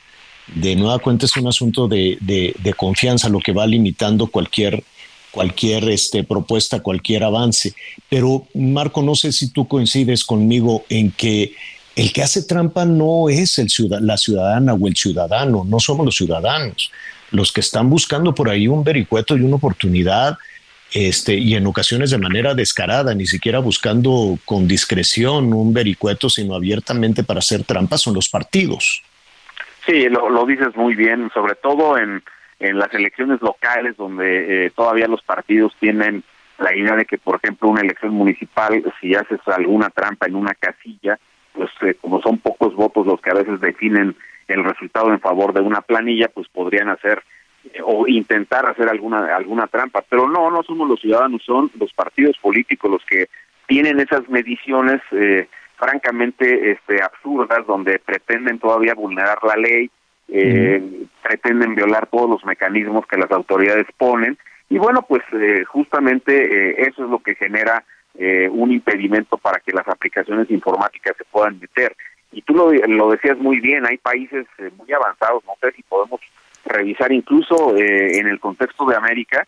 de 0.47 0.77
nueva 0.77 0.99
cuenta 0.99 1.27
es 1.27 1.37
un 1.37 1.47
asunto 1.47 1.89
de, 1.89 2.19
de, 2.21 2.75
confianza 2.75 3.29
lo 3.29 3.41
que 3.41 3.53
va 3.53 3.67
limitando 3.67 4.27
cualquier, 4.27 4.83
cualquier 5.31 5.89
este, 5.89 6.25
propuesta, 6.25 6.81
cualquier 6.81 7.25
avance. 7.25 7.75
Pero 8.09 8.47
Marco, 8.55 9.03
no 9.03 9.15
sé 9.15 9.33
si 9.33 9.51
tú 9.51 9.69
coincides 9.69 10.25
conmigo 10.25 10.85
en 10.89 11.11
que 11.13 11.55
el 11.95 12.13
que 12.13 12.23
hace 12.23 12.43
trampa 12.43 12.85
no 12.85 13.29
es 13.29 13.61
la 14.01 14.17
ciudadana 14.17 14.75
o 14.75 14.87
el 14.87 14.97
ciudadano, 14.97 15.65
no 15.65 15.79
somos 15.79 16.07
los 16.07 16.17
ciudadanos. 16.17 16.91
Los 17.31 17.53
que 17.53 17.61
están 17.61 17.89
buscando 17.89 18.35
por 18.35 18.51
ahí 18.51 18.69
un 18.69 18.85
vericueto 18.85 19.37
y 19.37 19.41
una 19.41 19.57
oportunidad, 19.57 20.37
este, 20.93 21.39
y 21.39 21.55
en 21.55 21.67
ocasiones 21.67 22.11
de 22.11 22.19
manera 22.19 22.55
descarada, 22.55 23.15
ni 23.15 23.27
siquiera 23.27 23.59
buscando 23.59 24.39
con 24.45 24.69
discreción 24.69 25.55
un 25.55 25.73
vericueto, 25.73 26.29
sino 26.29 26.55
abiertamente 26.55 27.25
para 27.25 27.39
hacer 27.39 27.65
trampa, 27.65 27.97
son 27.97 28.15
los 28.15 28.29
partidos. 28.29 29.03
Sí, 29.93 30.03
Sí, 30.03 30.09
lo, 30.09 30.47
dices 30.47 30.75
muy 30.75 30.95
bien, 30.95 31.31
sobre 31.35 31.55
todo 31.55 31.99
en, 31.99 32.23
en 32.59 32.79
las 32.79 32.95
elecciones 32.95 33.43
locales 33.43 33.95
donde 33.99 34.65
eh, 34.65 34.71
todavía 34.71 35.07
los 35.07 35.21
partidos 35.23 35.77
tienen 35.79 36.25
la 36.59 36.75
idea 36.75 36.97
de 36.97 37.05
que, 37.05 37.19
por 37.19 37.37
ejemplo, 37.37 37.69
una 37.69 37.83
elección 37.83 38.15
municipal, 38.15 38.83
si 39.03 39.15
haces 39.15 39.41
alguna 39.45 39.91
trampa 39.91 40.27
en 40.27 40.37
una 40.37 40.55
casilla, 40.55 41.19
pues 41.53 41.69
eh, 41.83 41.95
como 42.01 42.23
son 42.23 42.39
pocos 42.39 42.75
votos 42.75 43.07
los 43.07 43.21
que 43.21 43.33
a 43.33 43.35
veces 43.35 43.61
definen 43.61 44.17
el 44.49 44.65
resultado 44.65 45.13
en 45.13 45.21
favor 45.21 45.53
de 45.53 45.61
una 45.61 45.83
planilla, 45.83 46.29
pues 46.29 46.49
podrían 46.49 46.89
hacer 46.89 47.23
eh, 47.75 47.81
o 47.85 48.09
intentar 48.09 48.65
hacer 48.65 48.89
alguna 48.89 49.37
alguna 49.37 49.67
trampa, 49.67 50.03
pero 50.09 50.27
no, 50.27 50.51
no 50.51 50.63
somos 50.63 50.89
los 50.89 51.03
ciudadanos, 51.03 51.43
son 51.45 51.71
los 51.79 51.93
partidos 51.93 52.39
políticos 52.39 52.91
los 52.91 53.05
que 53.05 53.27
tienen 53.67 54.01
esas 54.01 54.27
mediciones 54.31 55.03
eh, 55.11 55.49
francamente 55.83 56.71
este 56.71 57.03
absurdas 57.03 57.67
donde 57.67 57.99
pretenden 57.99 58.59
todavía 58.59 58.95
vulnerar 58.95 59.39
la 59.43 59.57
ley, 59.57 59.91
pretenden 61.23 61.75
violar 61.75 62.07
todos 62.07 62.31
los 62.31 62.45
mecanismos 62.45 63.07
que 63.07 63.19
las 63.19 63.31
autoridades 63.33 63.87
ponen. 63.97 64.39
Y 64.69 64.79
bueno, 64.79 65.03
pues 65.03 65.23
justamente 65.67 66.81
eso 66.89 67.05
es 67.05 67.11
lo 67.11 67.19
que 67.19 67.35
genera 67.35 67.85
eh, 68.15 68.47
un 68.53 68.71
impedimento 68.71 69.39
para 69.39 69.59
que 69.61 69.73
las 69.73 69.89
aplicaciones 69.89 70.51
informáticas 70.51 71.17
se 71.17 71.25
puedan 71.25 71.59
meter. 71.59 71.97
Y 72.31 72.43
tú 72.43 72.55
lo, 72.55 72.71
lo 72.71 73.11
decías 73.11 73.39
muy 73.39 73.59
bien, 73.59 73.87
hay 73.87 73.97
países 73.97 74.47
eh, 74.59 74.71
muy 74.77 74.93
avanzados, 74.93 75.43
no 75.47 75.55
sé 75.63 75.73
si 75.73 75.83
podemos 75.83 76.21
revisar 76.67 77.11
incluso 77.11 77.75
eh, 77.75 78.19
en 78.19 78.27
el 78.27 78.39
contexto 78.39 78.85
de 78.87 78.97
América, 78.97 79.47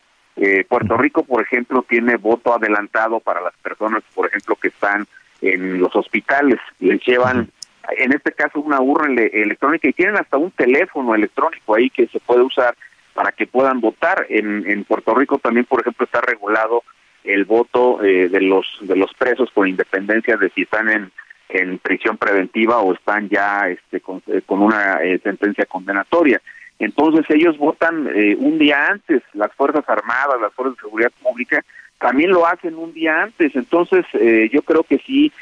Puerto 0.69 0.97
Rico, 0.97 1.23
por 1.23 1.43
ejemplo, 1.43 1.85
tiene 1.89 2.17
voto 2.17 2.53
adelantado 2.53 3.21
para 3.21 3.41
las 3.41 3.55
personas, 3.63 4.03
por 4.13 4.27
ejemplo, 4.27 4.57
que 4.57 4.67
están 4.67 5.07
en 5.45 5.79
los 5.81 5.95
hospitales, 5.95 6.59
les 6.81 7.01
llevan, 7.05 7.51
en 7.97 8.13
este 8.13 8.33
caso, 8.33 8.61
una 8.61 8.81
urna 8.81 9.23
electrónica 9.23 9.89
y 9.89 9.93
tienen 9.93 10.17
hasta 10.17 10.39
un 10.39 10.51
teléfono 10.51 11.15
electrónico 11.15 11.75
ahí 11.75 11.91
que 11.91 12.07
se 12.09 12.21
puede 12.21 12.43
usar 12.43 12.75
para 13.13 13.33
que 13.33 13.47
puedan 13.47 13.81
votar. 13.81 14.27
En, 14.29 14.69
en 14.69 14.85
Puerto 14.85 15.15
Rico 15.15 15.39
también, 15.39 15.67
por 15.67 15.81
ejemplo, 15.81 16.05
está 16.05 16.21
regulado 16.21 16.83
el 17.25 17.45
voto 17.45 18.03
eh, 18.05 18.29
de 18.29 18.41
los 18.41 18.67
de 18.83 18.97
los 18.97 19.13
presos 19.15 19.51
con 19.53 19.67
independencia 19.67 20.37
de 20.37 20.51
si 20.51 20.63
están 20.63 20.91
en, 20.91 21.11
en 21.49 21.79
prisión 21.79 22.19
preventiva 22.19 22.79
o 22.79 22.93
están 22.93 23.29
ya 23.31 23.69
este 23.69 24.01
con, 24.01 24.23
eh, 24.27 24.43
una 24.49 25.03
eh, 25.03 25.19
sentencia 25.23 25.65
condenatoria. 25.67 26.41
Entonces 26.79 27.25
ellos 27.31 27.57
votan 27.57 28.09
un 28.39 28.59
día 28.59 28.89
antes, 28.89 29.23
las 29.33 29.53
Fuerzas 29.53 29.85
Armadas, 29.89 30.41
las 30.41 30.53
Fuerzas 30.55 30.77
de 30.77 30.83
Seguridad 30.83 31.13
Pública 31.23 31.65
también 32.05 32.33
lo 32.33 32.47
hacen 32.47 32.77
un 32.77 32.93
día 32.93 33.23
antes. 33.23 33.57
Entonces 33.57 34.05
yo 34.53 34.61
creo 34.61 34.83
que 34.83 34.99
sí 34.99 35.33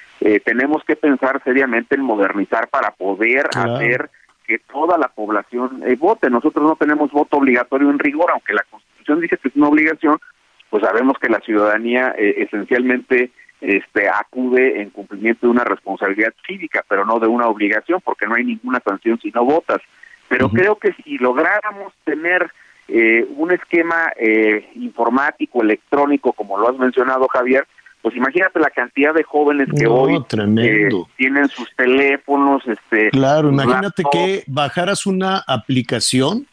tenemos 0.44 0.84
que 0.84 0.94
pensar 0.94 1.42
seriamente 1.42 1.96
en 1.96 2.02
modernizar 2.02 2.68
para 2.68 2.92
poder 2.92 3.48
hacer 3.52 4.10
que 4.46 4.60
toda 4.60 4.96
la 4.96 5.08
población 5.08 5.82
vote. 5.98 6.30
Nosotros 6.30 6.64
no 6.64 6.76
tenemos 6.76 7.10
voto 7.10 7.38
obligatorio 7.38 7.90
en 7.90 7.98
rigor, 7.98 8.30
aunque 8.30 8.54
la 8.54 8.64
Constitución 8.70 9.20
dice 9.20 9.38
que 9.38 9.48
es 9.48 9.56
una 9.56 9.68
obligación, 9.68 10.20
pues 10.70 10.84
sabemos 10.84 11.18
que 11.18 11.28
la 11.28 11.40
ciudadanía 11.40 12.14
eh, 12.16 12.34
esencialmente 12.38 13.30
este, 13.60 14.08
acude 14.08 14.80
en 14.80 14.90
cumplimiento 14.90 15.46
de 15.46 15.50
una 15.50 15.64
responsabilidad 15.64 16.32
cívica, 16.46 16.84
pero 16.88 17.04
no 17.04 17.18
de 17.18 17.26
una 17.26 17.46
obligación, 17.46 18.00
porque 18.02 18.26
no 18.26 18.36
hay 18.36 18.44
ninguna 18.44 18.80
sanción 18.80 19.18
si 19.20 19.30
no 19.32 19.44
votas. 19.44 19.82
Pero 20.28 20.48
creo 20.48 20.76
que 20.76 20.94
si 20.94 21.18
lográramos 21.18 21.92
tener 22.04 22.50
eh, 22.94 23.26
un 23.36 23.50
esquema 23.50 24.12
eh, 24.18 24.68
informático, 24.74 25.62
electrónico, 25.62 26.34
como 26.34 26.58
lo 26.58 26.68
has 26.68 26.76
mencionado, 26.76 27.26
Javier, 27.28 27.66
pues 28.02 28.14
imagínate 28.14 28.60
la 28.60 28.68
cantidad 28.68 29.14
de 29.14 29.22
jóvenes 29.22 29.68
que 29.74 29.86
hoy 29.86 30.22
tienen 30.28 31.48
sus 31.48 31.74
teléfonos. 31.74 32.62
este 32.66 33.08
Claro, 33.10 33.48
imagínate 33.48 34.02
que 34.12 34.44
bajaras 34.46 35.06
una 35.06 35.42
aplicación 35.46 36.46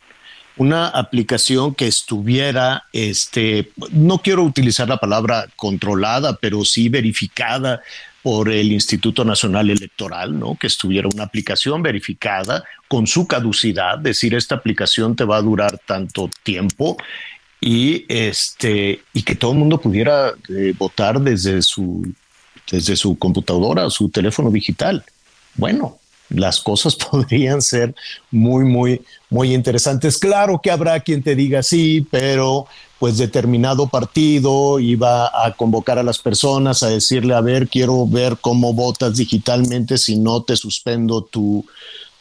una 0.56 0.90
aplicación 0.90 1.74
que 1.74 1.88
estuviera, 1.88 2.84
este, 2.92 3.72
no 3.94 4.18
quiero 4.18 4.44
utilizar 4.44 4.90
la 4.90 4.98
palabra 4.98 5.46
controlada, 5.56 6.38
pero 6.42 6.66
sí 6.66 6.90
verificada 6.90 7.82
por 8.22 8.50
el 8.50 8.72
Instituto 8.72 9.24
Nacional 9.24 9.70
Electoral, 9.70 10.38
¿no? 10.38 10.58
Que 10.60 10.68
estuviera 10.68 11.08
una 11.14 11.24
aplicación 11.24 11.82
verificada 11.82 12.64
con 12.88 13.08
su 13.08 13.28
caducidad, 13.28 13.98
decir 13.98 14.34
esta 14.34 14.56
aplicación 14.56 15.16
te 15.16 15.24
va 15.24 15.38
a 15.38 15.42
durar 15.42 15.80
tanto 15.86 16.30
tiempo 16.44 16.98
y 17.62 18.06
este 18.08 19.02
y 19.14 19.24
que 19.24 19.36
todo 19.36 19.52
el 19.52 19.58
mundo 19.58 19.80
pudiera 19.80 20.34
eh, 20.50 20.74
votar 20.78 21.20
desde 21.20 21.62
su 21.62 22.12
desde 22.72 22.96
su 22.96 23.18
computadora 23.18 23.90
su 23.90 24.10
teléfono 24.10 24.50
digital. 24.52 25.04
Bueno, 25.56 26.00
las 26.30 26.60
cosas 26.60 26.96
podrían 27.12 27.62
ser 27.62 27.96
muy, 28.32 28.66
muy, 28.66 29.02
muy 29.30 29.54
interesantes. 29.54 30.18
Claro 30.18 30.60
que 30.62 30.72
habrá 30.72 31.00
quien 31.00 31.24
te 31.24 31.36
diga 31.36 31.64
sí, 31.64 32.06
pero 32.10 32.68
pues 33.00 33.18
determinado 33.18 33.88
partido 33.88 34.80
iba 34.80 35.28
a 35.45 35.56
convocar 35.56 35.97
a 35.97 36.04
las 36.04 36.20
personas 36.20 36.84
a 36.84 36.89
decirle, 36.89 37.34
a 37.34 37.41
ver, 37.41 37.70
quiero 37.70 38.06
ver 38.06 38.38
cómo 38.39 38.74
votas 38.74 39.16
digitalmente, 39.16 39.97
si 39.97 40.18
no 40.18 40.43
te 40.43 40.58
suspendo 40.58 41.24
tu, 41.24 41.66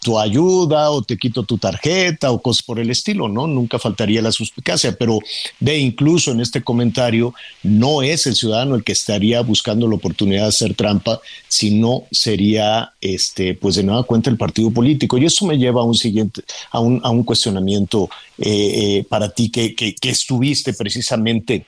tu 0.03 0.19
ayuda 0.19 0.91
o 0.91 1.03
te 1.03 1.17
quito 1.17 1.43
tu 1.43 1.59
tarjeta 1.59 2.31
o 2.31 2.41
cosas 2.41 2.63
por 2.63 2.79
el 2.79 2.91
estilo, 2.91 3.29
¿no? 3.29 3.47
Nunca 3.47 3.79
faltaría 3.79 4.23
la 4.23 4.33
suspicacia, 4.33 4.97
pero 4.97 5.19
ve 5.61 5.79
incluso 5.79 6.33
en 6.33 6.41
este 6.41 6.63
comentario, 6.63 7.35
no 7.63 8.03
es 8.03 8.27
el 8.27 8.35
ciudadano 8.35 8.75
el 8.75 8.85
que 8.85 8.93
estaría 8.93 9.41
buscando 9.43 9.89
la 9.89 9.97
oportunidad 9.97 10.43
de 10.43 10.49
hacer 10.49 10.75
trampa, 10.75 11.21
sino 11.49 12.05
sería, 12.11 12.93
este, 13.01 13.55
pues 13.55 13.75
de 13.75 13.83
nueva 13.83 14.05
cuenta 14.05 14.31
el 14.31 14.37
partido 14.37 14.71
político. 14.71 15.19
Y 15.19 15.27
eso 15.27 15.47
me 15.47 15.59
lleva 15.59 15.81
a 15.81 15.85
un 15.85 15.95
siguiente, 15.95 16.43
a 16.71 16.81
un, 16.81 17.01
a 17.03 17.11
un 17.11 17.25
cuestionamiento 17.25 18.09
eh, 18.39 18.99
eh, 18.99 19.07
para 19.09 19.31
ti 19.31 19.51
que, 19.51 19.75
que, 19.75 19.95
que 19.95 20.11
estuviste 20.11 20.73
precisamente 20.75 21.67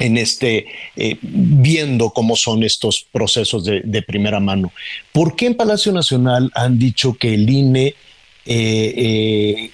en 0.00 0.16
este, 0.16 0.66
eh, 0.96 1.18
viendo 1.20 2.10
cómo 2.10 2.34
son 2.34 2.64
estos 2.64 3.06
procesos 3.12 3.64
de, 3.64 4.02
primera 4.02 4.40
mano. 4.40 4.72
¿Por 5.12 5.36
qué 5.36 5.46
en 5.46 5.54
Palacio 5.54 5.92
Nacional 5.92 6.50
han 6.54 6.78
dicho 6.78 7.14
que 7.14 7.34
el 7.34 7.48
INE 7.48 7.94
eh, 8.46 8.94
eh, 8.96 9.70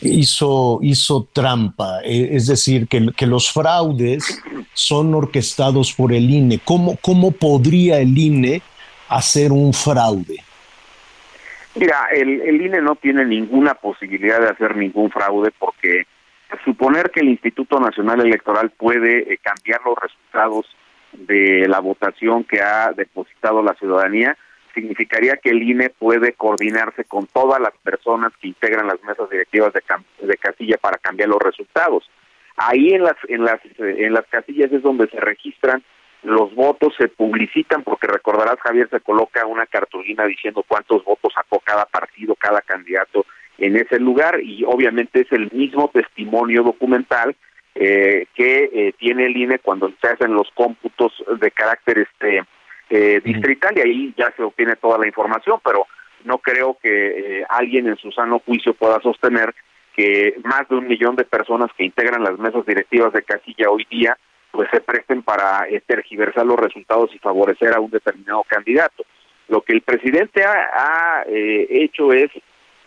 hizo, 0.00 0.80
hizo 0.82 1.28
trampa? 1.30 2.00
es 2.02 2.46
decir, 2.46 2.88
que, 2.88 3.10
que, 3.14 3.26
los 3.26 3.52
fraudes 3.52 4.42
son 4.72 5.14
orquestados 5.14 5.92
por 5.92 6.12
el 6.12 6.28
INE. 6.30 6.58
¿Cómo, 6.64 6.96
cómo 7.02 7.30
podría 7.30 8.00
el 8.00 8.16
INE 8.16 8.62
hacer 9.08 9.52
un 9.52 9.74
fraude? 9.74 10.42
Mira, 11.74 12.06
el, 12.14 12.40
el 12.40 12.62
INE 12.62 12.80
no 12.80 12.96
tiene 12.96 13.26
ninguna 13.26 13.74
posibilidad 13.74 14.40
de 14.40 14.48
hacer 14.48 14.74
ningún 14.74 15.10
fraude 15.10 15.50
porque 15.58 16.06
suponer 16.64 17.10
que 17.10 17.20
el 17.20 17.28
Instituto 17.28 17.80
Nacional 17.80 18.20
Electoral 18.20 18.70
puede 18.70 19.32
eh, 19.32 19.38
cambiar 19.38 19.80
los 19.84 19.98
resultados 19.98 20.66
de 21.12 21.66
la 21.68 21.80
votación 21.80 22.44
que 22.44 22.60
ha 22.60 22.92
depositado 22.92 23.62
la 23.62 23.74
ciudadanía 23.74 24.36
significaría 24.76 25.38
que 25.38 25.50
el 25.50 25.62
INE 25.62 25.88
puede 25.88 26.34
coordinarse 26.34 27.04
con 27.04 27.26
todas 27.26 27.58
las 27.60 27.72
personas 27.82 28.32
que 28.40 28.48
integran 28.48 28.86
las 28.86 29.02
mesas 29.02 29.28
directivas 29.30 29.72
de, 29.72 29.82
de 30.26 30.36
casilla 30.36 30.76
para 30.76 30.98
cambiar 30.98 31.30
los 31.30 31.40
resultados. 31.40 32.08
Ahí 32.58 32.90
en 32.90 33.02
las 33.02 33.16
en 33.28 33.44
las 33.44 33.60
en 33.78 34.12
las 34.12 34.26
casillas 34.26 34.70
es 34.72 34.82
donde 34.82 35.08
se 35.08 35.20
registran 35.20 35.82
los 36.22 36.54
votos, 36.54 36.94
se 36.98 37.08
publicitan 37.08 37.82
porque 37.82 38.06
recordarás 38.06 38.58
Javier 38.60 38.88
se 38.90 39.00
coloca 39.00 39.46
una 39.46 39.66
cartulina 39.66 40.24
diciendo 40.24 40.64
cuántos 40.66 41.04
votos 41.04 41.32
sacó 41.34 41.60
cada 41.60 41.86
partido, 41.86 42.34
cada 42.34 42.60
candidato 42.60 43.24
en 43.58 43.76
ese 43.76 43.98
lugar 43.98 44.40
y 44.42 44.64
obviamente 44.64 45.22
es 45.22 45.32
el 45.32 45.50
mismo 45.52 45.90
testimonio 45.92 46.62
documental 46.62 47.34
eh, 47.74 48.26
que 48.34 48.70
eh, 48.72 48.94
tiene 48.98 49.26
el 49.26 49.36
INE 49.36 49.58
cuando 49.58 49.92
se 50.00 50.08
hacen 50.08 50.32
los 50.32 50.50
cómputos 50.54 51.12
de 51.40 51.50
carácter 51.50 51.98
este 51.98 52.42
eh, 52.88 53.20
distrital 53.22 53.76
y 53.76 53.80
ahí 53.80 54.14
ya 54.16 54.32
se 54.36 54.42
obtiene 54.42 54.76
toda 54.76 54.98
la 54.98 55.06
información, 55.06 55.60
pero 55.64 55.86
no 56.24 56.38
creo 56.38 56.78
que 56.82 57.44
alguien 57.48 57.86
en 57.86 57.96
su 57.96 58.10
sano 58.12 58.40
juicio 58.44 58.74
pueda 58.74 59.00
sostener 59.00 59.54
que 59.94 60.36
más 60.44 60.68
de 60.68 60.76
un 60.76 60.88
millón 60.88 61.16
de 61.16 61.24
personas 61.24 61.70
que 61.76 61.84
integran 61.84 62.22
las 62.22 62.38
mesas 62.38 62.64
directivas 62.66 63.12
de 63.12 63.22
casilla 63.22 63.70
hoy 63.70 63.86
día 63.90 64.16
pues 64.50 64.68
se 64.72 64.80
presten 64.80 65.22
para 65.22 65.66
tergiversar 65.86 66.46
los 66.46 66.58
resultados 66.58 67.14
y 67.14 67.18
favorecer 67.18 67.74
a 67.74 67.80
un 67.80 67.90
determinado 67.90 68.42
candidato. 68.44 69.04
Lo 69.48 69.60
que 69.60 69.74
el 69.74 69.82
presidente 69.82 70.44
ha, 70.44 70.70
ha 70.74 71.24
hecho 71.28 72.12
es 72.12 72.30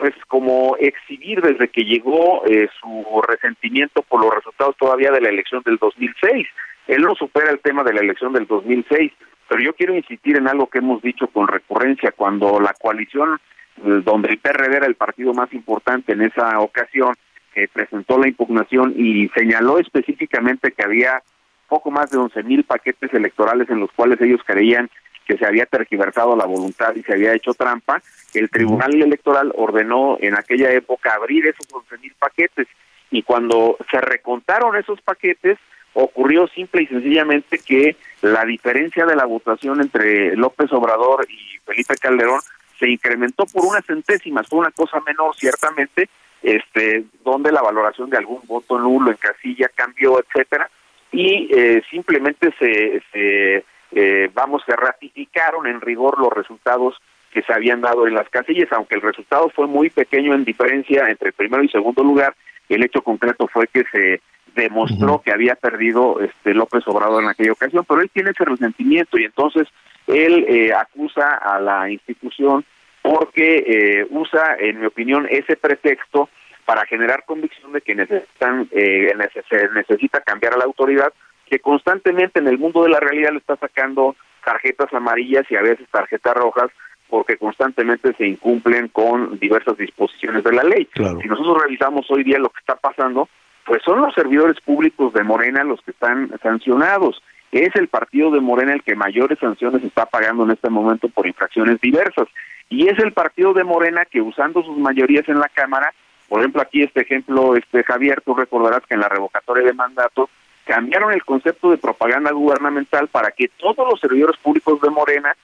pues 0.00 0.14
como 0.28 0.78
exhibir 0.78 1.42
desde 1.42 1.68
que 1.68 1.84
llegó 1.84 2.42
eh, 2.46 2.70
su 2.80 3.22
resentimiento 3.28 4.00
por 4.00 4.22
los 4.24 4.34
resultados 4.34 4.74
todavía 4.78 5.10
de 5.10 5.20
la 5.20 5.28
elección 5.28 5.62
del 5.62 5.76
2006. 5.76 6.48
Él 6.86 7.02
no 7.02 7.14
supera 7.14 7.50
el 7.50 7.60
tema 7.60 7.84
de 7.84 7.92
la 7.92 8.00
elección 8.00 8.32
del 8.32 8.46
2006, 8.46 9.12
pero 9.46 9.62
yo 9.62 9.74
quiero 9.74 9.94
insistir 9.94 10.38
en 10.38 10.48
algo 10.48 10.68
que 10.68 10.78
hemos 10.78 11.02
dicho 11.02 11.26
con 11.26 11.48
recurrencia, 11.48 12.12
cuando 12.12 12.58
la 12.60 12.72
coalición, 12.80 13.38
eh, 13.84 14.00
donde 14.02 14.30
el 14.30 14.38
PRD 14.38 14.74
era 14.74 14.86
el 14.86 14.94
partido 14.94 15.34
más 15.34 15.52
importante 15.52 16.14
en 16.14 16.22
esa 16.22 16.58
ocasión, 16.60 17.14
que 17.52 17.68
presentó 17.68 18.18
la 18.18 18.28
impugnación 18.28 18.94
y 18.96 19.28
señaló 19.28 19.78
específicamente 19.78 20.72
que 20.72 20.82
había 20.82 21.22
poco 21.68 21.90
más 21.90 22.10
de 22.10 22.16
once 22.16 22.42
mil 22.42 22.64
paquetes 22.64 23.12
electorales 23.12 23.68
en 23.68 23.80
los 23.80 23.92
cuales 23.92 24.18
ellos 24.22 24.40
creían 24.46 24.88
que 25.30 25.38
se 25.38 25.46
había 25.46 25.64
tergiversado 25.66 26.34
la 26.34 26.44
voluntad 26.44 26.92
y 26.96 27.04
se 27.04 27.12
había 27.12 27.34
hecho 27.34 27.54
trampa, 27.54 28.02
el 28.34 28.50
Tribunal 28.50 29.00
Electoral 29.00 29.52
ordenó 29.54 30.18
en 30.20 30.34
aquella 30.34 30.72
época 30.72 31.14
abrir 31.14 31.46
esos 31.46 31.72
11 31.72 31.98
mil 31.98 32.12
paquetes. 32.18 32.66
Y 33.12 33.22
cuando 33.22 33.76
se 33.92 34.00
recontaron 34.00 34.74
esos 34.74 35.00
paquetes 35.02 35.56
ocurrió 35.92 36.48
simple 36.48 36.82
y 36.82 36.86
sencillamente 36.86 37.60
que 37.60 37.96
la 38.22 38.44
diferencia 38.44 39.06
de 39.06 39.14
la 39.14 39.24
votación 39.24 39.80
entre 39.80 40.34
López 40.34 40.72
Obrador 40.72 41.24
y 41.28 41.58
Felipe 41.64 41.94
Calderón 41.94 42.40
se 42.80 42.88
incrementó 42.88 43.46
por 43.46 43.64
unas 43.64 43.86
centésimas, 43.86 44.48
fue 44.48 44.58
una 44.58 44.72
cosa 44.72 44.98
menor 45.06 45.36
ciertamente, 45.36 46.08
este, 46.42 47.04
donde 47.22 47.52
la 47.52 47.62
valoración 47.62 48.10
de 48.10 48.18
algún 48.18 48.40
voto 48.46 48.80
nulo 48.80 49.12
en 49.12 49.16
casilla 49.16 49.70
cambió, 49.76 50.18
etcétera, 50.18 50.68
y 51.12 51.48
eh, 51.52 51.82
simplemente 51.88 52.52
se, 52.58 53.00
se 53.12 53.64
eh, 53.92 54.30
vamos, 54.32 54.62
se 54.66 54.76
ratificaron 54.76 55.66
en 55.66 55.80
rigor 55.80 56.18
los 56.18 56.32
resultados 56.32 56.96
que 57.32 57.42
se 57.42 57.52
habían 57.52 57.80
dado 57.80 58.06
en 58.06 58.14
las 58.14 58.28
casillas, 58.28 58.72
aunque 58.72 58.96
el 58.96 59.02
resultado 59.02 59.50
fue 59.50 59.66
muy 59.66 59.90
pequeño 59.90 60.34
en 60.34 60.44
diferencia 60.44 61.08
entre 61.08 61.32
primero 61.32 61.62
y 61.62 61.68
segundo 61.68 62.02
lugar, 62.02 62.34
el 62.68 62.82
hecho 62.82 63.02
concreto 63.02 63.48
fue 63.48 63.66
que 63.68 63.84
se 63.92 64.20
demostró 64.54 65.22
que 65.24 65.32
había 65.32 65.54
perdido 65.54 66.20
este 66.20 66.54
López 66.54 66.82
Obrador 66.86 67.22
en 67.22 67.28
aquella 67.28 67.52
ocasión, 67.52 67.84
pero 67.88 68.00
él 68.00 68.10
tiene 68.12 68.30
ese 68.30 68.44
resentimiento 68.44 69.18
y 69.18 69.24
entonces 69.24 69.68
él 70.06 70.44
eh, 70.48 70.72
acusa 70.72 71.36
a 71.36 71.60
la 71.60 71.90
institución 71.90 72.64
porque 73.02 73.64
eh, 73.66 74.06
usa, 74.10 74.56
en 74.58 74.80
mi 74.80 74.86
opinión, 74.86 75.26
ese 75.30 75.56
pretexto 75.56 76.28
para 76.64 76.84
generar 76.86 77.24
convicción 77.24 77.72
de 77.72 77.80
que 77.80 77.94
necesitan, 77.94 78.68
eh, 78.70 79.12
se 79.48 79.68
necesita 79.70 80.20
cambiar 80.20 80.54
a 80.54 80.58
la 80.58 80.64
autoridad, 80.64 81.12
que 81.50 81.58
constantemente 81.58 82.38
en 82.38 82.46
el 82.46 82.58
mundo 82.58 82.84
de 82.84 82.90
la 82.90 83.00
realidad 83.00 83.32
le 83.32 83.38
está 83.38 83.56
sacando 83.56 84.14
tarjetas 84.44 84.92
amarillas 84.94 85.44
y 85.50 85.56
a 85.56 85.62
veces 85.62 85.86
tarjetas 85.90 86.34
rojas, 86.34 86.70
porque 87.08 87.36
constantemente 87.36 88.14
se 88.14 88.26
incumplen 88.26 88.86
con 88.88 89.38
diversas 89.40 89.76
disposiciones 89.76 90.44
de 90.44 90.52
la 90.52 90.62
ley. 90.62 90.88
Si 90.94 91.28
nosotros 91.28 91.62
revisamos 91.64 92.08
hoy 92.08 92.22
día 92.22 92.38
lo 92.38 92.50
que 92.50 92.60
está 92.60 92.76
pasando, 92.76 93.28
pues 93.66 93.82
son 93.84 94.00
los 94.00 94.14
servidores 94.14 94.60
públicos 94.60 95.12
de 95.12 95.24
Morena 95.24 95.64
los 95.64 95.80
que 95.82 95.90
están 95.90 96.30
sancionados. 96.40 97.20
Es 97.50 97.74
el 97.74 97.88
partido 97.88 98.30
de 98.30 98.40
Morena 98.40 98.72
el 98.72 98.84
que 98.84 98.94
mayores 98.94 99.40
sanciones 99.40 99.82
está 99.82 100.06
pagando 100.06 100.44
en 100.44 100.52
este 100.52 100.70
momento 100.70 101.08
por 101.08 101.26
infracciones 101.26 101.80
diversas. 101.80 102.28
Y 102.68 102.86
es 102.86 102.98
el 103.00 103.12
partido 103.12 103.52
de 103.54 103.64
Morena 103.64 104.04
que 104.04 104.22
usando 104.22 104.62
sus 104.62 104.78
mayorías 104.78 105.28
en 105.28 105.40
la 105.40 105.48
Cámara, 105.48 105.92
por 106.28 106.38
ejemplo 106.38 106.62
aquí 106.62 106.84
este 106.84 107.00
ejemplo, 107.00 107.56
este 107.56 107.82
Javier, 107.82 108.22
tú 108.24 108.34
recordarás 108.34 108.86
que 108.86 108.94
en 108.94 109.00
la 109.00 109.08
revocatoria 109.08 109.64
de 109.64 109.72
mandato 109.72 110.30
cambiaron 110.70 111.12
el 111.12 111.24
concepto 111.24 111.72
de 111.72 111.78
propaganda 111.78 112.30
gubernamental 112.30 113.08
para 113.08 113.32
que 113.32 113.48
todos 113.48 113.88
los 113.90 113.98
servidores 113.98 114.36
públicos 114.36 114.80
de 114.80 114.88
Morena 114.88 115.34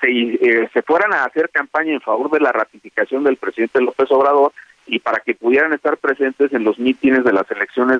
se, 0.00 0.08
eh, 0.08 0.70
se 0.72 0.82
fueran 0.82 1.12
a 1.12 1.24
hacer 1.24 1.50
campaña 1.50 1.92
en 1.92 2.00
favor 2.00 2.30
de 2.30 2.38
la 2.38 2.52
ratificación 2.52 3.24
del 3.24 3.36
presidente 3.36 3.80
López 3.80 4.08
Obrador 4.12 4.52
y 4.86 5.00
para 5.00 5.18
que 5.18 5.34
pudieran 5.34 5.72
estar 5.72 5.96
presentes 5.96 6.52
en 6.52 6.62
los 6.62 6.78
mítines 6.78 7.24
de 7.24 7.32
las 7.32 7.50
elecciones 7.50 7.98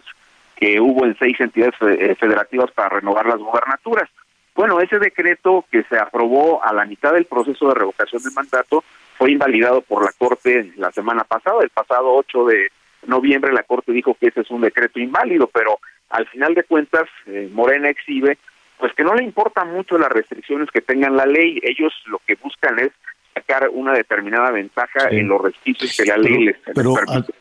que 0.55 0.81
hubo 0.81 1.05
en 1.05 1.19
seis 1.19 1.41
entidades 1.41 1.75
eh, 1.81 2.15
federativas 2.15 2.71
para 2.71 3.01
renovar 3.01 3.27
las 3.27 3.39
gubernaturas. 3.39 4.09
Bueno, 4.55 4.81
ese 4.81 5.01
decreto 5.01 5.65
que 5.73 5.83
se 5.83 5.99
aprobó 5.99 6.63
a 6.63 6.73
la 6.73 6.85
mitad 6.85 7.15
del 7.15 7.25
proceso 7.25 7.67
de 7.67 7.75
revocación 7.75 8.23
de 8.23 8.31
mandato 8.31 8.85
fue 9.19 9.33
invalidado 9.33 9.81
por 9.81 10.05
la 10.05 10.13
Corte 10.17 10.73
la 10.77 10.93
semana 10.93 11.25
pasada, 11.25 11.65
el 11.65 11.71
pasado 11.71 12.15
8 12.15 12.47
de 12.47 12.69
noviembre 13.09 13.53
la 13.53 13.65
Corte 13.65 13.91
dijo 13.91 14.15
que 14.15 14.29
ese 14.29 14.43
es 14.43 14.51
un 14.53 14.61
decreto 14.61 15.01
inválido, 15.01 15.49
pero 15.49 15.81
al 16.11 16.27
final 16.29 16.55
de 16.55 16.65
cuentas 16.65 17.09
eh, 17.27 17.49
Morena 17.53 17.89
exhibe 17.89 18.39
pues 18.79 18.93
que 18.95 19.05
no 19.05 19.15
le 19.15 19.25
importa 19.25 19.65
mucho 19.65 19.97
las 19.99 20.11
restricciones 20.11 20.71
que 20.71 20.83
tengan 20.83 21.17
la 21.17 21.27
ley, 21.27 21.61
ellos 21.63 21.93
lo 22.07 22.21
que 22.27 22.35
buscan 22.35 22.79
es 22.79 22.91
sacar 23.35 23.69
una 23.73 23.93
determinada 23.93 24.51
ventaja 24.51 25.09
en 25.11 25.29
los 25.29 25.41
resquicios 25.41 25.97
que 25.97 26.05
la 26.05 26.17
ley 26.17 26.45
les, 26.45 26.57
pero, 26.75 26.95
permite. 26.95 27.33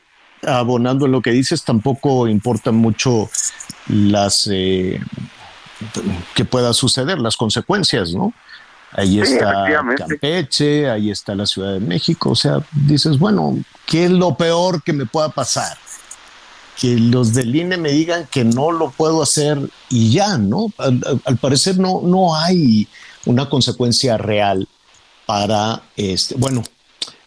abonando 0.44 1.06
en 1.06 1.12
lo 1.12 1.22
que 1.22 1.32
dices, 1.32 1.64
tampoco 1.64 2.28
importa 2.28 2.72
mucho 2.72 3.30
las 3.88 4.50
eh, 4.52 5.00
que 6.36 6.46
pueda 6.46 6.74
suceder, 6.74 7.20
las 7.20 7.36
consecuencias, 7.36 8.14
¿no? 8.14 8.34
Ahí 8.92 9.20
está 9.20 9.66
Campeche, 9.98 10.90
ahí 10.90 11.12
está 11.12 11.36
la 11.36 11.46
Ciudad 11.46 11.74
de 11.74 11.82
México, 11.82 12.30
o 12.30 12.36
sea, 12.36 12.60
dices, 12.72 13.20
bueno, 13.20 13.58
¿qué 13.86 14.06
es 14.06 14.12
lo 14.12 14.38
peor 14.38 14.82
que 14.84 14.94
me 14.94 15.06
pueda 15.06 15.30
pasar? 15.30 15.78
Que 16.80 16.98
los 16.98 17.34
del 17.34 17.56
INE 17.56 17.78
me 17.78 17.92
digan 17.92 18.28
que 18.32 18.44
no 18.44 18.72
lo 18.72 18.92
puedo 18.92 19.22
hacer 19.22 19.58
y 19.90 20.12
ya, 20.12 20.38
¿no? 20.38 20.72
Al, 20.78 21.38
parecer 21.38 21.78
no, 21.78 22.02
no 22.04 22.36
hay 22.36 22.88
una 23.26 23.50
consecuencia 23.50 24.18
real 24.18 24.68
para 25.26 25.84
este, 25.96 26.36
bueno, 26.36 26.64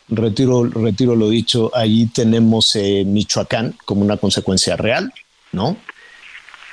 retiro, 0.08 0.64
retiro 0.64 1.16
lo 1.16 1.30
dicho, 1.30 1.70
ahí 1.74 2.06
tenemos 2.06 2.76
eh, 2.76 3.04
Michoacán 3.06 3.76
como 3.84 4.02
una 4.02 4.16
consecuencia 4.16 4.76
real, 4.76 5.12
¿no? 5.52 5.76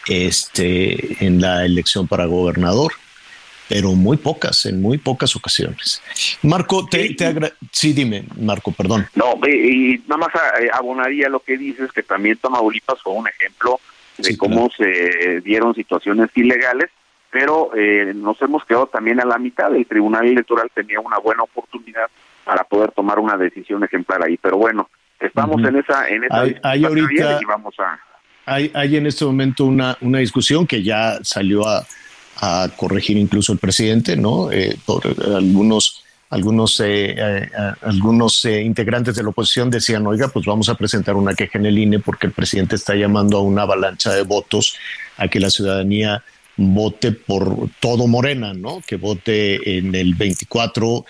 Este, 0.07 1.25
en 1.25 1.41
la 1.41 1.65
elección 1.65 2.07
para 2.07 2.25
gobernador 2.25 2.91
pero 3.67 3.91
muy 3.93 4.17
pocas, 4.17 4.65
en 4.65 4.81
muy 4.81 4.97
pocas 4.97 5.35
ocasiones. 5.35 6.01
Marco, 6.43 6.85
te, 6.85 7.07
sí, 7.07 7.15
te 7.15 7.53
sí 7.71 7.93
dime, 7.93 8.25
Marco, 8.39 8.71
perdón. 8.71 9.07
No, 9.15 9.35
y 9.47 10.01
nada 10.07 10.17
más 10.17 10.29
eh, 10.61 10.69
abonaría 10.71 11.29
lo 11.29 11.39
que 11.39 11.57
dices, 11.57 11.91
que 11.91 12.03
también 12.03 12.37
Tamaulipas 12.37 13.01
fue 13.01 13.13
un 13.13 13.27
ejemplo 13.27 13.79
de 14.17 14.37
cómo 14.37 14.69
se 14.75 15.41
dieron 15.41 15.73
situaciones 15.75 16.29
ilegales, 16.35 16.89
pero 17.31 17.71
eh, 17.75 18.13
nos 18.15 18.41
hemos 18.41 18.63
quedado 18.63 18.87
también 18.87 19.19
a 19.19 19.25
la 19.25 19.37
mitad. 19.37 19.75
El 19.75 19.85
Tribunal 19.85 20.25
Electoral 20.25 20.71
tenía 20.73 20.99
una 20.99 21.17
buena 21.17 21.43
oportunidad 21.43 22.07
para 22.45 22.63
poder 22.63 22.91
tomar 22.91 23.19
una 23.19 23.35
decisión 23.35 23.83
ejemplar 23.83 24.23
ahí, 24.23 24.37
pero 24.37 24.57
bueno, 24.57 24.89
estamos 25.19 25.61
en 25.63 25.77
esa 25.77 26.07
en 26.07 26.23
esa 26.23 26.41
hay, 26.63 26.85
ahorita, 26.85 27.39
y 27.41 27.45
vamos 27.45 27.73
a 27.79 27.99
hay, 28.45 28.71
hay 28.75 28.95
en 28.95 29.07
este 29.07 29.25
momento 29.25 29.65
una, 29.65 29.97
una 30.01 30.19
discusión 30.19 30.67
que 30.67 30.83
ya 30.83 31.17
salió 31.23 31.67
a, 31.67 31.83
a 32.37 32.69
corregir 32.75 33.17
incluso 33.17 33.53
el 33.53 33.59
presidente, 33.59 34.15
¿no? 34.17 34.51
Eh, 34.51 34.77
algunos 35.35 36.01
algunos, 36.27 36.79
eh, 36.79 37.15
eh, 37.17 37.49
algunos 37.81 38.43
integrantes 38.45 39.15
de 39.15 39.23
la 39.23 39.29
oposición 39.29 39.69
decían, 39.69 40.05
oiga, 40.07 40.27
pues 40.27 40.45
vamos 40.45 40.67
a 40.67 40.75
presentar 40.75 41.15
una 41.15 41.33
queja 41.33 41.59
en 41.59 41.67
el 41.67 41.77
INE 41.77 41.99
porque 41.99 42.27
el 42.27 42.33
presidente 42.33 42.75
está 42.75 42.95
llamando 42.95 43.37
a 43.37 43.41
una 43.41 43.61
avalancha 43.61 44.11
de 44.11 44.23
votos 44.23 44.75
a 45.17 45.27
que 45.27 45.39
la 45.39 45.49
ciudadanía 45.49 46.23
vote 46.57 47.11
por 47.11 47.69
todo 47.79 48.07
Morena, 48.07 48.53
¿no? 48.53 48.81
Que 48.85 48.97
vote 48.97 49.77
en 49.77 49.93
el 49.95 50.15
24 50.15 51.05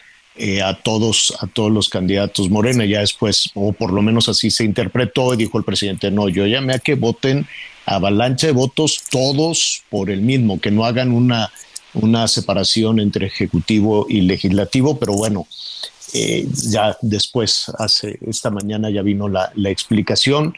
a 0.63 0.73
todos 0.83 1.33
a 1.39 1.47
todos 1.47 1.71
los 1.71 1.87
candidatos 1.87 2.49
Morena. 2.49 2.85
Ya 2.85 2.99
después, 2.99 3.49
o 3.55 3.71
por 3.71 3.93
lo 3.93 4.01
menos 4.01 4.27
así 4.27 4.51
se 4.51 4.65
interpretó, 4.65 5.33
y 5.33 5.37
dijo 5.37 5.57
el 5.57 5.63
presidente, 5.63 6.11
no, 6.11 6.29
yo 6.29 6.45
llamé 6.45 6.73
a 6.73 6.79
que 6.79 6.95
voten 6.95 7.47
avalancha 7.85 8.47
de 8.47 8.53
votos 8.53 9.03
todos 9.09 9.83
por 9.89 10.09
el 10.09 10.21
mismo, 10.21 10.59
que 10.59 10.71
no 10.71 10.85
hagan 10.85 11.11
una, 11.11 11.51
una 11.93 12.27
separación 12.27 12.99
entre 12.99 13.27
ejecutivo 13.27 14.05
y 14.09 14.21
legislativo, 14.21 14.99
pero 14.99 15.13
bueno, 15.13 15.47
eh, 16.13 16.45
ya 16.69 16.95
después, 17.01 17.71
hace 17.77 18.19
esta 18.27 18.49
mañana 18.49 18.89
ya 18.89 19.01
vino 19.01 19.27
la, 19.27 19.51
explicación, 19.69 20.55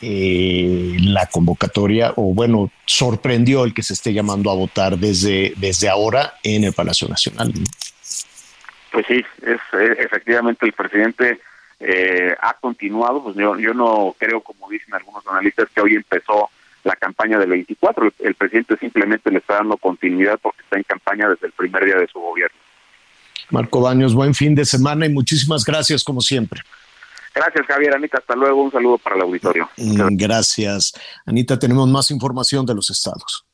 eh, 0.00 0.96
la 1.00 1.26
convocatoria, 1.26 2.12
o 2.16 2.34
bueno, 2.34 2.70
sorprendió 2.84 3.64
el 3.64 3.74
que 3.74 3.82
se 3.82 3.94
esté 3.94 4.12
llamando 4.12 4.50
a 4.50 4.54
votar 4.54 4.98
desde, 4.98 5.54
desde 5.56 5.88
ahora 5.88 6.34
en 6.42 6.64
el 6.64 6.72
Palacio 6.72 7.08
Nacional. 7.08 7.52
Pues 8.90 9.06
sí, 9.06 9.24
es 9.46 9.60
eh, 9.80 9.96
efectivamente 9.98 10.66
el 10.66 10.72
presidente 10.72 11.40
eh, 11.84 12.34
ha 12.40 12.54
continuado, 12.54 13.24
pues 13.24 13.36
yo, 13.36 13.58
yo 13.58 13.74
no 13.74 14.14
creo, 14.16 14.40
como 14.40 14.68
dicen 14.68 14.94
algunos 14.94 15.26
analistas, 15.26 15.68
que 15.74 15.80
hoy 15.80 15.96
empezó 15.96 16.48
la 16.84 16.94
campaña 16.94 17.38
del 17.38 17.50
24. 17.50 18.12
El, 18.20 18.34
presidente 18.36 18.76
simplemente 18.76 19.30
le 19.30 19.38
está 19.38 19.54
dando 19.54 19.76
continuidad 19.76 20.38
porque 20.40 20.62
está 20.62 20.76
en 20.76 20.84
campaña 20.84 21.28
desde 21.28 21.48
el 21.48 21.52
primer 21.52 21.84
día 21.84 21.96
de 21.96 22.06
su 22.06 22.20
gobierno. 22.20 22.56
Marco 23.50 23.80
Baños, 23.80 24.14
buen 24.14 24.34
fin 24.34 24.54
de 24.54 24.64
semana 24.64 25.06
y 25.06 25.08
muchísimas 25.08 25.64
gracias 25.64 26.04
como 26.04 26.20
siempre. 26.20 26.60
Gracias, 27.34 27.66
Javier. 27.66 27.96
Anita, 27.96 28.18
hasta 28.18 28.36
luego. 28.36 28.62
Un 28.62 28.70
saludo 28.70 28.98
para 28.98 29.16
el 29.16 29.22
auditorio. 29.22 29.68
Gracias. 29.76 30.92
Anita, 31.26 31.58
tenemos 31.58 31.88
más 31.88 32.10
información 32.10 32.64
de 32.64 32.74
los 32.74 32.90
estados. 32.90 33.44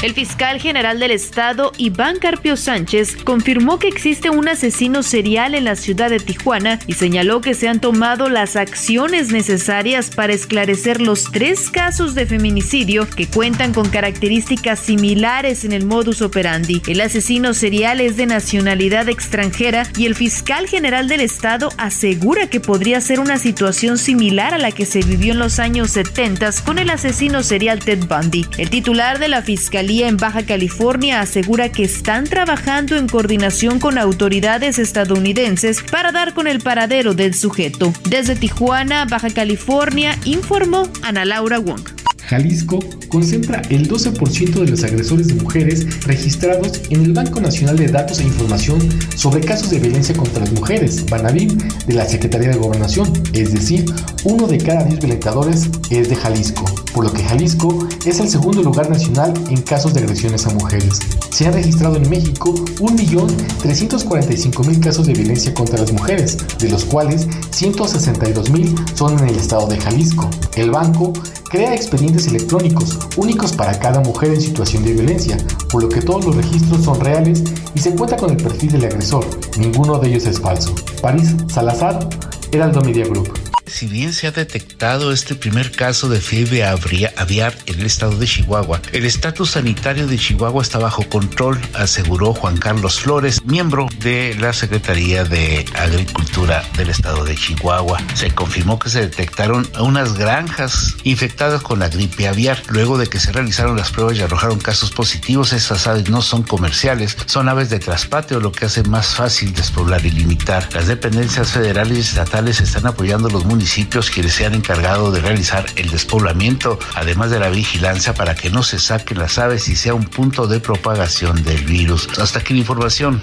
El 0.00 0.14
fiscal 0.14 0.60
general 0.60 1.00
del 1.00 1.10
estado, 1.10 1.72
Iván 1.76 2.20
Carpio 2.20 2.56
Sánchez, 2.56 3.16
confirmó 3.16 3.80
que 3.80 3.88
existe 3.88 4.30
un 4.30 4.46
asesino 4.46 5.02
serial 5.02 5.56
en 5.56 5.64
la 5.64 5.74
ciudad 5.74 6.08
de 6.08 6.20
Tijuana 6.20 6.78
y 6.86 6.92
señaló 6.92 7.40
que 7.40 7.52
se 7.54 7.66
han 7.66 7.80
tomado 7.80 8.28
las 8.28 8.54
acciones 8.54 9.32
necesarias 9.32 10.10
para 10.14 10.34
esclarecer 10.34 11.00
los 11.00 11.24
tres 11.32 11.68
casos 11.70 12.14
de 12.14 12.26
feminicidio 12.26 13.08
que 13.10 13.26
cuentan 13.26 13.74
con 13.74 13.88
características 13.88 14.78
similares 14.78 15.64
en 15.64 15.72
el 15.72 15.84
modus 15.84 16.22
operandi. 16.22 16.80
El 16.86 17.00
asesino 17.00 17.52
serial 17.52 18.00
es 18.00 18.16
de 18.16 18.26
nacionalidad 18.26 19.08
extranjera 19.08 19.82
y 19.96 20.06
el 20.06 20.14
fiscal 20.14 20.68
general 20.68 21.08
del 21.08 21.22
estado 21.22 21.70
asegura 21.76 22.46
que 22.46 22.60
podría 22.60 23.00
ser 23.00 23.18
una 23.18 23.36
situación 23.36 23.98
similar 23.98 24.54
a 24.54 24.58
la 24.58 24.70
que 24.70 24.86
se 24.86 25.00
vivió 25.00 25.32
en 25.32 25.40
los 25.40 25.58
años 25.58 25.90
70 25.90 26.52
con 26.64 26.78
el 26.78 26.88
asesino 26.90 27.42
serial 27.42 27.80
Ted 27.80 28.06
Bundy. 28.06 28.46
El 28.58 28.70
titular 28.70 29.18
de 29.18 29.26
la 29.26 29.42
fiscalía 29.42 29.87
En 29.90 30.18
Baja 30.18 30.44
California 30.44 31.22
asegura 31.22 31.72
que 31.72 31.82
están 31.82 32.24
trabajando 32.24 32.96
en 32.96 33.08
coordinación 33.08 33.80
con 33.80 33.96
autoridades 33.96 34.78
estadounidenses 34.78 35.82
para 35.82 36.12
dar 36.12 36.34
con 36.34 36.46
el 36.46 36.60
paradero 36.60 37.14
del 37.14 37.34
sujeto. 37.34 37.94
Desde 38.04 38.36
Tijuana, 38.36 39.06
Baja 39.06 39.30
California, 39.30 40.18
informó 40.26 40.88
Ana 41.02 41.24
Laura 41.24 41.58
Wong. 41.58 41.88
Jalisco 42.28 42.78
concentra 43.08 43.62
el 43.70 43.88
12% 43.88 44.52
de 44.52 44.70
los 44.70 44.84
agresores 44.84 45.28
de 45.28 45.34
mujeres 45.34 46.04
registrados 46.04 46.82
en 46.90 47.06
el 47.06 47.14
Banco 47.14 47.40
Nacional 47.40 47.78
de 47.78 47.88
Datos 47.88 48.20
e 48.20 48.24
Información 48.24 48.78
sobre 49.16 49.40
casos 49.40 49.70
de 49.70 49.78
violencia 49.78 50.14
contra 50.14 50.40
las 50.40 50.52
mujeres, 50.52 51.08
Banabim, 51.08 51.56
de 51.86 51.94
la 51.94 52.04
Secretaría 52.04 52.50
de 52.50 52.58
Gobernación, 52.58 53.10
es 53.32 53.54
decir, 53.54 53.86
uno 54.24 54.46
de 54.46 54.58
cada 54.58 54.84
10 54.84 55.00
violentadores 55.00 55.70
es 55.88 56.10
de 56.10 56.16
Jalisco, 56.16 56.66
por 56.92 57.04
lo 57.04 57.12
que 57.12 57.22
Jalisco 57.22 57.88
es 58.04 58.20
el 58.20 58.28
segundo 58.28 58.62
lugar 58.62 58.90
nacional 58.90 59.32
en 59.48 59.62
casos 59.62 59.94
de 59.94 60.00
agresiones 60.00 60.46
a 60.46 60.50
mujeres. 60.50 60.98
Se 61.30 61.46
han 61.46 61.54
registrado 61.54 61.96
en 61.96 62.10
México 62.10 62.54
1.345.000 62.54 64.80
casos 64.80 65.06
de 65.06 65.14
violencia 65.14 65.54
contra 65.54 65.78
las 65.78 65.92
mujeres, 65.92 66.36
de 66.58 66.68
los 66.68 66.84
cuales 66.84 67.26
162.000 67.52 68.94
son 68.94 69.18
en 69.18 69.28
el 69.28 69.36
estado 69.36 69.66
de 69.66 69.78
Jalisco. 69.78 70.28
El 70.56 70.72
banco 70.72 71.14
crea 71.48 71.74
expedientes 71.74 72.17
electrónicos 72.26 72.98
únicos 73.16 73.52
para 73.52 73.78
cada 73.78 74.00
mujer 74.00 74.34
en 74.34 74.40
situación 74.40 74.84
de 74.84 74.92
violencia, 74.92 75.36
por 75.70 75.82
lo 75.82 75.88
que 75.88 76.02
todos 76.02 76.24
los 76.26 76.36
registros 76.36 76.84
son 76.84 77.00
reales 77.00 77.44
y 77.74 77.78
se 77.78 77.94
cuenta 77.94 78.16
con 78.16 78.30
el 78.30 78.36
perfil 78.36 78.72
del 78.72 78.84
agresor. 78.84 79.24
Ninguno 79.56 79.98
de 79.98 80.08
ellos 80.08 80.26
es 80.26 80.40
falso. 80.40 80.74
París 81.00 81.34
Salazar, 81.48 82.08
Heraldo 82.52 82.80
Media 82.82 83.06
Group. 83.06 83.47
Si 83.68 83.86
bien 83.86 84.12
se 84.14 84.26
ha 84.26 84.30
detectado 84.30 85.12
este 85.12 85.34
primer 85.34 85.70
caso 85.70 86.08
de 86.08 86.20
fiebre 86.20 86.64
aviar 86.64 87.54
en 87.66 87.80
el 87.80 87.86
estado 87.86 88.16
de 88.16 88.26
Chihuahua, 88.26 88.80
el 88.92 89.04
estatus 89.04 89.50
sanitario 89.50 90.06
de 90.06 90.16
Chihuahua 90.16 90.62
está 90.62 90.78
bajo 90.78 91.06
control, 91.08 91.60
aseguró 91.74 92.32
Juan 92.32 92.56
Carlos 92.56 93.00
Flores, 93.00 93.44
miembro 93.44 93.86
de 94.00 94.34
la 94.40 94.52
Secretaría 94.52 95.24
de 95.24 95.66
Agricultura 95.74 96.64
del 96.76 96.88
estado 96.88 97.24
de 97.24 97.36
Chihuahua. 97.36 97.98
Se 98.14 98.30
confirmó 98.30 98.78
que 98.78 98.88
se 98.88 99.00
detectaron 99.00 99.68
unas 99.78 100.14
granjas 100.14 100.96
infectadas 101.04 101.62
con 101.62 101.78
la 101.78 101.88
gripe 101.88 102.26
aviar. 102.26 102.62
Luego 102.68 102.96
de 102.96 103.06
que 103.06 103.20
se 103.20 103.32
realizaron 103.32 103.76
las 103.76 103.92
pruebas 103.92 104.16
y 104.16 104.22
arrojaron 104.22 104.58
casos 104.58 104.90
positivos, 104.90 105.52
estas 105.52 105.86
aves 105.86 106.08
no 106.08 106.22
son 106.22 106.42
comerciales, 106.42 107.16
son 107.26 107.48
aves 107.48 107.68
de 107.70 107.78
traspateo, 107.78 108.40
lo 108.40 108.50
que 108.50 108.64
hace 108.64 108.82
más 108.84 109.14
fácil 109.14 109.52
despoblar 109.52 110.04
y 110.06 110.10
limitar. 110.10 110.68
Las 110.72 110.86
dependencias 110.86 111.52
federales 111.52 111.98
y 111.98 112.00
estatales 112.00 112.60
están 112.60 112.86
apoyando 112.86 113.28
los 113.28 113.44
municipios 113.44 113.57
municipios 113.58 114.08
quienes 114.08 114.34
se 114.34 114.46
han 114.46 114.54
encargado 114.54 115.10
de 115.10 115.20
realizar 115.20 115.66
el 115.74 115.90
despoblamiento, 115.90 116.78
además 116.94 117.32
de 117.32 117.40
la 117.40 117.48
vigilancia 117.48 118.14
para 118.14 118.36
que 118.36 118.50
no 118.50 118.62
se 118.62 118.78
saquen 118.78 119.18
las 119.18 119.36
aves 119.36 119.68
y 119.68 119.74
sea 119.74 119.94
un 119.94 120.04
punto 120.04 120.46
de 120.46 120.60
propagación 120.60 121.42
del 121.42 121.64
virus. 121.64 122.08
Hasta 122.20 122.38
aquí 122.38 122.54
la 122.54 122.60
información. 122.60 123.20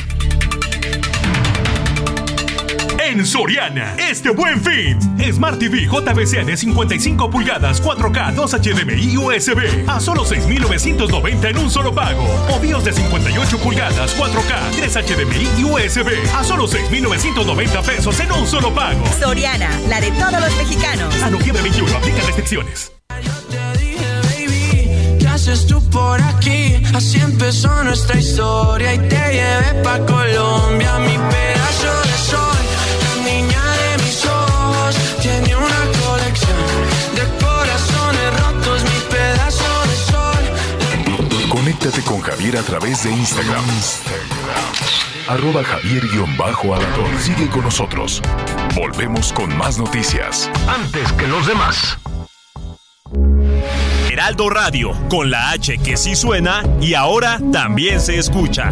En 3.15 3.25
Soriana, 3.25 3.95
este 3.97 4.29
buen 4.29 4.61
fin. 4.61 4.99
Smart 5.31 5.57
TV 5.57 5.85
JBC 5.85 6.43
de 6.43 6.57
55 6.57 7.29
pulgadas, 7.29 7.81
4K, 7.81 8.33
2 8.33 8.51
HDMI 8.51 9.15
USB 9.15 9.87
a 9.87 10.01
solo 10.01 10.25
6,990 10.25 11.49
en 11.49 11.57
un 11.57 11.71
solo 11.71 11.95
pago. 11.95 12.25
O 12.53 12.59
BIOS 12.59 12.83
de 12.83 12.91
58 12.91 13.57
pulgadas, 13.59 14.13
4K, 14.17 14.69
3 14.75 14.93
HDMI 14.97 15.61
y 15.61 15.63
USB 15.63 16.09
a 16.35 16.43
solo 16.43 16.67
6,990 16.67 17.81
pesos 17.83 18.19
en 18.19 18.33
un 18.33 18.45
solo 18.45 18.73
pago. 18.73 19.01
Soriana, 19.17 19.69
la 19.87 20.01
de 20.01 20.11
todos 20.11 20.41
los 20.41 20.57
mexicanos. 20.57 21.15
A 21.23 21.29
noviembre 21.29 21.63
21, 21.63 21.95
aplica 21.95 22.21
restricciones. 22.25 22.91
¿Qué 25.19 25.27
haces 25.29 25.67
tú 25.67 25.81
por 25.89 26.21
aquí? 26.21 26.83
Así 26.93 27.21
empezó 27.21 27.81
nuestra 27.85 28.19
historia 28.19 28.93
y 28.93 28.97
te 28.97 29.15
llevé 29.15 29.83
pa' 29.83 29.99
Colombia, 29.99 30.99
mi 30.99 31.17
pedazo 31.29 31.64
Conéctate 41.85 42.09
con 42.09 42.19
Javier 42.19 42.57
a 42.57 42.63
través 42.63 43.03
de 43.03 43.11
Instagram. 43.11 43.63
Arroba 45.27 45.63
Javier-Alador. 45.63 47.19
Sigue 47.19 47.47
con 47.47 47.61
nosotros. 47.61 48.23
Volvemos 48.73 49.31
con 49.31 49.55
más 49.55 49.77
noticias. 49.77 50.49
Antes 50.67 51.11
que 51.11 51.27
los 51.27 51.45
demás. 51.45 51.99
Heraldo 54.09 54.49
Radio, 54.49 54.93
con 55.09 55.29
la 55.29 55.51
H 55.51 55.77
que 55.77 55.95
sí 55.95 56.15
suena 56.15 56.63
y 56.81 56.95
ahora 56.95 57.39
también 57.51 58.01
se 58.01 58.17
escucha. 58.17 58.71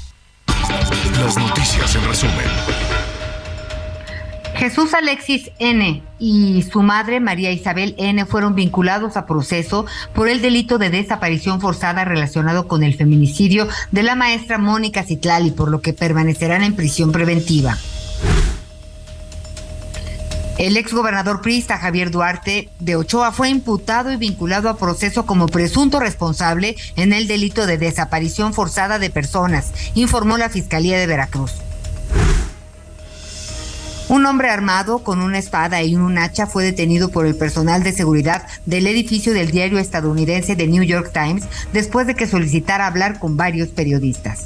Las 1.21 1.37
noticias 1.37 1.95
en 1.95 2.03
resumen. 2.03 2.47
Jesús 4.55 4.91
Alexis 4.95 5.51
N. 5.59 6.01
y 6.17 6.63
su 6.63 6.81
madre 6.81 7.19
María 7.19 7.51
Isabel 7.51 7.93
N. 7.99 8.25
fueron 8.25 8.55
vinculados 8.55 9.17
a 9.17 9.27
proceso 9.27 9.85
por 10.15 10.29
el 10.29 10.41
delito 10.41 10.79
de 10.79 10.89
desaparición 10.89 11.61
forzada 11.61 12.05
relacionado 12.05 12.67
con 12.67 12.81
el 12.81 12.95
feminicidio 12.95 13.67
de 13.91 14.01
la 14.01 14.15
maestra 14.15 14.57
Mónica 14.57 15.03
Citlali, 15.03 15.51
por 15.51 15.69
lo 15.69 15.79
que 15.81 15.93
permanecerán 15.93 16.63
en 16.63 16.75
prisión 16.75 17.11
preventiva. 17.11 17.77
El 20.61 20.77
exgobernador 20.77 21.41
priista 21.41 21.79
Javier 21.79 22.11
Duarte 22.11 22.69
de 22.79 22.95
Ochoa 22.95 23.31
fue 23.31 23.49
imputado 23.49 24.11
y 24.11 24.17
vinculado 24.17 24.69
a 24.69 24.77
proceso 24.77 25.25
como 25.25 25.47
presunto 25.47 25.99
responsable 25.99 26.75
en 26.95 27.13
el 27.13 27.27
delito 27.27 27.65
de 27.65 27.79
desaparición 27.79 28.53
forzada 28.53 28.99
de 28.99 29.09
personas, 29.09 29.71
informó 29.95 30.37
la 30.37 30.49
Fiscalía 30.49 30.99
de 30.99 31.07
Veracruz. 31.07 31.53
Un 34.07 34.23
hombre 34.27 34.51
armado 34.51 34.99
con 34.99 35.23
una 35.23 35.39
espada 35.39 35.81
y 35.81 35.95
un 35.95 36.19
hacha 36.19 36.45
fue 36.45 36.63
detenido 36.63 37.09
por 37.09 37.25
el 37.25 37.35
personal 37.35 37.81
de 37.81 37.93
seguridad 37.93 38.45
del 38.67 38.85
edificio 38.85 39.33
del 39.33 39.49
diario 39.49 39.79
estadounidense 39.79 40.55
The 40.55 40.67
New 40.67 40.83
York 40.83 41.09
Times 41.11 41.45
después 41.73 42.05
de 42.05 42.13
que 42.13 42.27
solicitara 42.27 42.85
hablar 42.85 43.17
con 43.17 43.35
varios 43.35 43.69
periodistas. 43.69 44.45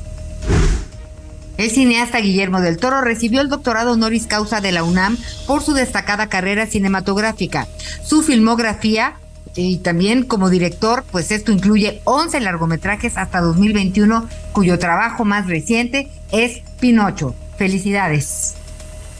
El 1.57 1.71
cineasta 1.71 2.19
Guillermo 2.19 2.61
del 2.61 2.77
Toro 2.77 3.01
recibió 3.01 3.41
el 3.41 3.49
doctorado 3.49 3.93
honoris 3.93 4.27
causa 4.27 4.61
de 4.61 4.71
la 4.71 4.83
UNAM 4.83 5.17
por 5.47 5.63
su 5.63 5.73
destacada 5.73 6.27
carrera 6.27 6.67
cinematográfica. 6.67 7.67
Su 8.03 8.21
filmografía 8.21 9.15
y 9.55 9.77
también 9.77 10.23
como 10.23 10.49
director, 10.49 11.05
pues 11.11 11.31
esto 11.31 11.51
incluye 11.51 12.01
11 12.03 12.41
largometrajes 12.41 13.17
hasta 13.17 13.39
2021, 13.39 14.27
cuyo 14.51 14.79
trabajo 14.79 15.23
más 15.23 15.47
reciente 15.47 16.09
es 16.31 16.61
Pinocho. 16.79 17.35
Felicidades. 17.57 18.55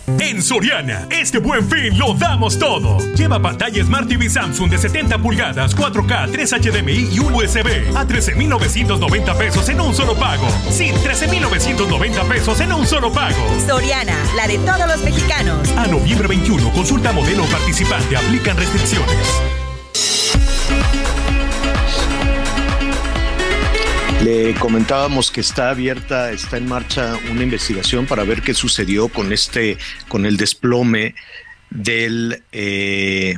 En 0.07 0.41
Soriana, 0.41 1.07
este 1.09 1.39
buen 1.39 1.67
fin 1.67 1.97
lo 1.97 2.13
damos 2.13 2.59
todo. 2.59 2.99
Lleva 3.15 3.41
pantalla 3.41 3.83
Smart 3.83 4.07
TV 4.07 4.29
Samsung 4.29 4.69
de 4.69 4.77
70 4.77 5.17
pulgadas, 5.17 5.75
4K, 5.75 6.31
3 6.31 6.53
HDMI 6.53 7.09
y 7.11 7.19
un 7.19 7.33
USB 7.33 7.95
a 7.95 8.05
13,990 8.05 9.37
pesos 9.37 9.67
en 9.69 9.81
un 9.81 9.95
solo 9.95 10.15
pago. 10.15 10.47
Sí, 10.69 10.91
13,990 11.03 12.23
pesos 12.25 12.59
en 12.59 12.73
un 12.73 12.85
solo 12.85 13.11
pago. 13.11 13.35
Soriana, 13.65 14.17
la 14.35 14.47
de 14.47 14.59
todos 14.59 14.87
los 14.87 15.01
mexicanos. 15.03 15.67
A 15.75 15.87
noviembre 15.87 16.27
21, 16.27 16.71
consulta 16.71 17.11
modelo 17.11 17.43
participante, 17.45 18.15
aplican 18.15 18.57
restricciones. 18.57 19.64
Le 24.25 24.55
comentábamos 24.55 25.29
que 25.29 25.41
está 25.41 25.69
abierta, 25.69 26.31
está 26.31 26.57
en 26.57 26.67
marcha 26.67 27.13
una 27.29 27.43
investigación 27.43 28.07
para 28.07 28.23
ver 28.23 28.41
qué 28.41 28.55
sucedió 28.55 29.07
con 29.07 29.31
este, 29.31 29.77
con 30.07 30.25
el 30.25 30.35
desplome 30.35 31.13
del 31.69 32.41
eh, 32.51 33.35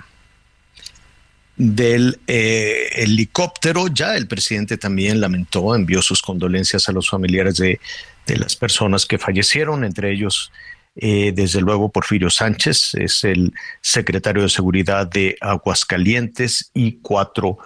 del 1.57 2.21
eh, 2.27 2.87
helicóptero. 2.93 3.89
Ya 3.89 4.15
el 4.15 4.29
presidente 4.29 4.77
también 4.77 5.19
lamentó, 5.19 5.75
envió 5.75 6.01
sus 6.01 6.21
condolencias 6.21 6.87
a 6.87 6.93
los 6.93 7.09
familiares 7.09 7.57
de, 7.57 7.81
de 8.25 8.37
las 8.37 8.55
personas 8.55 9.05
que 9.05 9.17
fallecieron, 9.17 9.83
entre 9.83 10.13
ellos, 10.13 10.53
eh, 10.95 11.33
desde 11.35 11.59
luego, 11.59 11.89
Porfirio 11.89 12.29
Sánchez, 12.29 12.95
es 12.95 13.25
el 13.25 13.51
secretario 13.81 14.43
de 14.43 14.49
Seguridad 14.49 15.05
de 15.05 15.35
Aguascalientes 15.41 16.71
y 16.73 16.93
cuatro, 17.01 17.57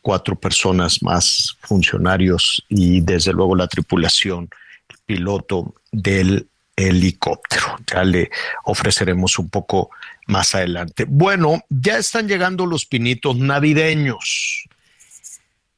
cuatro 0.00 0.38
personas 0.38 1.02
más, 1.02 1.56
funcionarios 1.60 2.64
y 2.68 3.00
desde 3.00 3.32
luego 3.32 3.54
la 3.54 3.68
tripulación, 3.68 4.48
el 4.88 4.96
piloto 5.06 5.74
del 5.92 6.48
helicóptero. 6.76 7.76
Ya 7.86 8.04
le 8.04 8.30
ofreceremos 8.64 9.38
un 9.38 9.50
poco 9.50 9.90
más 10.26 10.54
adelante. 10.54 11.04
Bueno, 11.08 11.62
ya 11.68 11.98
están 11.98 12.28
llegando 12.28 12.66
los 12.66 12.86
pinitos 12.86 13.36
navideños. 13.36 14.64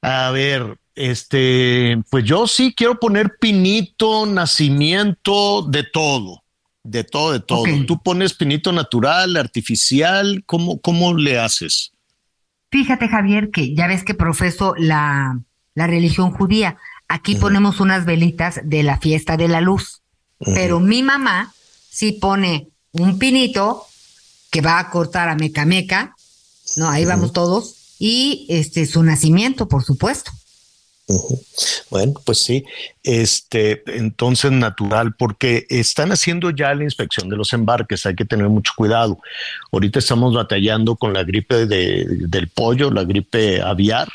A 0.02 0.30
ver, 0.30 0.78
este, 0.94 2.02
pues 2.10 2.24
yo 2.24 2.46
sí 2.46 2.74
quiero 2.76 2.98
poner 2.98 3.36
pinito, 3.40 4.26
nacimiento, 4.26 5.62
de 5.62 5.84
todo, 5.84 6.42
de 6.82 7.04
todo, 7.04 7.32
de 7.32 7.40
todo. 7.40 7.64
Tú 7.86 8.02
pones 8.02 8.34
pinito 8.34 8.72
natural, 8.72 9.36
artificial, 9.36 10.42
¿cómo, 10.46 10.80
cómo 10.80 11.16
le 11.16 11.38
haces? 11.38 11.92
Fíjate, 12.72 13.06
Javier, 13.06 13.50
que 13.50 13.74
ya 13.74 13.86
ves 13.86 14.02
que 14.02 14.14
profeso 14.14 14.74
la, 14.78 15.38
la 15.74 15.86
religión 15.86 16.32
judía. 16.32 16.78
Aquí 17.06 17.34
ponemos 17.36 17.80
unas 17.80 18.06
velitas 18.06 18.60
de 18.64 18.82
la 18.82 18.98
fiesta 18.98 19.36
de 19.36 19.46
la 19.46 19.60
luz. 19.60 20.00
Pero 20.38 20.80
mi 20.80 21.02
mamá 21.02 21.52
sí 21.90 22.12
pone 22.12 22.70
un 22.92 23.18
pinito 23.18 23.84
que 24.50 24.62
va 24.62 24.78
a 24.78 24.88
cortar 24.88 25.28
a 25.28 25.36
Meca 25.36 25.66
Meca, 25.66 26.16
¿no? 26.78 26.88
Ahí 26.88 27.04
vamos 27.04 27.34
todos, 27.34 27.96
y 27.98 28.46
este 28.48 28.86
su 28.86 29.02
nacimiento, 29.02 29.68
por 29.68 29.84
supuesto. 29.84 30.32
Bueno, 31.90 32.14
pues 32.24 32.38
sí, 32.38 32.64
este, 33.02 33.82
entonces 33.86 34.50
natural, 34.52 35.14
porque 35.16 35.66
están 35.68 36.12
haciendo 36.12 36.50
ya 36.50 36.74
la 36.74 36.84
inspección 36.84 37.28
de 37.28 37.36
los 37.36 37.52
embarques, 37.52 38.06
hay 38.06 38.14
que 38.14 38.24
tener 38.24 38.48
mucho 38.48 38.72
cuidado. 38.76 39.18
Ahorita 39.70 39.98
estamos 39.98 40.34
batallando 40.34 40.96
con 40.96 41.12
la 41.12 41.24
gripe 41.24 41.66
de, 41.66 42.06
del 42.28 42.48
pollo, 42.48 42.90
la 42.90 43.04
gripe 43.04 43.60
aviar, 43.60 44.08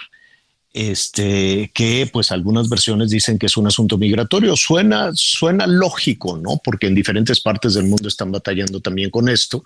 este, 0.74 1.72
que 1.74 2.08
pues 2.12 2.32
algunas 2.32 2.70
versiones 2.70 3.10
dicen 3.10 3.40
que 3.40 3.48
es 3.48 3.58
un 3.58 3.68
asunto 3.68 3.98
migratorio. 3.98 4.56
Suena, 4.56 5.10
suena 5.14 5.66
lógico, 5.66 6.38
¿no? 6.38 6.62
Porque 6.64 6.88
en 6.88 6.96
diferentes 6.96 7.40
partes 7.42 7.74
del 7.74 7.86
mundo 7.86 8.08
están 8.08 8.32
batallando 8.32 8.80
también 8.80 9.10
con 9.10 9.28
esto. 9.28 9.64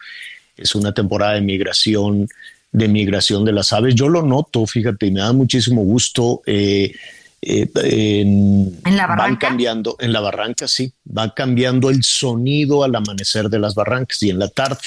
Es 0.55 0.73
una 0.73 0.93
temporada 0.93 1.33
de 1.33 1.41
migración, 1.41 2.29
de 2.71 2.87
migración 2.87 3.43
de 3.43 3.51
las 3.51 3.73
aves. 3.73 3.95
Yo 3.95 4.07
lo 4.07 4.21
noto, 4.21 4.65
fíjate, 4.65 5.07
y 5.07 5.11
me 5.11 5.19
da 5.19 5.33
muchísimo 5.33 5.83
gusto. 5.83 6.41
Eh, 6.45 6.93
eh, 7.41 8.21
en, 8.21 8.79
la 8.95 9.07
barranca. 9.07 9.23
Van 9.23 9.35
cambiando, 9.37 9.95
en 9.99 10.13
la 10.13 10.19
barranca, 10.19 10.67
sí, 10.67 10.93
va 11.05 11.33
cambiando 11.33 11.89
el 11.89 12.03
sonido 12.03 12.83
al 12.83 12.95
amanecer 12.95 13.49
de 13.49 13.59
las 13.59 13.75
barrancas 13.75 14.21
y 14.23 14.29
en 14.29 14.39
la 14.39 14.47
tarde. 14.47 14.79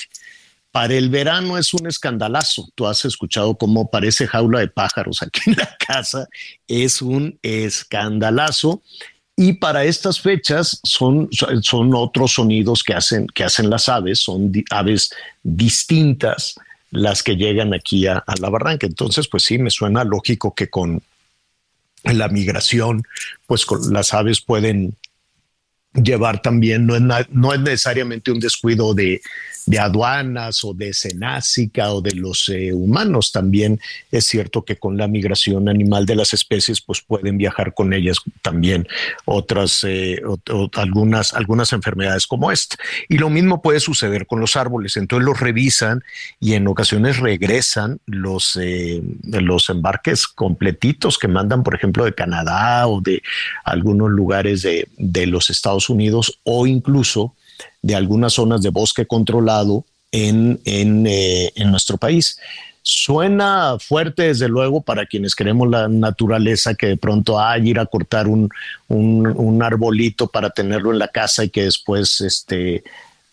Para 0.71 0.95
el 0.95 1.09
verano 1.09 1.57
es 1.57 1.73
un 1.73 1.87
escandalazo. 1.87 2.69
Tú 2.75 2.87
has 2.87 3.05
escuchado 3.05 3.55
cómo 3.57 3.91
parece 3.91 4.27
jaula 4.27 4.61
de 4.61 4.69
pájaros 4.69 5.23
aquí 5.23 5.41
en 5.47 5.57
la 5.57 5.77
casa. 5.79 6.29
Es 6.67 7.01
un 7.01 7.39
escandalazo. 7.43 8.83
Y 9.37 9.55
para 9.55 9.85
estas 9.85 10.21
fechas 10.21 10.81
son, 10.85 11.29
son 11.63 11.95
otros 11.95 12.33
sonidos 12.35 12.85
que 12.85 12.95
hacen, 12.95 13.27
que 13.27 13.43
hacen 13.43 13.69
las 13.69 13.89
aves, 13.89 14.21
son 14.21 14.53
aves 14.71 15.13
distintas 15.43 16.55
las 16.91 17.25
que 17.25 17.35
llegan 17.37 17.75
aquí 17.75 18.07
a, 18.07 18.23
la 18.41 18.49
barranca. 18.49 18.87
Entonces, 18.87 19.27
pues 19.27 19.43
sí, 19.43 19.59
me 19.59 19.71
suena 19.71 20.05
lógico 20.05 20.55
que 20.55 20.71
con 20.71 21.03
la 22.05 22.29
migración, 22.29 23.03
pues 23.47 23.65
con 23.65 23.93
las 23.93 24.13
aves 24.15 24.41
pueden 24.41 24.97
llevar 25.95 26.43
también, 26.43 26.87
no 26.87 26.99
no 26.99 27.53
es 27.53 27.61
necesariamente 27.61 28.33
un 28.33 28.41
descuido 28.41 28.95
de, 28.95 29.21
de 29.66 29.78
aduanas 29.78 30.65
o 30.65 30.74
de 30.74 30.93
cenásica 30.93 31.93
o 31.93 32.01
de 32.01 32.12
los 32.12 32.49
eh, 32.49 32.73
humanos. 32.73 33.32
También 33.32 33.81
es 34.11 34.27
cierto 34.27 34.65
que 34.65 34.77
con 34.77 34.97
la 34.97 35.09
migración 35.09 35.69
animal 35.69 36.07
de 36.07 36.16
las 36.16 36.35
especies, 36.35 36.81
pues 36.81 37.01
pueden 37.01 37.39
viajar 37.39 37.74
con 37.74 37.93
ellas 37.93 38.19
también 38.43 38.86
otras, 39.24 39.85
eh, 39.85 40.20
algunas, 40.74 41.32
algunas 41.32 41.73
enfermedades 41.73 42.27
como 42.27 42.51
esta. 42.51 42.77
Y 43.09 43.19
lo 43.19 43.31
mismo 43.31 43.62
puede 43.62 43.81
suceder 43.81 44.27
con 44.27 44.41
los 44.41 44.57
árboles. 44.57 44.97
Entonces 44.97 45.27
los 45.27 45.41
revisan 45.41 46.03
y 46.41 46.55
en 46.55 46.66
ocasiones 46.69 47.19
regresan 47.19 48.01
los, 48.07 48.59
eh, 48.61 49.03
los 49.23 49.69
embarques 49.70 50.27
completitos 50.27 51.19
que 51.19 51.28
mandan, 51.28 51.62
por 51.62 51.74
ejemplo, 51.74 52.05
de 52.05 52.15
Canadá 52.15 52.86
o 52.86 53.01
de 53.01 53.23
algunos 53.65 54.11
lugares 54.11 54.62
de, 54.62 54.89
de 54.99 55.27
los 55.27 55.51
Estados 55.51 55.89
Unidos 55.89 56.41
o 56.45 56.66
incluso 56.66 57.35
de 57.85 57.94
algunas 57.94 58.32
zonas 58.32 58.62
de 58.62 58.70
bosque 58.70 59.05
controlado 59.05 59.85
en, 60.11 60.59
eh, 60.65 61.52
en, 61.55 61.70
nuestro 61.70 61.98
país. 61.98 62.39
Suena 62.82 63.77
fuerte, 63.78 64.23
desde 64.23 64.48
luego, 64.48 64.81
para 64.81 65.05
quienes 65.05 65.35
queremos 65.35 65.69
la 65.69 65.86
naturaleza, 65.89 66.74
que 66.74 66.86
de 66.86 66.97
pronto 66.97 67.39
hay 67.39 67.69
ir 67.69 67.78
a 67.78 67.85
cortar 67.85 68.27
un, 68.27 68.48
un, 68.89 69.62
arbolito 69.62 70.27
para 70.28 70.48
tenerlo 70.48 70.93
en 70.93 70.98
la 70.98 71.09
casa 71.09 71.44
y 71.44 71.51
que 71.51 71.65
después 71.65 72.23
este, 72.23 72.85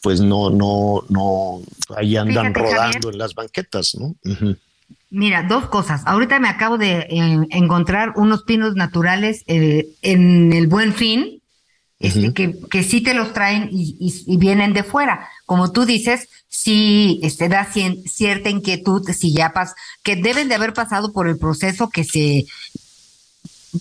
pues 0.01 0.19
no, 0.19 0.49
no, 0.49 1.03
no, 1.07 1.61
ahí 1.95 2.17
andan 2.17 2.53
rodando 2.53 3.09
en 3.09 3.17
las 3.17 3.33
banquetas, 3.33 3.95
¿no? 3.95 4.15
Mira, 5.09 5.43
dos 5.43 5.67
cosas. 5.67 6.01
Ahorita 6.05 6.39
me 6.39 6.49
acabo 6.49 6.77
de 6.77 7.07
eh, 7.09 7.47
encontrar 7.51 8.13
unos 8.17 8.43
pinos 8.43 8.75
naturales 8.75 9.43
eh, 9.47 9.87
en 10.01 10.51
el 10.51 10.67
Buen 10.67 10.93
Fin, 10.93 11.40
este, 12.01 12.33
que, 12.33 12.59
que 12.69 12.83
sí 12.83 13.01
te 13.01 13.13
los 13.13 13.31
traen 13.31 13.69
y, 13.71 14.37
vienen 14.37 14.73
de 14.73 14.83
fuera. 14.83 15.29
Como 15.45 15.71
tú 15.71 15.85
dices, 15.85 16.29
sí 16.49 17.19
este, 17.21 17.47
da 17.47 17.67
cierta 17.71 18.49
inquietud 18.49 19.07
si 19.11 19.33
ya 19.33 19.53
pas 19.53 19.73
que 20.03 20.15
deben 20.15 20.49
de 20.49 20.55
haber 20.55 20.73
pasado 20.73 21.13
por 21.13 21.27
el 21.27 21.37
proceso 21.37 21.89
que 21.89 22.03
se, 22.03 22.47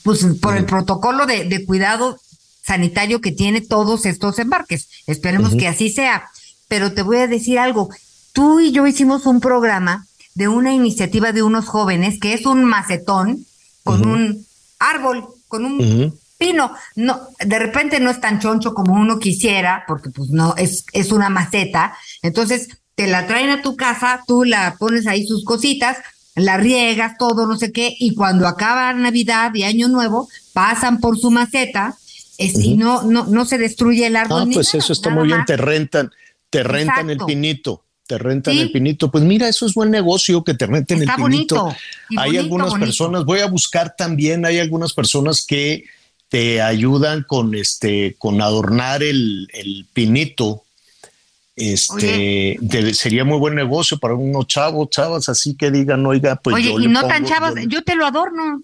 pues 0.04 0.24
por 0.40 0.56
el 0.56 0.66
protocolo 0.66 1.24
de, 1.26 1.64
cuidado 1.64 2.20
sanitario 2.62 3.20
que 3.20 3.32
tiene 3.32 3.62
todos 3.62 4.04
estos 4.04 4.38
embarques. 4.38 4.88
Esperemos 5.06 5.54
que 5.54 5.66
así 5.66 5.90
sea. 5.90 6.28
Pero 6.68 6.92
te 6.92 7.02
voy 7.02 7.16
a 7.16 7.26
decir 7.26 7.58
algo. 7.58 7.88
Tú 8.32 8.60
y 8.60 8.70
yo 8.70 8.86
hicimos 8.86 9.26
un 9.26 9.40
programa 9.40 10.06
de 10.34 10.46
una 10.46 10.72
iniciativa 10.72 11.32
de 11.32 11.42
unos 11.42 11.66
jóvenes 11.66 12.20
que 12.20 12.34
es 12.34 12.46
un 12.46 12.64
macetón 12.64 13.44
con 13.82 14.06
un 14.06 14.46
árbol, 14.78 15.26
con 15.48 15.64
un 15.64 16.19
pino. 16.40 16.72
No, 16.96 17.20
de 17.38 17.58
repente 17.58 18.00
no 18.00 18.10
es 18.10 18.20
tan 18.20 18.40
choncho 18.40 18.74
como 18.74 18.94
uno 18.94 19.18
quisiera, 19.18 19.84
porque 19.86 20.10
pues 20.10 20.30
no, 20.30 20.56
es, 20.56 20.84
es 20.92 21.12
una 21.12 21.28
maceta. 21.28 21.94
Entonces, 22.22 22.68
te 22.94 23.06
la 23.06 23.26
traen 23.26 23.50
a 23.50 23.62
tu 23.62 23.76
casa, 23.76 24.24
tú 24.26 24.44
la 24.44 24.74
pones 24.78 25.06
ahí 25.06 25.26
sus 25.26 25.44
cositas, 25.44 25.98
la 26.34 26.56
riegas, 26.56 27.18
todo, 27.18 27.46
no 27.46 27.56
sé 27.56 27.70
qué, 27.70 27.94
y 27.98 28.14
cuando 28.14 28.48
acaba 28.48 28.92
Navidad 28.94 29.54
y 29.54 29.64
Año 29.64 29.88
Nuevo, 29.88 30.28
pasan 30.52 30.98
por 30.98 31.18
su 31.18 31.30
maceta, 31.30 31.96
y 32.38 32.74
no, 32.74 33.02
no, 33.02 33.26
no 33.26 33.44
se 33.44 33.58
destruye 33.58 34.06
el 34.06 34.16
árbol. 34.16 34.44
Ah, 34.46 34.50
pues 34.52 34.74
eso 34.74 34.94
está 34.94 35.10
muy 35.10 35.26
bien, 35.26 35.44
te 35.44 35.58
rentan, 35.58 36.10
te 36.48 36.62
rentan 36.62 37.10
el 37.10 37.18
pinito 37.18 37.84
te 38.06 38.18
rentan 38.18 38.58
el 38.58 38.72
pinito. 38.72 39.08
Pues 39.08 39.22
mira, 39.22 39.46
eso 39.48 39.66
es 39.66 39.72
buen 39.72 39.88
negocio 39.88 40.42
que 40.42 40.54
te 40.54 40.66
renten 40.66 41.00
el 41.00 41.08
pinito. 41.14 41.72
hay 42.16 42.38
algunas 42.38 42.74
personas, 42.74 43.24
voy 43.24 43.38
a 43.38 43.46
buscar 43.46 43.94
también, 43.96 44.44
hay 44.44 44.58
algunas 44.58 44.92
personas 44.92 45.46
que 45.46 45.84
te 46.30 46.62
ayudan 46.62 47.24
con 47.24 47.54
este 47.54 48.14
con 48.16 48.40
adornar 48.40 49.02
el, 49.02 49.86
pinito. 49.92 50.62
Este 51.56 52.58
sería 52.94 53.24
muy 53.24 53.38
buen 53.38 53.54
negocio 53.54 53.98
para 53.98 54.14
unos 54.14 54.46
chavos, 54.46 54.88
chavas, 54.88 55.28
así 55.28 55.56
que 55.56 55.70
digan, 55.70 56.06
oiga, 56.06 56.36
pues 56.36 56.56
Oye, 56.56 56.70
y 56.70 56.88
no 56.88 57.06
tan 57.06 57.26
chavas, 57.26 57.54
yo, 57.66 57.82
te 57.82 57.96
lo 57.96 58.06
adorno. 58.06 58.62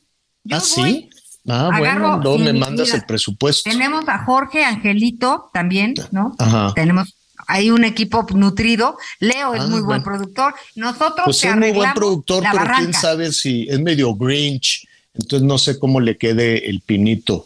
ah, 0.51 0.61
sí. 0.61 1.11
Ah, 1.49 1.71
bueno, 1.77 2.17
no 2.19 2.39
me 2.39 2.53
mandas 2.53 2.95
el 2.95 3.05
presupuesto. 3.05 3.69
Tenemos 3.69 4.09
a 4.09 4.25
Jorge 4.25 4.65
Angelito 4.65 5.51
también, 5.53 5.95
¿no? 6.11 6.35
Ajá. 6.39 6.73
Tenemos 6.75 7.15
hay 7.49 7.71
un 7.71 7.85
equipo 7.85 8.27
nutrido. 8.35 8.97
Leo 9.21 9.55
es 9.55 9.63
ah, 9.63 9.67
muy 9.67 9.81
buen 9.81 10.03
productor. 10.03 10.55
Nosotros 10.75 11.25
pues 11.25 11.45
es 11.45 11.57
muy 11.57 11.73
buen 11.73 11.93
productor, 11.95 12.43
pero 12.51 12.65
quién 12.77 12.93
sabe 12.93 13.33
si 13.33 13.67
es 13.69 13.81
medio 13.81 14.15
Grinch 14.15 14.86
entonces 15.19 15.47
no 15.47 15.59
sé 15.59 15.79
cómo 15.79 16.01
le 16.01 16.17
quede 16.17 16.69
el 16.69 16.81
pinito. 16.81 17.45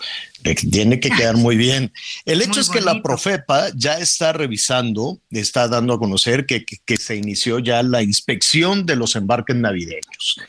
Tiene 0.70 1.00
que 1.00 1.10
quedar 1.10 1.36
muy 1.36 1.56
bien. 1.56 1.92
El 2.24 2.40
hecho 2.40 2.60
es 2.60 2.70
que 2.70 2.80
la 2.80 3.02
Profepa 3.02 3.68
ya 3.74 3.98
está 3.98 4.32
revisando, 4.32 5.18
está 5.30 5.68
dando 5.68 5.92
a 5.92 5.98
conocer 5.98 6.46
que, 6.46 6.64
se 6.96 7.16
inició 7.16 7.58
ya 7.58 7.82
la 7.82 8.02
inspección 8.02 8.86
de 8.86 8.96
los 8.96 9.16
embarques 9.16 9.56
navideños. 9.56 10.40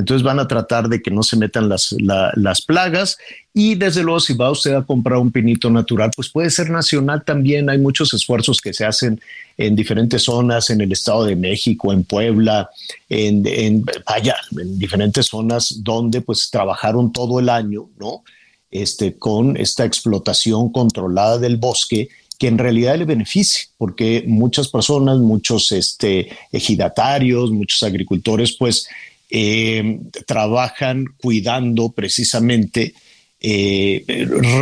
Entonces 0.00 0.22
van 0.22 0.38
a 0.40 0.48
tratar 0.48 0.88
de 0.88 1.00
que 1.00 1.10
no 1.10 1.22
se 1.22 1.36
metan 1.36 1.68
las, 1.68 1.94
las 2.00 2.62
plagas 2.62 3.18
y 3.52 3.74
desde 3.74 4.02
luego 4.02 4.20
si 4.20 4.34
va 4.34 4.50
usted 4.50 4.74
a 4.74 4.82
comprar 4.82 5.18
un 5.18 5.30
pinito 5.30 5.70
natural, 5.70 6.10
pues 6.14 6.28
puede 6.28 6.50
ser 6.50 6.70
nacional 6.70 7.22
también, 7.24 7.68
hay 7.68 7.78
muchos 7.78 8.12
esfuerzos 8.14 8.60
que 8.60 8.72
se 8.72 8.84
hacen 8.84 9.20
en 9.56 9.76
diferentes 9.76 10.22
zonas, 10.22 10.70
en 10.70 10.80
el 10.80 10.92
Estado 10.92 11.24
de 11.24 11.36
México, 11.36 11.92
en 11.92 12.04
Puebla, 12.04 12.70
en, 13.08 13.46
en 13.46 13.84
vaya, 14.08 14.36
en 14.58 14.78
diferentes 14.78 15.26
zonas 15.26 15.82
donde 15.84 16.20
pues 16.20 16.50
trabajaron 16.50 17.12
todo 17.12 17.38
el 17.38 17.48
año, 17.48 17.88
¿no? 17.98 18.22
Este, 18.70 19.16
con 19.18 19.56
esta 19.56 19.84
explotación 19.84 20.70
controlada 20.70 21.38
del 21.38 21.56
bosque 21.56 22.08
que 22.38 22.46
en 22.46 22.56
realidad 22.56 22.96
le 22.96 23.04
beneficia, 23.04 23.68
porque 23.76 24.24
muchas 24.26 24.68
personas, 24.68 25.18
muchos 25.18 25.72
este, 25.72 26.30
ejidatarios, 26.50 27.50
muchos 27.50 27.82
agricultores, 27.82 28.56
pues 28.56 28.88
eh, 29.30 30.00
trabajan 30.26 31.06
cuidando 31.20 31.90
precisamente, 31.90 32.94
eh, 33.40 34.04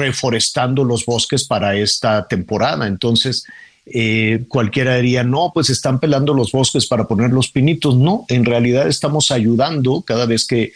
reforestando 0.01 0.85
los 0.85 1.05
bosques 1.05 1.45
para 1.45 1.77
esta 1.77 2.29
temporada. 2.29 2.87
Entonces, 2.87 3.45
eh, 3.87 4.45
cualquiera 4.49 4.97
diría, 4.97 5.25
no, 5.25 5.51
pues 5.55 5.71
están 5.71 5.99
pelando 5.99 6.35
los 6.35 6.53
bosques 6.53 6.87
para 6.87 7.09
poner 7.09 7.31
los 7.31 7.51
pinitos. 7.51 7.97
No, 7.97 8.25
en 8.29 8.45
realidad 8.45 8.87
estamos 8.87 9.31
ayudando 9.31 10.03
cada 10.03 10.27
vez 10.27 10.47
que, 10.47 10.73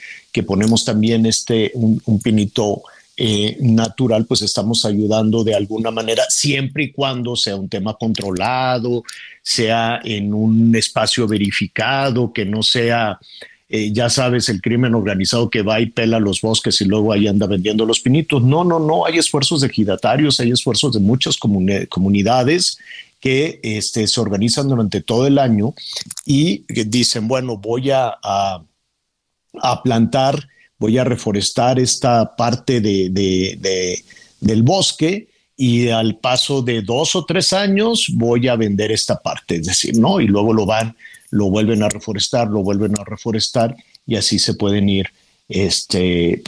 ponemos 0.47 0.85
también 0.85 1.27
este, 1.27 1.73
un 1.74 2.20
pinito 2.23 2.82
eh, 3.14 3.59
natural, 3.60 4.24
pues 4.24 4.40
estamos 4.40 4.86
ayudando 4.86 5.44
de 5.44 5.55
alguna 5.55 5.90
manera, 5.90 6.24
siempre 6.31 6.85
y 6.85 6.93
cuando 6.93 7.36
sea 7.36 7.56
un 7.56 7.69
tema 7.69 7.94
controlado, 7.94 9.05
sea 9.43 10.01
en 10.02 10.32
un 10.32 10.74
espacio 10.74 11.28
verificado, 11.28 12.32
que 12.32 12.47
no 12.47 12.62
sea, 12.62 13.19
eh, 13.73 13.90
ya 13.93 14.09
sabes, 14.09 14.49
el 14.49 14.61
crimen 14.61 14.94
organizado 14.94 15.51
que 15.51 15.62
va 15.62 15.81
y 15.81 15.86
pela 15.86 16.20
los 16.20 16.40
bosques 16.40 16.81
y 16.81 16.85
luego 16.85 17.12
ahí 17.12 17.27
anda 17.27 17.47
vendiendo 17.47 17.85
los 17.85 18.01
pinitos. 18.01 18.43
No, 18.43 18.62
no, 18.62 18.78
no, 18.78 19.05
hay 19.05 19.19
esfuerzos 19.19 19.62
de 19.62 19.66
ejidatarios, 19.66 20.39
hay 20.39 20.53
esfuerzos 20.53 20.93
de 20.93 21.01
muchas 21.01 21.36
comunidades 21.36 22.78
que 23.19 23.59
este, 23.62 24.07
se 24.07 24.20
organizan 24.20 24.69
durante 24.69 25.01
todo 25.01 25.27
el 25.27 25.39
año 25.39 25.74
y 26.24 26.65
dicen, 26.69 27.27
bueno, 27.27 27.57
voy 27.57 27.90
a, 27.90 28.19
a 28.23 29.82
plantar 29.82 30.49
voy 30.82 30.99
a 30.99 31.05
reforestar 31.05 31.78
esta 31.78 32.35
parte 32.35 32.81
de, 32.81 34.03
del 34.40 34.62
bosque 34.65 35.28
y 35.57 35.89
al 35.90 36.16
paso 36.16 36.61
de 36.61 36.82
dos 36.82 37.15
o 37.15 37.24
tres 37.24 37.53
años 37.53 38.09
voy 38.15 38.49
a 38.49 38.57
vender 38.57 38.90
esta 38.90 39.20
parte, 39.20 39.57
es 39.57 39.66
decir, 39.66 39.97
¿no? 39.97 40.20
Y 40.20 40.27
luego 40.27 40.53
lo 40.53 40.66
van, 40.66 40.97
lo 41.32 41.50
vuelven 41.50 41.82
a 41.82 41.88
reforestar, 41.88 42.48
lo 42.48 42.62
vuelven 42.62 42.94
a 42.98 43.04
reforestar 43.04 43.74
y 44.06 44.16
así 44.16 44.38
se 44.38 44.54
pueden 44.54 44.88
ir 44.88 45.09
este, 45.48 46.42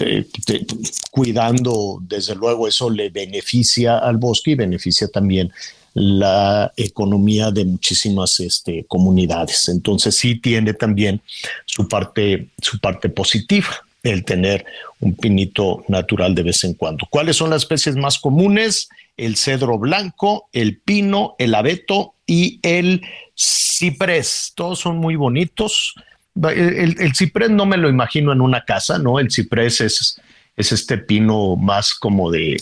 cuidando, 1.11 1.98
desde 2.02 2.35
luego 2.35 2.69
eso 2.69 2.90
le 2.90 3.09
beneficia 3.11 3.98
al 3.98 4.19
bosque 4.19 4.52
y 4.52 4.55
beneficia 4.55 5.09
también 5.09 5.51
la 5.94 6.73
economía 6.77 7.51
de 7.51 7.65
muchísimas 7.65 8.40
este, 8.40 8.85
comunidades. 8.86 9.69
Entonces 9.69 10.16
sí 10.16 10.36
tiene 10.36 10.74
también 10.74 11.20
su 11.65 11.89
parte, 11.89 12.48
su 12.61 12.78
parte 12.78 13.09
positiva 13.09 13.69
el 14.02 14.23
tener 14.24 14.66
un 15.01 15.15
pinito 15.15 15.82
natural 15.89 16.35
de 16.35 16.43
vez 16.43 16.62
en 16.65 16.74
cuando. 16.74 17.06
¿Cuáles 17.09 17.36
son 17.36 17.51
las 17.51 17.62
especies 17.62 17.97
más 17.97 18.19
comunes? 18.19 18.90
El 19.16 19.36
cedro 19.36 19.78
blanco, 19.78 20.48
el 20.52 20.78
pino, 20.78 21.36
el 21.39 21.55
abeto 21.55 22.14
y 22.27 22.59
el 22.63 23.03
ciprés. 23.37 24.53
Todos 24.55 24.81
son 24.81 24.99
muy 24.99 25.17
bonitos. 25.17 25.95
El, 26.35 27.15
ciprés 27.15 27.51
no 27.51 27.67
me 27.67 27.77
lo 27.77 27.89
imagino 27.89 28.33
en 28.33 28.41
una 28.41 28.65
casa, 28.65 28.99
¿no? 28.99 29.19
El 29.19 29.31
ciprés 29.31 29.81
es, 29.81 30.21
es 30.57 30.73
este 30.73 30.99
pino 30.99 31.57
más 31.57 31.95
como 31.95 32.31
de, 32.31 32.57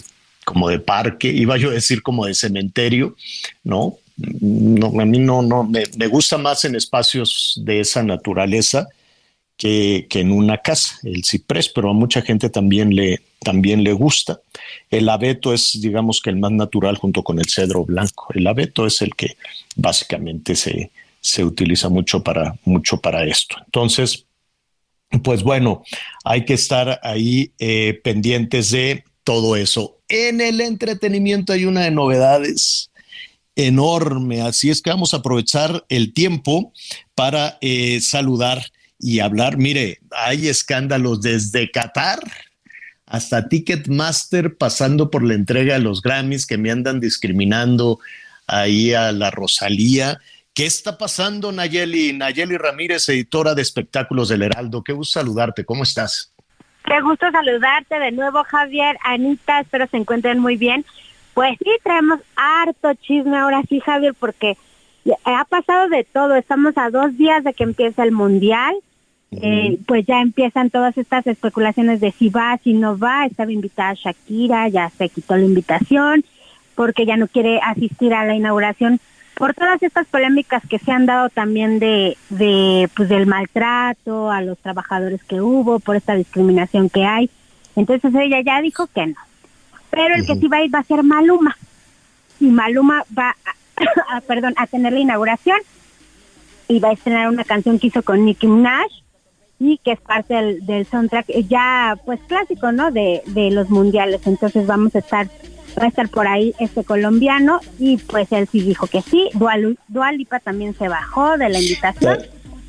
como 0.44 0.68
de 0.68 0.78
parque, 0.78 1.28
iba 1.28 1.56
yo 1.56 1.70
a 1.70 1.74
decir 1.74 2.02
como 2.02 2.26
de 2.26 2.34
cementerio, 2.34 3.16
¿no? 3.64 3.96
no 4.16 5.00
a 5.00 5.06
mí 5.06 5.18
no, 5.18 5.40
no, 5.40 5.64
me, 5.64 5.84
me 5.96 6.06
gusta 6.06 6.36
más 6.36 6.64
en 6.66 6.76
espacios 6.76 7.58
de 7.64 7.80
esa 7.80 8.02
naturaleza 8.02 8.88
que, 9.62 10.08
en 10.18 10.32
una 10.32 10.58
casa, 10.58 10.98
el 11.04 11.22
ciprés, 11.22 11.68
pero 11.68 11.90
a 11.90 11.92
mucha 11.92 12.20
gente 12.20 12.50
también 12.50 12.96
le, 12.96 13.22
también 13.38 13.84
le 13.84 13.92
gusta. 13.92 14.40
El 14.90 15.08
abeto 15.08 15.54
es, 15.54 15.80
digamos 15.80 16.20
que 16.20 16.30
el 16.30 16.36
más 16.36 16.50
natural 16.50 16.96
junto 16.96 17.22
con 17.22 17.38
el 17.38 17.48
cedro 17.48 17.84
blanco. 17.84 18.26
El 18.34 18.48
abeto 18.48 18.86
es 18.86 19.02
el 19.02 19.14
que 19.14 19.36
básicamente 19.76 20.56
se, 20.56 20.90
se 21.20 21.44
utiliza 21.44 21.88
mucho 21.88 22.24
para, 22.24 22.56
mucho 22.64 22.96
para 22.96 23.24
esto. 23.24 23.54
Entonces, 23.64 24.26
pues 25.22 25.44
bueno, 25.44 25.84
hay 26.24 26.44
que 26.44 26.54
estar 26.54 26.98
ahí 27.04 27.52
eh, 27.60 28.00
pendientes 28.02 28.72
de 28.72 29.04
todo 29.22 29.54
eso. 29.54 29.96
En 30.08 30.40
el 30.40 30.60
entretenimiento 30.60 31.52
hay 31.52 31.66
una 31.66 31.82
de 31.82 31.92
novedades 31.92 32.90
enorme, 33.54 34.40
así 34.40 34.70
es 34.70 34.82
que 34.82 34.90
vamos 34.90 35.14
a 35.14 35.18
aprovechar 35.18 35.84
el 35.88 36.12
tiempo 36.12 36.72
para 37.14 37.58
eh, 37.60 38.00
saludar 38.00 38.64
y 39.02 39.18
hablar. 39.18 39.58
Mire, 39.58 39.98
hay 40.12 40.48
escándalos 40.48 41.20
desde 41.20 41.70
Qatar 41.70 42.20
hasta 43.04 43.48
Ticketmaster, 43.48 44.56
pasando 44.56 45.10
por 45.10 45.22
la 45.24 45.34
entrega 45.34 45.74
de 45.74 45.80
los 45.80 46.00
Grammys 46.00 46.46
que 46.46 46.56
me 46.56 46.70
andan 46.70 47.00
discriminando 47.00 47.98
ahí 48.46 48.94
a 48.94 49.12
la 49.12 49.30
Rosalía. 49.30 50.18
¿Qué 50.54 50.66
está 50.66 50.96
pasando, 50.96 51.50
Nayeli? 51.50 52.12
Nayeli 52.12 52.56
Ramírez, 52.56 53.08
editora 53.08 53.54
de 53.54 53.62
espectáculos 53.62 54.28
del 54.28 54.42
Heraldo. 54.42 54.84
Qué 54.84 54.92
gusto 54.92 55.18
saludarte. 55.18 55.64
¿Cómo 55.64 55.82
estás? 55.82 56.32
Qué 56.84 57.00
gusto 57.00 57.30
saludarte 57.30 57.98
de 57.98 58.12
nuevo, 58.12 58.44
Javier. 58.44 58.96
Anita, 59.04 59.60
espero 59.60 59.86
se 59.88 59.96
encuentren 59.96 60.38
muy 60.38 60.56
bien. 60.56 60.86
Pues 61.34 61.58
sí, 61.58 61.70
traemos 61.82 62.20
harto 62.36 62.94
chisme 62.94 63.36
ahora 63.36 63.62
sí, 63.68 63.80
Javier, 63.80 64.14
porque 64.14 64.56
ha 65.24 65.44
pasado 65.46 65.88
de 65.88 66.04
todo. 66.04 66.36
Estamos 66.36 66.76
a 66.76 66.90
dos 66.90 67.16
días 67.16 67.42
de 67.42 67.52
que 67.52 67.64
empiece 67.64 68.00
el 68.02 68.12
Mundial 68.12 68.76
eh, 69.40 69.78
pues 69.86 70.04
ya 70.06 70.20
empiezan 70.20 70.70
todas 70.70 70.98
estas 70.98 71.26
especulaciones 71.26 72.00
de 72.00 72.12
si 72.12 72.28
va, 72.28 72.58
si 72.62 72.74
no 72.74 72.98
va. 72.98 73.26
Estaba 73.26 73.50
invitada 73.50 73.94
Shakira, 73.94 74.68
ya 74.68 74.90
se 74.90 75.08
quitó 75.08 75.36
la 75.36 75.44
invitación 75.44 76.24
porque 76.74 77.06
ya 77.06 77.16
no 77.16 77.28
quiere 77.28 77.60
asistir 77.62 78.14
a 78.14 78.24
la 78.24 78.34
inauguración 78.34 79.00
por 79.34 79.54
todas 79.54 79.82
estas 79.82 80.06
polémicas 80.06 80.62
que 80.68 80.78
se 80.78 80.92
han 80.92 81.06
dado 81.06 81.28
también 81.30 81.78
de, 81.78 82.16
de 82.28 82.88
pues 82.94 83.08
del 83.08 83.26
maltrato 83.26 84.30
a 84.30 84.42
los 84.42 84.58
trabajadores 84.58 85.22
que 85.24 85.40
hubo, 85.40 85.80
por 85.80 85.96
esta 85.96 86.14
discriminación 86.14 86.90
que 86.90 87.04
hay. 87.04 87.30
Entonces 87.74 88.14
ella 88.14 88.40
ya 88.44 88.60
dijo 88.60 88.86
que 88.88 89.06
no. 89.06 89.16
Pero 89.90 90.14
el 90.14 90.26
que 90.26 90.36
sí 90.36 90.48
va 90.48 90.58
a 90.58 90.64
ir 90.64 90.74
va 90.74 90.80
a 90.80 90.84
ser 90.84 91.02
Maluma. 91.02 91.56
Y 92.40 92.46
Maluma 92.46 93.04
va 93.16 93.34
a, 94.10 94.20
perdón, 94.20 94.54
a 94.56 94.66
tener 94.66 94.92
la 94.92 95.00
inauguración 95.00 95.58
y 96.68 96.78
va 96.78 96.90
a 96.90 96.92
estrenar 96.92 97.28
una 97.28 97.44
canción 97.44 97.78
que 97.78 97.88
hizo 97.88 98.02
con 98.02 98.24
Nicki 98.24 98.46
Minaj 98.46 99.01
y 99.62 99.78
que 99.78 99.92
es 99.92 100.00
parte 100.00 100.34
del, 100.34 100.66
del 100.66 100.86
soundtrack 100.86 101.26
ya 101.48 101.96
pues 102.04 102.20
clásico, 102.26 102.72
¿no? 102.72 102.90
De, 102.90 103.22
de 103.26 103.50
los 103.50 103.70
mundiales. 103.70 104.20
Entonces 104.26 104.66
vamos 104.66 104.94
a 104.94 104.98
estar 104.98 105.28
va 105.80 105.84
a 105.84 105.88
estar 105.88 106.08
por 106.08 106.26
ahí 106.26 106.54
este 106.58 106.84
colombiano 106.84 107.60
y 107.78 107.96
pues 107.96 108.30
él 108.32 108.48
sí 108.50 108.60
dijo 108.60 108.86
que 108.86 109.00
sí. 109.02 109.30
Dual, 109.34 109.78
Dualipa 109.88 110.40
también 110.40 110.76
se 110.76 110.88
bajó 110.88 111.38
de 111.38 111.48
la 111.48 111.60
invitación. 111.60 112.18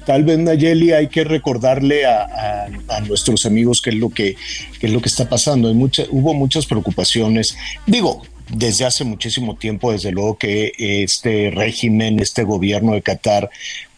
Tal, 0.06 0.24
vez 0.24 0.38
Nayeli 0.38 0.92
hay 0.92 1.08
que 1.08 1.24
recordarle 1.24 2.06
a, 2.06 2.68
a, 2.90 3.00
nuestros 3.02 3.46
amigos 3.46 3.82
qué 3.82 3.90
es 3.90 3.96
lo 3.96 4.10
que 4.10 4.36
qué 4.80 4.88
es 4.88 4.94
lo 4.94 5.02
que 5.02 5.10
está 5.10 5.28
pasando. 5.28 5.68
Hay 5.68 5.74
mucha, 5.74 6.04
hubo 6.12 6.34
muchas 6.34 6.66
preocupaciones. 6.66 7.58
Digo, 7.88 8.22
desde 8.50 8.86
hace 8.86 9.04
muchísimo 9.04 9.56
tiempo, 9.56 9.92
desde 9.92 10.12
luego 10.12 10.38
que 10.38 10.74
este 10.78 11.52
régimen, 11.52 12.20
este 12.20 12.44
gobierno 12.44 12.94
de 12.94 13.02
Qatar, 13.02 13.50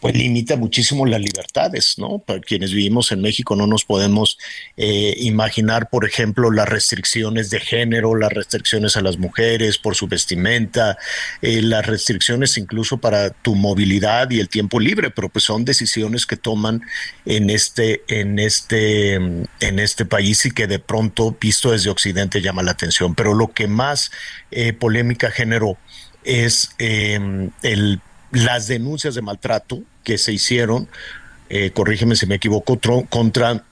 pues 0.06 0.22
limita 0.22 0.56
muchísimo 0.56 1.04
las 1.04 1.20
libertades, 1.20 1.96
¿no? 1.98 2.20
Para 2.20 2.38
quienes 2.38 2.70
vivimos 2.70 3.10
en 3.10 3.20
México 3.22 3.56
no 3.56 3.66
nos 3.66 3.84
podemos 3.84 4.38
eh, 4.76 5.16
imaginar, 5.18 5.90
por 5.90 6.04
ejemplo, 6.04 6.52
las 6.52 6.68
restricciones 6.68 7.50
de 7.50 7.58
género, 7.58 8.14
las 8.14 8.32
restricciones 8.32 8.96
a 8.96 9.00
las 9.00 9.18
mujeres 9.18 9.78
por 9.78 9.96
su 9.96 10.06
vestimenta, 10.06 10.96
eh, 11.42 11.60
las 11.60 11.86
restricciones 11.86 12.56
incluso 12.56 12.98
para 12.98 13.30
tu 13.30 13.56
movilidad 13.56 14.30
y 14.30 14.38
el 14.38 14.48
tiempo 14.48 14.78
libre, 14.78 15.10
pero 15.10 15.28
pues 15.28 15.44
son 15.44 15.64
decisiones 15.64 16.24
que 16.24 16.36
toman 16.36 16.82
en 17.24 17.50
este, 17.50 18.04
en 18.06 18.38
este, 18.38 19.14
en 19.14 19.78
este 19.80 20.04
país 20.04 20.46
y 20.46 20.52
que 20.52 20.68
de 20.68 20.78
pronto, 20.78 21.36
visto 21.40 21.72
desde 21.72 21.90
Occidente, 21.90 22.40
llama 22.40 22.62
la 22.62 22.70
atención. 22.70 23.16
Pero 23.16 23.34
lo 23.34 23.52
que 23.52 23.66
más 23.66 24.12
eh, 24.52 24.72
polémica 24.72 25.32
generó 25.32 25.76
es 26.22 26.70
el 26.78 28.00
las 28.32 28.66
denuncias 28.66 29.14
de 29.14 29.22
maltrato 29.22 29.82
que 30.06 30.18
se 30.18 30.32
hicieron, 30.32 30.88
eh, 31.48 31.72
corrígeme 31.72 32.14
si 32.14 32.26
me 32.26 32.36
equivoco, 32.36 32.78
contra 33.10 33.64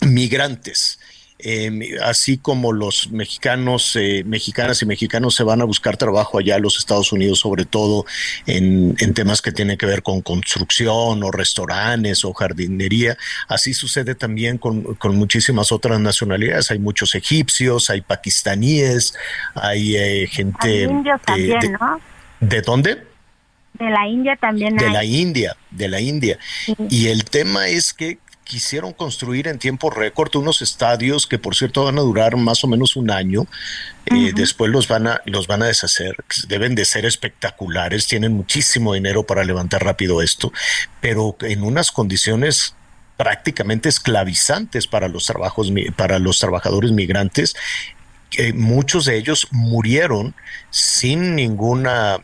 migrantes. 0.00 0.98
Em, 1.42 1.80
así 2.02 2.36
como 2.36 2.72
los 2.72 3.12
mexicanos, 3.12 3.96
eh, 3.96 4.24
mexicanas 4.26 4.82
y 4.82 4.86
mexicanos 4.86 5.36
se 5.36 5.44
van 5.44 5.62
a 5.62 5.64
buscar 5.64 5.96
trabajo 5.96 6.38
allá 6.38 6.56
en 6.56 6.62
los 6.62 6.76
Estados 6.76 7.12
Unidos, 7.12 7.38
sobre 7.38 7.64
todo 7.64 8.04
en, 8.46 8.94
temas 9.14 9.40
que 9.40 9.52
tienen 9.52 9.78
que 9.78 9.86
ver 9.86 10.02
con 10.02 10.20
construcción 10.22 11.22
o 11.22 11.30
restaurantes 11.30 12.24
o 12.24 12.34
jardinería. 12.34 13.16
Así 13.48 13.72
sucede 13.72 14.16
también 14.16 14.58
con, 14.58 14.84
muchísimas 15.14 15.70
otras 15.70 16.00
nacionalidades. 16.00 16.70
Hay 16.72 16.80
muchos 16.80 17.14
egipcios, 17.14 17.90
hay 17.90 18.00
pakistaníes, 18.00 19.14
hay 19.54 19.96
eh, 19.96 20.26
gente... 20.26 20.88
también, 21.24 21.72
¿no? 21.80 22.00
¿De 22.40 22.60
dónde? 22.60 23.09
De 23.80 23.88
la 23.88 24.06
India 24.06 24.36
también. 24.36 24.76
De 24.76 24.90
la 24.90 25.04
India, 25.04 25.56
de 25.70 25.88
la 25.88 26.00
India. 26.00 26.38
Y 26.90 27.08
el 27.08 27.24
tema 27.24 27.68
es 27.68 27.94
que 27.94 28.18
quisieron 28.44 28.92
construir 28.92 29.48
en 29.48 29.58
tiempo 29.58 29.90
récord 29.90 30.34
unos 30.34 30.60
estadios 30.60 31.26
que 31.26 31.38
por 31.38 31.54
cierto 31.54 31.84
van 31.84 31.98
a 31.98 32.02
durar 32.02 32.36
más 32.36 32.62
o 32.62 32.66
menos 32.66 32.94
un 32.96 33.10
año. 33.10 33.46
Eh, 34.06 34.32
después 34.34 34.70
los 34.70 34.86
van 34.86 35.06
a 35.06 35.22
los 35.24 35.46
van 35.46 35.62
a 35.62 35.66
deshacer. 35.66 36.14
Deben 36.46 36.74
de 36.74 36.84
ser 36.84 37.06
espectaculares. 37.06 38.06
Tienen 38.06 38.34
muchísimo 38.34 38.92
dinero 38.92 39.24
para 39.24 39.44
levantar 39.44 39.82
rápido 39.82 40.20
esto, 40.20 40.52
pero 41.00 41.36
en 41.40 41.62
unas 41.62 41.90
condiciones 41.90 42.74
prácticamente 43.16 43.88
esclavizantes 43.88 44.86
para 44.86 45.08
los 45.08 45.24
trabajos 45.24 45.72
para 45.96 46.18
los 46.18 46.38
trabajadores 46.38 46.90
migrantes. 46.90 47.56
que 48.28 48.52
muchos 48.52 49.06
de 49.06 49.16
ellos 49.16 49.48
murieron 49.50 50.36
sin 50.70 51.34
ninguna 51.34 52.20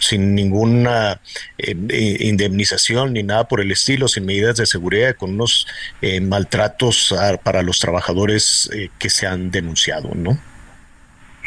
sin 0.00 0.34
ninguna 0.34 1.20
eh, 1.58 1.74
eh, 1.88 2.16
indemnización 2.20 3.14
ni 3.14 3.22
nada 3.22 3.48
por 3.48 3.60
el 3.60 3.70
estilo, 3.72 4.08
sin 4.08 4.26
medidas 4.26 4.56
de 4.56 4.66
seguridad, 4.66 5.16
con 5.16 5.30
unos 5.30 5.66
eh, 6.00 6.20
maltratos 6.20 7.14
para 7.42 7.62
los 7.62 7.80
trabajadores 7.80 8.70
que 8.98 9.10
se 9.10 9.26
han 9.26 9.50
denunciado, 9.50 10.10
¿no? 10.14 10.32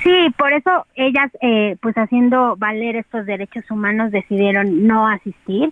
Sí, 0.03 0.33
por 0.37 0.53
eso 0.53 0.85
ellas, 0.95 1.31
pues 1.81 1.95
haciendo 1.95 2.55
valer 2.57 2.95
estos 2.95 3.25
derechos 3.25 3.63
humanos, 3.71 4.11
decidieron 4.11 4.85
no 4.85 5.07
asistir. 5.07 5.71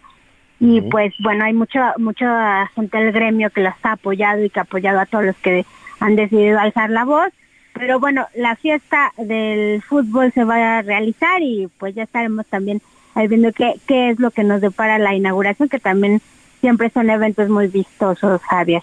Y 0.60 0.81
pues 0.81 1.14
bueno, 1.19 1.45
hay 1.45 1.53
mucha 1.53 1.94
mucha 1.98 2.68
gente 2.68 2.98
del 2.98 3.11
gremio 3.11 3.49
que 3.49 3.61
las 3.61 3.76
ha 3.84 3.94
apoyado 3.94 4.44
y 4.44 4.49
que 4.49 4.60
ha 4.60 4.64
apoyado 4.64 4.99
a 4.99 5.06
todos 5.06 5.26
los 5.26 5.35
que 5.38 5.65
han 5.99 6.15
decidido 6.15 6.57
alzar 6.57 6.90
la 6.90 7.03
voz 7.03 7.31
pero 7.73 7.99
bueno, 7.99 8.27
la 8.35 8.55
fiesta 8.55 9.11
del 9.17 9.81
fútbol 9.81 10.31
se 10.33 10.43
va 10.43 10.77
a 10.77 10.81
realizar 10.81 11.41
y 11.41 11.67
pues 11.77 11.95
ya 11.95 12.03
estaremos 12.03 12.45
también 12.47 12.81
ahí 13.15 13.27
viendo 13.27 13.51
qué, 13.51 13.73
qué 13.87 14.09
es 14.11 14.19
lo 14.19 14.31
que 14.31 14.43
nos 14.43 14.61
depara 14.61 14.99
la 14.99 15.13
inauguración, 15.15 15.69
que 15.69 15.79
también 15.79 16.21
siempre 16.61 16.89
son 16.91 17.09
eventos 17.09 17.49
muy 17.49 17.67
vistosos, 17.67 18.41
Javier. 18.41 18.81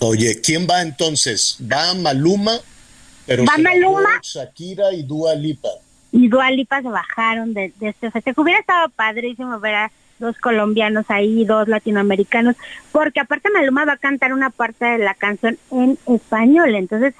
Oye, 0.00 0.40
¿quién 0.42 0.66
va 0.68 0.82
entonces? 0.82 1.58
¿Va 1.70 1.94
Maluma? 1.94 2.58
Pero 3.26 3.44
va 3.44 3.58
Maluma. 3.58 4.20
Shakira 4.22 4.92
y 4.92 5.02
Dua 5.02 5.34
Lipa. 5.34 5.68
Y 6.12 6.28
Dua 6.28 6.50
Lipa 6.50 6.82
se 6.82 6.88
bajaron 6.88 7.52
de, 7.54 7.72
de 7.78 7.90
este 7.90 8.10
festejo. 8.10 8.42
Hubiera 8.42 8.58
estado 8.58 8.88
padrísimo 8.88 9.60
ver 9.60 9.74
a 9.74 9.92
dos 10.18 10.36
colombianos 10.38 11.06
ahí, 11.08 11.44
dos 11.44 11.68
latinoamericanos, 11.68 12.56
porque 12.92 13.20
aparte 13.20 13.50
Maluma 13.50 13.84
va 13.84 13.94
a 13.94 13.98
cantar 13.98 14.32
una 14.32 14.50
parte 14.50 14.84
de 14.84 14.98
la 14.98 15.14
canción 15.14 15.58
en 15.70 15.98
español, 16.06 16.74
entonces 16.74 17.14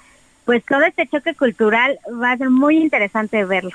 pues 0.51 0.64
todo 0.64 0.82
este 0.82 1.06
choque 1.06 1.32
cultural 1.36 2.01
va 2.20 2.32
a 2.32 2.36
ser 2.36 2.51
muy 2.51 2.78
interesante 2.78 3.44
verlo. 3.44 3.70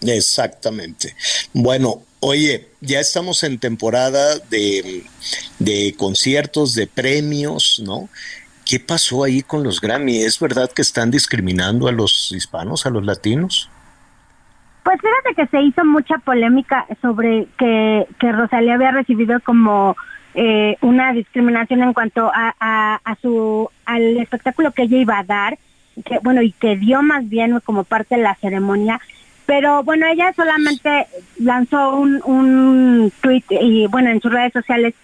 Exactamente. 0.00 1.14
Bueno, 1.52 2.02
oye, 2.18 2.66
ya 2.80 2.98
estamos 2.98 3.44
en 3.44 3.60
temporada 3.60 4.40
de, 4.50 5.04
de 5.60 5.94
conciertos, 5.96 6.74
de 6.74 6.88
premios, 6.88 7.80
¿no? 7.84 8.08
¿Qué 8.66 8.80
pasó 8.80 9.22
ahí 9.22 9.40
con 9.42 9.62
los 9.62 9.80
Grammy? 9.80 10.16
¿Es 10.24 10.40
verdad 10.40 10.68
que 10.68 10.82
están 10.82 11.12
discriminando 11.12 11.86
a 11.86 11.92
los 11.92 12.32
hispanos, 12.32 12.84
a 12.84 12.90
los 12.90 13.06
latinos? 13.06 13.70
Pues 14.82 14.98
fíjate 15.00 15.40
que 15.40 15.46
se 15.46 15.62
hizo 15.62 15.84
mucha 15.84 16.18
polémica 16.18 16.86
sobre 17.00 17.46
que, 17.56 18.04
que 18.18 18.32
Rosalía 18.32 18.74
había 18.74 18.90
recibido 18.90 19.38
como 19.44 19.96
eh, 20.34 20.76
una 20.82 21.12
discriminación 21.12 21.82
en 21.82 21.92
cuanto 21.92 22.30
a, 22.34 22.54
a, 22.60 23.16
su 23.22 23.70
al 23.86 24.18
espectáculo 24.18 24.72
que 24.72 24.82
ella 24.82 24.98
iba 24.98 25.18
a 25.18 25.24
dar, 25.24 25.58
que 26.04 26.18
bueno 26.22 26.42
y 26.42 26.52
que 26.52 26.76
dio 26.76 27.02
más 27.02 27.28
bien 27.28 27.58
como 27.64 27.84
parte 27.84 28.16
de 28.16 28.22
la 28.22 28.34
ceremonia, 28.36 29.00
pero 29.46 29.82
bueno 29.82 30.06
ella 30.06 30.32
solamente 30.34 31.06
lanzó 31.38 31.96
un 31.96 32.22
un 32.24 33.12
tweet 33.20 33.44
y 33.50 33.86
bueno 33.86 34.10
en 34.10 34.20
sus 34.20 34.32
redes 34.32 34.52
sociales 34.52 34.94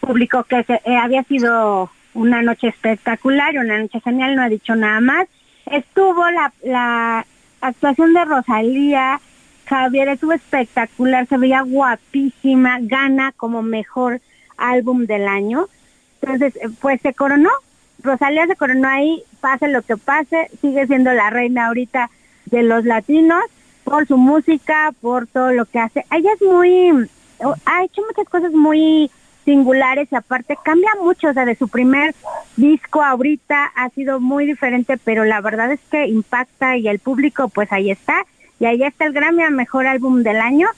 publicó 0.00 0.44
que 0.44 0.64
eh, 0.68 0.96
había 0.96 1.22
sido 1.24 1.90
una 2.14 2.42
noche 2.42 2.68
espectacular, 2.68 3.58
una 3.58 3.78
noche 3.78 4.00
genial, 4.00 4.36
no 4.36 4.42
ha 4.42 4.48
dicho 4.48 4.74
nada 4.76 5.00
más. 5.00 5.26
Estuvo 5.66 6.30
la, 6.30 6.52
la 6.62 7.26
actuación 7.60 8.14
de 8.14 8.24
Rosalía, 8.24 9.20
Javier 9.66 10.08
estuvo 10.08 10.32
espectacular, 10.32 11.26
se 11.26 11.38
veía 11.38 11.62
guapísima, 11.62 12.78
gana 12.82 13.32
como 13.32 13.62
mejor 13.62 14.20
álbum 14.56 15.06
del 15.06 15.26
año. 15.26 15.68
Entonces, 16.20 16.56
eh, 16.56 16.68
pues 16.80 17.00
se 17.00 17.14
coronó, 17.14 17.50
Rosalía 18.04 18.46
se 18.46 18.54
coronó 18.54 18.86
ahí, 18.86 19.22
pase 19.40 19.66
lo 19.68 19.82
que 19.82 19.96
pase, 19.96 20.50
sigue 20.60 20.86
siendo 20.86 21.12
la 21.12 21.30
reina 21.30 21.66
ahorita 21.66 22.10
de 22.46 22.62
los 22.62 22.84
latinos 22.84 23.42
por 23.82 24.06
su 24.06 24.18
música, 24.18 24.92
por 25.00 25.26
todo 25.26 25.52
lo 25.52 25.64
que 25.64 25.78
hace. 25.78 26.04
Ella 26.12 26.30
es 26.34 26.42
muy, 26.42 27.08
ha 27.64 27.84
hecho 27.84 28.02
muchas 28.06 28.28
cosas 28.28 28.52
muy 28.52 29.10
singulares 29.44 30.08
y 30.12 30.16
aparte 30.16 30.56
cambia 30.62 30.90
mucho, 31.02 31.28
o 31.28 31.32
sea, 31.32 31.46
de 31.46 31.56
su 31.56 31.68
primer 31.68 32.14
disco 32.56 33.02
ahorita 33.02 33.72
ha 33.74 33.88
sido 33.90 34.20
muy 34.20 34.46
diferente, 34.46 34.98
pero 35.02 35.24
la 35.24 35.40
verdad 35.40 35.72
es 35.72 35.80
que 35.90 36.06
impacta 36.06 36.76
y 36.76 36.88
el 36.88 36.98
público 36.98 37.48
pues 37.48 37.72
ahí 37.72 37.90
está. 37.90 38.24
Y 38.60 38.66
ahí 38.66 38.82
está 38.82 39.06
el 39.06 39.12
Grammy 39.12 39.42
a 39.42 39.50
Mejor 39.50 39.86
Álbum 39.86 40.22
del 40.22 40.40
Año 40.40 40.68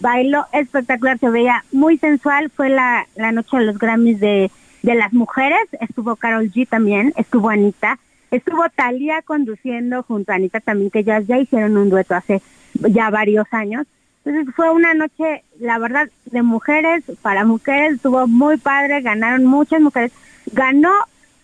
bailo 0.00 0.46
espectacular, 0.52 1.18
se 1.18 1.30
veía 1.30 1.64
muy 1.72 1.98
sensual, 1.98 2.50
fue 2.50 2.68
la, 2.68 3.06
la 3.16 3.32
noche 3.32 3.56
de 3.56 3.64
los 3.64 3.78
Grammys 3.78 4.20
de, 4.20 4.50
de 4.84 4.94
las 4.94 5.14
mujeres, 5.14 5.66
estuvo 5.80 6.14
Carol 6.16 6.52
G 6.52 6.68
también, 6.68 7.14
estuvo 7.16 7.48
Anita, 7.48 7.98
estuvo 8.30 8.68
Talia 8.68 9.22
conduciendo 9.22 10.02
junto 10.02 10.30
a 10.30 10.34
Anita 10.34 10.60
también, 10.60 10.90
que 10.90 11.02
ya, 11.02 11.20
ya 11.20 11.38
hicieron 11.38 11.78
un 11.78 11.88
dueto 11.88 12.14
hace 12.14 12.42
ya 12.74 13.08
varios 13.08 13.46
años. 13.52 13.86
Entonces 14.22 14.54
fue 14.54 14.70
una 14.70 14.92
noche, 14.92 15.42
la 15.58 15.78
verdad, 15.78 16.10
de 16.26 16.42
mujeres, 16.42 17.02
para 17.22 17.46
mujeres, 17.46 17.94
estuvo 17.94 18.26
muy 18.26 18.58
padre, 18.58 19.00
ganaron 19.00 19.46
muchas 19.46 19.80
mujeres. 19.80 20.12
Ganó 20.52 20.92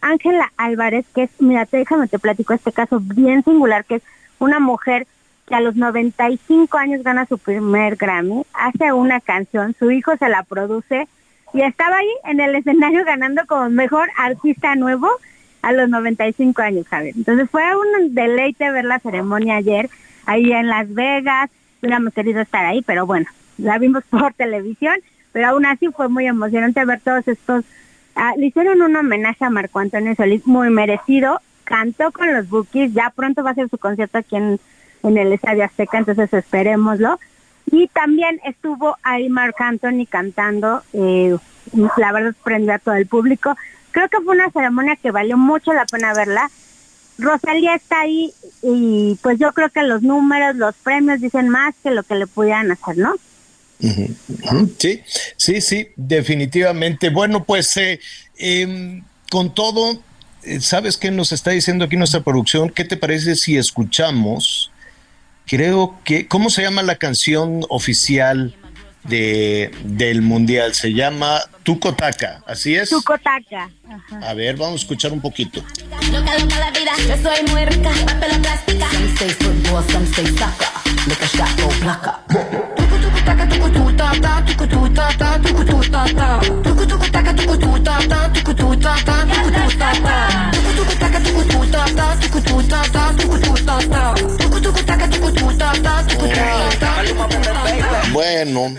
Ángela 0.03 0.53
Álvarez, 0.59 1.07
que 1.15 1.23
es, 1.23 1.31
mira, 1.39 1.67
déjame 1.71 2.09
te 2.09 2.19
platico 2.19 2.53
este 2.53 2.73
caso 2.73 3.01
bien 3.01 3.43
singular, 3.43 3.87
que 3.87 3.97
es 3.97 4.03
una 4.39 4.61
mujer 4.61 5.07
que 5.49 5.55
a 5.55 5.63
los 5.63 5.77
95 5.77 6.77
años 6.77 7.03
gana 7.03 7.25
su 7.25 7.39
primer 7.39 7.97
Grammy, 7.97 8.45
hace 8.53 8.93
una 8.93 9.23
canción, 9.23 9.75
su 9.79 9.91
hijo 9.91 10.15
se 10.19 10.29
la 10.29 10.43
produce 10.43 11.09
y 11.53 11.63
estaba 11.63 11.97
ahí 11.97 12.11
en 12.25 12.41
el 12.41 12.55
escenario 12.55 13.05
ganando 13.05 13.43
como 13.47 13.69
mejor 13.71 14.09
artista 14.17 14.75
nuevo 14.77 15.09
a 15.63 15.73
los 15.73 15.89
95 15.89 16.63
años, 16.63 16.87
Javier. 16.89 17.15
Entonces 17.17 17.49
fue 17.51 17.63
un 17.77 18.15
deleite 18.15 18.71
ver 18.71 18.85
la 18.85 18.99
ceremonia 18.99 19.57
ayer 19.57 19.91
ahí 20.27 20.53
en 20.53 20.69
Las 20.69 20.93
Vegas. 20.93 21.51
Hubiéramos 21.81 22.15
querido 22.15 22.41
estar 22.41 22.65
ahí, 22.65 22.83
pero 22.83 23.07
bueno, 23.07 23.27
la 23.59 23.79
vimos 23.79 24.05
por 24.11 24.33
televisión, 24.35 24.97
pero 25.33 25.49
aún 25.49 25.67
así 25.67 25.89
fue 25.89 26.09
muy 26.09 26.27
emocionante 26.27 26.85
ver 26.85 27.01
todos 27.01 27.27
estos. 27.29 27.65
Ah, 28.15 28.33
le 28.37 28.47
hicieron 28.47 28.83
un 28.83 28.97
homenaje 28.97 29.45
a 29.45 29.51
Marco 29.51 29.79
Antonio 29.79 30.15
Solís 30.15 30.47
muy 30.47 30.71
merecido. 30.71 31.41
Cantó 31.65 32.11
con 32.11 32.33
los 32.35 32.49
Bookies, 32.49 32.93
ya 32.95 33.13
pronto 33.15 33.45
va 33.45 33.51
a 33.51 33.55
ser 33.55 33.69
su 33.69 33.79
concierto 33.79 34.19
aquí 34.19 34.37
en 34.37 34.59
en 35.03 35.17
el 35.17 35.33
Estadio 35.33 35.65
Azteca, 35.65 35.99
entonces 35.99 36.33
esperémoslo. 36.33 37.19
Y 37.73 37.89
también 37.89 38.41
estuvo 38.45 38.97
ahí 39.03 39.29
Mark 39.29 39.55
Anthony 39.59 40.07
cantando, 40.09 40.83
eh, 40.93 41.37
la 41.97 42.13
verdad 42.13 42.35
prendió 42.43 42.75
a 42.75 42.79
todo 42.79 42.95
el 42.95 43.07
público. 43.07 43.57
Creo 43.93 44.09
que 44.09 44.19
fue 44.25 44.35
una 44.35 44.51
ceremonia 44.51 44.97
que 44.97 45.11
valió 45.11 45.37
mucho 45.37 45.73
la 45.73 45.87
pena 45.87 46.13
verla. 46.15 46.51
Rosalía 47.19 47.75
está 47.75 48.01
ahí 48.01 48.33
y 48.63 49.19
pues 49.23 49.39
yo 49.39 49.53
creo 49.53 49.69
que 49.69 49.83
los 49.83 50.03
números, 50.03 50.57
los 50.57 50.75
premios 50.77 51.21
dicen 51.21 51.49
más 51.49 51.75
que 51.83 51.91
lo 51.91 52.03
que 52.03 52.15
le 52.15 52.27
pudieran 52.27 52.73
hacer, 52.73 52.97
¿no? 52.97 53.15
Sí, 54.79 55.01
sí, 55.37 55.61
sí, 55.61 55.89
definitivamente. 55.97 57.11
Bueno, 57.11 57.45
pues 57.45 57.77
eh, 57.77 58.01
em, 58.37 59.03
con 59.31 59.55
todo, 59.55 60.03
eh, 60.43 60.61
¿sabes 60.61 60.97
qué 60.97 61.11
nos 61.11 61.33
está 61.33 61.51
diciendo 61.51 61.85
aquí 61.85 61.97
nuestra 61.97 62.23
producción? 62.23 62.71
¿Qué 62.71 62.85
te 62.85 62.97
parece 62.97 63.37
si 63.37 63.57
escuchamos 63.57 64.71
creo 65.51 65.99
que, 66.05 66.29
¿cómo 66.29 66.49
se 66.49 66.63
llama 66.63 66.85
la 66.85 66.95
canción 66.95 67.63
oficial 67.71 68.55
de, 69.03 69.73
del 69.83 70.23
mundial? 70.23 70.75
Se 70.75 70.93
llama 70.93 71.41
Tucotaka, 71.65 72.45
¿así 72.47 72.77
es? 72.77 72.91
Tucotaka. 72.91 73.69
A 74.23 74.35
ver, 74.35 74.57
vamos 74.57 74.75
a 74.75 74.85
escuchar 74.85 75.13
un 75.13 75.21
poquito. 75.21 75.65
Loca, 76.13 76.39
loca 76.39 76.59
la 76.61 76.71
vida, 76.71 76.93
yo 77.09 77.17
soy 77.21 77.45
muerta, 77.51 77.91
papel 78.07 78.41
plástica. 78.41 78.87
Bueno, 98.13 98.75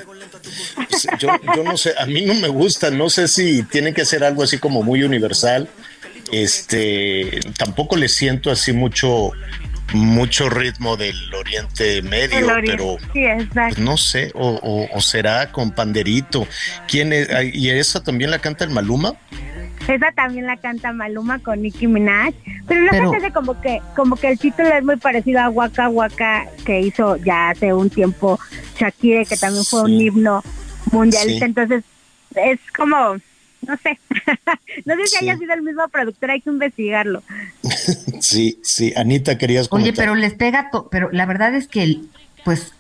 yo, 1.20 1.64
no 1.64 1.78
sé, 1.78 1.94
a 1.98 2.06
mí 2.06 2.22
no 2.22 2.34
me 2.34 2.48
gusta, 2.48 2.92
no 2.92 3.10
sé 3.10 3.28
si 3.28 3.64
tiene 3.64 3.94
que 3.94 4.06
ser 4.06 4.24
algo 4.24 4.44
así 4.44 4.58
como 4.58 4.84
muy 4.84 5.04
universal. 5.04 5.70
Este, 6.32 7.42
tampoco 7.58 7.96
le 7.98 8.08
siento 8.08 8.52
así 8.52 8.72
mucho, 8.72 9.32
mucho 9.94 10.50
ritmo 10.50 10.98
del 10.98 11.34
Oriente 11.34 12.02
Medio, 12.02 12.48
pero 12.66 12.98
pues, 13.12 13.78
no 13.78 13.98
sé, 13.98 14.32
o, 14.36 14.88
será 15.00 15.52
con 15.52 15.72
Panderito. 15.72 16.48
¿Quién 16.88 17.14
es? 17.14 17.28
¿Y 17.54 17.70
esa 17.70 18.04
también 18.04 18.32
la 18.32 18.40
canta 18.40 18.64
el 18.64 18.72
Maluma? 18.72 19.16
Esa 19.88 20.12
también 20.12 20.46
la 20.46 20.58
canta 20.58 20.94
Maluma 20.94 21.40
con 21.40 21.62
Nicki 21.62 21.88
Minaj, 21.88 22.34
pero 22.68 23.04
no 23.04 23.20
sé 23.20 23.32
como 23.32 23.60
que 23.60 23.82
como 23.96 24.16
que 24.16 24.30
el 24.30 24.40
título 24.40 24.70
es 24.70 24.84
muy 24.84 24.98
parecido 24.98 25.40
a 25.40 25.50
Waka 25.50 25.90
Waka 25.90 26.48
que 26.66 26.82
hizo 26.82 27.18
ya 27.18 27.50
hace 27.50 27.74
un 27.74 27.90
tiempo 27.90 28.40
Shakira, 28.78 29.26
que 29.26 29.38
también 29.38 29.66
fue 29.66 29.84
un 29.84 29.92
himno 29.92 30.44
mundialista, 30.92 31.46
entonces 31.46 31.84
es 32.36 32.60
como 32.76 33.18
no 33.68 33.78
sé, 33.78 34.00
no 34.86 34.96
sé 34.96 35.08
si 35.08 35.18
haya 35.24 35.38
sido 35.38 35.54
el 35.54 35.62
mismo 35.62 35.88
productor, 35.90 36.32
hay 36.32 36.42
que 36.42 36.50
investigarlo. 36.50 37.24
sí, 38.20 38.60
sí, 38.64 38.94
Anita, 38.96 39.38
querías 39.38 39.68
comentar. 39.68 39.92
Oye, 39.92 39.98
pero 39.98 40.16
les 40.16 40.34
pega, 40.34 40.70
pero 40.90 41.10
la 41.12 41.26
verdad 41.26 41.54
es 41.56 41.68
que, 41.68 42.00
pues, 42.44 42.74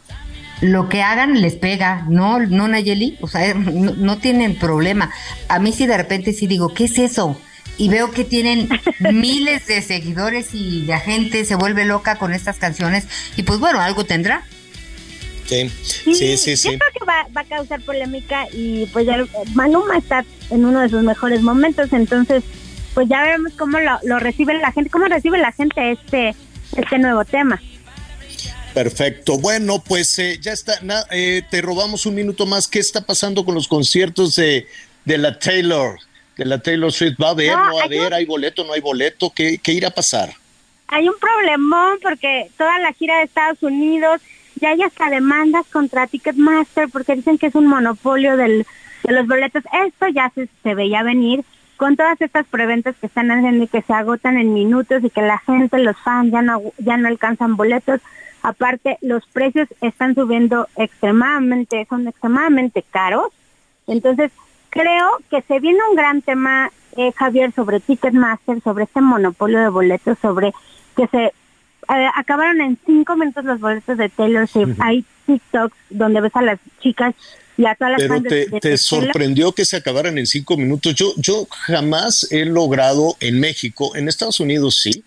lo 0.61 0.89
que 0.89 1.01
hagan 1.01 1.41
les 1.41 1.55
pega, 1.55 2.05
¿no, 2.07 2.39
no 2.39 2.67
Nayeli? 2.67 3.17
O 3.21 3.27
sea, 3.27 3.53
no, 3.53 4.17
tienen 4.19 4.57
problema. 4.57 5.11
A 5.49 5.59
mí 5.59 5.73
sí 5.73 5.87
de 5.87 5.97
repente 5.97 6.33
sí 6.33 6.47
digo, 6.47 6.73
¿qué 6.73 6.85
es 6.85 6.99
eso? 6.99 7.39
Y 7.77 7.89
veo 7.89 8.11
que 8.11 8.23
tienen 8.23 8.69
miles 9.11 9.65
de 9.65 9.81
seguidores 9.81 10.53
y 10.53 10.83
la 10.83 10.99
gente 10.99 11.45
se 11.45 11.55
vuelve 11.55 11.85
loca 11.85 12.17
con 12.17 12.33
estas 12.33 12.57
canciones 12.57 13.07
y 13.35 13.43
pues 13.43 13.59
bueno, 13.59 13.81
algo 13.81 14.05
tendrá. 14.05 14.43
Sí, 15.47 15.69
sí, 16.13 16.37
sí, 16.37 16.55
sí. 16.55 16.71
Yo 16.71 16.77
creo 16.77 16.91
que 16.97 17.05
va, 17.05 17.27
va, 17.35 17.41
a 17.41 17.43
causar 17.43 17.81
polémica 17.81 18.47
y 18.53 18.85
pues 18.93 19.05
ya 19.05 19.17
Maluma 19.53 19.97
está 19.97 20.23
en 20.51 20.65
uno 20.65 20.81
de 20.81 20.89
sus 20.89 21.03
mejores 21.03 21.41
momentos, 21.41 21.91
entonces 21.93 22.43
pues 22.93 23.07
ya 23.09 23.21
veremos 23.21 23.53
cómo 23.57 23.79
lo, 23.79 23.99
lo 24.03 24.19
recibe 24.19 24.53
la 24.55 24.71
gente, 24.71 24.89
cómo 24.89 25.05
recibe 25.05 25.37
la 25.37 25.51
gente 25.51 25.91
este, 25.91 26.35
este 26.75 26.99
nuevo 26.99 27.23
tema. 27.25 27.59
Perfecto. 28.73 29.37
Bueno, 29.37 29.83
pues 29.85 30.17
eh, 30.19 30.39
ya 30.41 30.53
está. 30.53 30.79
Eh, 31.11 31.43
te 31.49 31.61
robamos 31.61 32.05
un 32.05 32.15
minuto 32.15 32.45
más. 32.45 32.67
¿Qué 32.67 32.79
está 32.79 33.01
pasando 33.01 33.43
con 33.43 33.55
los 33.55 33.67
conciertos 33.67 34.35
de, 34.35 34.67
de 35.03 35.17
la 35.17 35.37
Taylor? 35.37 35.97
De 36.37 36.45
la 36.45 36.59
Taylor 36.59 36.91
Swift. 36.91 37.15
¿Va 37.21 37.27
a 37.27 37.31
haber? 37.31 37.51
¿No, 37.51 37.75
va 37.75 37.81
a 37.81 37.85
haber? 37.85 38.13
¿Hay 38.13 38.25
boleto? 38.25 38.63
¿No 38.63 38.73
hay 38.73 38.81
boleto? 38.81 39.31
¿Qué, 39.35 39.57
¿Qué 39.57 39.73
irá 39.73 39.89
a 39.89 39.91
pasar? 39.91 40.33
Hay 40.87 41.07
un 41.07 41.15
problemón 41.19 41.99
porque 42.01 42.49
toda 42.57 42.79
la 42.79 42.93
gira 42.93 43.17
de 43.17 43.23
Estados 43.23 43.61
Unidos 43.61 44.21
ya 44.55 44.69
hay 44.69 44.81
hasta 44.83 45.09
demandas 45.09 45.65
contra 45.67 46.07
Ticketmaster 46.07 46.89
porque 46.89 47.15
dicen 47.15 47.37
que 47.37 47.47
es 47.47 47.55
un 47.55 47.65
monopolio 47.65 48.37
del, 48.37 48.65
de 49.03 49.13
los 49.13 49.27
boletos. 49.27 49.63
Esto 49.85 50.07
ya 50.07 50.31
se, 50.35 50.47
se 50.63 50.75
veía 50.75 51.03
venir 51.03 51.43
con 51.81 51.95
todas 51.95 52.21
estas 52.21 52.45
preventas 52.45 52.95
que 52.97 53.07
están 53.07 53.31
haciendo 53.31 53.63
y 53.63 53.67
que 53.67 53.81
se 53.81 53.91
agotan 53.91 54.37
en 54.37 54.53
minutos 54.53 55.03
y 55.03 55.09
que 55.09 55.23
la 55.23 55.39
gente, 55.39 55.79
los 55.79 55.97
fans 55.97 56.31
ya 56.31 56.43
no, 56.43 56.61
ya 56.77 56.95
no 56.97 57.07
alcanzan 57.07 57.57
boletos. 57.57 58.01
Aparte, 58.43 58.99
los 59.01 59.25
precios 59.25 59.67
están 59.81 60.13
subiendo 60.13 60.67
extremadamente, 60.75 61.87
son 61.89 62.07
extremadamente 62.07 62.83
caros. 62.91 63.29
Entonces, 63.87 64.31
creo 64.69 65.17
que 65.31 65.41
se 65.41 65.59
viene 65.59 65.79
un 65.89 65.95
gran 65.95 66.21
tema, 66.21 66.69
eh, 66.97 67.11
Javier, 67.13 67.51
sobre 67.51 67.79
Ticketmaster, 67.79 68.61
sobre 68.61 68.83
este 68.83 69.01
monopolio 69.01 69.59
de 69.59 69.69
boletos, 69.69 70.19
sobre 70.19 70.53
que 70.95 71.07
se 71.07 71.23
eh, 71.25 72.09
acabaron 72.15 72.61
en 72.61 72.77
cinco 72.85 73.15
minutos 73.15 73.43
los 73.43 73.59
boletos 73.59 73.97
de 73.97 74.09
Taylor 74.09 74.47
Swift. 74.47 74.79
Hay 74.79 75.03
TikToks 75.25 75.75
donde 75.89 76.21
ves 76.21 76.35
a 76.35 76.43
las 76.43 76.59
chicas 76.79 77.15
y 77.61 77.65
a 77.65 77.75
todas 77.75 77.91
las 77.91 78.01
Pero 78.01 78.21
te, 78.23 78.47
te 78.59 78.77
sorprendió 78.77 79.51
que 79.51 79.65
se 79.65 79.77
acabaran 79.77 80.17
en 80.17 80.25
cinco 80.25 80.57
minutos. 80.57 80.95
Yo, 80.95 81.13
yo 81.17 81.47
jamás 81.49 82.27
he 82.31 82.45
logrado 82.45 83.15
en 83.19 83.39
México, 83.39 83.95
en 83.95 84.07
Estados 84.07 84.39
Unidos 84.39 84.79
sí, 84.81 85.03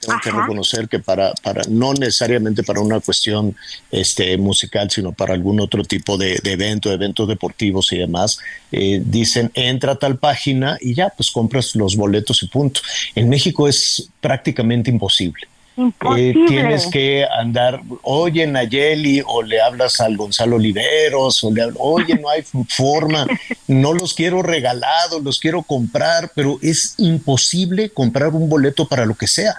tengo 0.00 0.18
que 0.20 0.32
reconocer 0.32 0.88
que 0.88 0.98
para, 0.98 1.32
para, 1.42 1.62
no 1.68 1.94
necesariamente 1.94 2.64
para 2.64 2.80
una 2.80 2.98
cuestión 2.98 3.54
este, 3.92 4.36
musical, 4.36 4.90
sino 4.90 5.12
para 5.12 5.32
algún 5.32 5.60
otro 5.60 5.84
tipo 5.84 6.18
de, 6.18 6.40
evento, 6.42 6.90
eventos 6.90 7.28
deportivos 7.28 7.92
y 7.92 7.98
demás, 7.98 8.40
eh, 8.72 9.00
dicen 9.04 9.52
entra 9.54 9.92
a 9.92 9.96
tal 9.96 10.18
página 10.18 10.76
y 10.80 10.94
ya, 10.94 11.10
pues 11.10 11.30
compras 11.30 11.76
los 11.76 11.94
boletos 11.94 12.42
y 12.42 12.48
punto. 12.48 12.80
En 13.14 13.28
México 13.28 13.68
es 13.68 14.08
prácticamente 14.20 14.90
imposible. 14.90 15.46
Eh, 15.74 16.34
tienes 16.48 16.86
que 16.88 17.24
andar, 17.24 17.80
oye 18.02 18.46
Nayeli, 18.46 19.22
o 19.26 19.42
le 19.42 19.60
hablas 19.60 20.00
al 20.02 20.18
Gonzalo 20.18 20.56
Oliveros, 20.56 21.42
o 21.44 21.50
le 21.50 21.62
oye, 21.78 22.14
no 22.16 22.28
hay 22.28 22.44
forma, 22.68 23.26
no 23.68 23.94
los 23.94 24.12
quiero 24.12 24.42
regalados, 24.42 25.22
los 25.22 25.40
quiero 25.40 25.62
comprar, 25.62 26.30
pero 26.34 26.58
es 26.60 26.94
imposible 26.98 27.88
comprar 27.88 28.28
un 28.28 28.50
boleto 28.50 28.86
para 28.86 29.06
lo 29.06 29.14
que 29.14 29.26
sea. 29.26 29.54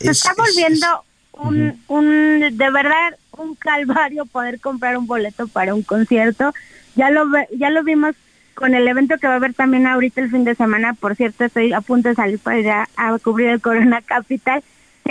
Se 0.00 0.10
está 0.10 0.32
volviendo 0.34 1.04
un, 1.32 1.78
un, 1.88 2.56
de 2.56 2.70
verdad, 2.70 3.14
un 3.36 3.54
calvario 3.54 4.24
poder 4.24 4.60
comprar 4.60 4.96
un 4.96 5.06
boleto 5.06 5.46
para 5.46 5.74
un 5.74 5.82
concierto. 5.82 6.54
Ya 6.96 7.10
lo, 7.10 7.26
ya 7.54 7.68
lo 7.68 7.84
vimos 7.84 8.14
con 8.54 8.74
el 8.74 8.88
evento 8.88 9.18
que 9.18 9.26
va 9.26 9.34
a 9.34 9.36
haber 9.36 9.54
también 9.54 9.86
ahorita 9.86 10.22
el 10.22 10.30
fin 10.30 10.44
de 10.44 10.54
semana. 10.54 10.94
Por 10.94 11.16
cierto, 11.16 11.44
estoy 11.44 11.72
a 11.74 11.80
punto 11.82 12.08
de 12.08 12.14
salir 12.14 12.38
para 12.38 12.58
ir 12.58 12.70
a 12.70 13.18
cubrir 13.22 13.48
el 13.50 13.60
Corona 13.60 14.00
Capital 14.00 14.62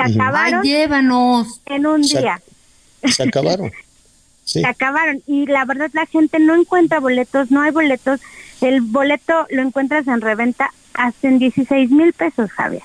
se 0.06 0.14
acabaron. 0.14 0.64
llévanos. 0.64 1.62
En 1.66 1.86
un 1.86 2.02
día. 2.02 2.42
Se 3.06 3.24
acabaron. 3.24 3.72
Se 4.44 4.66
acabaron. 4.66 5.22
Y 5.28 5.46
la 5.46 5.66
verdad, 5.66 5.90
la 5.92 6.06
gente 6.06 6.40
no 6.40 6.56
encuentra 6.56 7.02
boletos, 7.02 7.52
no 7.52 7.62
hay 7.62 7.72
boletos. 7.72 8.22
El 8.62 8.80
boleto 8.80 9.46
lo 9.50 9.62
encuentras 9.62 10.08
en 10.08 10.22
reventa 10.22 10.72
hasta 10.94 11.28
en 11.28 11.38
16 11.38 11.92
mil 11.92 12.14
pesos, 12.14 12.50
Javier. 12.52 12.82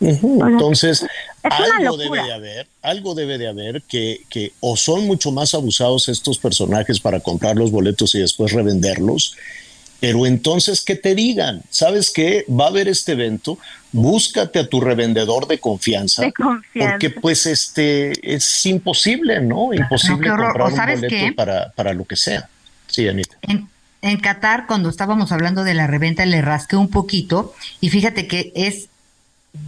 Entonces, 0.00 1.04
algo 1.42 1.96
debe 1.96 2.22
de 2.22 2.32
haber, 2.32 2.66
algo 2.82 3.14
debe 3.14 3.36
de 3.36 3.48
haber 3.48 3.82
que, 3.82 4.22
que 4.30 4.52
o 4.60 4.76
son 4.76 5.06
mucho 5.06 5.32
más 5.32 5.54
abusados 5.54 6.08
estos 6.08 6.38
personajes 6.38 7.00
para 7.00 7.20
comprar 7.20 7.56
los 7.56 7.70
boletos 7.70 8.14
y 8.14 8.20
después 8.20 8.52
revenderlos, 8.52 9.36
pero 10.00 10.26
entonces 10.26 10.82
que 10.82 10.94
te 10.94 11.14
digan, 11.14 11.62
¿sabes 11.70 12.10
qué? 12.10 12.44
Va 12.48 12.66
a 12.66 12.68
haber 12.68 12.88
este 12.88 13.12
evento, 13.12 13.58
búscate 13.90 14.60
a 14.60 14.68
tu 14.68 14.80
revendedor 14.80 15.48
de 15.48 15.58
confianza, 15.58 16.22
de 16.22 16.32
confianza. 16.32 16.92
porque 16.92 17.10
pues 17.10 17.46
este 17.46 18.12
es 18.34 18.66
imposible, 18.66 19.40
¿no? 19.40 19.72
Imposible 19.72 20.28
comprar 20.28 20.72
un 20.72 20.76
boleto 20.76 21.34
para, 21.34 21.70
para 21.70 21.92
lo 21.92 22.04
que 22.04 22.16
sea. 22.16 22.48
Sí, 22.86 23.08
Anita. 23.08 23.36
En, 23.42 23.68
en 24.02 24.20
Qatar, 24.20 24.66
cuando 24.66 24.88
estábamos 24.88 25.32
hablando 25.32 25.64
de 25.64 25.74
la 25.74 25.88
reventa, 25.88 26.24
le 26.26 26.42
rasqué 26.42 26.76
un 26.76 26.88
poquito 26.88 27.54
y 27.80 27.90
fíjate 27.90 28.28
que 28.28 28.52
es 28.54 28.88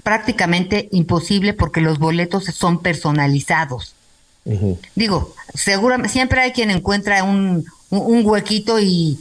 prácticamente 0.05 0.89
imposible 0.93 1.55
porque 1.55 1.81
los 1.81 1.99
boletos 1.99 2.45
son 2.45 2.81
personalizados. 2.81 3.95
Digo, 4.95 5.35
seguramente 5.55 6.13
siempre 6.13 6.41
hay 6.41 6.53
quien 6.53 6.71
encuentra 6.71 7.23
un, 7.23 7.65
un 7.91 8.27
huequito 8.27 8.81
y 8.81 9.21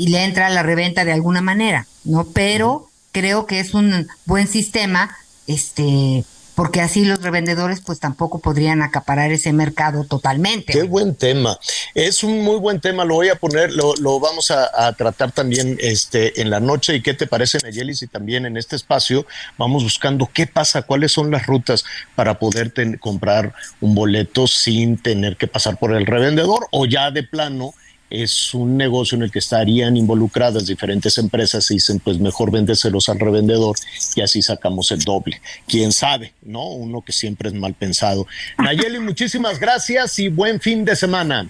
y 0.00 0.08
le 0.08 0.24
entra 0.24 0.46
a 0.46 0.50
la 0.50 0.62
reventa 0.62 1.04
de 1.04 1.12
alguna 1.12 1.42
manera, 1.42 1.86
¿no? 2.04 2.24
Pero 2.24 2.88
creo 3.12 3.44
que 3.44 3.60
es 3.60 3.74
un 3.74 4.08
buen 4.24 4.48
sistema, 4.48 5.14
este, 5.46 6.24
porque 6.54 6.80
así 6.80 7.04
los 7.04 7.20
revendedores 7.20 7.82
pues 7.82 8.00
tampoco 8.00 8.38
podrían 8.38 8.80
acaparar 8.80 9.30
ese 9.30 9.52
mercado 9.52 10.04
totalmente. 10.04 10.72
Qué 10.72 10.84
buen 10.84 11.14
tema. 11.14 11.58
Es 11.94 12.24
un 12.24 12.42
muy 12.42 12.58
buen 12.58 12.80
tema, 12.80 13.04
lo 13.04 13.16
voy 13.16 13.28
a 13.28 13.34
poner, 13.34 13.74
lo, 13.74 13.94
lo 13.96 14.18
vamos 14.18 14.50
a, 14.50 14.90
tratar 14.94 15.32
también 15.32 15.76
este, 15.82 16.40
en 16.40 16.48
la 16.48 16.60
noche. 16.60 16.96
¿Y 16.96 17.02
qué 17.02 17.12
te 17.12 17.26
parece, 17.26 17.58
Nayelis? 17.62 18.00
Y 18.00 18.06
también 18.06 18.46
en 18.46 18.56
este 18.56 18.76
espacio 18.76 19.26
vamos 19.58 19.82
buscando 19.82 20.30
qué 20.32 20.46
pasa, 20.46 20.80
cuáles 20.80 21.12
son 21.12 21.30
las 21.30 21.46
rutas 21.46 21.84
para 22.14 22.38
poder 22.38 22.72
comprar 23.00 23.52
un 23.82 23.94
boleto 23.94 24.46
sin 24.46 24.96
tener 24.96 25.36
que 25.36 25.46
pasar 25.46 25.76
por 25.76 25.94
el 25.94 26.06
revendedor 26.06 26.68
o 26.70 26.86
ya 26.86 27.10
de 27.10 27.22
plano 27.22 27.74
es 28.10 28.52
un 28.54 28.76
negocio 28.76 29.16
en 29.16 29.22
el 29.22 29.30
que 29.30 29.38
estarían 29.38 29.96
involucradas 29.96 30.66
diferentes 30.66 31.16
empresas 31.16 31.70
y 31.70 31.74
dicen, 31.74 32.00
pues 32.00 32.18
mejor 32.18 32.50
véndeselos 32.50 33.08
al 33.08 33.20
revendedor 33.20 33.76
y 34.16 34.20
así 34.20 34.42
sacamos 34.42 34.90
el 34.90 35.00
doble. 35.00 35.40
Quién 35.66 35.92
sabe, 35.92 36.34
¿no? 36.42 36.68
Uno 36.68 37.02
que 37.02 37.12
siempre 37.12 37.48
es 37.48 37.54
mal 37.54 37.74
pensado. 37.74 38.26
Nayeli, 38.58 38.98
muchísimas 39.00 39.60
gracias 39.60 40.18
y 40.18 40.28
buen 40.28 40.60
fin 40.60 40.84
de 40.84 40.96
semana. 40.96 41.48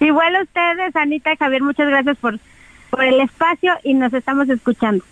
Igual 0.00 0.36
a 0.36 0.42
ustedes, 0.42 0.94
Anita 0.94 1.32
y 1.32 1.36
Javier, 1.36 1.62
muchas 1.62 1.88
gracias 1.88 2.16
por, 2.18 2.38
por 2.90 3.04
el 3.04 3.20
espacio 3.20 3.74
y 3.82 3.94
nos 3.94 4.12
estamos 4.14 4.48
escuchando. 4.48 5.04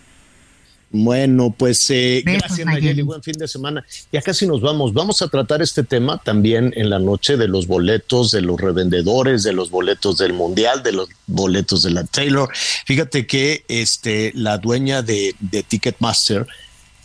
Bueno, 0.89 1.53
pues 1.57 1.89
eh, 1.89 2.23
gracias 2.25 2.65
Nayeli, 2.65 3.01
buen 3.01 3.21
fin 3.21 3.37
de 3.37 3.47
semana. 3.47 3.85
Ya 4.11 4.21
casi 4.21 4.47
nos 4.47 4.61
vamos. 4.61 4.93
Vamos 4.93 5.21
a 5.21 5.27
tratar 5.27 5.61
este 5.61 5.83
tema 5.83 6.17
también 6.17 6.73
en 6.77 6.89
la 6.89 6.97
noche 6.97 7.35
de 7.35 7.49
los 7.49 7.67
boletos, 7.67 8.31
de 8.31 8.41
los 8.41 8.59
revendedores, 8.59 9.43
de 9.43 9.51
los 9.51 9.69
boletos 9.69 10.17
del 10.17 10.31
Mundial, 10.31 10.83
de 10.83 10.93
los 10.93 11.09
boletos 11.27 11.83
de 11.83 11.91
la 11.91 12.05
Taylor. 12.05 12.49
Fíjate 12.85 13.27
que 13.27 13.65
este, 13.67 14.31
la 14.33 14.57
dueña 14.59 15.01
de, 15.01 15.35
Ticketmaster, 15.67 16.47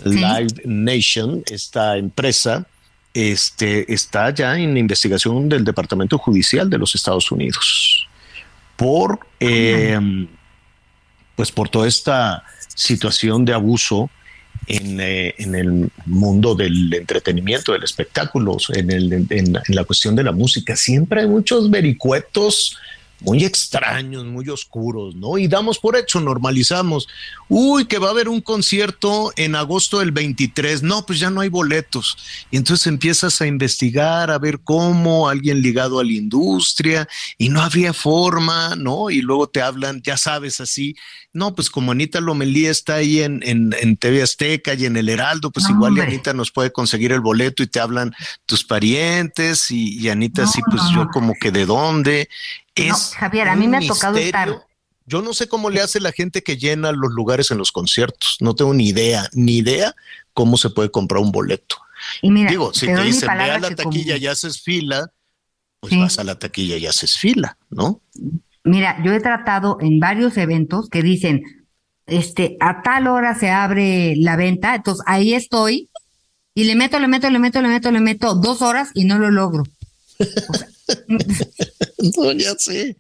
Live 0.05 0.63
Nation, 0.65 1.43
esta 1.47 1.97
empresa, 1.97 2.67
este, 3.15 3.93
está 3.93 4.31
ya 4.33 4.57
en 4.57 4.77
investigación 4.77 5.49
del 5.49 5.65
Departamento 5.65 6.19
Judicial 6.19 6.71
de 6.71 6.79
los 6.79 6.95
Estados 6.95 7.33
Unidos. 7.33 8.07
por, 8.77 9.21
eh, 9.39 9.99
pues 11.37 11.53
por 11.53 11.69
toda 11.69 11.89
esta 11.89 12.45
situación 12.75 13.45
de 13.45 13.55
abuso 13.55 14.11
en, 14.67 15.01
eh, 15.01 15.35
en, 15.39 15.55
el 15.55 15.91
mundo 16.07 16.55
del 16.55 16.93
entretenimiento, 16.95 17.73
del 17.73 17.83
espectáculo, 17.83 18.57
en, 18.75 18.91
el, 18.91 19.13
en, 19.13 19.27
en, 19.31 19.63
la 19.69 19.85
cuestión 19.85 20.15
de 20.15 20.23
la 20.23 20.33
música. 20.33 20.77
Siempre 20.77 21.23
hay 21.23 21.29
muchos 21.29 21.71
vericuetos 21.71 22.79
muy 23.25 23.45
extraños, 23.45 24.25
muy 24.25 24.49
oscuros, 24.49 25.15
¿no? 25.15 25.39
Y 25.39 25.49
damos 25.49 25.79
por 25.79 25.97
hecho, 25.97 26.21
normalizamos. 26.21 27.09
Uy, 27.49 27.85
que 27.85 27.99
va 27.99 28.09
a 28.09 28.11
haber 28.11 28.29
un 28.29 28.41
concierto 28.41 29.33
en 29.37 29.55
agosto 29.55 30.01
del 30.01 30.11
23. 30.13 30.83
No, 30.83 31.07
pues 31.07 31.19
ya 31.21 31.31
no 31.31 31.41
hay 31.41 31.49
boletos. 31.49 32.17
Y 32.51 32.57
entonces 32.57 32.87
empiezas 32.87 33.41
a 33.41 33.47
investigar, 33.47 34.31
a 34.31 34.39
ver 34.39 34.61
cómo 34.61 35.29
alguien 35.29 35.63
ligado 35.63 36.01
a 36.01 36.05
la 36.05 36.13
industria 36.13 37.09
y 37.39 37.49
no 37.49 37.63
habría 37.63 37.93
forma, 37.93 38.75
¿no? 38.77 39.11
Y 39.11 39.21
luego 39.21 39.49
te 39.49 39.63
hablan, 39.63 40.03
ya 40.03 40.17
sabes, 40.17 40.61
así. 40.61 40.97
No, 41.33 41.55
pues 41.55 41.71
como 41.71 41.93
Anita 41.93 42.21
Lomelí 42.21 42.67
está 42.67 42.97
ahí 42.97 43.23
en, 43.23 43.43
en, 43.43 43.75
en 43.81 43.97
TV 43.97 44.23
Azteca 44.23 44.75
y 44.75 44.85
en 44.85 44.97
el 44.97 45.09
Heraldo, 45.09 45.51
pues 45.51 45.65
no, 45.67 45.77
igual 45.77 46.01
Anita 46.01 46.35
nos 46.35 46.51
puede 46.51 46.73
conseguir 46.73 47.13
el 47.13 47.21
boleto 47.21 47.63
y 47.63 47.69
te 47.69 47.81
hablan 47.81 48.13
tus 48.45 48.65
parientes 48.65 49.71
y, 49.71 49.99
y 49.99 50.09
Anita, 50.11 50.43
no, 50.43 50.49
sí, 50.49 50.61
pues 50.71 50.83
yo 50.95 51.09
como 51.09 51.35
que 51.41 51.51
de 51.51 51.65
dónde. 51.65 52.29
Es 52.75 53.15
Javier, 53.15 53.49
a 53.49 53.57
mí 53.57 53.69
me 53.69 53.79
ha 53.79 53.87
tocado 53.87 54.17
estar. 54.17 54.67
Yo 55.05 55.21
no 55.21 55.35
sé 55.35 55.49
cómo 55.49 55.69
le 55.69 55.81
hace 55.81 56.01
la 56.01 56.13
gente 56.13 56.43
que 56.43 56.57
llena 56.57 56.93
los 56.93 57.13
lugares 57.13 57.51
en 57.51 57.59
los 57.59 57.73
conciertos. 57.73 58.37
No 58.41 58.55
tengo 58.55 58.73
ni 58.73 58.89
idea, 58.89 59.29
ni 59.33 59.59
idea 59.59 59.95
cómo 60.33 60.57
se 60.57 60.71
puede 60.71 60.91
comprar 60.91 61.23
un 61.23 61.33
boleto. 61.33 61.77
Y 62.21 62.31
mira, 62.31 62.51
Digo, 62.51 62.73
si 62.73 62.87
te, 62.87 62.95
te 62.95 63.03
dicen, 63.03 63.29
ve 63.37 63.51
a 63.51 63.59
la 63.59 63.75
taquilla 63.75 64.17
y 64.17 64.27
haces 64.27 64.61
fila, 64.61 65.11
pues 65.81 65.93
sí. 65.93 65.99
vas 65.99 66.19
a 66.19 66.25
la 66.25 66.39
taquilla 66.39 66.77
y 66.77 66.87
haces 66.87 67.19
fila, 67.19 67.59
¿no? 67.71 68.01
Mira, 68.65 69.03
yo 69.05 69.13
he 69.13 69.21
tratado 69.21 69.77
en 69.81 69.99
varios 69.99 70.37
eventos 70.37 70.89
que 70.89 71.03
dicen, 71.03 71.43
este, 72.07 72.57
a 72.61 72.83
tal 72.83 73.09
hora 73.09 73.35
se 73.35 73.51
abre 73.51 74.15
la 74.17 74.37
venta, 74.37 74.75
entonces 74.75 75.05
ahí 75.07 75.35
estoy 75.35 75.91
y 76.55 76.65
le 76.65 76.75
meto, 76.75 76.99
le 76.99 77.09
meto, 77.09 77.31
le 77.31 77.39
meto, 77.39 77.61
le 77.61 77.69
meto, 77.69 77.91
le 77.91 78.01
meto 78.01 78.35
dos 78.35 78.63
horas 78.63 78.91
y 78.95 79.05
no 79.05 79.19
lo 79.19 79.31
logro. 79.31 79.65
O 80.49 80.55
sea, 80.55 80.69
no, 82.17 82.33
ya 82.33 82.55
sé, 82.59 82.97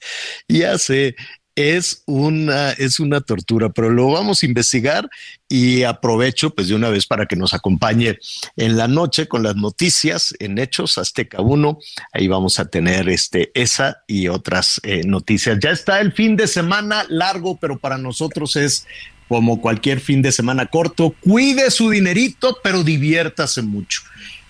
ya 0.49 0.79
sé. 0.79 1.15
Es 1.55 2.03
una, 2.07 2.71
es 2.71 2.99
una 2.99 3.21
tortura, 3.21 3.69
pero 3.69 3.91
lo 3.91 4.11
vamos 4.11 4.43
a 4.43 4.47
investigar 4.47 5.11
y 5.51 5.83
aprovecho 5.83 6.49
pues 6.49 6.69
de 6.69 6.75
una 6.75 6.89
vez 6.89 7.07
para 7.07 7.27
que 7.27 7.37
nos 7.37 7.53
acompañe 7.53 8.19
en 8.57 8.79
la 8.79 8.89
noche 8.89 9.29
con 9.29 9.43
las 9.43 9.55
noticias 9.55 10.33
en 10.39 10.57
Hechos 10.57 10.97
Azteca 10.97 11.43
1. 11.43 11.79
Ahí 12.15 12.27
vamos 12.27 12.59
a 12.59 12.65
tener 12.65 13.11
este, 13.11 13.51
esa 13.53 14.03
y 14.07 14.29
otras 14.29 14.81
eh, 14.83 15.03
noticias. 15.05 15.59
Ya 15.61 15.73
está 15.73 16.01
el 16.01 16.13
fin 16.13 16.37
de 16.37 16.47
semana 16.47 17.05
largo, 17.11 17.59
pero 17.61 17.79
para 17.79 17.99
nosotros 17.99 18.57
es 18.57 18.87
como 19.29 19.61
cualquier 19.61 20.01
fin 20.01 20.23
de 20.23 20.33
semana 20.33 20.65
corto. 20.65 21.15
Cuide 21.21 21.71
su 21.71 21.91
dinerito, 21.91 22.61
pero 22.63 22.83
diviértase 22.83 23.61
mucho 23.61 24.01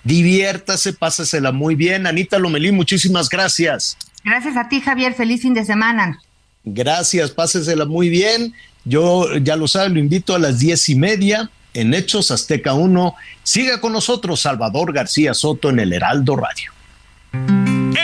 diviértase, 0.05 0.93
pásesela 0.93 1.53
muy 1.53 1.75
bien. 1.75 2.07
Anita 2.07 2.39
Lomelí, 2.39 2.73
muchísimas 2.73 3.29
gracias. 3.29 3.97
Gracias 4.25 4.57
a 4.57 4.69
ti, 4.69 4.81
Javier. 4.81 5.15
Feliz 5.15 5.43
fin 5.43 5.55
de 5.55 5.65
semana. 5.65 6.21
Gracias, 6.65 7.31
pásesela 7.31 7.85
muy 7.85 8.09
bien. 8.09 8.55
Yo 8.85 9.37
ya 9.39 9.57
lo 9.57 9.69
sabe, 9.69 9.91
lo 9.91 9.99
invito 9.99 10.35
a 10.35 10.39
las 10.39 10.59
diez 10.59 10.89
y 10.89 10.95
media 10.95 11.51
en 11.75 11.95
Hechos 11.95 12.31
Azteca 12.31 12.75
1. 12.75 13.15
Siga 13.43 13.81
con 13.81 13.93
nosotros 13.93 14.41
Salvador 14.41 14.93
García 14.93 15.35
Soto 15.35 15.71
en 15.71 15.81
el 15.81 15.93
Heraldo 15.93 16.37
Radio. 16.37 16.73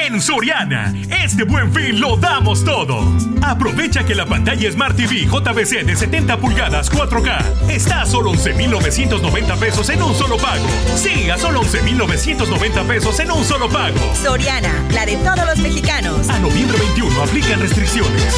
En 0.09 0.23
Soriana, 0.23 0.95
este 1.23 1.45
buen 1.45 1.71
fin 1.71 2.01
lo 2.01 2.17
damos 2.17 2.65
todo. 2.65 2.99
Aprovecha 3.43 4.07
que 4.07 4.15
la 4.15 4.25
pantalla 4.25 4.73
Smart 4.73 4.97
TV 4.97 5.27
JBC 5.27 5.85
de 5.85 5.97
70 5.97 6.39
pulgadas 6.39 6.91
4K 6.91 7.69
está 7.69 8.01
a 8.01 8.07
solo 8.07 8.31
11,990 8.31 9.57
pesos 9.57 9.87
en 9.91 10.03
un 10.03 10.15
solo 10.15 10.39
pago. 10.39 10.65
Sí, 10.97 11.29
a 11.29 11.37
solo 11.37 11.61
11,990 11.61 12.85
pesos 12.85 13.21
en 13.21 13.31
un 13.31 13.45
solo 13.45 13.69
pago. 13.69 13.99
Soriana, 14.15 14.73
la 14.93 15.05
de 15.05 15.17
todos 15.19 15.45
los 15.45 15.59
mexicanos. 15.59 16.27
A 16.31 16.39
noviembre 16.39 16.79
21 16.79 17.23
aplican 17.23 17.61
restricciones. 17.61 18.35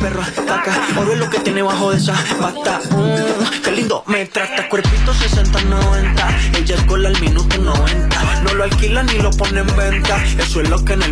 Perro 0.00 0.22
ataca, 0.22 0.72
o 0.96 1.04
ve 1.04 1.14
lo 1.14 1.30
que 1.30 1.38
tiene 1.38 1.62
bajo 1.62 1.92
de 1.92 1.98
esa 1.98 2.14
pata. 2.40 2.80
Mm, 2.90 3.62
qué 3.62 3.70
lindo 3.70 4.02
me 4.08 4.26
trata, 4.26 4.68
cuerpito 4.68 5.14
60-90. 5.14 6.58
Ella 6.58 6.74
es 6.74 6.86
gol 6.86 7.06
al 7.06 7.20
minuto 7.20 7.58
90. 7.58 8.42
No 8.42 8.54
lo 8.54 8.64
alquilan 8.64 9.06
ni 9.06 9.18
lo 9.18 9.30
ponen 9.30 9.68
en 9.68 9.76
venta. 9.76 10.22
Eso 10.38 10.60
es 10.60 10.68
lo 10.68 10.84
que 10.84 10.94
en 10.94 11.02
el 11.02 11.11